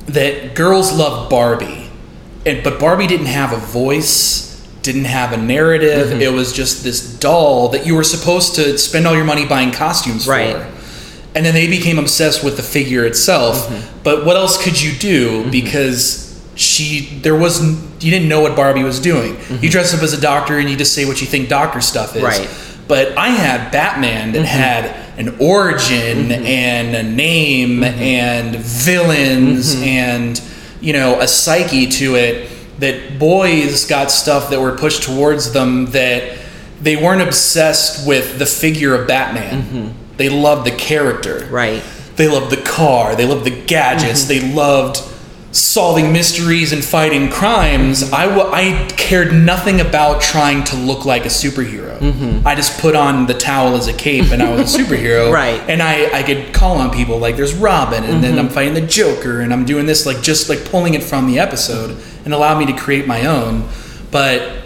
that 0.07 0.55
girls 0.55 0.93
love 0.95 1.29
Barbie, 1.29 1.89
and 2.45 2.63
but 2.63 2.79
Barbie 2.79 3.07
didn't 3.07 3.27
have 3.27 3.51
a 3.51 3.57
voice, 3.57 4.65
didn't 4.81 5.05
have 5.05 5.33
a 5.33 5.37
narrative. 5.37 6.07
Mm-hmm. 6.07 6.21
It 6.21 6.31
was 6.31 6.53
just 6.53 6.83
this 6.83 7.17
doll 7.19 7.69
that 7.69 7.85
you 7.85 7.95
were 7.95 8.03
supposed 8.03 8.55
to 8.55 8.77
spend 8.77 9.05
all 9.05 9.15
your 9.15 9.25
money 9.25 9.45
buying 9.45 9.71
costumes 9.71 10.27
Right. 10.27 10.55
for. 10.55 10.75
And 11.35 11.45
then 11.45 11.53
they 11.53 11.67
became 11.67 11.99
obsessed 11.99 12.43
with 12.43 12.57
the 12.57 12.63
figure 12.63 13.05
itself. 13.05 13.67
Mm-hmm. 13.67 13.99
But 14.03 14.25
what 14.25 14.35
else 14.35 14.61
could 14.61 14.81
you 14.81 14.93
do? 14.97 15.49
Because 15.51 16.28
she, 16.59 17.19
there 17.21 17.35
was, 17.35 17.61
n- 17.61 17.91
you 17.99 18.11
didn't 18.11 18.27
know 18.27 18.41
what 18.41 18.55
Barbie 18.55 18.83
was 18.83 18.99
doing. 18.99 19.31
You 19.31 19.37
mm-hmm. 19.37 19.67
dress 19.67 19.93
up 19.93 20.03
as 20.03 20.13
a 20.13 20.19
doctor 20.19 20.57
and 20.57 20.69
you 20.69 20.75
just 20.75 20.93
say 20.93 21.05
what 21.05 21.21
you 21.21 21.27
think 21.27 21.47
doctor 21.47 21.81
stuff 21.81 22.15
is. 22.15 22.23
Right. 22.23 22.49
But 22.87 23.17
I 23.17 23.29
had 23.29 23.71
Batman 23.71 24.33
that 24.33 24.45
mm-hmm. 24.45 24.45
had 24.45 25.19
an 25.19 25.37
origin 25.39 26.29
mm-hmm. 26.29 26.45
and 26.45 26.95
a 26.95 27.03
name 27.03 27.83
and 27.83 28.55
villains 28.55 29.75
and 29.81 30.41
you 30.81 30.93
know 30.93 31.19
a 31.19 31.27
psyche 31.27 31.87
to 31.87 32.15
it 32.15 32.49
that 32.79 33.19
boys 33.19 33.85
got 33.85 34.09
stuff 34.09 34.49
that 34.49 34.59
were 34.61 34.77
pushed 34.77 35.03
towards 35.03 35.51
them 35.51 35.87
that 35.87 36.39
they 36.81 36.95
weren't 36.95 37.21
obsessed 37.21 38.07
with 38.07 38.39
the 38.39 38.45
figure 38.45 38.95
of 38.95 39.07
Batman. 39.07 39.93
They 40.17 40.29
loved 40.29 40.65
the 40.65 40.75
character. 40.75 41.47
right. 41.51 41.83
They 42.15 42.27
loved 42.27 42.51
the 42.51 42.61
car. 42.61 43.15
They 43.15 43.25
loved 43.25 43.45
the 43.45 43.65
gadgets. 43.65 44.25
They 44.25 44.41
loved 44.53 44.97
solving 45.51 46.13
mysteries 46.13 46.71
and 46.71 46.83
fighting 46.83 47.29
crimes. 47.29 48.11
I 48.11 48.27
I 48.51 48.87
cared 48.97 49.33
nothing 49.33 49.81
about 49.81 50.21
trying 50.21 50.63
to 50.65 50.75
look 50.75 51.05
like 51.05 51.25
a 51.25 51.29
superhero. 51.29 51.97
Mm-hmm. 51.97 52.47
I 52.47 52.55
just 52.55 52.79
put 52.79 52.95
on 52.95 53.25
the 53.25 53.33
towel 53.33 53.75
as 53.75 53.87
a 53.87 53.93
cape 53.93 54.31
and 54.31 54.41
I 54.41 54.53
was 54.53 54.73
a 54.73 54.77
superhero. 54.83 55.31
Right. 55.31 55.61
And 55.67 55.81
I, 55.81 56.19
I 56.19 56.23
could 56.23 56.53
call 56.53 56.77
on 56.77 56.91
people 56.91 57.17
like 57.17 57.35
there's 57.35 57.53
Robin 57.53 58.03
and 58.03 58.23
then 58.23 58.31
mm-hmm. 58.31 58.47
I'm 58.47 58.49
fighting 58.49 58.73
the 58.73 58.81
Joker 58.81 59.41
and 59.41 59.51
I'm 59.51 59.65
doing 59.65 59.85
this 59.85 60.05
like 60.05 60.21
just 60.21 60.49
like 60.49 60.65
pulling 60.65 60.93
it 60.93 61.03
from 61.03 61.27
the 61.27 61.39
episode 61.39 61.97
and 62.25 62.33
allow 62.33 62.57
me 62.57 62.65
to 62.67 62.73
create 62.73 63.07
my 63.07 63.25
own. 63.25 63.67
But 64.11 64.63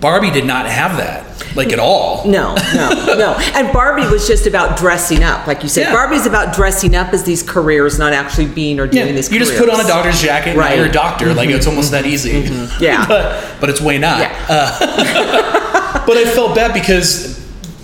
Barbie 0.00 0.30
did 0.30 0.46
not 0.46 0.66
have 0.66 0.98
that 0.98 1.25
like 1.56 1.72
at 1.72 1.78
all. 1.78 2.26
No, 2.26 2.54
no, 2.74 3.14
no. 3.16 3.36
And 3.54 3.72
Barbie 3.72 4.06
was 4.06 4.26
just 4.28 4.46
about 4.46 4.76
dressing 4.78 5.22
up, 5.24 5.46
like 5.46 5.62
you 5.62 5.68
said. 5.68 5.82
Yeah. 5.82 5.92
Barbie's 5.92 6.26
about 6.26 6.54
dressing 6.54 6.94
up 6.94 7.12
as 7.12 7.24
these 7.24 7.42
careers, 7.42 7.98
not 7.98 8.12
actually 8.12 8.46
being 8.46 8.78
or 8.78 8.86
doing 8.86 9.06
Yeah, 9.06 9.12
these. 9.12 9.32
you 9.32 9.38
just 9.38 9.56
put 9.56 9.68
on 9.70 9.80
a 9.80 9.88
doctor's 9.88 10.20
jacket 10.20 10.50
and 10.50 10.58
Right. 10.58 10.70
Mm-hmm. 10.72 10.78
you're 10.80 10.88
a 10.88 10.92
doctor. 10.92 11.34
Like 11.34 11.48
it's 11.50 11.66
almost 11.66 11.90
that 11.92 12.06
easy. 12.06 12.48
Yeah. 12.80 13.06
but 13.08 13.60
but 13.60 13.70
it's 13.70 13.80
way 13.80 13.98
not. 13.98 14.20
Yeah. 14.20 14.46
Uh, 14.48 16.02
but 16.06 16.16
I 16.16 16.24
felt 16.26 16.54
bad 16.54 16.74
because 16.74 17.34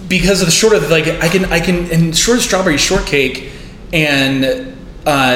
because 0.08 0.40
of 0.42 0.46
the 0.46 0.52
short 0.52 0.74
of 0.74 0.90
like 0.90 1.06
I 1.08 1.28
can 1.28 1.46
I 1.46 1.60
can 1.60 1.90
and 1.90 2.16
short 2.16 2.36
of 2.38 2.44
strawberry 2.44 2.76
shortcake 2.76 3.50
and 3.92 4.44
uh, 5.06 5.34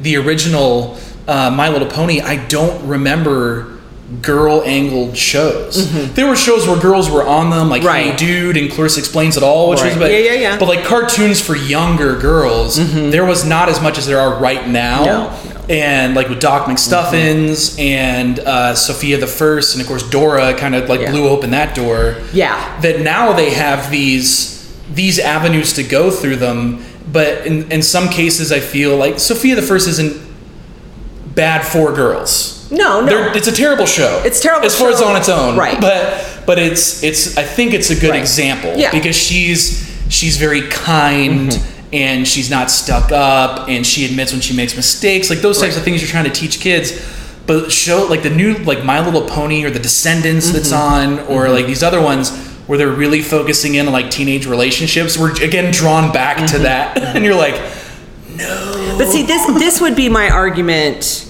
the 0.00 0.16
original 0.16 0.96
uh, 1.26 1.50
My 1.50 1.68
Little 1.68 1.88
Pony. 1.88 2.20
I 2.20 2.36
don't 2.46 2.86
remember 2.86 3.71
girl 4.20 4.62
angled 4.64 5.16
shows. 5.16 6.12
There 6.14 6.26
were 6.26 6.36
shows 6.36 6.66
where 6.68 6.78
girls 6.78 7.08
were 7.10 7.26
on 7.26 7.50
them, 7.50 7.68
like 7.70 7.82
Hey 7.82 8.08
Mm-hmm. 8.08 8.16
Dude 8.16 8.56
and 8.56 8.70
Clarissa 8.70 8.98
Explains 9.00 9.36
It 9.36 9.42
All, 9.42 9.70
which 9.70 9.80
was 9.82 9.92
Right. 9.92 9.98
but, 9.98 10.10
Yeah, 10.10 10.18
yeah, 10.18 10.32
yeah. 10.34 10.58
but 10.58 10.68
like 10.68 10.84
cartoons 10.84 11.40
for 11.40 11.56
younger 11.56 12.18
girls, 12.18 12.76
there 13.10 13.24
was 13.24 13.44
not 13.44 13.68
as 13.68 13.80
much 13.80 13.96
as 13.98 14.06
there 14.06 14.20
are 14.20 14.38
right 14.38 14.68
now. 14.68 15.04
No, 15.04 15.30
no. 15.30 15.64
And 15.70 16.14
like 16.14 16.28
with 16.28 16.40
Doc 16.40 16.66
McStuffins 16.66 17.78
and 17.80 18.40
uh, 18.40 18.74
Sofia 18.74 19.16
the 19.18 19.26
First, 19.28 19.74
and 19.74 19.80
of 19.80 19.86
course 19.88 20.02
Dora 20.08 20.52
kind 20.54 20.74
of 20.74 20.88
like 20.88 21.00
Yeah. 21.00 21.10
blew 21.12 21.28
open 21.28 21.50
that 21.52 21.74
door. 21.74 22.16
Yeah. 22.32 22.80
That 22.82 23.00
now 23.00 23.32
they 23.32 23.50
have 23.50 23.90
these 23.90 24.50
these 24.92 25.18
avenues 25.18 25.72
to 25.74 25.82
go 25.82 26.10
through 26.10 26.36
them, 26.36 26.84
but 27.10 27.46
in, 27.46 27.70
in 27.72 27.80
some 27.82 28.08
cases 28.10 28.52
I 28.52 28.60
feel 28.60 28.96
like 28.96 29.18
Sofia 29.20 29.54
the 29.54 29.62
First 29.62 29.88
isn't 29.88 30.20
bad 31.34 31.64
for 31.64 31.92
girls. 31.92 32.61
No, 32.72 33.00
no. 33.00 33.06
They're- 33.06 33.32
it's 33.36 33.48
a 33.48 33.52
terrible 33.52 33.86
show. 33.86 34.22
It's 34.24 34.40
terrible 34.40 34.66
as 34.66 34.74
far 34.74 34.90
as 34.90 35.00
on 35.00 35.14
its 35.16 35.28
own, 35.28 35.56
Right. 35.56 35.80
But 35.80 36.24
but 36.46 36.58
it's 36.58 37.02
it's 37.04 37.36
I 37.38 37.42
think 37.44 37.72
it's 37.74 37.90
a 37.90 37.94
good 37.94 38.10
Right. 38.10 38.20
example 38.20 38.74
Yeah. 38.76 38.90
because 38.90 39.14
she's 39.16 39.88
she's 40.08 40.36
very 40.38 40.62
kind 40.68 41.50
Mm-hmm. 41.50 41.94
and 41.94 42.26
she's 42.26 42.50
not 42.50 42.70
stuck 42.70 43.12
up 43.12 43.68
and 43.68 43.86
she 43.86 44.04
admits 44.06 44.32
when 44.32 44.40
she 44.40 44.54
makes 44.56 44.74
mistakes 44.76 45.28
like 45.30 45.40
those 45.40 45.60
types 45.60 45.76
of 45.76 45.82
things 45.84 46.00
you're 46.02 46.10
trying 46.10 46.24
to 46.24 46.30
teach 46.42 46.58
kids 46.60 46.92
but 47.46 47.70
show 47.72 48.06
like 48.08 48.22
the 48.22 48.30
new 48.30 48.54
like 48.64 48.82
my 48.84 49.04
little 49.04 49.22
pony 49.22 49.64
or 49.64 49.70
the 49.70 49.78
descendants 49.78 50.50
that's 50.50 50.72
Mm-hmm. 50.72 51.18
on 51.20 51.26
or 51.28 51.48
like 51.50 51.66
these 51.66 51.82
other 51.82 52.00
ones 52.00 52.30
where 52.66 52.78
they're 52.78 52.88
really 53.04 53.20
focusing 53.22 53.74
in 53.74 53.86
on 53.86 53.92
like 53.92 54.10
teenage 54.10 54.46
relationships 54.46 55.18
we're 55.18 55.32
again 55.44 55.70
drawn 55.72 56.10
back 56.12 56.36
to 56.38 56.54
Mm-hmm. 56.54 56.62
that 56.64 56.98
and 57.16 57.24
you're 57.24 57.34
like 57.46 57.54
no. 58.36 58.94
But 58.98 59.08
see, 59.08 59.22
this 59.24 59.44
this 59.58 59.80
would 59.80 59.94
be 59.94 60.08
my 60.08 60.30
argument 60.30 61.28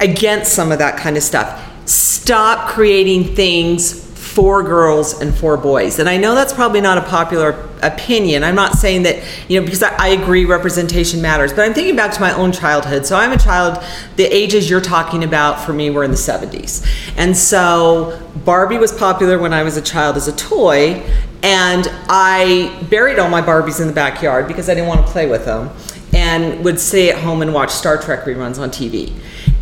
against 0.00 0.52
some 0.52 0.72
of 0.72 0.78
that 0.78 0.96
kind 0.98 1.16
of 1.16 1.22
stuff. 1.22 1.64
Stop 1.88 2.68
creating 2.68 3.34
things 3.34 4.06
for 4.38 4.62
girls 4.62 5.20
and 5.20 5.34
for 5.34 5.56
boys. 5.56 5.98
And 5.98 6.08
I 6.08 6.16
know 6.16 6.34
that's 6.34 6.52
probably 6.52 6.80
not 6.80 6.96
a 6.96 7.02
popular 7.02 7.68
opinion. 7.82 8.44
I'm 8.44 8.54
not 8.54 8.74
saying 8.74 9.02
that, 9.02 9.24
you 9.48 9.58
know, 9.58 9.64
because 9.64 9.82
I, 9.82 9.94
I 9.98 10.08
agree 10.10 10.44
representation 10.44 11.20
matters, 11.20 11.52
but 11.52 11.64
I'm 11.64 11.74
thinking 11.74 11.96
back 11.96 12.12
to 12.12 12.20
my 12.20 12.32
own 12.34 12.52
childhood. 12.52 13.04
So 13.04 13.16
I'm 13.16 13.32
a 13.32 13.38
child, 13.38 13.82
the 14.14 14.24
ages 14.24 14.70
you're 14.70 14.80
talking 14.80 15.24
about 15.24 15.64
for 15.64 15.72
me 15.72 15.90
were 15.90 16.04
in 16.04 16.12
the 16.12 16.16
70s. 16.16 16.86
And 17.16 17.36
so 17.36 18.20
Barbie 18.44 18.78
was 18.78 18.92
popular 18.92 19.40
when 19.40 19.52
I 19.52 19.64
was 19.64 19.76
a 19.76 19.82
child 19.82 20.16
as 20.16 20.28
a 20.28 20.36
toy. 20.36 21.02
And 21.42 21.88
I 22.08 22.86
buried 22.90 23.18
all 23.18 23.28
my 23.28 23.42
Barbies 23.42 23.80
in 23.80 23.88
the 23.88 23.92
backyard 23.92 24.46
because 24.46 24.68
I 24.68 24.74
didn't 24.74 24.88
want 24.88 25.04
to 25.04 25.10
play 25.10 25.28
with 25.28 25.46
them 25.46 25.70
and 26.14 26.64
would 26.64 26.78
stay 26.78 27.10
at 27.10 27.18
home 27.18 27.42
and 27.42 27.52
watch 27.52 27.70
Star 27.70 28.00
Trek 28.00 28.24
reruns 28.24 28.58
on 28.60 28.70
TV. 28.70 29.12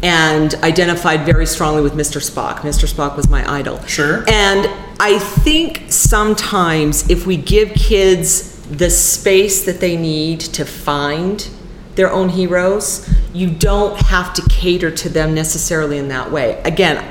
And 0.02 0.54
identified 0.56 1.24
very 1.24 1.46
strongly 1.46 1.82
with 1.82 1.94
Mr. 1.94 2.20
Spock. 2.20 2.58
Mr. 2.58 2.92
Spock 2.92 3.16
was 3.16 3.28
my 3.28 3.50
idol. 3.50 3.82
Sure. 3.86 4.24
And 4.28 4.68
I 5.00 5.18
think 5.18 5.84
sometimes 5.88 7.08
if 7.10 7.26
we 7.26 7.36
give 7.36 7.70
kids 7.70 8.60
the 8.66 8.90
space 8.90 9.64
that 9.64 9.80
they 9.80 9.96
need 9.96 10.40
to 10.40 10.64
find 10.64 11.48
their 11.94 12.12
own 12.12 12.28
heroes, 12.28 13.08
you 13.32 13.50
don't 13.50 13.98
have 13.98 14.34
to 14.34 14.42
cater 14.48 14.90
to 14.90 15.08
them 15.08 15.34
necessarily 15.34 15.98
in 15.98 16.08
that 16.08 16.30
way. 16.30 16.60
Again, 16.62 17.02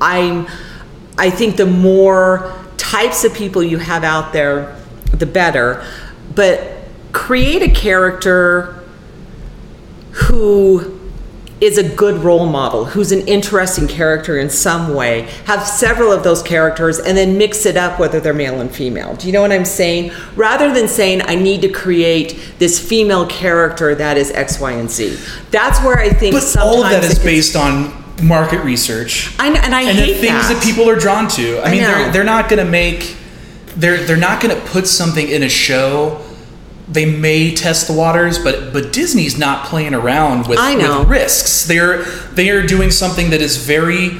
I'm 0.00 0.46
I 1.18 1.28
think 1.28 1.56
the 1.56 1.66
more 1.66 2.54
types 2.78 3.24
of 3.24 3.34
people 3.34 3.62
you 3.62 3.78
have 3.78 4.04
out 4.04 4.32
there, 4.32 4.76
the 5.12 5.26
better. 5.26 5.84
But 6.34 6.78
create 7.12 7.62
a 7.62 7.70
character 7.70 8.82
who 10.12 10.99
is 11.60 11.76
a 11.78 11.82
good 11.96 12.22
role 12.22 12.46
model, 12.46 12.86
who's 12.86 13.12
an 13.12 13.26
interesting 13.28 13.86
character 13.86 14.38
in 14.38 14.48
some 14.48 14.94
way. 14.94 15.22
Have 15.44 15.66
several 15.66 16.10
of 16.10 16.24
those 16.24 16.42
characters 16.42 16.98
and 16.98 17.16
then 17.16 17.36
mix 17.36 17.66
it 17.66 17.76
up 17.76 17.98
whether 17.98 18.20
they're 18.20 18.32
male 18.32 18.60
and 18.60 18.70
female. 18.70 19.14
Do 19.16 19.26
you 19.26 19.32
know 19.32 19.42
what 19.42 19.52
I'm 19.52 19.64
saying? 19.64 20.12
Rather 20.36 20.72
than 20.72 20.88
saying, 20.88 21.22
I 21.22 21.34
need 21.34 21.62
to 21.62 21.68
create 21.68 22.54
this 22.58 22.78
female 22.78 23.26
character 23.26 23.94
that 23.94 24.16
is 24.16 24.30
X, 24.30 24.58
Y, 24.58 24.72
and 24.72 24.90
Z. 24.90 25.18
That's 25.50 25.80
where 25.82 25.98
I 25.98 26.10
think 26.10 26.34
But 26.34 26.42
sometimes 26.42 26.76
all 26.76 26.84
of 26.84 26.90
that 26.90 27.04
is 27.04 27.18
based 27.18 27.56
on 27.56 28.00
market 28.22 28.62
research. 28.64 29.34
I 29.38 29.50
know, 29.50 29.60
and 29.60 29.74
I 29.74 29.82
and 29.82 29.98
hate 29.98 30.14
the 30.14 30.20
things 30.20 30.48
that. 30.48 30.54
that. 30.54 30.62
people 30.62 30.88
are 30.88 30.98
drawn 30.98 31.28
to. 31.28 31.58
I, 31.58 31.64
I 31.64 31.70
mean, 31.70 31.82
know. 31.82 31.88
they're 31.88 32.12
they're 32.12 32.24
not 32.24 32.48
going 32.48 32.64
to 32.64 32.70
make 32.70 33.16
they're 33.76 34.04
they're 34.04 34.16
not 34.16 34.42
going 34.42 34.54
to 34.54 34.66
put 34.68 34.86
something 34.86 35.28
in 35.28 35.42
a 35.42 35.48
show. 35.48 36.24
They 36.90 37.06
may 37.06 37.54
test 37.54 37.86
the 37.86 37.92
waters, 37.92 38.38
but 38.38 38.72
but 38.72 38.92
Disney's 38.92 39.38
not 39.38 39.66
playing 39.66 39.94
around 39.94 40.48
with, 40.48 40.58
I 40.58 40.74
with 40.98 41.08
risks. 41.08 41.66
They're 41.66 42.02
they 42.34 42.50
are 42.50 42.66
doing 42.66 42.90
something 42.90 43.30
that 43.30 43.40
is 43.40 43.56
very 43.58 44.18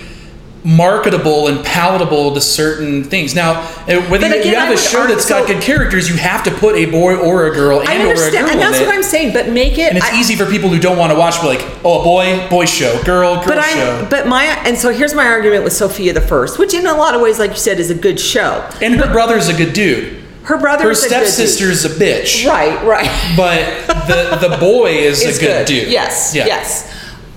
marketable 0.63 1.49
and 1.49 1.65
palatable 1.65 2.35
to 2.35 2.41
certain 2.41 3.03
things. 3.03 3.35
Now, 3.35 3.61
uh, 3.89 4.01
whether 4.11 4.29
you, 4.29 4.35
again, 4.35 4.47
you 4.47 4.55
have 4.57 4.69
I 4.69 4.75
a 4.75 4.77
show 4.77 5.07
that's 5.07 5.27
got 5.29 5.47
good 5.47 5.63
characters, 5.63 6.09
you 6.09 6.17
have 6.17 6.45
to 6.45 6.51
put 6.51 6.77
a 6.77 6.85
boy 6.87 7.17
or 7.17 7.47
a 7.47 7.51
girl 7.55 7.81
and 7.81 7.89
I 7.89 8.07
or 8.07 8.13
a 8.13 8.31
girl 8.31 8.47
and 8.51 8.61
that's 8.61 8.79
what. 8.79 8.95
I'm 8.95 9.03
saying. 9.03 9.33
But 9.33 9.49
make 9.49 9.79
it. 9.79 9.89
and 9.89 9.97
it's 9.97 10.07
I- 10.07 10.21
easy 10.21 10.37
for 10.37 10.45
people 10.47 10.69
who 10.69 10.79
don't 10.79 10.99
want 10.99 11.13
to 11.13 11.19
watch, 11.19 11.41
be 11.41 11.47
like, 11.47 11.63
oh, 11.85 12.01
a 12.01 12.05
boy, 12.05 12.47
boy 12.51 12.67
show, 12.67 13.03
girl, 13.05 13.37
girl 13.37 13.45
But 13.47 13.59
I, 13.59 13.71
show. 13.71 14.07
but 14.11 14.27
my, 14.27 14.45
and 14.67 14.77
so 14.77 14.93
here's 14.93 15.15
my 15.15 15.27
argument 15.27 15.65
with 15.65 15.73
Sofia 15.73 16.13
the 16.13 16.21
First, 16.21 16.59
which 16.59 16.75
in 16.75 16.87
a 16.87 16.93
lot 16.95 17.15
of 17.15 17.21
ways, 17.21 17.39
like 17.39 17.51
you 17.53 17.57
said, 17.57 17.81
is 17.81 17.91
a 17.91 17.95
good 17.95 18.21
show. 18.21 18.69
and 18.83 18.95
her 18.97 19.11
brother's 19.11 19.49
a 19.49 19.55
good 19.57 19.73
dude. 19.73 20.20
Her 20.45 20.59
brother 20.59 20.85
Her 20.85 20.95
stepsister 20.95 21.71
is 21.71 21.85
a 21.85 21.89
good 21.89 21.99
dude. 21.99 22.27
stepsister's 22.29 22.45
a 22.45 22.45
bitch. 22.45 22.49
Right, 22.49 22.85
right. 22.85 23.35
But 23.37 23.87
the 24.09 24.49
the 24.49 24.57
boy 24.59 24.93
is 24.93 25.23
a 25.37 25.41
good, 25.41 25.67
dude. 25.67 25.89
Yes, 25.91 26.35
Yeah. 26.35 26.47
yes. 26.47 26.87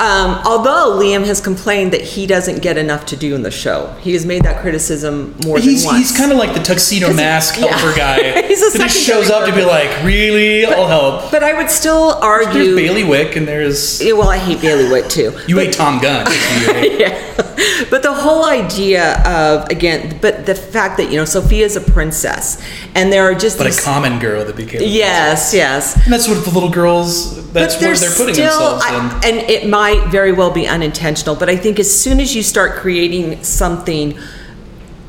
Um, 0.03 0.41
although 0.45 0.99
Liam 0.99 1.25
has 1.25 1.39
complained 1.39 1.93
that 1.93 2.01
he 2.01 2.27
doesn't 2.27 2.61
get 2.61 2.77
enough 2.77 3.05
to 3.05 3.15
do 3.15 3.35
in 3.35 3.41
the 3.41 3.51
show, 3.51 3.87
he 4.01 4.11
has 4.11 4.25
made 4.25 4.43
that 4.43 4.59
criticism 4.59 5.33
more 5.45 5.57
He's, 5.59 5.83
than 5.83 5.93
once. 5.93 6.09
he's 6.09 6.17
kind 6.17 6.33
of 6.33 6.37
like 6.37 6.53
the 6.53 6.59
tuxedo 6.59 7.13
mask 7.13 7.57
yeah. 7.57 7.67
helper 7.67 7.97
guy. 7.97 8.41
He's 8.47 8.61
a 8.61 8.77
that 8.77 8.89
just 8.89 9.01
shows 9.01 9.29
up 9.29 9.47
to 9.47 9.55
be 9.55 9.63
like, 9.63 10.03
really, 10.03 10.65
I'll 10.65 10.87
help. 10.87 11.31
But 11.31 11.41
I 11.41 11.53
would 11.53 11.69
still 11.69 12.19
There's 12.19 12.47
argue. 12.47 12.75
Baileywick 12.75 13.37
and 13.37 13.47
there's 13.47 14.01
Yeah, 14.03 14.13
well, 14.13 14.27
I 14.27 14.37
hate 14.37 14.57
Baileywick 14.57 15.09
too. 15.09 15.31
you 15.47 15.57
hate 15.57 15.71
Tom 15.71 16.01
Gunn. 16.01 16.25
that's 16.25 16.35
who 16.35 16.73
you 16.73 16.73
hate. 16.73 16.99
yeah. 16.99 17.87
But 17.89 18.03
the 18.03 18.13
whole 18.13 18.45
idea 18.45 19.23
of 19.23 19.69
again, 19.69 20.19
but 20.21 20.45
the 20.45 20.55
fact 20.55 20.97
that 20.97 21.11
you 21.11 21.17
know 21.17 21.23
Sofia's 21.23 21.75
a 21.77 21.81
princess, 21.81 22.61
and 22.95 23.11
there 23.11 23.23
are 23.23 23.35
just 23.35 23.57
but 23.57 23.67
a 23.67 23.81
common 23.81 24.19
girl 24.19 24.43
that 24.43 24.55
became. 24.55 24.81
yes, 24.81 25.53
yes. 25.53 25.95
And 26.03 26.11
that's 26.11 26.27
what 26.27 26.43
the 26.43 26.51
little 26.51 26.69
girls. 26.69 27.42
That's 27.53 27.75
but 27.75 27.81
where 27.81 27.89
there's 27.95 28.01
they're 28.01 28.09
putting 28.17 28.33
still, 28.35 28.71
themselves 28.79 28.85
I- 28.85 29.27
in. 29.29 29.39
and 29.39 29.49
it 29.49 29.69
might 29.69 30.07
very 30.07 30.31
well 30.31 30.51
be 30.51 30.67
unintentional. 30.67 31.35
But 31.35 31.49
I 31.49 31.55
think 31.55 31.79
as 31.79 31.89
soon 31.97 32.19
as 32.19 32.35
you 32.35 32.43
start 32.43 32.73
creating 32.73 33.43
something 33.43 34.17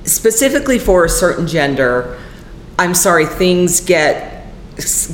specifically 0.05 0.79
for 0.79 1.05
a 1.05 1.09
certain 1.09 1.47
gender, 1.47 2.19
I'm 2.79 2.95
sorry, 2.95 3.27
things 3.27 3.81
get 3.81 4.31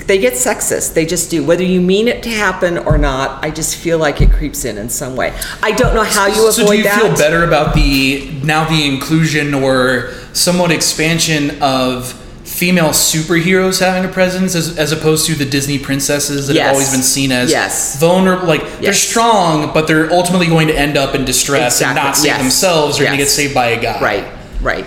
they 0.06 0.16
get 0.18 0.32
sexist. 0.32 0.94
They 0.94 1.04
just 1.04 1.30
do. 1.30 1.44
Whether 1.44 1.64
you 1.64 1.82
mean 1.82 2.08
it 2.08 2.22
to 2.22 2.30
happen 2.30 2.78
or 2.78 2.96
not, 2.96 3.44
I 3.44 3.50
just 3.50 3.76
feel 3.76 3.98
like 3.98 4.22
it 4.22 4.32
creeps 4.32 4.64
in 4.64 4.78
in 4.78 4.88
some 4.88 5.16
way. 5.16 5.34
I 5.62 5.72
don't 5.72 5.94
know 5.94 6.02
how 6.02 6.26
you 6.28 6.48
avoid 6.48 6.48
that. 6.48 6.52
so 6.54 6.66
do 6.70 6.76
you 6.78 6.84
that. 6.84 6.98
feel 7.00 7.14
better 7.14 7.44
about 7.44 7.74
the 7.74 8.30
now 8.42 8.64
the 8.66 8.86
inclusion 8.86 9.52
or 9.52 10.12
somewhat 10.32 10.70
expansion 10.70 11.62
of 11.62 12.14
female 12.60 12.90
superheroes 12.90 13.80
having 13.80 14.04
a 14.04 14.12
presence 14.12 14.54
as, 14.54 14.76
as 14.76 14.92
opposed 14.92 15.24
to 15.24 15.34
the 15.34 15.46
Disney 15.46 15.78
princesses 15.78 16.46
that 16.46 16.52
Yes. 16.52 16.66
have 16.66 16.72
always 16.74 16.90
been 16.90 17.02
seen 17.02 17.32
as 17.32 17.50
Yes. 17.50 17.96
vulnerable 17.98 18.46
like 18.46 18.80
they're 18.82 18.92
strong 18.92 19.72
but 19.72 19.86
they're 19.86 20.12
ultimately 20.12 20.46
going 20.46 20.68
to 20.68 20.78
end 20.78 20.98
up 20.98 21.14
in 21.14 21.24
distress 21.24 21.80
and 21.80 21.96
not 21.96 22.18
save 22.18 22.26
Yes. 22.32 22.40
themselves 22.42 23.00
or 23.00 23.04
going 23.04 23.12
to 23.16 23.24
get 23.24 23.30
saved 23.30 23.54
by 23.54 23.68
a 23.68 23.80
guy 23.80 23.98
Right, 24.02 24.26
right. 24.60 24.84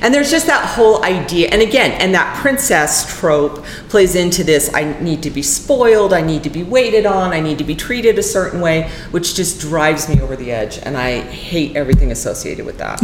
And 0.00 0.12
there's 0.12 0.32
just 0.32 0.46
that 0.48 0.64
whole 0.66 1.04
idea. 1.04 1.48
And 1.52 1.62
again, 1.62 1.92
and 1.92 2.12
that 2.16 2.36
princess 2.42 3.06
trope 3.20 3.64
plays 3.88 4.16
into 4.16 4.42
this 4.42 4.68
I 4.74 4.82
need 5.00 5.22
to 5.22 5.30
be 5.30 5.42
spoiled, 5.42 6.12
I 6.12 6.22
need 6.22 6.42
to 6.42 6.50
be 6.50 6.64
waited 6.64 7.06
on, 7.06 7.32
I 7.32 7.38
need 7.38 7.58
to 7.58 7.64
be 7.64 7.76
treated 7.76 8.18
a 8.18 8.22
certain 8.24 8.60
way, 8.60 8.90
which 9.12 9.36
just 9.36 9.60
drives 9.60 10.08
me 10.08 10.20
over 10.20 10.34
the 10.34 10.50
edge. 10.50 10.80
And 10.82 10.96
I 10.96 11.20
hate 11.20 11.76
everything 11.76 12.10
associated 12.10 12.66
with 12.66 12.78
that. 12.78 12.98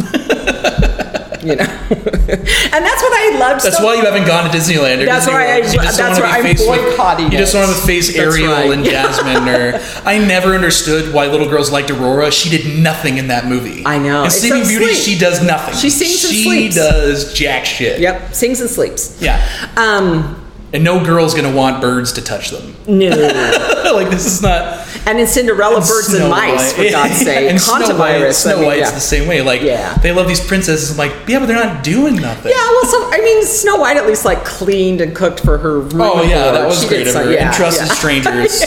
you 1.42 1.56
know? 1.56 1.64
and 1.90 2.84
that's 2.84 3.02
what 3.02 3.12
I 3.12 3.36
loved 3.38 3.64
That's 3.64 3.78
so 3.78 3.84
why 3.84 3.94
you 3.94 4.04
haven't 4.04 4.26
gone 4.26 4.50
to 4.50 4.56
Disneyland 4.56 5.02
or 5.02 5.06
That's 5.06 5.24
Disney 5.26 5.32
why 5.34 5.52
I- 5.52 5.56
you 5.58 5.62
just 5.62 5.76
don't 5.98 6.08
that's 6.08 6.20
why 6.20 6.26
I'm 6.38 6.42
faced 6.42 6.68
with- 6.68 6.80
boycotting 6.90 7.32
You 7.32 7.38
just 7.38 7.52
don't 7.52 7.66
want 7.66 7.76
to 7.78 7.86
face 7.86 8.08
That's 8.08 8.18
Ariel 8.18 8.52
right. 8.52 8.70
and 8.70 8.84
Jasmine. 8.84 9.48
Or 9.48 9.80
I 10.08 10.18
never 10.18 10.54
understood 10.54 11.12
why 11.14 11.26
little 11.26 11.48
girls 11.48 11.70
liked 11.70 11.90
Aurora. 11.90 12.30
She 12.30 12.48
did 12.50 12.78
nothing 12.82 13.18
in 13.18 13.28
that 13.28 13.46
movie. 13.46 13.84
I 13.86 13.98
know. 13.98 14.24
In 14.24 14.30
Sleeping 14.30 14.62
Beauty, 14.66 14.94
sleep. 14.94 15.14
she 15.14 15.18
does 15.18 15.42
nothing. 15.42 15.74
She 15.76 15.90
sings 15.90 16.24
and 16.24 16.34
sleeps. 16.44 16.74
She 16.74 16.80
does 16.80 17.34
jack 17.34 17.64
shit. 17.64 18.00
Yep, 18.00 18.34
sings 18.34 18.60
and 18.60 18.68
sleeps. 18.70 19.20
Yeah. 19.20 19.40
Um, 19.76 20.44
And 20.72 20.84
no 20.84 21.02
girl's 21.04 21.34
gonna 21.34 21.54
want 21.54 21.80
birds 21.80 22.12
to 22.14 22.20
touch 22.22 22.50
them. 22.50 22.74
no. 22.86 23.08
like 23.94 24.10
this 24.10 24.26
is 24.26 24.42
not. 24.42 24.86
And 25.06 25.18
in 25.20 25.26
Cinderella, 25.26 25.76
birds 25.76 26.06
Snow 26.08 26.20
and 26.22 26.30
mice, 26.30 26.76
White. 26.76 26.86
for 26.86 26.90
God's 26.92 27.16
sake. 27.24 27.50
and 27.50 27.60
Snow 27.60 27.74
White, 27.74 27.84
Contavirus. 27.90 28.28
I 28.28 28.30
Snow 28.32 28.56
mean, 28.56 28.66
White's 28.66 28.80
yeah. 28.80 28.90
the 28.90 29.00
same 29.00 29.28
way. 29.28 29.42
Like 29.42 29.62
Yeah. 29.62 29.94
they 29.98 30.12
love 30.12 30.28
these 30.28 30.44
princesses. 30.44 30.90
I'm 30.92 30.96
like, 30.96 31.12
yeah, 31.28 31.38
but 31.38 31.46
they're 31.46 31.62
not 31.64 31.82
doing 31.84 32.16
nothing. 32.16 32.52
Yeah, 32.52 32.62
well, 32.70 32.84
so 32.86 33.10
I 33.12 33.20
mean, 33.22 33.44
Snow 33.44 33.76
White 33.76 33.96
at 33.96 34.06
least 34.06 34.24
like 34.24 34.44
cleaned 34.44 35.00
and 35.00 35.14
cooked 35.14 35.40
for 35.40 35.58
her. 35.58 35.80
room 35.80 36.00
Oh 36.00 36.22
yeah, 36.22 36.44
board. 36.44 36.54
that 36.56 36.66
was 36.66 36.82
She 36.82 36.88
great 36.88 37.06
of 37.08 37.14
her. 37.14 37.32
yeah, 37.32 37.46
and 37.48 37.54
trusted 37.56 37.86
yeah. 37.86 37.94
strangers. 37.94 38.62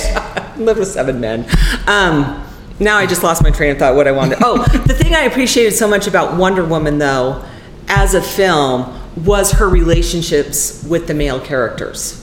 Lived 0.58 0.80
with 0.80 0.90
seven 0.90 1.20
men. 1.20 1.46
Um, 1.88 2.46
now 2.80 2.98
I 2.98 3.06
just 3.06 3.24
lost 3.24 3.44
my 3.44 3.52
train 3.52 3.72
of 3.72 3.78
thought. 3.78 3.96
What 3.96 4.08
I 4.08 4.12
wanted. 4.12 4.40
Oh, 4.42 4.62
the 4.88 4.94
thing 4.94 5.14
I 5.16 5.22
appreciated 5.22 5.74
so 5.74 5.88
much 5.88 6.08
about 6.08 6.38
Wonder 6.38 6.64
Woman, 6.66 6.98
though, 6.98 7.44
as 7.88 8.14
a 8.14 8.22
film, 8.22 8.98
was 9.26 9.52
her 9.54 9.68
relationships 9.70 10.84
with 10.88 11.08
the 11.08 11.14
male 11.14 11.40
characters. 11.40 12.21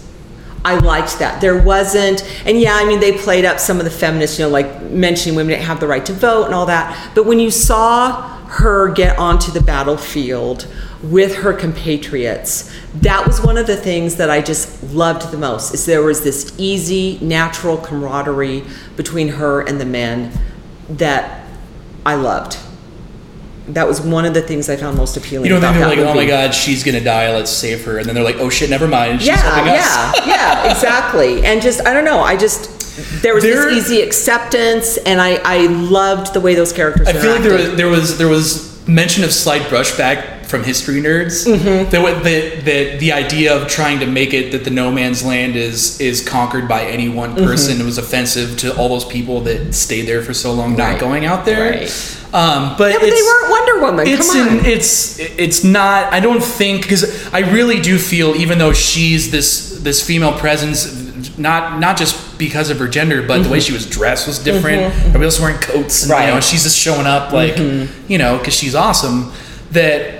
I 0.64 0.78
liked 0.78 1.18
that. 1.20 1.40
There 1.40 1.62
wasn't, 1.62 2.24
and 2.44 2.60
yeah, 2.60 2.74
I 2.74 2.84
mean, 2.84 3.00
they 3.00 3.16
played 3.16 3.44
up 3.44 3.58
some 3.58 3.78
of 3.78 3.84
the 3.84 3.90
feminists, 3.90 4.38
you 4.38 4.44
know, 4.44 4.50
like 4.50 4.82
mentioning 4.82 5.36
women 5.36 5.52
didn't 5.52 5.66
have 5.66 5.80
the 5.80 5.86
right 5.86 6.04
to 6.06 6.12
vote 6.12 6.46
and 6.46 6.54
all 6.54 6.66
that. 6.66 7.12
But 7.14 7.26
when 7.26 7.38
you 7.38 7.50
saw 7.50 8.38
her 8.48 8.90
get 8.92 9.18
onto 9.18 9.52
the 9.52 9.60
battlefield 9.60 10.66
with 11.02 11.36
her 11.36 11.52
compatriots, 11.52 12.74
that 12.94 13.26
was 13.26 13.40
one 13.40 13.56
of 13.56 13.66
the 13.66 13.76
things 13.76 14.16
that 14.16 14.30
I 14.30 14.40
just 14.40 14.82
loved 14.92 15.30
the 15.30 15.38
most. 15.38 15.74
Is 15.74 15.86
there 15.86 16.02
was 16.02 16.22
this 16.24 16.54
easy, 16.58 17.18
natural 17.20 17.76
camaraderie 17.76 18.64
between 18.96 19.28
her 19.28 19.60
and 19.60 19.80
the 19.80 19.86
men 19.86 20.32
that 20.88 21.46
I 22.04 22.14
loved. 22.14 22.58
That 23.68 23.86
was 23.86 24.00
one 24.00 24.24
of 24.24 24.34
the 24.34 24.42
things 24.42 24.68
I 24.68 24.76
found 24.76 24.96
most 24.96 25.16
appealing. 25.16 25.46
You 25.46 25.52
don't 25.52 25.60
think 25.60 25.74
they're 25.74 25.88
like, 25.88 25.98
oh 25.98 26.14
my 26.14 26.26
god, 26.26 26.54
she's 26.54 26.82
gonna 26.82 27.02
die, 27.02 27.32
let's 27.34 27.50
save 27.50 27.84
her, 27.84 27.98
and 27.98 28.06
then 28.06 28.14
they're 28.14 28.24
like, 28.24 28.36
oh 28.36 28.48
shit, 28.48 28.70
never 28.70 28.88
mind, 28.88 29.20
she's 29.20 29.28
yeah, 29.28 29.64
yeah, 29.66 30.12
yeah, 30.26 30.70
exactly. 30.72 31.44
And 31.44 31.60
just 31.60 31.86
I 31.86 31.92
don't 31.92 32.04
know, 32.04 32.20
I 32.20 32.36
just 32.36 33.22
there 33.22 33.34
was 33.34 33.44
There- 33.44 33.66
this 33.66 33.76
easy 33.76 34.02
acceptance, 34.02 34.96
and 34.98 35.20
I 35.20 35.40
I 35.44 35.66
loved 35.66 36.34
the 36.34 36.40
way 36.40 36.54
those 36.54 36.72
characters. 36.72 37.08
I 37.08 37.12
feel 37.12 37.32
like 37.32 37.42
there 37.42 37.52
was 37.52 37.76
there 37.76 37.88
was 37.88 38.18
there 38.18 38.28
was 38.28 38.88
mention 38.88 39.22
of 39.22 39.32
slight 39.32 39.62
brushback 39.62 40.37
from 40.48 40.64
history 40.64 41.00
nerds. 41.00 41.46
Mm-hmm. 41.46 41.90
The, 41.90 41.98
the 42.22 42.62
the 42.62 42.96
the 42.98 43.12
idea 43.12 43.54
of 43.54 43.68
trying 43.68 44.00
to 44.00 44.06
make 44.06 44.32
it 44.32 44.50
that 44.52 44.64
the 44.64 44.70
no 44.70 44.90
man's 44.90 45.24
land 45.24 45.56
is 45.56 46.00
is 46.00 46.26
conquered 46.26 46.66
by 46.66 46.84
any 46.86 47.08
one 47.08 47.28
Mm-hmm. 47.34 47.44
person 47.44 47.84
was 47.84 47.98
offensive 47.98 48.56
to 48.58 48.74
all 48.76 48.88
those 48.88 49.04
people 49.04 49.42
that 49.42 49.74
stayed 49.74 50.02
there 50.02 50.22
for 50.22 50.32
so 50.34 50.52
long, 50.52 50.76
not 50.76 50.98
going 50.98 51.24
out 51.26 51.44
there. 51.44 51.70
Right. 51.70 52.14
Um, 52.32 52.74
but 52.78 52.92
Yeah, 52.92 52.98
but 52.98 53.10
they 53.10 53.22
weren't 53.22 53.50
Wonder 53.50 53.80
Woman. 53.80 54.06
it's 54.06 54.32
Come 54.32 54.48
on. 54.48 54.58
an- 54.58 54.64
it's 54.66 55.18
it's 55.18 55.64
not. 55.64 56.12
I 56.12 56.20
don't 56.20 56.42
think 56.42 56.82
because 56.82 57.04
I 57.32 57.40
really 57.40 57.80
do 57.80 57.98
feel 57.98 58.34
even 58.36 58.58
though 58.58 58.72
she's 58.72 59.30
this 59.30 59.78
this 59.82 60.04
female 60.06 60.32
presence, 60.32 61.38
not 61.38 61.78
not 61.80 61.96
just 61.98 62.38
because 62.38 62.70
of 62.70 62.78
her 62.78 62.88
gender, 62.88 63.22
but 63.26 63.42
the 63.42 63.48
way 63.48 63.60
she 63.60 63.72
was 63.72 63.84
dressed 63.88 64.26
was 64.26 64.38
different. 64.38 64.82
Everybody 64.82 65.24
else 65.24 65.40
wearing 65.40 65.58
coats, 65.58 66.02
and, 66.02 66.10
you 66.10 66.16
Right. 66.16 66.32
know, 66.34 66.40
she's 66.40 66.62
just 66.64 66.78
showing 66.78 67.06
up 67.06 67.32
like 67.32 67.56
you 68.08 68.18
know 68.18 68.38
because 68.38 68.54
she's 68.54 68.74
awesome. 68.74 69.32
That 69.72 70.17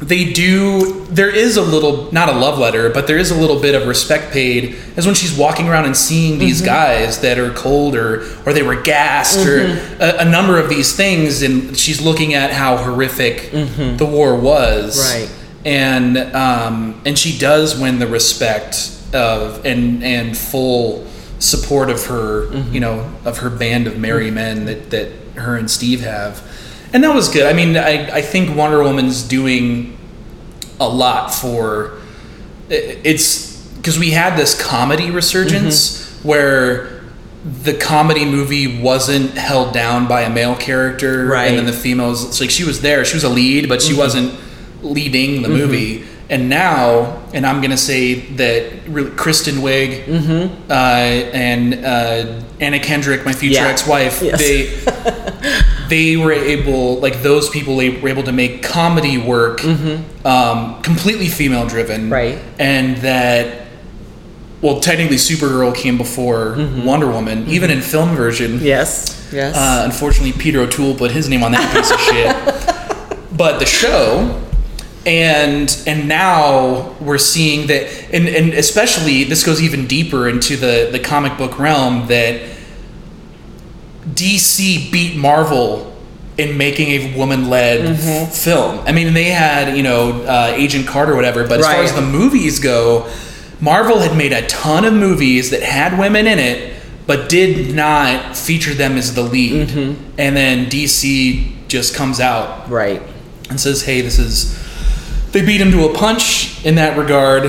they 0.00 0.32
do. 0.32 1.04
There 1.06 1.28
is 1.28 1.56
a 1.56 1.62
little 1.62 2.10
not 2.10 2.28
a 2.28 2.32
love 2.32 2.58
letter, 2.58 2.88
but 2.88 3.06
there 3.06 3.18
is 3.18 3.30
a 3.30 3.34
little 3.34 3.60
bit 3.60 3.74
of 3.74 3.86
respect 3.86 4.32
paid 4.32 4.76
as 4.96 5.04
when 5.04 5.14
she's 5.14 5.36
walking 5.36 5.68
around 5.68 5.84
and 5.84 5.96
seeing 5.96 6.38
these 6.38 6.58
mm-hmm. 6.58 6.66
guys 6.66 7.20
that 7.20 7.38
are 7.38 7.52
cold 7.52 7.94
or 7.94 8.22
or 8.46 8.52
they 8.52 8.62
were 8.62 8.80
gassed 8.80 9.46
or 9.46 9.66
mm-hmm. 9.66 10.02
a, 10.02 10.26
a 10.26 10.30
number 10.30 10.58
of 10.58 10.68
these 10.68 10.96
things, 10.96 11.42
and 11.42 11.76
she's 11.76 12.00
looking 12.00 12.32
at 12.34 12.50
how 12.50 12.78
horrific 12.78 13.52
mm-hmm. 13.52 13.98
the 13.98 14.06
war 14.06 14.34
was, 14.34 14.98
Right. 15.12 15.36
And 15.64 16.16
um, 16.34 17.02
and 17.04 17.18
she 17.18 17.38
does 17.38 17.78
win 17.78 17.98
the 17.98 18.06
respect 18.06 18.96
of 19.12 19.66
and 19.66 20.02
and 20.02 20.36
full 20.36 21.06
support 21.40 21.90
of 21.90 22.06
her, 22.06 22.50
you 22.70 22.80
know, 22.80 23.12
of 23.26 23.38
her 23.38 23.50
band 23.50 23.86
of 23.86 23.98
merry 23.98 24.30
men 24.30 24.64
that 24.64 24.90
that 24.90 25.12
her 25.36 25.56
and 25.56 25.70
Steve 25.70 26.00
have. 26.00 26.46
And 26.92 27.04
that 27.04 27.14
was 27.14 27.28
good. 27.28 27.44
I 27.46 27.52
mean, 27.52 27.76
I, 27.76 28.16
I 28.16 28.22
think 28.22 28.56
Wonder 28.56 28.82
Woman's 28.82 29.22
doing 29.22 29.96
a 30.80 30.88
lot 30.88 31.32
for 31.32 31.98
it's 32.68 33.56
because 33.76 33.98
we 33.98 34.10
had 34.10 34.36
this 34.36 34.60
comedy 34.60 35.10
resurgence 35.10 36.06
where 36.22 37.02
the 37.62 37.74
comedy 37.74 38.24
movie 38.24 38.80
wasn't 38.80 39.32
held 39.32 39.72
down 39.74 40.06
by 40.06 40.22
a 40.22 40.30
male 40.30 40.54
character 40.56 41.26
Right. 41.26 41.48
and 41.48 41.58
then 41.58 41.66
the 41.66 41.72
females 41.72 42.24
it's 42.24 42.40
like 42.40 42.50
she 42.50 42.64
was 42.64 42.80
there 42.82 43.04
she 43.04 43.14
was 43.16 43.24
a 43.24 43.28
lead 43.30 43.68
but 43.68 43.80
she 43.82 43.94
wasn't 43.96 44.38
leading 44.82 45.42
the 45.42 45.48
movie 45.48 46.04
and 46.28 46.48
now 46.50 47.22
and 47.34 47.46
i'm 47.46 47.60
gonna 47.62 47.76
say 47.78 48.14
that 48.36 48.70
really 48.88 49.10
kristen 49.12 49.56
wiig 49.56 50.06
uh, 50.68 50.72
and 50.72 51.74
uh, 51.84 52.40
anna 52.60 52.78
kendrick 52.78 53.24
my 53.24 53.32
future 53.32 53.60
Yeah. 53.62 53.68
ex-wife 53.68 54.22
Yes. 54.22 54.38
they 54.38 55.62
they 55.90 56.16
were 56.16 56.32
able 56.32 56.98
like 57.00 57.22
those 57.22 57.48
people 57.50 57.76
they 57.76 57.90
were 58.00 58.08
able 58.08 58.22
to 58.22 58.32
make 58.32 58.62
comedy 58.62 59.18
work 59.18 59.62
um, 60.24 60.80
completely 60.82 61.28
female 61.28 61.66
driven 61.66 62.02
Mm-hmm. 62.02 62.12
Right. 62.12 62.38
and 62.58 62.96
that 62.98 63.66
well 64.62 64.80
technically 64.80 65.16
supergirl 65.18 65.74
came 65.74 65.96
before 65.98 66.54
Mm-hmm. 66.56 66.84
wonder 66.84 67.06
woman 67.10 67.46
even 67.48 67.70
in 67.70 67.80
film 67.82 68.10
version 68.16 68.60
yes. 68.60 69.28
Yes. 69.32 69.54
uh, 69.56 69.82
unfortunately 69.84 70.32
peter 70.32 70.60
o'toole 70.60 70.94
put 70.94 71.10
his 71.10 71.28
name 71.28 71.42
on 71.42 71.52
that 71.52 71.66
piece 71.74 71.90
of 71.90 72.00
shit 72.08 73.26
but 73.36 73.58
the 73.58 73.66
show 73.66 74.40
and 75.06 75.82
and 75.86 76.06
now 76.08 76.92
we're 77.00 77.16
seeing 77.18 77.66
that 77.68 77.82
and, 78.12 78.28
and 78.28 78.52
especially 78.54 79.24
this 79.24 79.44
goes 79.44 79.62
even 79.62 79.86
deeper 79.86 80.28
into 80.28 80.56
the 80.56 80.88
the 80.92 80.98
comic 80.98 81.38
book 81.38 81.58
realm 81.58 82.06
that 82.08 82.40
DC 84.14 84.90
beat 84.90 85.16
Marvel 85.16 85.86
in 86.38 86.56
making 86.56 86.88
a 86.88 87.16
woman-led 87.18 87.96
Mm-hmm. 87.96 88.32
film. 88.32 88.78
I 88.86 88.92
mean, 88.92 89.12
they 89.14 89.24
had 89.30 89.76
you 89.76 89.82
know 89.82 90.22
uh, 90.22 90.52
Agent 90.56 90.86
Carter, 90.86 91.12
or 91.12 91.16
whatever. 91.16 91.46
But 91.46 91.60
as 91.60 91.66
far 91.66 91.82
as 91.82 91.92
the 91.94 92.00
movies 92.02 92.58
go, 92.58 93.10
Marvel 93.60 93.98
had 94.00 94.16
made 94.16 94.32
a 94.32 94.46
ton 94.46 94.84
of 94.84 94.94
movies 94.94 95.50
that 95.50 95.62
had 95.62 95.98
women 95.98 96.26
in 96.26 96.38
it, 96.38 96.74
but 97.06 97.28
did 97.28 97.74
not 97.74 98.36
feature 98.36 98.72
them 98.74 98.96
as 98.96 99.14
the 99.14 99.22
lead. 99.22 99.68
Mm-hmm. 99.68 100.14
And 100.18 100.36
then 100.36 100.66
DC 100.66 101.68
just 101.68 101.94
comes 101.94 102.20
out 102.20 102.68
right. 102.70 103.02
and 103.50 103.60
says, 103.60 103.82
"Hey, 103.82 104.00
this 104.00 104.18
is." 104.18 104.58
They 105.32 105.46
beat 105.46 105.60
him 105.60 105.70
to 105.70 105.84
a 105.88 105.94
punch 105.94 106.64
in 106.64 106.74
that 106.74 106.98
regard. 106.98 107.44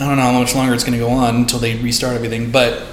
I 0.00 0.06
don't 0.06 0.16
know 0.16 0.22
how 0.22 0.32
much 0.40 0.54
longer 0.54 0.72
it's 0.72 0.82
going 0.84 0.98
to 0.98 1.04
go 1.04 1.10
on 1.10 1.36
until 1.36 1.58
they 1.58 1.76
restart 1.76 2.14
everything, 2.14 2.50
but 2.50 2.86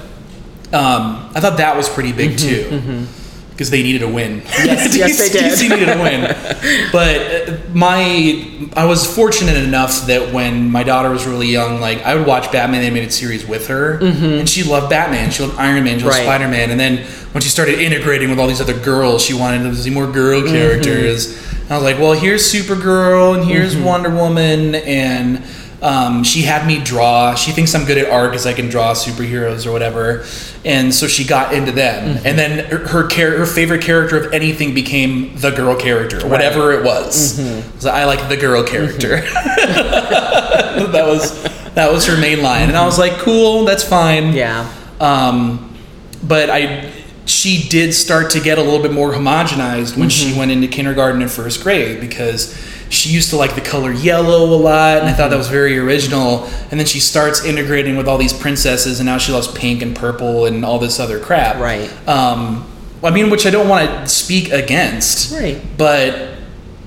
um, 0.72 1.30
I 1.34 1.40
thought 1.40 1.58
that 1.58 1.76
was 1.76 1.88
pretty 1.88 2.12
big 2.12 2.38
too 2.38 3.06
because 3.50 3.70
they 3.70 3.82
needed 3.82 4.02
a 4.02 4.08
win. 4.08 4.40
Mm-hmm, 4.42 4.66
Yes, 4.66 4.96
yes, 4.98 5.18
they 5.18 5.28
did. 5.30 5.52
DC 5.52 5.70
needed 5.70 5.88
a 5.88 6.02
win, 6.02 6.90
but 6.92 7.48
uh, 7.48 7.56
my 7.72 8.68
I 8.76 8.84
was 8.84 9.06
fortunate 9.06 9.56
enough 9.56 10.06
that 10.08 10.32
when 10.34 10.70
my 10.70 10.82
daughter 10.82 11.08
was 11.10 11.26
really 11.26 11.46
young, 11.48 11.80
like 11.80 12.02
I 12.02 12.14
would 12.14 12.26
watch 12.26 12.50
Batman 12.52 12.80
the 12.80 12.86
animated 12.86 13.12
series 13.12 13.46
with 13.46 13.68
her, 13.68 13.98
and 14.02 14.48
she 14.48 14.62
loved 14.62 14.90
Batman, 14.90 15.30
she 15.30 15.42
loved 15.44 15.58
Iron 15.58 15.84
Man, 15.84 15.98
she 15.98 16.04
loved 16.04 16.16
Mm-hmm. 16.16 16.28
Right. 16.28 16.38
Spider 16.38 16.48
Man, 16.48 16.70
and 16.70 16.78
then 16.78 17.06
when 17.32 17.42
she 17.42 17.48
started 17.48 17.78
integrating 17.78 18.28
with 18.30 18.38
all 18.38 18.46
these 18.48 18.60
other 18.60 18.78
girls, 18.78 19.22
she 19.24 19.34
wanted 19.34 19.62
to 19.62 19.74
see 19.76 19.90
more 19.90 20.06
girl 20.10 20.40
Mm-hmm. 20.42 20.52
characters. 20.52 21.36
And 21.62 21.72
I 21.72 21.74
was 21.76 21.84
like, 21.84 21.98
well, 21.98 22.12
here's 22.12 22.42
Supergirl, 22.52 23.36
and 23.38 23.44
here's 23.48 23.74
Mm-hmm. 23.74 23.84
Wonder 23.84 24.10
Woman, 24.10 24.74
and 24.74 25.42
um, 25.82 26.24
she 26.24 26.42
had 26.42 26.66
me 26.66 26.82
draw. 26.82 27.34
She 27.34 27.52
thinks 27.52 27.74
I'm 27.74 27.84
good 27.84 27.98
at 27.98 28.10
art 28.10 28.30
because 28.30 28.46
I 28.46 28.54
can 28.54 28.68
draw 28.68 28.94
superheroes 28.94 29.66
or 29.66 29.72
whatever, 29.72 30.24
and 30.64 30.94
so 30.94 31.06
she 31.06 31.24
got 31.24 31.52
into 31.52 31.72
them. 31.72 32.16
Mm-hmm. 32.16 32.26
And 32.26 32.38
then 32.38 32.64
her 32.70 32.78
her, 32.88 33.06
char- 33.08 33.36
her 33.38 33.46
favorite 33.46 33.82
character 33.82 34.16
of 34.16 34.32
anything 34.32 34.74
became 34.74 35.36
the 35.36 35.50
girl 35.50 35.76
character, 35.76 36.26
whatever 36.26 36.72
it 36.72 36.84
was. 36.84 37.38
Mm-hmm. 37.38 37.78
So 37.78 37.90
I 37.90 38.04
like 38.04 38.28
the 38.28 38.36
girl 38.36 38.64
character. 38.64 39.20
that 39.20 41.04
was 41.06 41.42
that 41.74 41.92
was 41.92 42.06
her 42.06 42.18
main 42.18 42.42
line, 42.42 42.68
and 42.68 42.76
I 42.76 42.86
was 42.86 42.98
like, 42.98 43.12
cool, 43.18 43.64
that's 43.64 43.84
fine. 43.84 44.32
Yeah. 44.32 44.72
Um, 44.98 45.76
but 46.22 46.48
I, 46.48 46.90
she 47.26 47.68
did 47.68 47.92
start 47.92 48.30
to 48.30 48.40
get 48.40 48.58
a 48.58 48.62
little 48.62 48.82
bit 48.82 48.92
more 48.92 49.12
homogenized 49.12 49.96
when 49.96 50.08
she 50.08 50.36
went 50.36 50.50
into 50.50 50.68
kindergarten 50.68 51.20
and 51.22 51.30
first 51.30 51.62
grade 51.62 52.00
because 52.00 52.54
she 52.88 53.10
used 53.10 53.30
to 53.30 53.36
like 53.36 53.54
the 53.54 53.60
color 53.60 53.92
yellow 53.92 54.44
a 54.54 54.56
lot, 54.56 54.98
and 54.98 55.08
I 55.08 55.12
thought 55.12 55.30
that 55.30 55.36
was 55.36 55.48
very 55.48 55.78
original. 55.78 56.44
And 56.70 56.78
then 56.78 56.86
she 56.86 57.00
starts 57.00 57.44
integrating 57.44 57.96
with 57.96 58.08
all 58.08 58.18
these 58.18 58.32
princesses, 58.32 59.00
and 59.00 59.06
now 59.06 59.18
she 59.18 59.32
loves 59.32 59.48
pink 59.48 59.82
and 59.82 59.94
purple 59.94 60.46
and 60.46 60.64
all 60.64 60.78
this 60.78 61.00
other 61.00 61.18
crap. 61.18 61.56
Right. 61.56 61.90
Um, 62.08 62.70
I 63.02 63.10
mean, 63.10 63.30
which 63.30 63.46
I 63.46 63.50
don't 63.50 63.68
want 63.68 63.88
to 63.88 64.08
speak 64.08 64.50
against. 64.50 65.32
Right. 65.32 65.60
But 65.76 66.36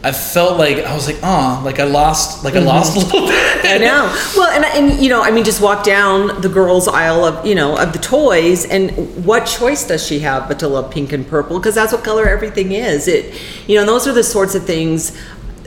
I 0.01 0.13
felt 0.13 0.57
like 0.57 0.77
I 0.77 0.95
was 0.95 1.07
like, 1.07 1.17
oh, 1.23 1.61
like 1.65 1.79
I 1.79 1.83
lost, 1.83 2.45
like 2.45 2.55
I 2.55 2.59
lost 2.59 2.95
a 2.95 2.99
little 2.99 3.27
bit. 3.27 3.65
I 3.65 3.77
know. 3.79 4.33
Well, 4.37 4.49
and 4.49 4.63
and 4.63 5.03
you 5.03 5.09
know, 5.09 5.21
I 5.21 5.31
mean, 5.31 5.43
just 5.43 5.61
walk 5.61 5.83
down 5.83 6.39
the 6.41 6.47
girls' 6.47 6.87
aisle 6.87 7.25
of 7.25 7.45
you 7.45 7.53
know 7.53 7.77
of 7.77 7.91
the 7.91 7.99
toys, 7.99 8.65
and 8.65 9.25
what 9.25 9.45
choice 9.45 9.85
does 9.85 10.05
she 10.05 10.19
have 10.19 10.47
but 10.47 10.59
to 10.59 10.69
love 10.69 10.89
pink 10.89 11.11
and 11.11 11.27
purple? 11.27 11.59
Because 11.59 11.75
that's 11.75 11.91
what 11.91 12.05
color 12.05 12.27
everything 12.29 12.71
is. 12.71 13.09
It, 13.09 13.37
you 13.67 13.75
know, 13.75 13.81
and 13.81 13.89
those 13.89 14.07
are 14.07 14.13
the 14.13 14.23
sorts 14.23 14.55
of 14.55 14.63
things 14.63 15.17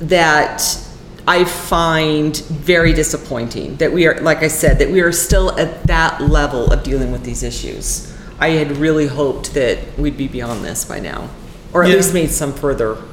that 0.09 0.63
I 1.27 1.45
find 1.45 2.37
very 2.37 2.93
disappointing. 2.93 3.77
That 3.77 3.93
we 3.93 4.07
are, 4.07 4.21
like 4.21 4.39
I 4.39 4.49
said, 4.49 4.79
that 4.81 4.91
we 4.91 5.01
are 5.01 5.13
still 5.13 5.59
at 5.59 5.85
that 5.87 6.21
level 6.21 6.73
of 6.73 6.83
dealing 6.83 7.13
with 7.13 7.23
these 7.25 7.43
issues. 7.43 8.13
I 8.39 8.51
had 8.51 8.77
really 8.79 9.07
hoped 9.07 9.55
that 9.55 9.79
we'd 9.99 10.17
be 10.17 10.27
beyond 10.29 10.65
this 10.65 10.85
by 10.85 10.99
now, 10.99 11.31
or 11.73 11.85
at 11.85 11.91
Yeah. 11.91 11.97
least 11.97 12.13
made 12.15 12.31
some 12.31 12.53
further. 12.53 12.97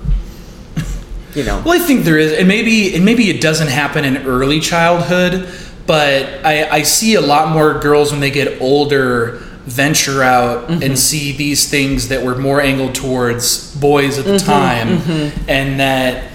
You 1.36 1.44
know. 1.44 1.62
Well, 1.64 1.80
I 1.80 1.86
think 1.86 2.06
there 2.06 2.18
is, 2.18 2.34
and 2.34 2.48
maybe 2.48 2.96
and 2.96 3.06
maybe 3.06 3.30
it 3.30 3.40
doesn't 3.40 3.68
happen 3.68 4.04
in 4.04 4.18
early 4.26 4.60
childhood, 4.60 5.48
but 5.86 6.44
I, 6.44 6.68
I 6.68 6.82
see 6.82 7.14
a 7.14 7.22
lot 7.22 7.54
more 7.54 7.78
girls 7.80 8.10
when 8.12 8.20
they 8.20 8.32
get 8.32 8.60
older 8.60 9.34
venture 9.66 10.24
out 10.24 10.68
Mm-hmm. 10.70 10.82
and 10.82 10.98
see 10.98 11.32
these 11.34 11.70
things 11.70 12.08
that 12.08 12.24
were 12.24 12.36
more 12.36 12.60
angled 12.62 12.96
towards 12.96 13.76
boys 13.76 14.18
at 14.18 14.26
the 14.26 14.38
Mm-hmm, 14.38 14.46
time, 15.38 15.46
and 15.48 15.80
that. 15.80 16.32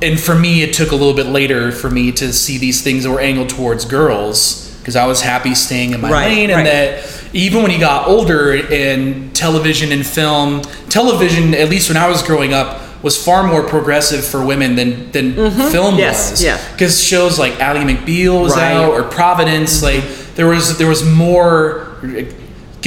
And 0.00 0.18
for 0.18 0.34
me, 0.34 0.62
it 0.62 0.74
took 0.74 0.92
a 0.92 0.94
little 0.96 1.14
bit 1.14 1.26
later 1.26 1.72
for 1.72 1.90
me 1.90 2.12
to 2.12 2.32
see 2.32 2.56
these 2.58 2.82
things 2.82 3.04
that 3.04 3.10
were 3.10 3.20
angled 3.20 3.48
towards 3.48 3.84
girls 3.84 4.76
because 4.78 4.94
I 4.96 5.06
was 5.06 5.20
happy 5.20 5.54
staying 5.54 5.92
in 5.92 6.00
my 6.00 6.10
Right, 6.10 6.28
lane, 6.28 6.50
and 6.50 6.58
right. 6.58 6.64
that 6.64 7.24
even 7.34 7.62
when 7.62 7.70
you 7.70 7.78
got 7.78 8.06
older 8.08 8.54
in 8.54 9.30
television 9.32 9.92
and 9.92 10.06
film, 10.06 10.62
television, 10.88 11.52
at 11.54 11.68
least 11.68 11.90
when 11.90 11.96
I 11.98 12.08
was 12.08 12.22
growing 12.22 12.52
up, 12.54 12.80
was 13.02 13.22
far 13.22 13.46
more 13.46 13.62
progressive 13.62 14.24
for 14.24 14.44
women 14.44 14.74
than 14.76 15.10
than 15.12 15.34
film 15.34 15.94
Mm-hmm. 15.94 15.98
Yes, 15.98 16.30
was. 16.32 16.42
yeah. 16.42 16.58
Because 16.72 17.02
shows 17.02 17.38
like 17.38 17.60
Ally 17.60 17.84
McBeal 17.84 18.42
was 18.42 18.54
Right. 18.56 18.72
out 18.72 18.92
or 18.92 19.02
Providence, 19.04 19.82
like 19.82 20.02
there 20.36 20.46
was 20.46 20.78
there 20.78 20.88
was 20.88 21.04
more. 21.04 21.86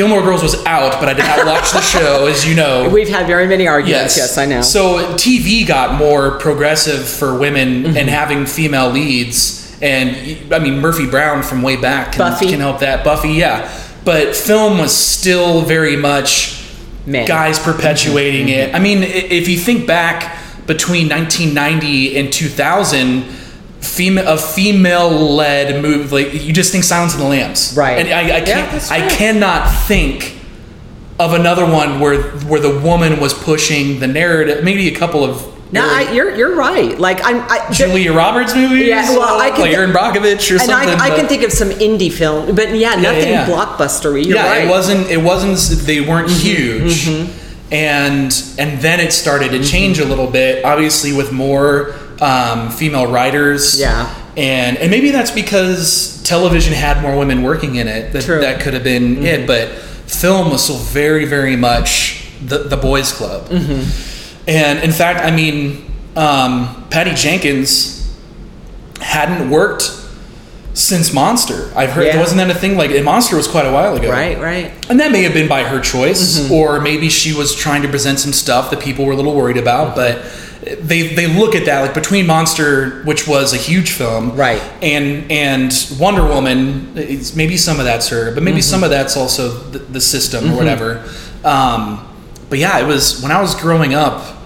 Gilmore 0.01 0.23
Girls 0.23 0.41
was 0.41 0.55
out, 0.65 0.99
but 0.99 1.07
I 1.09 1.13
did 1.13 1.25
not 1.25 1.45
watch 1.45 1.71
the 1.73 1.81
show, 1.95 2.25
as 2.25 2.43
you 2.47 2.55
know. 2.55 2.89
We've 2.89 3.07
had 3.07 3.27
very 3.27 3.45
many 3.45 3.67
arguments. 3.67 4.17
Yes, 4.17 4.35
yes 4.35 4.37
I 4.39 4.47
know. 4.47 4.63
So 4.63 5.13
TV 5.15 5.67
got 5.67 5.93
more 5.99 6.39
progressive 6.39 7.07
for 7.07 7.37
women 7.37 7.83
Mm-hmm. 7.83 7.97
and 7.97 8.09
having 8.09 8.47
female 8.47 8.89
leads, 8.89 9.77
and 9.79 10.51
I 10.51 10.57
mean 10.57 10.79
Murphy 10.79 11.07
Brown 11.07 11.43
from 11.43 11.61
way 11.61 11.75
back 11.75 12.13
can, 12.13 12.31
Buffy. 12.31 12.49
can 12.49 12.59
help 12.59 12.79
that. 12.79 13.03
Buffy, 13.03 13.33
yeah, 13.33 13.71
but 14.03 14.35
film 14.35 14.79
was 14.79 14.91
still 14.95 15.61
very 15.61 15.95
much 15.95 16.63
Men. 17.05 17.27
guys 17.27 17.59
perpetuating 17.59 18.47
Mm-hmm. 18.47 18.69
it. 18.71 18.75
I 18.75 18.79
mean, 18.79 19.03
if 19.03 19.47
you 19.47 19.57
think 19.59 19.85
back 19.85 20.39
between 20.65 21.09
1990 21.09 22.17
and 22.17 22.33
2000 22.33 23.23
female 23.81 24.27
a 24.27 24.37
female 24.37 25.09
led 25.09 25.81
movie 25.81 26.09
like 26.09 26.33
you 26.33 26.53
just 26.53 26.71
think 26.71 26.83
Silence 26.83 27.13
of 27.13 27.19
the 27.19 27.25
Lambs 27.27 27.73
Right. 27.75 27.97
and 27.99 28.09
I, 28.13 28.37
I 28.37 28.41
can't 28.41 28.71
that's 28.71 28.89
I 28.91 28.99
true. 28.99 29.09
cannot 29.17 29.67
think 29.87 30.37
of 31.19 31.33
another 31.33 31.65
one 31.65 31.99
where 31.99 32.21
where 32.47 32.59
the 32.59 32.79
woman 32.79 33.19
was 33.19 33.33
pushing 33.33 33.99
the 33.99 34.07
narrative 34.07 34.63
maybe 34.63 34.87
a 34.87 34.95
couple 34.95 35.23
of 35.23 35.45
No, 35.73 35.81
I, 35.87 36.11
you're 36.11 36.35
you're 36.35 36.55
right. 36.55 36.99
Like 36.99 37.19
I'm. 37.23 37.37
I, 37.49 37.65
Julia 37.71 38.11
Roberts 38.13 38.53
movies 38.53 38.87
Yeah, 38.87 39.07
well, 39.17 39.39
I 39.39 39.49
can 39.51 39.61
like 39.61 39.71
thi- 39.71 39.77
Erin 39.77 39.91
Brockovich 39.91 40.51
or 40.51 40.55
and 40.59 40.63
something 40.69 40.99
I, 40.99 41.09
I 41.11 41.15
can 41.15 41.27
think 41.27 41.43
of 41.43 41.51
some 41.53 41.69
indie 41.69 42.11
film, 42.11 42.55
but 42.55 42.75
yeah, 42.75 42.95
nothing 42.95 43.29
yeah. 43.29 43.45
blockbustery. 43.47 44.25
You're 44.25 44.35
yeah, 44.37 44.47
right. 44.49 44.61
Mm-hmm, 44.61 44.67
it 44.67 44.71
wasn't. 44.71 45.07
It 45.11 45.21
wasn't. 45.23 45.85
They 45.87 46.01
weren't 46.01 46.29
huge, 46.29 47.07
and 47.71 48.31
and 48.57 48.81
then 48.81 48.99
it 48.99 49.13
started 49.13 49.51
to 49.51 49.63
change 49.63 49.97
Mm-hmm. 49.97 50.07
a 50.07 50.09
little 50.09 50.27
bit. 50.29 50.65
Obviously, 50.65 51.13
with 51.13 51.31
more 51.31 51.95
um, 52.21 52.69
female 52.71 53.07
writers. 53.11 53.79
Yeah. 53.79 54.07
and 54.37 54.77
and 54.77 54.89
maybe 54.91 55.11
that's 55.11 55.31
because 55.31 56.21
television 56.23 56.73
had 56.73 57.01
more 57.01 57.17
women 57.17 57.41
working 57.43 57.75
in 57.75 57.87
it. 57.87 58.13
That 58.13 58.23
True. 58.23 58.35
Mm-hmm. 58.35 58.43
that 58.43 58.61
could 58.61 58.73
have 58.73 58.83
been 58.83 59.25
it, 59.25 59.45
but 59.47 59.69
film 60.07 60.49
was 60.51 60.63
still 60.63 60.77
very 60.77 61.25
very 61.25 61.55
much 61.57 62.29
the 62.45 62.59
the 62.59 62.77
boys' 62.77 63.11
club. 63.11 63.49
Mm-hmm. 63.49 64.49
And 64.49 64.79
in 64.79 64.91
fact, 64.91 65.19
I 65.19 65.31
mean, 65.35 65.91
um, 66.15 66.87
Patty 66.89 67.13
Jenkins 67.13 67.99
hadn't 69.01 69.49
worked. 69.49 69.97
Since 70.73 71.13
Monster, 71.13 71.69
I've 71.75 71.89
heard 71.89 72.05
Yeah. 72.05 72.17
wasn't 72.19 72.37
that 72.37 72.49
a 72.49 72.57
thing? 72.57 72.77
Like 72.77 72.91
Monster 73.03 73.35
was 73.35 73.45
quite 73.45 73.65
a 73.65 73.71
while 73.73 73.93
ago, 73.97 74.09
Right, 74.09 74.39
right. 74.39 74.71
and 74.89 75.01
that 75.01 75.11
may 75.11 75.21
have 75.23 75.33
been 75.33 75.49
by 75.49 75.63
her 75.63 75.81
choice, 75.81 76.39
Mm-hmm. 76.39 76.53
or 76.53 76.79
maybe 76.79 77.09
she 77.09 77.33
was 77.33 77.53
trying 77.53 77.81
to 77.81 77.89
present 77.89 78.19
some 78.21 78.31
stuff 78.31 78.69
that 78.71 78.79
people 78.79 79.05
were 79.05 79.11
a 79.11 79.15
little 79.17 79.35
worried 79.35 79.57
about. 79.57 79.97
But 79.97 80.23
they 80.61 81.13
they 81.15 81.27
look 81.27 81.55
at 81.55 81.65
that 81.65 81.81
like 81.81 81.93
between 81.93 82.27
Monster, 82.27 83.01
which 83.03 83.27
was 83.27 83.53
a 83.53 83.57
huge 83.57 83.91
film, 83.91 84.35
Right. 84.35 84.61
and 84.83 85.31
and 85.31 85.73
Wonder 85.99 86.23
Woman. 86.27 86.93
It's, 86.95 87.35
maybe 87.35 87.57
some 87.57 87.79
of 87.79 87.85
that's 87.85 88.09
her, 88.09 88.33
but 88.33 88.43
maybe 88.43 88.59
Mm-hmm. 88.59 88.69
some 88.69 88.83
of 88.83 88.89
that's 88.91 89.17
also 89.17 89.49
the, 89.49 89.79
the 89.79 90.01
system 90.01 90.51
or 90.51 90.55
whatever. 90.55 91.03
Um, 91.43 92.07
but 92.49 92.59
yeah, 92.59 92.79
it 92.79 92.85
was 92.85 93.21
when 93.23 93.31
I 93.31 93.41
was 93.41 93.55
growing 93.55 93.93
up. 93.93 94.37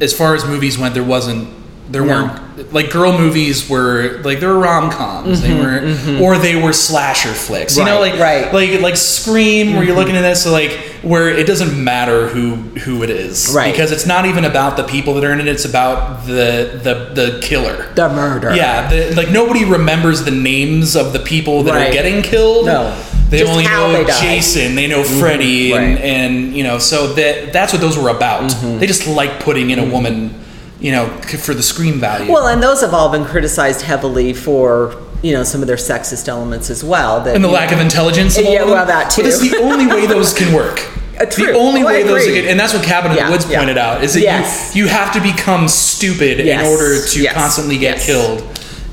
As 0.00 0.12
far 0.16 0.34
as 0.34 0.44
movies 0.44 0.76
went, 0.76 0.92
there 0.94 1.04
wasn't 1.04 1.48
there 1.90 2.02
No. 2.04 2.24
weren't 2.24 2.72
like 2.72 2.90
girl 2.90 3.16
movies 3.18 3.68
were 3.68 4.20
like 4.24 4.38
there 4.40 4.48
were 4.50 4.58
rom 4.60 4.90
coms 4.90 5.42
they 5.42 5.48
mm-hmm, 5.48 5.58
were 5.58 5.80
mm-hmm. 5.94 6.22
or 6.22 6.38
they 6.38 6.54
were 6.60 6.72
slasher 6.72 7.32
flicks 7.32 7.76
you 7.76 7.84
know 7.84 8.00
Mm-hmm, 8.00 8.18
like 8.18 8.20
right. 8.20 8.52
like 8.54 8.80
like 8.80 8.96
Scream, 8.96 9.74
where 9.74 9.82
you're 9.82 9.90
mm-hmm. 9.90 9.98
looking 9.98 10.16
at 10.16 10.22
this, 10.22 10.44
so 10.44 10.52
like 10.52 10.72
where 11.02 11.28
it 11.28 11.46
doesn't 11.46 11.82
matter 11.82 12.28
who 12.28 12.54
who 12.84 13.02
it 13.02 13.10
is, 13.10 13.52
Right. 13.54 13.72
Because 13.72 13.90
it's 13.92 14.06
not 14.06 14.24
even 14.24 14.44
about 14.44 14.76
the 14.76 14.84
people 14.84 15.14
that 15.14 15.24
are 15.24 15.32
in 15.32 15.40
it; 15.40 15.48
it's 15.48 15.64
about 15.64 16.26
the 16.26 16.80
the 16.82 16.94
the 17.14 17.40
killer. 17.42 17.92
The 17.94 18.08
murder. 18.08 18.54
Yeah, 18.54 18.88
the, 18.88 19.14
like 19.14 19.30
nobody 19.30 19.64
remembers 19.64 20.24
the 20.24 20.30
names 20.30 20.96
of 20.96 21.12
the 21.12 21.18
people 21.18 21.64
that 21.64 21.74
are 21.74 21.92
getting 21.92 22.22
killed. 22.22 22.66
No. 22.66 22.94
they 23.30 23.38
Just 23.40 23.50
only 23.52 23.64
know 23.64 23.92
they. 24.04 24.12
Jason, 24.20 24.74
they 24.76 24.86
know 24.86 25.02
Freddy, 25.04 25.72
Right. 25.72 25.80
and 25.82 25.98
and 25.98 26.56
you 26.56 26.62
know, 26.62 26.78
so 26.78 27.12
that 27.14 27.52
that's 27.52 27.72
what 27.72 27.80
those 27.82 27.98
were 27.98 28.10
about. 28.10 28.50
They 28.78 28.86
just 28.86 29.06
like 29.06 29.40
putting 29.40 29.70
in 29.70 29.78
a 29.78 29.84
woman, 29.90 30.30
you 30.80 30.92
know, 30.92 31.06
for 31.22 31.54
the 31.54 31.62
scream 31.62 31.98
value. 32.00 32.32
Well, 32.32 32.46
and 32.48 32.62
those 32.62 32.80
have 32.80 32.92
all 32.94 33.10
been 33.10 33.24
criticized 33.24 33.82
heavily 33.82 34.32
for 34.34 35.00
you 35.22 35.32
know 35.32 35.42
some 35.42 35.62
of 35.62 35.66
their 35.68 35.76
sexist 35.76 36.28
elements 36.28 36.68
as 36.70 36.84
well. 36.84 37.20
That 37.22 37.34
and 37.34 37.42
the 37.44 37.48
lack 37.48 37.70
know- 37.70 37.76
of 37.76 37.82
intelligence. 37.82 38.36
Of 38.38 38.44
Yeah, 38.44 38.60
them. 38.60 38.70
well, 38.70 38.86
that 38.86 39.10
too. 39.10 39.22
But 39.22 39.28
it's 39.32 39.40
the 39.40 39.56
only 39.58 39.86
way 39.86 40.06
those 40.06 40.34
can 40.34 40.52
work. 40.62 40.80
Uh. 41.18 41.24
The 41.26 41.52
only 41.54 41.82
Oh, 41.82 41.86
way 41.86 42.02
those 42.02 42.24
agree. 42.26 42.40
can, 42.40 42.50
and 42.50 42.58
that's 42.60 42.74
what 42.74 42.82
Cabin 42.84 43.12
in 43.12 43.16
Yeah, 43.18 43.26
the 43.26 43.32
Woods 43.32 43.48
yeah. 43.48 43.58
pointed 43.60 43.78
out, 43.78 44.02
is 44.02 44.14
that 44.14 44.20
Yes. 44.20 44.74
you, 44.74 44.82
you 44.82 44.88
have 44.90 45.12
to 45.14 45.20
become 45.20 45.68
stupid 45.68 46.40
Yes, 46.44 46.60
in 46.66 46.72
order 46.72 47.06
to 47.06 47.22
yes, 47.22 47.32
constantly 47.34 47.78
get 47.78 48.00
killed. 48.00 48.42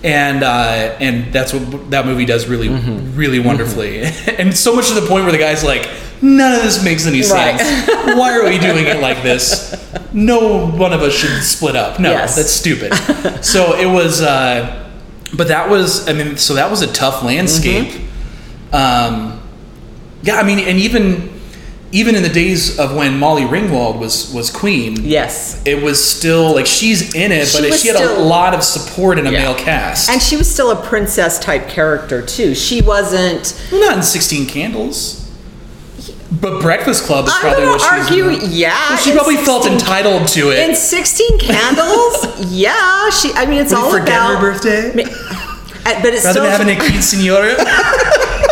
And 0.04 0.44
uh, 0.44 0.98
and 1.00 1.32
that's 1.32 1.54
what 1.54 1.92
that 1.92 2.06
movie 2.08 2.26
does 2.26 2.48
really 2.48 2.70
Mm-hmm. 2.70 3.16
really 3.16 3.40
wonderfully, 3.40 4.02
and 4.40 4.56
so 4.58 4.74
much 4.76 4.88
to 4.88 4.96
the 4.96 5.06
point 5.08 5.24
where 5.26 5.32
the 5.32 5.38
guy's 5.38 5.64
like, 5.64 5.88
none 6.24 6.54
of 6.56 6.64
this 6.64 6.84
makes 6.84 7.06
any 7.06 7.20
Right. 7.22 7.60
sense. 7.60 8.18
Why 8.18 8.36
are 8.36 8.44
we 8.46 8.58
doing 8.58 8.88
it 8.88 9.00
like 9.00 9.22
this? 9.22 9.76
No 10.12 10.66
one 10.68 10.92
of 10.94 11.02
us 11.04 11.14
should 11.14 11.44
split 11.44 11.76
up. 11.76 12.00
No, 12.00 12.10
Yes. 12.12 12.36
that's 12.36 12.52
stupid. 12.52 12.94
so 13.46 13.76
it 13.78 13.86
was, 13.86 14.22
uh, 14.22 14.90
but 15.36 15.48
that 15.50 15.70
was 15.70 16.10
I 16.10 16.14
mean, 16.14 16.36
so 16.36 16.56
that 16.56 16.72
was 16.72 16.82
a 16.82 16.92
tough 16.92 17.24
landscape. 17.24 17.90
Mm-hmm. 17.90 18.76
Um, 18.76 19.42
yeah, 20.24 20.36
I 20.38 20.44
mean, 20.44 20.60
and 20.60 20.80
even 20.80 21.31
even 21.94 22.16
in 22.16 22.24
the 22.24 22.30
days 22.30 22.80
of 22.80 22.96
when 22.96 23.20
Molly 23.20 23.44
Ringwald 23.44 24.00
was 24.00 24.32
was 24.34 24.50
queen, 24.50 24.96
Yes. 25.02 25.62
it 25.66 25.82
was 25.84 26.04
still 26.04 26.54
like 26.56 26.66
she's 26.66 27.14
in 27.14 27.32
it, 27.32 27.48
She 27.48 27.62
but 27.62 27.70
was 27.70 27.82
she 27.82 27.88
had 27.90 27.98
a 27.98 28.20
lot 28.20 28.54
of 28.54 28.64
support 28.64 29.20
in 29.20 29.28
a 29.28 29.32
Yeah. 29.32 29.40
male 29.40 29.56
cast. 29.56 30.10
And 30.10 30.22
she 30.22 30.38
was 30.38 30.50
still 30.50 30.72
a 30.72 30.76
princess 30.76 31.38
type 31.40 31.68
character 31.68 32.22
too. 32.22 32.56
She 32.56 32.82
wasn't. 32.82 33.54
well, 33.72 33.82
not 33.82 33.98
in 33.98 34.04
Sixteen 34.04 34.46
Candles, 34.46 35.18
but 36.32 36.62
Breakfast 36.62 37.04
Club 37.04 37.28
is 37.28 37.34
I'm 37.34 37.42
probably 37.42 37.66
what 37.68 37.82
she 37.82 38.00
was 38.00 38.10
argue. 38.10 38.28
in. 38.30 38.52
Yeah. 38.52 38.90
Well, 38.90 38.98
she 38.98 39.10
in 39.12 39.16
probably 39.18 39.38
felt 39.38 39.66
entitled 39.66 40.28
to 40.30 40.52
it. 40.52 40.70
In 40.70 40.76
Sixteen 40.76 41.38
Candles, 41.40 42.26
yeah. 42.52 43.10
She. 43.10 43.32
I 43.36 43.46
mean, 43.46 43.60
it's 43.60 43.74
all 43.74 43.92
forget 43.92 44.08
about 44.08 44.36
her 44.40 44.40
birthday. 44.54 44.94
Ma- 44.96 45.10
uh, 45.12 46.00
But 46.02 46.14
it's 46.14 46.24
Rather 46.24 46.40
still 46.40 46.44
than 46.44 46.52
having 46.52 46.78
a 46.78 46.80
quinceanera. 46.86 47.56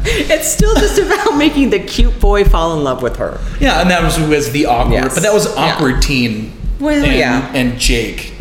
it's 0.04 0.48
still 0.48 0.74
just 0.74 0.98
about 1.04 1.36
making 1.36 1.70
the 1.70 1.78
cute 1.78 2.18
boy 2.20 2.44
fall 2.44 2.76
in 2.76 2.84
love 2.84 3.02
with 3.02 3.16
her. 3.16 3.40
yeah, 3.60 3.80
and 3.80 3.90
that 3.90 4.02
was 4.02 4.18
was 4.20 4.50
the 4.52 4.66
awkward, 4.66 4.92
Yes. 4.94 5.14
but 5.14 5.22
that 5.22 5.32
was 5.32 5.46
Yeah. 5.46 5.62
awkward 5.74 6.02
teen. 6.02 6.52
Well, 6.80 7.04
and, 7.04 7.12
yeah. 7.16 7.50
and 7.54 7.78
Jake, 7.78 8.32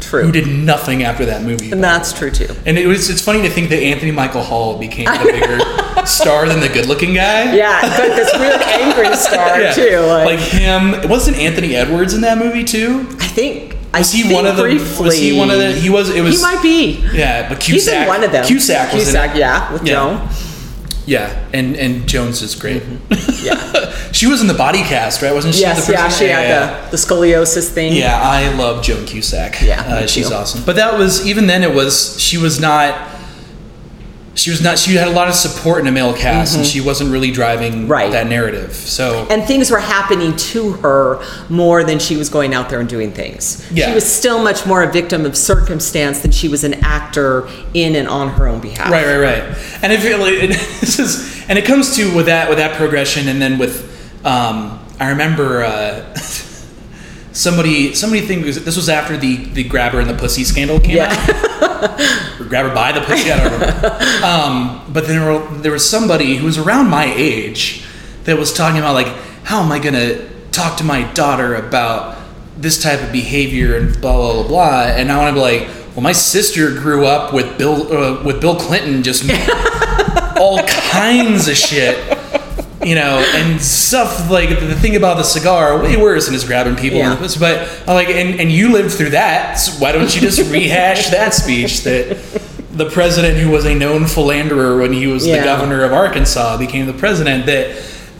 True. 0.00 0.24
who 0.24 0.32
did 0.32 0.46
nothing 0.46 1.02
after 1.02 1.24
that 1.26 1.42
movie. 1.42 1.70
and 1.72 1.82
that's 1.82 2.12
true 2.12 2.30
too. 2.30 2.54
And 2.66 2.76
it 2.78 2.86
was 2.86 3.08
it's 3.08 3.22
funny 3.22 3.40
to 3.42 3.50
think 3.50 3.70
that 3.70 3.82
Anthony 3.82 4.10
Michael 4.12 4.42
Hall 4.42 4.78
became 4.78 5.06
the 5.06 5.30
bigger 5.32 6.06
star 6.06 6.46
than 6.46 6.60
the 6.60 6.68
good 6.68 6.86
looking 6.86 7.14
guy. 7.14 7.54
Yeah, 7.54 7.80
but 7.96 8.14
this 8.14 8.32
real 8.34 8.52
angry 8.52 9.16
star 9.16 9.60
Yeah. 9.60 9.72
too. 9.72 9.98
Like, 10.00 10.26
Like 10.26 10.38
him 10.40 11.08
wasn't 11.08 11.38
Anthony 11.38 11.74
Edwards 11.74 12.12
in 12.14 12.20
that 12.22 12.36
movie 12.38 12.64
too? 12.64 13.06
I 13.20 13.26
think. 13.26 13.76
I 13.94 14.00
Was 14.00 14.12
he 14.12 14.32
one 14.34 14.44
of 14.46 14.56
the 14.58 14.64
briefly, 14.64 15.06
was 15.06 15.18
he 15.18 15.32
one 15.38 15.50
of 15.50 15.58
the 15.58 15.72
he 15.72 15.88
was 15.88 16.10
it 16.10 16.20
was 16.20 16.36
He 16.36 16.42
might 16.42 16.62
be. 16.62 17.02
Yeah, 17.14 17.48
but 17.48 17.58
Cusack 17.58 17.72
He's 17.94 18.02
in 18.02 18.06
one 18.06 18.22
of 18.22 18.32
them. 18.32 18.44
Cusack 18.44 18.92
was 18.92 19.08
in 19.14 19.16
it. 19.16 19.36
yeah, 19.36 19.72
with 19.72 19.86
Yeah. 19.86 19.94
Joan. 19.94 20.28
Yeah, 21.08 21.48
and 21.54 21.74
and 21.76 22.06
Jones 22.06 22.42
is 22.42 22.54
great. 22.54 22.82
Yeah. 23.38 23.92
she 24.10 24.26
was 24.26 24.40
in 24.40 24.48
the 24.48 24.54
body 24.54 24.82
cast, 24.82 25.22
right? 25.22 25.32
Wasn't 25.32 25.54
she? 25.54 25.60
yes, 25.60 25.86
the 25.86 25.92
yeah, 25.92 26.08
she 26.08 26.24
had 26.26 26.48
the, 26.50 26.90
the 26.90 26.96
scoliosis 26.96 27.70
thing. 27.70 27.94
Yeah, 27.94 28.20
I 28.20 28.52
love 28.56 28.82
Joan 28.82 29.06
Cusack. 29.06 29.62
Yeah, 29.62 29.80
uh, 29.80 30.06
she's 30.08 30.30
awesome. 30.32 30.64
But 30.66 30.74
that 30.76 30.98
was 30.98 31.24
even 31.24 31.46
then. 31.46 31.62
It 31.62 31.72
was 31.72 32.20
she 32.20 32.36
was 32.36 32.60
not. 32.60 32.94
She 34.38 34.50
was 34.50 34.62
not. 34.62 34.78
She 34.78 34.94
had 34.94 35.08
a 35.08 35.10
lot 35.10 35.28
of 35.28 35.34
support 35.34 35.80
in 35.80 35.86
a 35.88 35.92
male 35.92 36.14
cast, 36.14 36.56
and 36.56 36.64
she 36.64 36.80
wasn't 36.80 37.10
really 37.10 37.30
driving 37.32 37.72
Mm-hmm. 37.72 37.88
Right. 37.88 38.12
that 38.12 38.28
narrative. 38.28 38.72
So 38.74 39.26
And 39.30 39.42
things 39.44 39.70
were 39.70 39.80
happening 39.80 40.36
to 40.36 40.72
her 40.74 41.20
more 41.48 41.82
than 41.82 41.98
she 41.98 42.16
was 42.16 42.28
going 42.28 42.54
out 42.54 42.70
there 42.70 42.78
and 42.80 42.88
doing 42.88 43.10
things. 43.12 43.68
Yeah. 43.72 43.88
She 43.88 43.94
was 43.94 44.10
still 44.10 44.42
much 44.42 44.64
more 44.64 44.82
a 44.82 44.90
victim 44.92 45.26
of 45.26 45.36
circumstance 45.36 46.20
than 46.20 46.30
she 46.30 46.48
was 46.48 46.62
an 46.64 46.74
actor 46.84 47.48
in 47.74 47.96
and 47.96 48.06
on 48.08 48.28
her 48.30 48.46
own 48.46 48.60
behalf. 48.60 48.90
Right, 48.92 49.06
right, 49.06 49.18
right. 49.20 49.42
And 49.82 49.92
if 49.92 50.04
it, 50.04 50.12
it, 50.20 50.48
this 50.80 50.98
is, 51.00 51.44
and 51.48 51.58
it 51.58 51.64
comes 51.64 51.96
to 51.96 52.14
with 52.14 52.26
that 52.26 52.48
with 52.48 52.58
that 52.58 52.76
progression, 52.76 53.26
and 53.28 53.42
then 53.42 53.58
with, 53.58 53.84
um, 54.24 54.78
I 55.00 55.10
remember 55.10 55.64
uh, 55.64 56.14
somebody 57.38 57.94
somebody 57.94 58.22
think 58.26 58.44
this 58.44 58.76
was 58.76 58.88
after 58.88 59.16
the 59.16 59.36
the 59.36 59.64
grabber 59.64 60.00
and 60.00 60.10
the 60.10 60.14
pussy 60.14 60.44
scandal 60.44 60.80
came 60.80 60.96
Yeah. 60.96 61.08
out. 61.10 61.44
Or 62.40 62.44
grabber 62.44 62.74
by 62.74 62.90
the 62.92 63.00
pussy, 63.02 63.30
I 63.30 63.36
don't 63.38 63.52
remember. 63.52 63.88
um, 64.24 64.82
but 64.92 65.06
then 65.06 65.20
there, 65.20 65.32
were, 65.32 65.58
there 65.58 65.72
was 65.72 65.88
somebody 65.88 66.34
who 66.36 66.46
was 66.46 66.58
around 66.58 66.88
my 66.90 67.04
age 67.16 67.84
that 68.24 68.36
was 68.36 68.52
talking 68.52 68.78
about 68.78 68.94
like, 68.94 69.06
how 69.44 69.62
am 69.62 69.70
I 69.70 69.78
gonna 69.78 70.28
talk 70.50 70.76
to 70.78 70.84
my 70.84 71.02
daughter 71.14 71.54
about 71.54 72.18
this 72.56 72.82
type 72.82 73.00
of 73.00 73.12
behavior 73.12 73.76
and 73.76 74.00
blah 74.00 74.16
blah 74.16 74.32
blah 74.34 74.48
blah, 74.48 74.82
and 74.98 75.10
I 75.12 75.16
want 75.18 75.28
to 75.30 75.34
be 75.34 75.40
like. 75.40 75.68
Well, 75.94 76.04
my 76.04 76.12
sister 76.12 76.70
grew 76.70 77.06
up 77.06 77.32
with 77.34 77.58
Bill 77.58 77.92
uh, 77.92 78.22
with 78.22 78.40
Bill 78.40 78.54
Clinton 78.54 79.02
just 79.02 79.24
all 80.38 80.62
kinds 80.64 81.48
of 81.48 81.56
shit, 81.56 81.96
you 82.84 82.94
know, 82.94 83.18
and 83.34 83.60
stuff 83.60 84.30
like 84.30 84.50
the 84.50 84.74
thing 84.74 84.94
about 84.94 85.16
the 85.16 85.22
cigar 85.24 85.82
way 85.82 85.96
worse 85.96 86.26
than 86.26 86.34
just 86.34 86.46
grabbing 86.46 86.76
people. 86.76 86.98
Yeah. 86.98 87.16
But 87.38 87.82
I'm 87.88 87.94
like, 87.94 88.08
and, 88.08 88.40
and 88.40 88.52
you 88.52 88.72
lived 88.72 88.94
through 88.94 89.10
that, 89.10 89.54
so 89.54 89.72
why 89.80 89.92
don't 89.92 90.14
you 90.14 90.20
just 90.20 90.50
rehash 90.50 91.08
that 91.10 91.34
speech 91.34 91.82
that 91.82 92.16
the 92.72 92.88
president 92.88 93.38
who 93.38 93.50
was 93.50 93.64
a 93.64 93.74
known 93.74 94.06
philanderer 94.06 94.78
when 94.78 94.92
he 94.92 95.08
was 95.08 95.24
the 95.24 95.38
governor 95.38 95.82
of 95.84 95.92
Arkansas 95.92 96.56
became 96.56 96.86
the 96.86 96.92
president? 96.92 97.46
That 97.46 97.70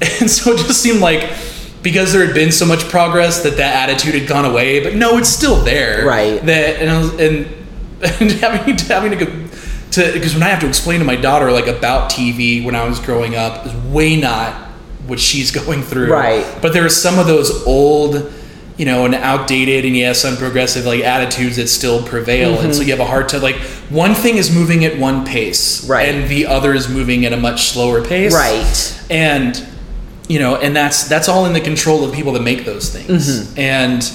and 0.20 0.30
so 0.30 0.52
it 0.52 0.58
just 0.58 0.80
seemed 0.80 1.00
like 1.00 1.28
because 1.82 2.12
there 2.12 2.24
had 2.24 2.34
been 2.34 2.52
so 2.52 2.66
much 2.66 2.80
progress 2.88 3.42
that 3.44 3.56
that 3.56 3.88
attitude 3.88 4.14
had 4.14 4.28
gone 4.28 4.44
away, 4.44 4.82
but 4.82 4.94
no, 4.94 5.18
it's 5.18 5.28
still 5.28 5.62
there. 5.62 6.04
Right. 6.04 6.44
That 6.44 6.80
and 6.80 6.90
I 6.90 6.98
was, 6.98 7.10
and, 7.12 7.46
and 8.20 8.32
having 8.32 8.76
to, 8.76 8.84
having 8.86 9.16
to 9.16 9.24
go 9.24 9.48
to 9.92 10.12
because 10.12 10.34
when 10.34 10.42
I 10.42 10.48
have 10.48 10.60
to 10.60 10.68
explain 10.68 10.98
to 11.00 11.04
my 11.04 11.16
daughter 11.16 11.50
like 11.52 11.66
about 11.66 12.10
TV 12.10 12.64
when 12.64 12.74
I 12.74 12.86
was 12.88 13.00
growing 13.00 13.34
up 13.34 13.66
is 13.66 13.74
way 13.92 14.16
not 14.20 14.54
what 15.06 15.18
she's 15.20 15.50
going 15.64 15.82
through. 15.82 16.12
Right. 16.12 16.46
But 16.62 16.72
there 16.72 16.84
are 16.84 16.88
some 16.90 17.18
of 17.18 17.26
those 17.26 17.66
old 17.66 18.32
you 18.76 18.84
know, 18.84 19.04
and 19.04 19.12
outdated 19.16 19.84
and 19.84 19.96
yes, 19.96 20.20
some 20.20 20.36
progressive 20.36 20.86
like 20.86 21.00
attitudes 21.00 21.56
that 21.56 21.66
still 21.66 22.00
prevail, 22.00 22.50
and 22.50 22.58
Mm-hmm. 22.58 22.72
so 22.74 22.82
you 22.82 22.92
have 22.92 23.00
a 23.00 23.04
hard 23.06 23.28
to 23.30 23.40
like 23.40 23.56
one 23.90 24.14
thing 24.14 24.36
is 24.36 24.54
moving 24.54 24.84
at 24.84 24.96
one 25.00 25.24
pace, 25.26 25.84
Right. 25.88 26.08
and 26.08 26.28
the 26.30 26.46
other 26.46 26.72
is 26.74 26.88
moving 26.88 27.24
at 27.26 27.32
a 27.32 27.36
much 27.36 27.70
slower 27.70 28.04
pace, 28.04 28.32
Right. 28.32 29.00
and 29.10 29.60
you 30.28 30.38
know, 30.38 30.54
and 30.56 30.76
that's 30.76 31.08
that's 31.08 31.28
all 31.28 31.44
in 31.46 31.54
the 31.54 31.60
control 31.60 32.04
of 32.04 32.14
people 32.14 32.32
that 32.34 32.42
make 32.42 32.64
those 32.64 32.88
things, 32.90 33.52
and. 33.56 34.08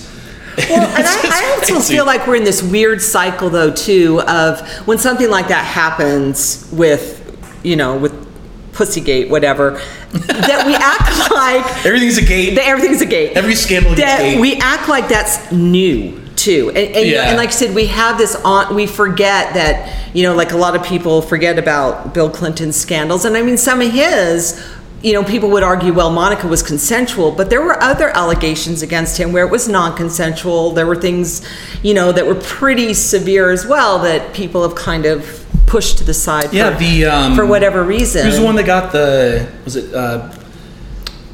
Well, 0.57 0.87
and 0.97 1.05
I, 1.07 1.19
I 1.23 1.55
also 1.59 1.79
feel 1.79 2.05
like 2.05 2.27
we're 2.27 2.35
in 2.35 2.43
this 2.43 2.61
weird 2.63 3.01
cycle, 3.01 3.49
though, 3.49 3.71
too, 3.71 4.21
of 4.21 4.67
when 4.87 4.97
something 4.97 5.29
like 5.29 5.47
that 5.49 5.65
happens 5.65 6.69
with, 6.71 7.19
you 7.63 7.75
know, 7.75 7.97
with 7.97 8.13
Pussygate, 8.73 9.29
whatever, 9.29 9.79
that 10.11 10.63
we 10.65 10.75
act 10.75 11.31
like 11.31 11.85
everything's 11.85 12.17
a 12.17 12.25
gate. 12.25 12.55
that 12.55 12.65
everything's 12.65 13.01
a 13.01 13.05
gate. 13.05 13.37
Every 13.37 13.55
scandal 13.55 13.93
that 13.95 14.19
gate. 14.19 14.39
we 14.39 14.55
act 14.55 14.89
like 14.89 15.07
that's 15.09 15.51
new 15.51 16.19
too 16.35 16.69
and, 16.69 16.95
and, 16.95 17.07
Yeah. 17.07 17.27
and 17.29 17.37
like 17.37 17.49
i 17.49 17.51
said 17.51 17.75
we 17.75 17.85
have 17.85 18.17
this 18.17 18.35
on 18.43 18.73
we 18.75 18.87
forget 18.87 19.53
that 19.53 20.15
you 20.15 20.23
know 20.23 20.33
like 20.33 20.51
a 20.51 20.57
lot 20.57 20.75
of 20.75 20.83
people 20.83 21.21
forget 21.21 21.59
about 21.59 22.13
bill 22.15 22.29
clinton's 22.29 22.75
scandals 22.75 23.23
and 23.25 23.37
i 23.37 23.43
mean 23.43 23.55
some 23.55 23.79
of 23.81 23.91
his 23.91 24.59
you 25.03 25.13
know 25.13 25.23
people 25.23 25.49
would 25.49 25.63
argue 25.63 25.93
well 25.93 26.09
monica 26.09 26.47
was 26.47 26.63
consensual 26.63 27.31
but 27.31 27.49
there 27.49 27.61
were 27.61 27.81
other 27.83 28.09
allegations 28.09 28.81
against 28.81 29.17
him 29.19 29.33
where 29.33 29.45
it 29.45 29.51
was 29.51 29.67
non-consensual 29.67 30.71
there 30.71 30.87
were 30.87 30.95
things 30.95 31.45
you 31.83 31.93
know 31.93 32.11
that 32.11 32.25
were 32.25 32.35
pretty 32.35 32.93
severe 32.93 33.51
as 33.51 33.65
well 33.65 33.99
that 33.99 34.33
people 34.33 34.67
have 34.67 34.75
kind 34.75 35.05
of 35.05 35.45
pushed 35.65 35.97
to 35.97 36.03
the 36.03 36.13
side 36.13 36.53
Yeah, 36.53 36.73
for, 36.73 36.79
the, 36.79 37.05
um, 37.05 37.35
for 37.35 37.45
whatever 37.45 37.83
reason 37.83 38.25
Who's 38.25 38.37
the 38.37 38.45
one 38.45 38.55
that 38.55 38.65
got 38.65 38.91
the? 38.91 39.51
Was 39.65 39.75
it 39.75 39.93
uh, 39.93 40.31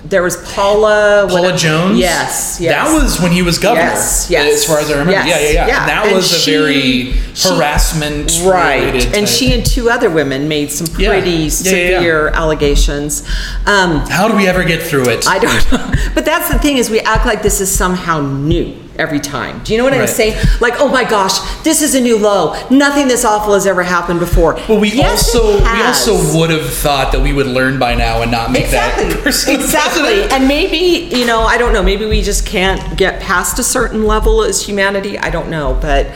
there 0.10 0.24
was 0.24 0.36
paula 0.38 1.26
Paula 1.28 1.42
whatever- 1.42 1.58
Jones? 1.58 2.00
yes 2.00 2.58
yes 2.60 2.74
That 2.74 2.94
was 2.94 3.20
when 3.22 3.32
he 3.32 3.42
was 3.42 3.58
governor. 3.60 3.84
Yes, 3.86 4.28
yes. 4.30 4.54
As 4.54 4.66
far 4.66 4.80
as 4.80 4.90
I 4.90 4.94
remember. 4.94 5.12
Yes, 5.12 5.28
Yeah, 5.28 5.40
yeah, 5.40 5.54
yeah. 5.54 5.68
yeah. 5.68 5.80
And 5.82 5.90
that 5.90 6.06
And 6.08 6.16
was 6.16 6.48
a 6.48 6.52
very 6.52 7.14
she- 7.34 7.50
harassment 7.50 8.42
right 8.44 8.96
and 9.06 9.28
type- 9.28 9.28
she 9.28 9.54
and 9.54 9.66
two 9.66 9.90
other 9.90 10.10
women 10.10 10.48
made 10.48 10.72
some 10.72 10.88
pretty 10.88 11.30
yeah. 11.32 11.50
severe 11.50 12.30
allegations 12.30 13.22
um, 13.66 14.00
How 14.10 14.28
do 14.28 14.36
we 14.36 14.48
ever 14.48 14.64
get 14.64 14.82
through 14.82 15.08
it? 15.10 15.28
i 15.28 15.38
don't 15.40 15.72
know 15.72 15.94
but 16.16 16.26
that's 16.26 16.50
the 16.52 16.60
thing 16.60 16.78
is 16.78 16.90
we 16.90 17.00
act 17.02 17.26
like 17.26 17.42
this 17.44 17.62
is 17.62 17.70
somehow 17.72 18.20
new 18.22 18.76
every 19.00 19.20
time. 19.20 19.64
Do 19.64 19.74
you 19.74 19.80
know 19.80 19.86
what 19.86 19.94
i'm 19.94 20.08
saying? 20.08 20.38
Like 20.60 20.76
oh 20.78 20.90
my 20.90 21.04
gosh 21.04 21.40
this 21.64 21.82
is 21.82 21.96
a 21.96 22.02
new 22.02 22.18
low. 22.18 22.54
Nothing 22.70 23.08
this 23.08 23.26
awful 23.26 23.54
has 23.54 23.66
ever 23.66 23.84
happened 23.84 24.20
before. 24.20 24.54
But 24.68 24.80
we 24.80 24.90
Yes, 24.92 25.34
also 25.34 25.58
we 25.58 25.82
also 25.82 26.38
would 26.38 26.50
have 26.50 26.72
thought 26.72 27.12
that 27.14 27.22
we 27.22 27.32
would 27.34 27.48
learn 27.48 27.80
by 27.80 27.96
now 27.96 28.22
and 28.22 28.32
not 28.32 28.52
make 28.52 28.66
exactly. 28.66 29.06
that 29.06 29.24
person 29.24 29.56
exactly. 29.56 30.02
president. 30.02 30.34
and 30.34 30.48
maybe 30.48 31.16
you 31.16 31.26
know 31.26 31.42
i 31.42 31.58
don't 31.58 31.74
know. 31.74 31.82
Maybe 31.82 32.06
we 32.06 32.22
just 32.22 32.46
can't 32.46 32.98
get 32.98 33.22
past 33.22 33.58
a 33.58 33.64
certain 33.64 34.06
level 34.06 34.44
as 34.44 34.62
humanity. 34.62 35.18
I 35.18 35.30
don't 35.30 35.50
know. 35.50 35.78
But 35.82 36.08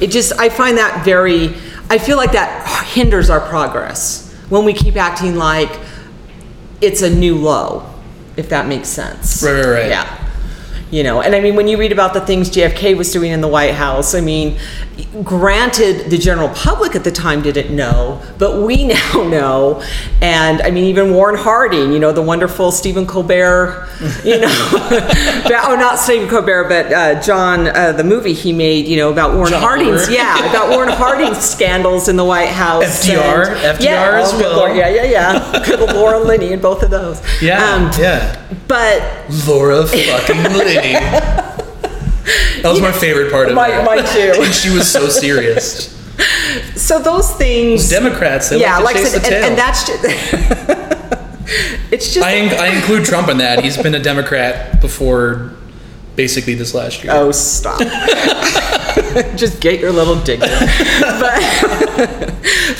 it 0.00 0.08
just 0.10 0.38
i 0.38 0.48
find 0.48 0.76
that 0.76 1.04
very 1.04 1.54
i 1.88 1.98
feel 1.98 2.16
like 2.16 2.32
that 2.32 2.86
hinders 2.92 3.30
our 3.30 3.40
progress 3.40 4.32
when 4.50 4.64
we 4.64 4.72
keep 4.74 4.96
acting 4.96 5.36
like 5.36 5.70
it's 6.80 7.02
a 7.02 7.10
new 7.10 7.36
low 7.36 7.92
if 8.36 8.50
that 8.50 8.66
makes 8.66 8.88
sense. 8.88 9.42
Right, 9.42 9.52
right, 9.54 9.66
right. 9.66 9.88
yeah 9.88 10.25
you 10.90 11.02
know 11.02 11.20
and 11.20 11.34
i 11.34 11.40
mean 11.40 11.56
when 11.56 11.66
you 11.66 11.76
read 11.76 11.90
about 11.92 12.14
the 12.14 12.20
things 12.20 12.48
jfk 12.50 12.96
was 12.96 13.10
doing 13.12 13.32
in 13.32 13.40
the 13.40 13.48
white 13.48 13.74
house 13.74 14.14
i 14.14 14.20
mean 14.20 14.56
granted 15.24 16.10
the 16.10 16.16
general 16.16 16.48
public 16.50 16.94
at 16.94 17.02
the 17.04 17.10
time 17.10 17.42
didn't 17.42 17.74
know 17.74 18.20
but 18.38 18.62
we 18.62 18.84
now 18.86 19.12
know 19.14 19.82
and 20.22 20.62
i 20.62 20.70
mean 20.70 20.84
even 20.84 21.12
warren 21.12 21.36
harding 21.36 21.92
you 21.92 21.98
know 21.98 22.12
the 22.12 22.22
wonderful 22.22 22.70
stephen 22.70 23.06
colbert 23.06 23.88
you 24.24 24.38
know 24.38 24.48
oh 25.66 25.76
not 25.78 25.98
stephen 25.98 26.28
colbert 26.28 26.68
but 26.68 26.92
uh, 26.92 27.20
john 27.20 27.66
uh, 27.68 27.92
the 27.92 28.04
movie 28.04 28.32
he 28.32 28.52
made 28.52 28.86
you 28.86 28.96
know 28.96 29.10
about 29.10 29.34
warren 29.34 29.50
John 29.50 29.60
harding's 29.60 30.08
yeah 30.08 30.48
about 30.50 30.70
warren 30.70 30.88
harding's 30.92 31.38
scandals 31.38 32.08
in 32.08 32.16
the 32.16 32.24
white 32.24 32.46
house 32.50 33.04
FDR, 33.06 33.48
and- 33.48 33.78
FDR 33.78 33.82
yeah, 33.82 34.20
as 34.20 34.32
oh, 34.32 34.38
well. 34.38 34.56
Lord, 34.58 34.76
yeah 34.76 34.88
yeah 34.88 35.04
yeah 35.04 35.64
good 35.66 35.80
laura 35.94 36.18
linney 36.18 36.52
in 36.52 36.60
both 36.60 36.82
of 36.82 36.90
those 36.90 37.20
yeah, 37.42 37.74
Um, 37.74 37.90
yeah. 37.98 38.40
but 38.68 39.02
Laura 39.46 39.86
fucking 39.86 40.42
Linney. 40.56 40.75
That 42.62 42.70
was 42.70 42.80
my 42.80 42.90
favorite 42.90 43.30
part 43.30 43.48
of 43.48 43.54
My- 43.54 43.68
it. 43.80 43.84
mine 43.84 44.04
too. 44.12 44.42
and 44.42 44.52
she 44.62 44.70
was 44.70 44.90
so 44.90 45.08
serious. 45.08 45.94
so 46.74 46.98
those 47.00 47.30
things 47.36 47.88
Democrats, 47.88 48.48
they 48.50 48.58
yeah, 48.60 48.78
like 48.78 48.96
like 48.96 48.96
to 48.96 49.02
chase 49.02 49.12
said, 49.12 49.22
the 49.22 49.26
and, 49.26 49.34
tail. 49.34 49.50
and 49.50 49.58
that's 49.58 49.86
just. 49.86 50.02
it's 51.92 52.12
just. 52.14 52.26
I, 52.26 52.48
I 52.56 52.74
include 52.74 53.04
Trump 53.04 53.28
in 53.28 53.38
that. 53.38 53.62
He's 53.62 53.76
been 53.80 53.94
a 53.94 54.02
Democrat 54.02 54.80
before 54.80 55.52
basically 56.16 56.54
this 56.54 56.74
last 56.74 57.04
year. 57.04 57.12
oh, 57.14 57.30
stop. 57.30 57.78
just 59.36 59.60
get 59.60 59.78
your 59.78 59.92
little 59.92 60.16
dig. 60.22 60.40
but, 60.40 60.50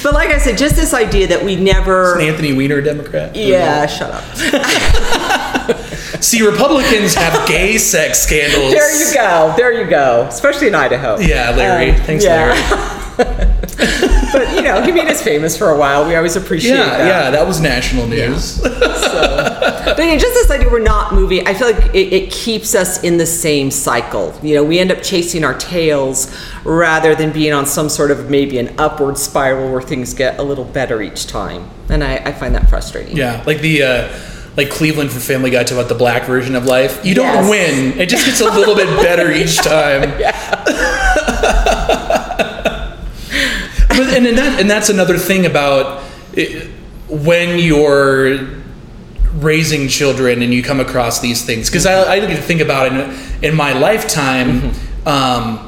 but 0.03 0.15
like 0.15 0.31
I 0.31 0.39
said, 0.39 0.59
just 0.59 0.75
this 0.75 0.93
idea 0.95 1.29
that 1.29 1.45
we 1.45 1.55
never. 1.55 2.19
Is 2.19 2.27
Anthony 2.29 2.53
Weiner 2.55 2.79
a 2.79 2.83
Democrat? 2.85 3.37
Yeah, 3.37 3.87
shut 3.87 4.11
up. 4.11 4.25
See, 6.21 6.43
Republicans 6.47 7.15
have 7.15 7.47
gay 7.49 7.79
sex 7.79 8.21
scandals. 8.21 8.73
There 8.73 8.97
you 9.09 9.15
go. 9.15 9.55
There 9.57 9.73
you 9.73 9.89
go. 9.89 10.27
Especially 10.29 10.69
in 10.69 10.75
Idaho. 10.75 11.19
Yeah, 11.19 11.51
Larry. 11.51 11.91
Um, 11.91 11.97
Thanks, 12.03 12.25
yeah. 12.25 12.53
Larry. 13.19 13.53
But 14.33 14.55
you 14.55 14.63
know, 14.63 14.83
he 14.83 14.93
made 14.93 15.07
us 15.09 15.23
famous 15.23 15.57
for 15.57 15.71
a 15.71 15.79
while. 15.79 16.07
We 16.07 16.15
always 16.17 16.37
appreciate 16.37 16.73
Yeah, 16.77 16.85
that. 16.87 17.07
yeah, 17.07 17.31
that 17.31 17.47
was 17.47 17.61
national 17.61 18.07
news. 18.07 18.61
But 18.61 19.99
yeah, 19.99 20.17
just 20.19 20.35
this 20.35 20.51
idea 20.51 20.69
we're 20.69 20.81
not 20.81 21.15
moving, 21.15 21.47
I 21.47 21.55
feel 21.55 21.71
like 21.73 21.95
it, 21.95 22.13
it 22.13 22.31
keeps 22.31 22.75
us 22.75 23.03
in 23.03 23.17
the 23.17 23.25
same 23.27 23.71
cycle. 23.71 24.39
You 24.43 24.57
know, 24.57 24.65
we 24.65 24.79
end 24.79 24.91
up 24.93 25.03
chasing 25.03 25.45
our 25.45 25.55
tails 25.57 26.35
rather 26.65 27.15
than 27.15 27.33
being 27.33 27.53
on 27.53 27.65
some 27.67 27.89
sort 27.89 28.11
of 28.11 28.29
maybe 28.29 28.59
an 28.59 28.75
upward 28.79 29.17
spiral 29.17 29.71
where 29.73 29.81
things 29.83 30.13
get 30.13 30.39
a 30.39 30.43
little 30.43 30.65
better 30.65 31.01
each 31.01 31.27
time. 31.27 31.71
And 31.89 32.03
I, 32.05 32.17
I 32.17 32.33
find 32.33 32.55
that 32.55 32.69
frustrating. 32.69 33.17
yeah, 33.17 33.43
like 33.47 33.61
the 33.61 33.83
uh, 33.83 34.09
like 34.57 34.71
Cleveland 34.71 35.11
from 35.11 35.21
Family 35.21 35.51
Guy 35.51 35.63
talk 35.65 35.73
about 35.79 35.89
the 35.89 35.95
black 35.95 36.25
version 36.25 36.55
of 36.57 36.65
life. 36.65 37.05
You 37.05 37.15
don't 37.15 37.27
Yes. 37.27 37.51
win; 37.51 37.99
it 38.01 38.09
just 38.09 38.25
gets 38.27 38.41
a 38.41 38.45
little 38.47 38.75
bit 38.75 38.89
better 39.03 39.31
each 39.31 39.57
time. 39.63 40.11
but, 43.89 44.09
and, 44.15 44.27
and 44.27 44.39
that 44.39 44.61
and 44.61 44.71
that's 44.71 44.89
another 44.89 45.19
thing 45.19 45.47
about 45.47 46.03
it, 46.33 46.69
when 47.09 47.59
you're 47.59 48.47
raising 49.35 49.89
children 49.89 50.43
and 50.43 50.53
you 50.55 50.63
come 50.63 50.81
across 50.81 51.21
these 51.21 51.45
things 51.45 51.69
because 51.69 51.85
I, 51.87 52.15
I 52.15 52.21
get 52.21 52.29
to 52.37 52.43
think 52.43 52.61
about 52.63 52.87
it 52.87 52.93
in, 53.43 53.51
in 53.51 53.55
my 53.57 53.73
lifetime 53.75 54.61
Mm-hmm. 54.63 55.09
um, 55.09 55.63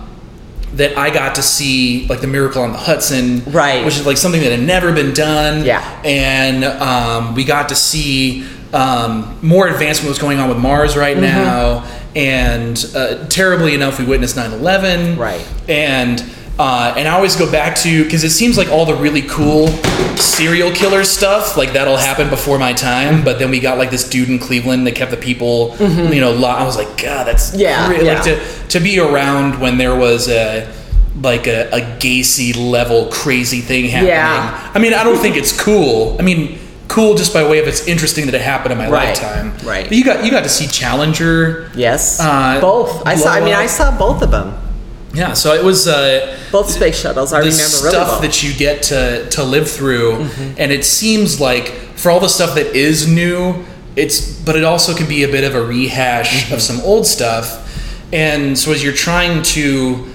that 0.75 0.97
I 0.99 1.11
got 1.11 1.35
to 1.37 1.43
see 1.43 2.07
like 2.09 2.21
the 2.21 2.27
Miracle 2.27 2.63
on 2.63 2.73
the 2.73 2.79
Hudson, 2.79 3.43
Right. 3.47 3.85
Which 3.85 3.97
is 3.97 4.07
like 4.07 4.17
something 4.19 4.41
that 4.43 4.51
had 4.53 4.61
never 4.67 4.93
been 4.93 5.13
done, 5.15 5.65
Yeah. 5.65 5.83
And 6.05 6.63
um, 6.65 7.35
we 7.35 7.45
got 7.45 7.71
to 7.71 7.75
see 7.75 8.47
um, 8.73 9.39
more 9.43 9.69
advancement 9.69 10.09
was 10.09 10.19
going 10.19 10.39
on 10.39 10.49
with 10.49 10.59
Mars 10.59 10.97
right 10.97 11.17
Mm-hmm. 11.17 11.23
now, 11.23 11.85
and 12.17 12.85
uh, 12.95 13.27
terribly 13.29 13.75
enough, 13.75 13.99
we 13.99 14.05
witnessed 14.05 14.37
9/11, 14.37 15.17
Right. 15.19 15.47
And 15.69 16.23
uh, 16.59 16.93
and 16.97 17.07
I 17.07 17.13
always 17.13 17.37
go 17.37 17.51
back 17.51 17.77
to 17.79 18.03
because 18.05 18.25
it 18.25 18.31
seems 18.31 18.59
like 18.59 18.69
all 18.69 18.85
the 18.85 18.97
really 18.97 19.23
cool 19.23 19.69
serial 20.17 20.73
killer 20.73 21.05
stuff 21.05 21.57
like 21.57 21.73
that'll 21.75 21.97
happen 21.97 22.29
before 22.29 22.59
my 22.59 22.73
time, 22.73 23.23
but 23.23 23.39
then 23.39 23.51
we 23.51 23.61
got 23.61 23.79
like 23.79 23.91
this 23.93 24.09
dude 24.09 24.29
in 24.29 24.41
Cleveland 24.41 24.85
that 24.89 24.97
kept 24.97 25.13
the 25.13 25.17
people, 25.17 25.77
you 25.79 26.21
know, 26.21 26.33
lo- 26.33 26.49
I 26.49 26.65
was 26.65 26.77
like, 26.77 27.01
God, 27.01 27.29
that's 27.29 27.51
Mm-hmm. 27.53 27.61
Yeah, 27.61 27.89
really- 27.91 28.07
yeah. 28.07 28.15
like 28.15 28.25
to 28.25 28.69
to 28.71 28.81
be 28.81 28.99
around 28.99 29.61
when 29.61 29.79
there 29.79 29.95
was 29.95 30.29
a 30.29 30.69
like 31.23 31.47
a, 31.47 31.69
a 31.71 31.81
Gacy 32.01 32.57
level 32.57 33.07
crazy 33.07 33.61
thing 33.61 33.85
happening. 33.87 34.11
Yeah. 34.15 34.71
I 34.75 34.79
mean, 34.81 34.95
I 34.95 35.05
don't 35.05 35.19
think 35.19 35.37
it's 35.37 35.59
cool. 35.59 36.17
I 36.19 36.23
mean, 36.23 36.59
cool 36.89 37.15
just 37.15 37.33
by 37.33 37.47
way 37.49 37.59
of 37.61 37.69
it's 37.69 37.87
interesting 37.87 38.27
that 38.27 38.35
it 38.35 38.41
happened 38.41 38.73
in 38.73 38.79
my 38.79 38.89
Right, 38.89 39.09
lifetime. 39.09 39.53
right. 39.67 39.87
But 39.89 39.97
you 39.97 40.05
got 40.05 40.25
you 40.25 40.31
got 40.31 40.43
to 40.45 40.49
see 40.49 40.67
Challenger. 40.67 41.71
Yes. 41.75 42.19
Uh, 42.21 42.59
both. 42.61 43.07
I 43.07 43.15
saw. 43.15 43.31
I 43.33 43.41
mean, 43.41 43.55
I 43.55 43.67
saw 43.67 43.97
both 43.97 44.23
of 44.23 44.31
them. 44.31 44.55
Yeah. 45.15 45.33
So 45.35 45.55
it 45.55 45.65
was. 45.65 45.87
Uh, 45.89 46.37
Both 46.53 46.71
space 46.71 46.99
shuttles. 47.01 47.33
I 47.33 47.41
the 47.41 47.47
remember 47.47 47.63
stuff 47.63 47.85
really 47.85 47.97
well. 47.99 48.13
Mm-hmm. 48.13 48.23
that 48.23 48.43
you 48.43 48.55
get 48.55 48.83
to 48.85 49.29
to 49.31 49.43
live 49.45 49.71
through, 49.71 50.29
and 50.59 50.73
it 50.73 50.85
seems 50.85 51.41
like 51.41 51.67
for 51.97 52.11
all 52.11 52.21
the 52.21 52.29
stuff 52.29 52.55
that 52.55 52.75
is 52.77 53.07
new, 53.07 53.65
it's 53.97 54.21
but 54.45 54.55
it 54.57 54.65
also 54.65 54.95
can 54.95 55.07
be 55.09 55.25
a 55.25 55.29
bit 55.29 55.45
of 55.45 55.55
a 55.55 55.63
rehash 55.65 56.45
Mm-hmm. 56.45 56.55
of 56.55 56.61
some 56.63 56.81
old 56.81 57.07
stuff. 57.07 57.65
And 58.13 58.59
so 58.59 58.73
as 58.73 58.83
you're 58.83 58.95
trying 58.95 59.43
to 59.55 60.07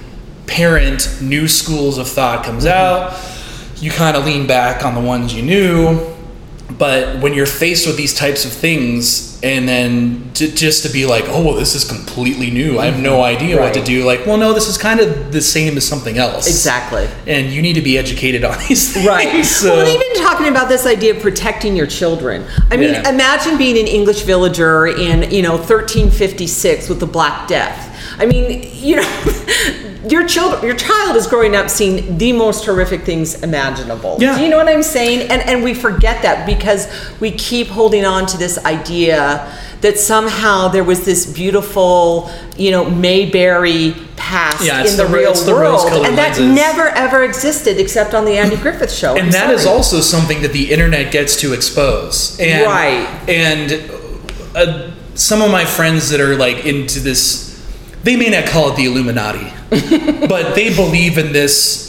parent 0.48 1.20
new 1.22 1.48
schools 1.48 1.98
of 1.98 2.08
thought 2.08 2.44
comes 2.45 2.66
Mm-hmm. 2.66 2.74
out, 2.74 3.82
you 3.82 3.91
kind 3.91 4.16
of 4.16 4.26
lean 4.26 4.48
back 4.48 4.86
on 4.86 4.95
the 4.95 5.02
ones 5.02 5.34
you 5.34 5.41
knew. 5.44 6.12
But 6.84 7.22
when 7.22 7.34
you're 7.34 7.45
faced 7.45 7.88
with 7.88 7.95
these 7.95 8.14
types 8.14 8.43
of 8.43 8.51
things, 8.51 9.41
and 9.41 9.69
then 9.69 10.31
to, 10.34 10.51
just 10.51 10.84
to 10.84 10.91
be 10.91 11.05
like, 11.05 11.23
"Oh, 11.30 11.41
well, 11.41 11.55
this 11.55 11.76
is 11.76 11.85
completely 11.85 12.51
new. 12.51 12.77
I 12.77 12.88
have 12.88 12.99
no 13.01 13.19
mm-hmm. 13.19 13.38
idea 13.38 13.57
what 13.57 13.73
to 13.76 13.81
do." 13.81 14.03
Like, 14.03 14.26
well, 14.26 14.35
no, 14.35 14.51
this 14.51 14.68
is 14.68 14.77
kind 14.77 14.99
of 14.99 15.31
the 15.31 15.39
same 15.39 15.77
as 15.77 15.88
something 15.88 16.18
else 16.18 16.45
exactly. 16.45 17.07
and 17.26 17.53
you 17.53 17.61
need 17.61 17.76
to 17.76 17.81
be 17.81 17.97
educated 17.97 18.43
on 18.43 18.57
these 18.68 18.93
things. 18.93 19.07
Right. 19.07 19.45
So, 19.64 19.77
well, 19.77 19.88
even 19.88 20.23
talking 20.26 20.49
about 20.49 20.68
this 20.68 20.85
idea 20.85 21.15
of 21.15 21.22
protecting 21.22 21.73
your 21.73 21.88
children. 21.88 22.45
I 22.69 22.76
mean, 22.76 22.95
Yeah. 22.95 23.10
imagine 23.10 23.57
being 23.57 23.77
an 23.77 23.88
English 23.88 24.23
villager 24.23 24.88
in, 24.88 25.31
you 25.31 25.41
know, 25.41 25.55
1356 25.55 26.89
with 26.89 26.99
the 26.99 27.05
Black 27.07 27.47
Death. 27.47 27.93
I 28.18 28.26
mean, 28.26 28.69
you 28.76 28.98
know, 28.98 30.03
your 30.10 30.27
child, 30.27 30.64
your 30.64 30.76
child 30.76 31.15
is 31.15 31.27
growing 31.27 31.56
up 31.56 31.69
seeing 31.69 32.18
the 32.18 32.31
most 32.34 32.65
horrific 32.65 33.02
things 33.03 33.41
imaginable. 33.44 34.18
Yeah. 34.19 34.38
Do 34.38 34.44
you 34.44 34.49
know 34.49 34.57
what 34.57 34.68
I'm 34.68 34.84
saying? 34.84 35.30
And 35.31 35.41
and 35.44 35.64
we 35.64 35.73
forget 35.73 36.22
that 36.23 36.45
because 36.45 36.88
we 37.19 37.31
keep 37.31 37.68
holding 37.68 38.06
on 38.06 38.26
to 38.27 38.38
this 38.38 38.57
idea 38.65 39.52
that 39.81 39.99
somehow 39.99 40.69
there 40.69 40.84
was 40.84 41.03
this 41.03 41.26
beautiful, 41.26 42.30
you 42.56 42.72
know, 42.72 42.90
Mayberry 42.90 43.94
past 44.15 44.64
Yeah, 44.65 44.80
in 44.85 44.95
the, 44.95 45.03
the 45.03 45.14
real 45.14 45.34
the 45.34 45.52
world, 45.52 45.91
and 46.06 46.18
that 46.18 46.40
never 46.40 46.88
ever 46.90 47.23
existed 47.23 47.77
except 47.80 48.14
on 48.14 48.23
the 48.23 48.38
Andy 48.38 48.56
Griffith 48.56 48.91
Show. 48.94 49.15
and 49.15 49.26
I'm 49.26 49.31
that 49.31 49.49
is 49.49 49.64
sorry. 49.64 49.76
also 49.76 49.99
something 49.99 50.41
that 50.41 50.53
the 50.53 50.72
internet 50.72 51.11
gets 51.11 51.35
to 51.41 51.52
expose 51.53 52.38
and, 52.40 52.65
Right. 52.65 53.30
and 53.30 53.91
uh, 54.56 54.91
some 55.15 55.41
of 55.41 55.52
my 55.52 55.65
friends 55.65 56.10
that 56.11 56.22
are 56.22 56.35
like 56.38 56.65
into 56.65 57.02
this 57.02 57.52
they 58.03 58.15
may 58.15 58.30
not 58.30 58.45
call 58.45 58.71
it 58.71 58.75
the 58.75 58.85
illuminati 58.85 59.51
but 60.27 60.53
they 60.55 60.73
believe 60.75 61.17
in 61.17 61.31
this 61.34 61.81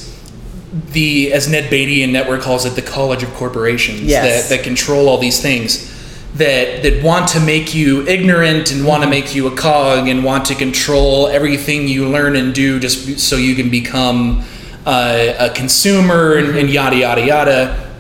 the 0.92 1.32
as 1.32 1.48
ned 1.48 1.70
beatty 1.70 2.02
and 2.02 2.12
network 2.12 2.40
calls 2.40 2.64
it 2.64 2.70
the 2.70 2.82
college 2.82 3.22
of 3.22 3.32
corporations 3.34 4.00
Yes. 4.02 4.48
that, 4.48 4.56
that 4.56 4.64
control 4.64 5.08
all 5.08 5.18
these 5.18 5.40
things 5.40 5.90
that 6.34 6.82
that 6.82 7.02
want 7.04 7.28
to 7.28 7.40
make 7.40 7.74
you 7.76 8.04
ignorant 8.08 8.72
and 8.72 8.84
want 8.84 9.04
to 9.04 9.08
make 9.08 9.34
you 9.36 9.46
a 9.46 9.56
cog 9.56 10.08
and 10.08 10.24
want 10.24 10.44
to 10.46 10.54
control 10.56 11.28
everything 11.28 11.86
you 11.86 12.08
learn 12.08 12.34
and 12.34 12.52
do 12.54 12.80
just 12.80 13.20
so 13.20 13.36
you 13.36 13.54
can 13.54 13.70
become 13.70 14.42
uh, 14.84 15.32
a 15.38 15.50
consumer 15.50 16.34
and, 16.36 16.56
and 16.58 16.70
yada 16.70 16.96
yada 16.96 17.24
yada 17.24 17.90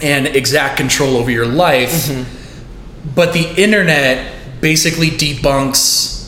and 0.00 0.28
exact 0.28 0.76
control 0.76 1.16
over 1.16 1.30
your 1.30 1.46
life. 1.46 2.08
But 3.16 3.32
the 3.32 3.52
internet 3.60 4.32
basically 4.60 5.08
debunks 5.10 6.21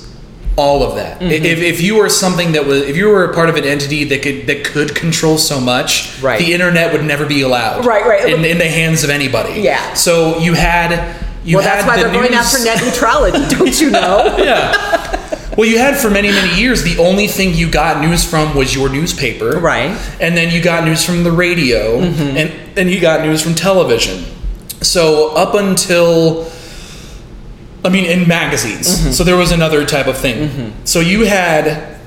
all 0.57 0.83
of 0.83 0.95
that 0.97 1.21
Mm-hmm. 1.21 1.33
if, 1.33 1.59
if 1.59 1.81
you 1.81 1.97
were 1.97 2.09
something 2.09 2.53
that 2.53 2.65
was 2.67 2.83
if 2.83 2.97
you 2.97 3.09
were 3.09 3.25
a 3.25 3.35
part 3.35 3.49
of 3.49 3.57
an 3.57 3.65
entity 3.65 4.05
that 4.05 4.23
could 4.23 4.47
that 4.47 4.65
could 4.65 4.95
control 4.95 5.37
so 5.39 5.61
much 5.61 6.21
Right. 6.23 6.39
the 6.39 6.53
internet 6.53 6.93
would 6.93 7.05
never 7.05 7.27
be 7.27 7.43
allowed 7.43 7.85
Right, 7.85 8.05
right. 8.07 8.29
in, 8.33 8.45
in 8.45 8.59
the 8.59 8.69
hands 8.69 9.03
of 9.05 9.11
anybody 9.11 9.61
Yeah. 9.61 9.95
so 9.95 10.39
you 10.39 10.55
had 10.55 11.17
you 11.45 11.57
Well, 11.59 11.67
had 11.67 11.79
that's 11.79 11.87
why 11.89 11.97
the 11.97 12.05
they're 12.05 12.13
going 12.13 12.31
news- 12.31 12.55
after 12.55 12.65
net 12.65 12.83
neutrality, 12.85 13.39
don't 13.57 13.81
you 13.81 13.91
know? 13.91 14.37
yeah. 14.39 15.51
Well, 15.59 15.69
you 15.69 15.77
had 15.79 15.97
for 15.99 16.09
many, 16.09 16.29
many 16.31 16.59
years, 16.59 16.83
the 16.83 16.97
only 16.99 17.27
thing 17.29 17.53
you 17.55 17.69
got 17.71 18.01
news 18.01 18.25
from 18.25 18.57
was 18.57 18.75
your 18.75 18.89
newspaper. 18.89 19.59
Right. 19.61 19.91
Mm-hmm. 19.91 20.23
And 20.23 20.37
then 20.37 20.51
you 20.53 20.63
got 20.63 20.85
news 20.85 21.05
from 21.05 21.23
the 21.23 21.31
radio, 21.31 21.99
and 22.01 22.51
then 22.75 22.89
you 22.89 22.99
got 22.99 23.21
news 23.27 23.43
from 23.43 23.55
television. 23.55 24.25
So 24.81 25.35
up 25.37 25.53
until, 25.55 26.51
I 27.85 27.90
mean, 27.90 28.06
in 28.06 28.27
magazines. 28.27 28.89
Mm-hmm. 28.89 29.11
So 29.12 29.24
there 29.24 29.36
was 29.36 29.52
another 29.52 29.85
type 29.85 30.06
of 30.06 30.16
thing. 30.16 30.73
So 30.85 31.01
you 31.01 31.27
had 31.27 31.98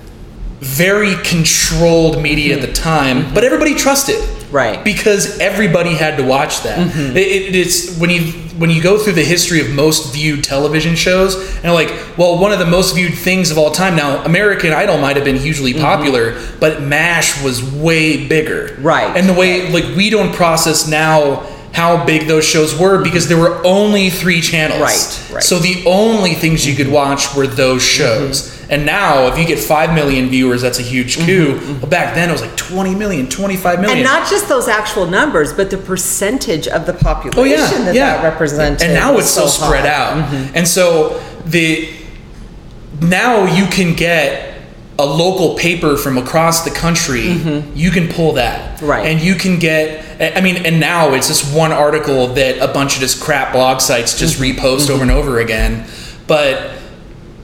very 0.59 1.15
controlled 1.23 2.21
media 2.21 2.55
at 2.55 2.61
the 2.61 2.73
time, 2.73 3.33
but 3.33 3.43
everybody 3.43 3.75
trusted. 3.75 4.15
Mm-hmm. 4.15 4.37
Right. 4.55 4.83
Because 4.83 5.37
everybody 5.39 5.93
had 5.93 6.15
to 6.17 6.23
watch 6.23 6.63
that. 6.63 6.79
Mm-hmm. 6.87 7.17
It, 7.17 7.27
it- 7.27 7.55
it's 7.55 7.97
when 7.99 8.09
you 8.09 8.31
when 8.57 8.71
you 8.71 8.81
go 8.81 8.97
through 8.97 9.13
the 9.13 9.23
history 9.23 9.59
of 9.61 9.69
most 9.69 10.11
viewed 10.15 10.43
television 10.43 10.95
shows, 10.95 11.35
and 11.63 11.71
like, 11.73 11.89
well, 12.17 12.39
one 12.39 12.51
of 12.51 12.57
the 12.57 12.65
most 12.65 12.95
viewed 12.95 13.13
things 13.13 13.51
of 13.51 13.57
all 13.59 13.69
time. 13.69 13.95
Now, 13.95 14.23
American 14.25 14.73
Idol 14.73 14.97
might 14.97 15.15
have 15.15 15.25
been 15.25 15.35
hugely 15.35 15.73
popular, 15.75 16.41
but 16.59 16.81
MASH 16.81 17.43
was 17.43 17.61
way 17.61 18.25
bigger. 18.27 18.69
Mm-hmm. 18.69 18.83
Right. 18.83 19.15
And 19.17 19.29
the 19.29 19.33
way 19.33 19.69
like 19.69 19.95
we 19.95 20.09
don't 20.09 20.33
process 20.33 20.87
now 20.87 21.45
how 21.77 22.03
big 22.03 22.27
those 22.27 22.43
shows 22.43 22.77
were 22.77 23.03
because 23.03 23.27
there 23.27 23.37
were 23.37 23.63
only 23.63 24.09
three 24.09 24.41
channels. 24.41 24.81
Right, 24.81 24.89
right. 24.89 24.97
Mm-hmm. 24.97 25.39
So 25.41 25.59
the 25.59 25.83
only 25.85 26.33
things 26.33 26.65
you 26.65 26.75
could 26.75 26.91
watch 26.91 27.35
were 27.35 27.45
those 27.45 27.83
shows. 27.83 28.51
And 28.67 28.83
now, 28.83 29.27
if 29.27 29.37
you 29.37 29.45
get 29.45 29.59
5 29.59 29.93
million 29.93 30.27
viewers, 30.27 30.63
that's 30.63 30.79
a 30.79 30.81
huge 30.81 31.19
coup. 31.19 31.77
But 31.79 31.91
back 31.91 32.15
then, 32.15 32.29
it 32.29 32.31
was 32.31 32.41
like 32.41 32.57
20 32.57 32.95
million, 32.95 33.29
25 33.29 33.79
million. 33.79 33.89
Mm-hmm. 33.89 33.97
And 33.97 34.03
not 34.03 34.27
just 34.27 34.49
those 34.49 34.67
actual 34.67 35.05
numbers, 35.05 35.53
but 35.53 35.69
the 35.69 35.77
percentage 35.77 36.67
of 36.67 36.87
the 36.87 36.93
population 36.93 37.39
oh, 37.39 37.43
yeah, 37.43 37.85
that 37.85 37.95
yeah. 37.95 38.17
that 38.17 38.23
represented. 38.23 38.81
And 38.81 38.93
now 38.95 39.15
it's 39.19 39.29
so, 39.29 39.45
spread 39.45 39.85
high. 39.85 40.19
Mm-hmm. 40.19 40.47
out. 40.47 40.55
And 40.55 40.67
so 40.67 41.23
the 41.45 41.93
now 43.01 43.45
you 43.45 43.67
can 43.67 43.95
get 43.95 44.56
a 44.99 45.05
local 45.05 45.55
paper 45.57 45.95
from 45.97 46.17
across 46.17 46.63
the 46.63 46.71
country. 46.71 47.31
You 47.75 47.91
can 47.91 48.07
pull 48.07 48.33
that. 48.33 48.77
Mm-hmm. 48.77 48.85
Right. 48.85 49.05
And 49.05 49.21
you 49.21 49.35
can 49.35 49.59
get 49.59 50.05
I 50.37 50.41
mean, 50.41 50.65
and 50.65 50.79
now 50.79 51.13
it's 51.13 51.27
just 51.27 51.55
one 51.55 51.71
article 51.71 52.27
that 52.33 52.57
a 52.57 52.73
bunch 52.73 52.95
of 52.95 53.01
just 53.01 53.21
crap 53.21 53.53
blog 53.53 53.81
sites 53.81 54.17
just 54.17 54.39
Mm-hmm. 54.39 54.59
repost 54.59 54.89
over 54.89 55.03
and 55.03 55.11
over 55.11 55.39
again. 55.39 55.87
But 56.25 56.73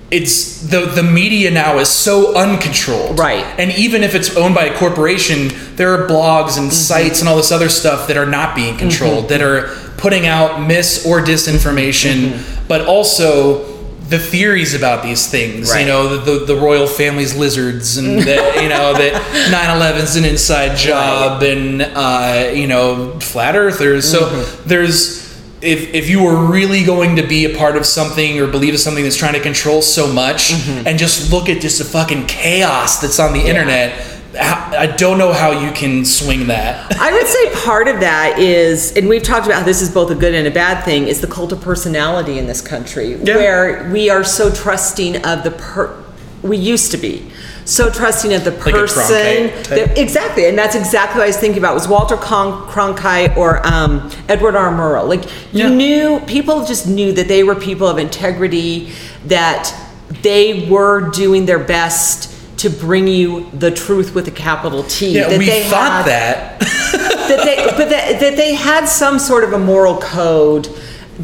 it's 0.10 0.62
the 0.62 0.86
the 0.86 1.04
media 1.04 1.50
now 1.52 1.78
is 1.80 1.90
so 1.90 2.36
uncontrolled. 2.36 3.18
Right. 3.20 3.46
And 3.60 3.72
even 3.78 4.04
if 4.04 4.14
it's 4.16 4.36
owned 4.36 4.54
by 4.56 4.66
a 4.66 4.78
corporation, 4.78 5.50
there 5.76 5.94
are 5.94 6.08
blogs 6.08 6.58
and 6.58 6.72
sites 6.74 7.20
and 7.20 7.30
all 7.30 7.38
this 7.38 7.52
other 7.52 7.70
stuff 7.70 8.08
that 8.08 8.18
are 8.18 8.26
not 8.26 8.56
being 8.56 8.78
controlled, 8.78 9.30
that 9.30 9.42
are 9.42 9.70
putting 9.98 10.26
out 10.28 10.62
mis 10.68 11.06
or 11.06 11.20
disinformation, 11.22 12.68
but 12.68 12.86
also 12.86 13.73
the 14.10 14.20
theories 14.20 14.74
about 14.74 15.04
these 15.04 15.30
things. 15.30 15.72
Right. 15.72 15.82
You 15.82 15.88
know, 15.88 16.18
the, 16.18 16.40
the 16.40 16.46
the 16.46 16.56
royal 16.56 16.88
family's 16.88 17.36
lizards, 17.36 17.98
and 17.98 18.20
that 18.24 18.62
you 18.62 18.70
know 18.70 18.94
that 18.94 19.22
9/11's 19.52 20.16
an 20.16 20.26
inside 20.26 20.78
job, 20.78 21.44
and 21.44 21.82
uh, 21.82 22.52
you 22.54 22.68
know 22.68 23.20
flat 23.20 23.56
earthers. 23.56 24.10
So 24.10 24.44
there's 24.66 25.24
if, 25.62 25.94
if 25.94 26.10
you 26.10 26.22
were 26.22 26.46
really 26.46 26.84
going 26.84 27.16
to 27.16 27.26
be 27.26 27.46
a 27.46 27.58
part 27.58 27.78
of 27.78 27.86
something 27.86 28.38
or 28.40 28.48
believe 28.48 28.74
in 28.74 28.78
something 28.78 29.04
that's 29.04 29.16
trying 29.16 29.34
to 29.34 29.40
control 29.40 29.82
so 29.82 30.12
much 30.12 30.52
and 30.52 31.00
just 31.00 31.32
look 31.32 31.48
at 31.48 31.62
just 31.62 31.78
the 31.78 31.86
fucking 31.86 32.26
chaos 32.26 33.00
that's 33.00 33.18
on 33.18 33.32
the 33.32 33.40
internet 33.40 33.94
how, 33.94 34.13
i 34.40 34.88
don't 34.98 35.18
know 35.18 35.32
how 35.32 35.52
you 35.52 35.72
can 35.72 36.04
swing 36.06 36.48
that 36.48 36.92
I 37.00 37.12
would 37.12 37.28
say 37.28 37.52
part 37.66 37.88
of 37.88 38.00
that 38.00 38.40
is, 38.40 38.96
and 38.96 39.08
we've 39.10 39.22
talked 39.24 39.46
about 39.46 39.60
how 39.60 39.66
this 39.66 39.82
is 39.82 39.92
both 39.92 40.10
a 40.10 40.16
good 40.16 40.34
and 40.34 40.48
a 40.48 40.52
bad 40.52 40.84
thing, 40.86 41.08
is 41.08 41.20
the 41.22 41.28
cult 41.28 41.52
of 41.52 41.62
personality 41.62 42.38
in 42.40 42.48
this 42.48 42.62
country, 42.62 43.16
Yeah. 43.22 43.36
where 43.36 43.90
we 43.92 44.10
are 44.10 44.24
so 44.24 44.50
trusting 44.52 45.24
of 45.26 45.44
the 45.44 45.52
per. 45.52 45.94
We 46.42 46.58
used 46.58 46.92
to 46.92 46.98
be 46.98 47.30
so 47.66 47.90
trusting 47.90 48.34
of 48.34 48.44
the 48.46 48.52
person. 48.52 49.04
Cronkite 49.04 49.64
type. 49.64 49.68
that- 49.68 49.98
exactly, 49.98 50.46
and 50.48 50.58
that's 50.58 50.76
exactly 50.76 51.20
what 51.20 51.26
I 51.26 51.28
was 51.28 51.38
thinking 51.38 51.60
about. 51.60 51.74
Was 51.74 51.88
Walter 51.88 52.16
Con- 52.18 52.68
Cronkite 52.70 53.36
or 53.38 53.66
um, 53.68 54.10
Edward 54.30 54.56
R. 54.56 54.72
Murrow? 54.72 55.08
Like 55.08 55.24
you 55.52 55.66
Yeah. 55.68 55.70
knew 55.70 56.20
people 56.22 56.66
just 56.66 56.88
knew 56.88 57.12
that 57.14 57.28
they 57.28 57.44
were 57.44 57.56
people 57.56 57.88
of 57.88 57.98
integrity, 57.98 58.92
that 59.26 59.74
they 60.22 60.68
were 60.70 61.10
doing 61.10 61.46
their 61.46 61.60
best. 61.60 62.30
To 62.64 62.70
bring 62.70 63.08
you 63.10 63.50
the 63.52 63.72
truth 63.72 64.16
with 64.16 64.26
a 64.30 64.32
capital 64.32 64.84
T. 64.84 65.16
yeah 65.16 65.28
that 65.28 65.38
we 65.38 65.46
they 65.46 65.64
thought 65.70 66.06
had- 66.06 66.06
that 66.06 66.60
that 67.28 67.42
they, 67.44 67.58
but 67.78 67.90
that, 67.90 68.20
that 68.22 68.38
they 68.38 68.54
had 68.54 68.86
some 68.86 69.20
sort 69.20 69.44
of 69.44 69.52
a 69.52 69.60
moral 69.60 69.98
code 70.00 70.70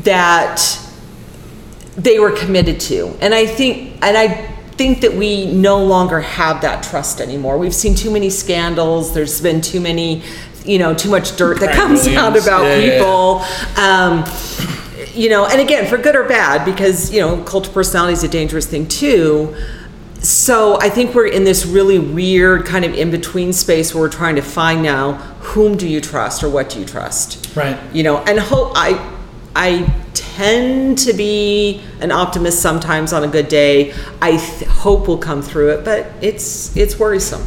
that 0.04 0.60
they 1.96 2.20
were 2.20 2.32
committed 2.32 2.80
to, 2.82 3.16
and 3.22 3.34
I 3.34 3.46
think, 3.46 4.04
and 4.04 4.18
I 4.18 4.28
think 4.78 5.00
that 5.02 5.14
we 5.14 5.46
no 5.46 5.84
longer 5.84 6.20
have 6.20 6.62
that 6.62 6.84
trust 6.84 7.22
anymore. 7.22 7.58
We've 7.58 7.74
seen 7.76 7.96
too 7.96 8.12
many 8.12 8.30
scandals. 8.30 9.14
There's 9.14 9.40
been 9.42 9.62
too 9.62 9.80
many, 9.82 10.24
you 10.66 10.78
know, 10.78 10.94
too 10.94 11.10
much 11.10 11.36
dirt 11.38 11.60
that 11.62 11.74
comes 11.76 12.08
out 12.22 12.38
about 12.38 12.64
Yeah, 12.64 12.76
yeah, 12.76 12.86
yeah. 12.86 12.98
people. 12.98 13.44
Um, 13.82 14.26
you 15.14 15.30
know, 15.30 15.46
and 15.46 15.60
again, 15.62 15.88
for 15.88 15.98
good 15.98 16.16
or 16.18 16.24
bad, 16.26 16.66
because 16.66 17.14
you 17.14 17.20
know, 17.22 17.42
cult 17.44 17.68
of 17.68 17.74
personality 17.74 18.14
is 18.14 18.24
a 18.24 18.28
dangerous 18.30 18.66
thing 18.68 18.88
too. 18.90 19.56
So 20.22 20.78
I 20.82 20.90
think 20.90 21.16
we're 21.16 21.28
in 21.28 21.46
this 21.46 21.66
really 21.66 21.98
weird 22.00 22.66
kind 22.66 22.84
of 22.84 22.94
in 22.94 23.10
between 23.10 23.54
space 23.54 23.94
where 23.94 24.04
we're 24.04 24.10
trying 24.10 24.36
to 24.36 24.42
find 24.42 24.84
now 24.84 25.14
whom 25.40 25.78
do 25.78 25.88
you 25.88 26.02
trust 26.02 26.44
or 26.44 26.50
what 26.50 26.70
do 26.70 26.80
you 26.80 26.86
trust, 26.86 27.56
Right. 27.56 27.78
You 27.94 28.04
know, 28.04 28.18
and 28.20 28.40
hope 28.40 28.74
I 28.76 29.16
I 29.56 29.92
tend 30.14 30.98
to 31.00 31.14
be 31.14 31.82
an 32.02 32.12
optimist 32.12 32.62
sometimes 32.62 33.14
on 33.14 33.24
a 33.24 33.28
good 33.28 33.48
day. 33.48 33.94
I 34.22 34.38
th- 34.38 34.70
hope 34.70 35.08
we'll 35.08 35.18
come 35.18 35.42
through 35.42 35.70
it, 35.72 35.86
but 35.86 36.08
it's 36.22 36.76
it's 36.78 37.00
worrisome. 37.00 37.46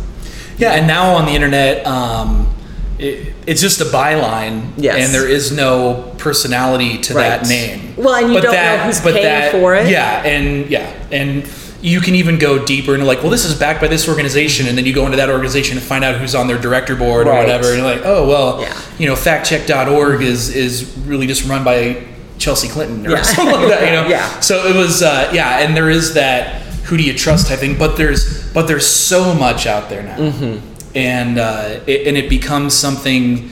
Yeah, 0.59 0.73
and 0.73 0.86
now 0.86 1.15
on 1.15 1.27
the 1.27 1.32
internet, 1.32 1.86
um, 1.86 2.53
it, 2.99 3.35
it's 3.47 3.61
just 3.61 3.81
a 3.81 3.85
byline, 3.85 4.73
Yes. 4.77 4.97
and 5.05 5.15
there 5.15 5.28
is 5.28 5.53
no 5.53 6.15
personality 6.19 6.99
to 7.03 7.15
that 7.15 7.49
name. 7.49 7.94
Well, 7.97 8.15
and 8.15 8.32
you 8.32 8.40
don't 8.40 8.53
know 8.55 8.78
who's 8.78 9.01
paying 9.01 9.51
for 9.53 9.74
it. 9.74 9.89
Yeah, 9.89 10.23
and 10.24 10.69
yeah, 10.70 10.93
and 11.11 11.44
you 11.83 12.01
can 12.01 12.15
even 12.15 12.39
go 12.39 12.65
deeper 12.65 12.95
into 12.95 13.05
like, 13.05 13.23
well, 13.23 13.31
this 13.31 13.45
is 13.45 13.59
backed 13.59 13.81
by 13.81 13.89
this 13.89 14.09
organization, 14.09 14.69
and 14.69 14.79
then 14.79 14.87
you 14.87 14.95
go 14.95 15.05
into 15.05 15.17
that 15.19 15.29
organization 15.29 15.77
and 15.77 15.85
find 15.87 16.05
out 16.05 16.15
who's 16.21 16.35
on 16.35 16.47
their 16.47 16.59
director 16.59 16.95
board 16.97 17.27
or 17.27 17.35
whatever, 17.35 17.67
and 17.69 17.79
you're 17.79 17.85
like, 17.87 18.03
oh 18.05 18.27
well, 18.27 18.61
Yeah. 18.63 18.81
you 18.99 19.07
know, 19.09 19.15
factcheck.org 19.15 20.23
is 20.23 20.55
is 20.55 20.97
really 20.99 21.27
just 21.27 21.45
run 21.49 21.65
by 21.65 22.05
Chelsea 22.39 22.69
Clinton 22.69 23.07
or 23.07 23.11
Yeah. 23.11 23.23
something 23.37 23.55
like 23.55 23.69
that, 23.69 23.85
you 23.85 23.91
know. 23.93 24.07
Yeah. 24.17 24.41
So 24.41 24.67
it 24.67 24.77
was, 24.77 25.03
uh, 25.03 25.31
yeah, 25.35 25.59
and 25.61 25.77
there 25.77 25.91
is 25.91 26.15
that 26.15 26.63
who 26.85 26.97
do 26.97 27.03
you 27.03 27.15
trust 27.15 27.49
type 27.49 27.59
thing, 27.59 27.77
but 27.79 27.97
there's 27.97 28.53
but 28.53 28.67
there's 28.69 28.87
so 28.87 29.35
much 29.35 29.67
out 29.67 29.89
there 29.89 30.03
now, 30.05 30.17
Mm-hmm. 30.17 30.97
and 30.97 31.39
uh, 31.39 31.81
it, 31.87 32.07
and 32.07 32.17
it 32.17 32.29
becomes 32.31 32.75
something, 32.75 33.51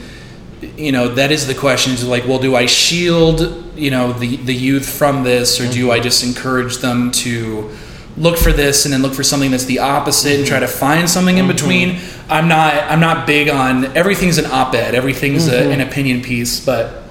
you 0.77 0.91
know, 0.91 1.07
that 1.15 1.31
is 1.31 1.47
the 1.47 1.55
question 1.55 1.93
is 1.93 2.05
like, 2.05 2.25
well, 2.27 2.39
do 2.39 2.55
I 2.55 2.65
shield 2.65 3.57
you 3.75 3.89
know 3.91 4.13
the 4.13 4.35
the 4.37 4.53
youth 4.53 4.87
from 4.87 5.23
this, 5.23 5.59
or 5.59 5.67
do 5.69 5.91
I 5.91 5.99
just 5.99 6.23
encourage 6.23 6.77
them 6.77 7.11
to 7.23 7.69
look 8.17 8.37
for 8.37 8.51
this 8.51 8.85
and 8.85 8.93
then 8.93 9.01
look 9.01 9.13
for 9.13 9.23
something 9.23 9.51
that's 9.51 9.65
the 9.65 9.79
opposite 9.79 10.37
and 10.39 10.47
try 10.47 10.59
to 10.59 10.67
find 10.67 11.09
something 11.09 11.37
in 11.37 11.47
between. 11.47 11.99
I'm 12.29 12.47
not 12.47 12.73
I'm 12.75 12.99
not 12.99 13.25
big 13.27 13.49
on 13.49 13.85
everything's 13.97 14.37
an 14.37 14.45
op-ed, 14.45 14.95
everything's 14.95 15.47
a, 15.47 15.71
an 15.71 15.81
opinion 15.81 16.21
piece, 16.21 16.63
but 16.65 17.03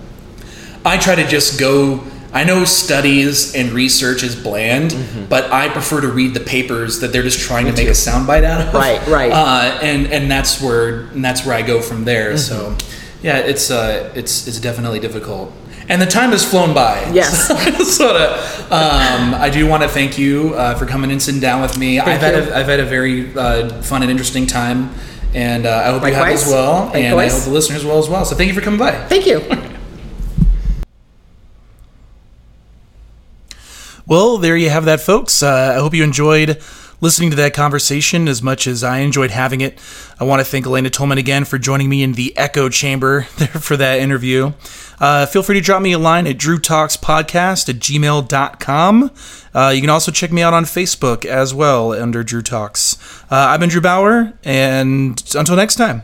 I 0.84 0.96
try 0.98 1.14
to 1.14 1.26
just 1.26 1.58
go. 1.60 2.02
I 2.32 2.44
know 2.44 2.64
studies 2.64 3.56
and 3.56 3.70
research 3.72 4.22
is 4.22 4.36
bland, 4.36 4.94
but 5.28 5.50
I 5.52 5.68
prefer 5.68 6.00
to 6.00 6.08
read 6.08 6.32
the 6.32 6.38
papers 6.40 7.00
that 7.00 7.12
they're 7.12 7.24
just 7.24 7.40
trying 7.40 7.66
to 7.66 7.72
make 7.72 7.88
a 7.88 7.90
soundbite 7.90 8.44
out 8.44 8.68
of. 8.68 8.72
Right, 8.72 9.04
right. 9.08 9.32
Uh, 9.32 9.78
and 9.82 10.06
and 10.06 10.30
that's 10.30 10.60
where 10.62 11.06
and 11.06 11.24
that's 11.24 11.44
where 11.44 11.56
I 11.56 11.62
go 11.62 11.82
from 11.82 12.04
there. 12.04 12.38
So, 12.38 12.76
yeah, 13.20 13.38
it's 13.38 13.70
uh, 13.72 14.12
it's 14.14 14.46
it's 14.46 14.60
definitely 14.60 15.00
difficult. 15.00 15.52
And 15.90 16.00
the 16.00 16.06
time 16.06 16.30
has 16.30 16.48
flown 16.48 16.72
by. 16.72 17.10
Yes. 17.10 17.48
sort 17.96 18.14
of. 18.14 18.60
Um, 18.70 19.34
I 19.34 19.50
do 19.50 19.66
want 19.66 19.82
to 19.82 19.88
thank 19.88 20.16
you 20.16 20.54
uh, 20.54 20.76
for 20.76 20.86
coming 20.86 21.10
and 21.10 21.20
sitting 21.20 21.40
down 21.40 21.60
with 21.60 21.76
me. 21.76 21.98
I've 21.98 22.20
had 22.20 22.36
you. 22.36 22.52
a, 22.52 22.56
I've 22.56 22.66
had 22.66 22.78
a 22.78 22.84
very 22.84 23.36
uh, 23.36 23.82
fun 23.82 24.02
and 24.02 24.10
interesting 24.10 24.46
time, 24.46 24.94
and 25.34 25.66
uh, 25.66 25.82
I 25.84 25.90
hope 25.90 26.06
you 26.06 26.14
have 26.14 26.28
as 26.28 26.46
well, 26.46 26.92
and 26.94 27.18
I 27.18 27.28
hope 27.28 27.42
the 27.42 27.50
listeners 27.50 27.84
will 27.84 27.98
as 27.98 28.08
well. 28.08 28.24
So 28.24 28.36
thank 28.36 28.46
you 28.46 28.54
for 28.54 28.60
coming 28.60 28.78
by. 28.78 28.92
Thank 29.08 29.26
you. 29.26 29.40
Well, 34.06 34.38
there 34.38 34.56
you 34.56 34.70
have 34.70 34.86
that, 34.86 35.00
folks. 35.00 35.40
Uh, 35.40 35.74
I 35.76 35.78
hope 35.78 35.94
you 35.94 36.02
enjoyed 36.02 36.60
listening 37.00 37.30
to 37.30 37.36
that 37.36 37.54
conversation 37.54 38.28
as 38.28 38.42
much 38.42 38.66
as 38.66 38.84
I 38.84 38.98
enjoyed 38.98 39.30
having 39.30 39.60
it. 39.60 39.78
I 40.18 40.24
want 40.24 40.40
to 40.40 40.44
thank 40.44 40.66
Elena 40.66 40.90
Tolman 40.90 41.18
again 41.18 41.44
for 41.44 41.58
joining 41.58 41.88
me 41.88 42.02
in 42.02 42.12
the 42.12 42.36
echo 42.36 42.68
chamber 42.68 43.22
for 43.60 43.76
that 43.76 44.00
interview. 44.00 44.52
Uh, 44.98 45.24
feel 45.26 45.42
free 45.42 45.54
to 45.54 45.60
drop 45.62 45.80
me 45.80 45.92
a 45.92 45.98
line 45.98 46.26
at 46.26 46.36
drewtalkspodcast 46.36 47.68
at 47.68 47.76
gmail.com. 47.76 49.10
Uh, 49.54 49.72
you 49.74 49.80
can 49.80 49.90
also 49.90 50.12
check 50.12 50.30
me 50.30 50.42
out 50.42 50.52
on 50.52 50.64
Facebook 50.64 51.24
as 51.24 51.54
well 51.54 51.92
under 51.92 52.22
Drew 52.22 52.42
Talks. 52.42 53.22
Uh, 53.30 53.36
I've 53.36 53.60
been 53.60 53.70
Drew 53.70 53.80
Bauer, 53.80 54.34
and 54.44 55.22
until 55.34 55.56
next 55.56 55.76
time. 55.76 56.02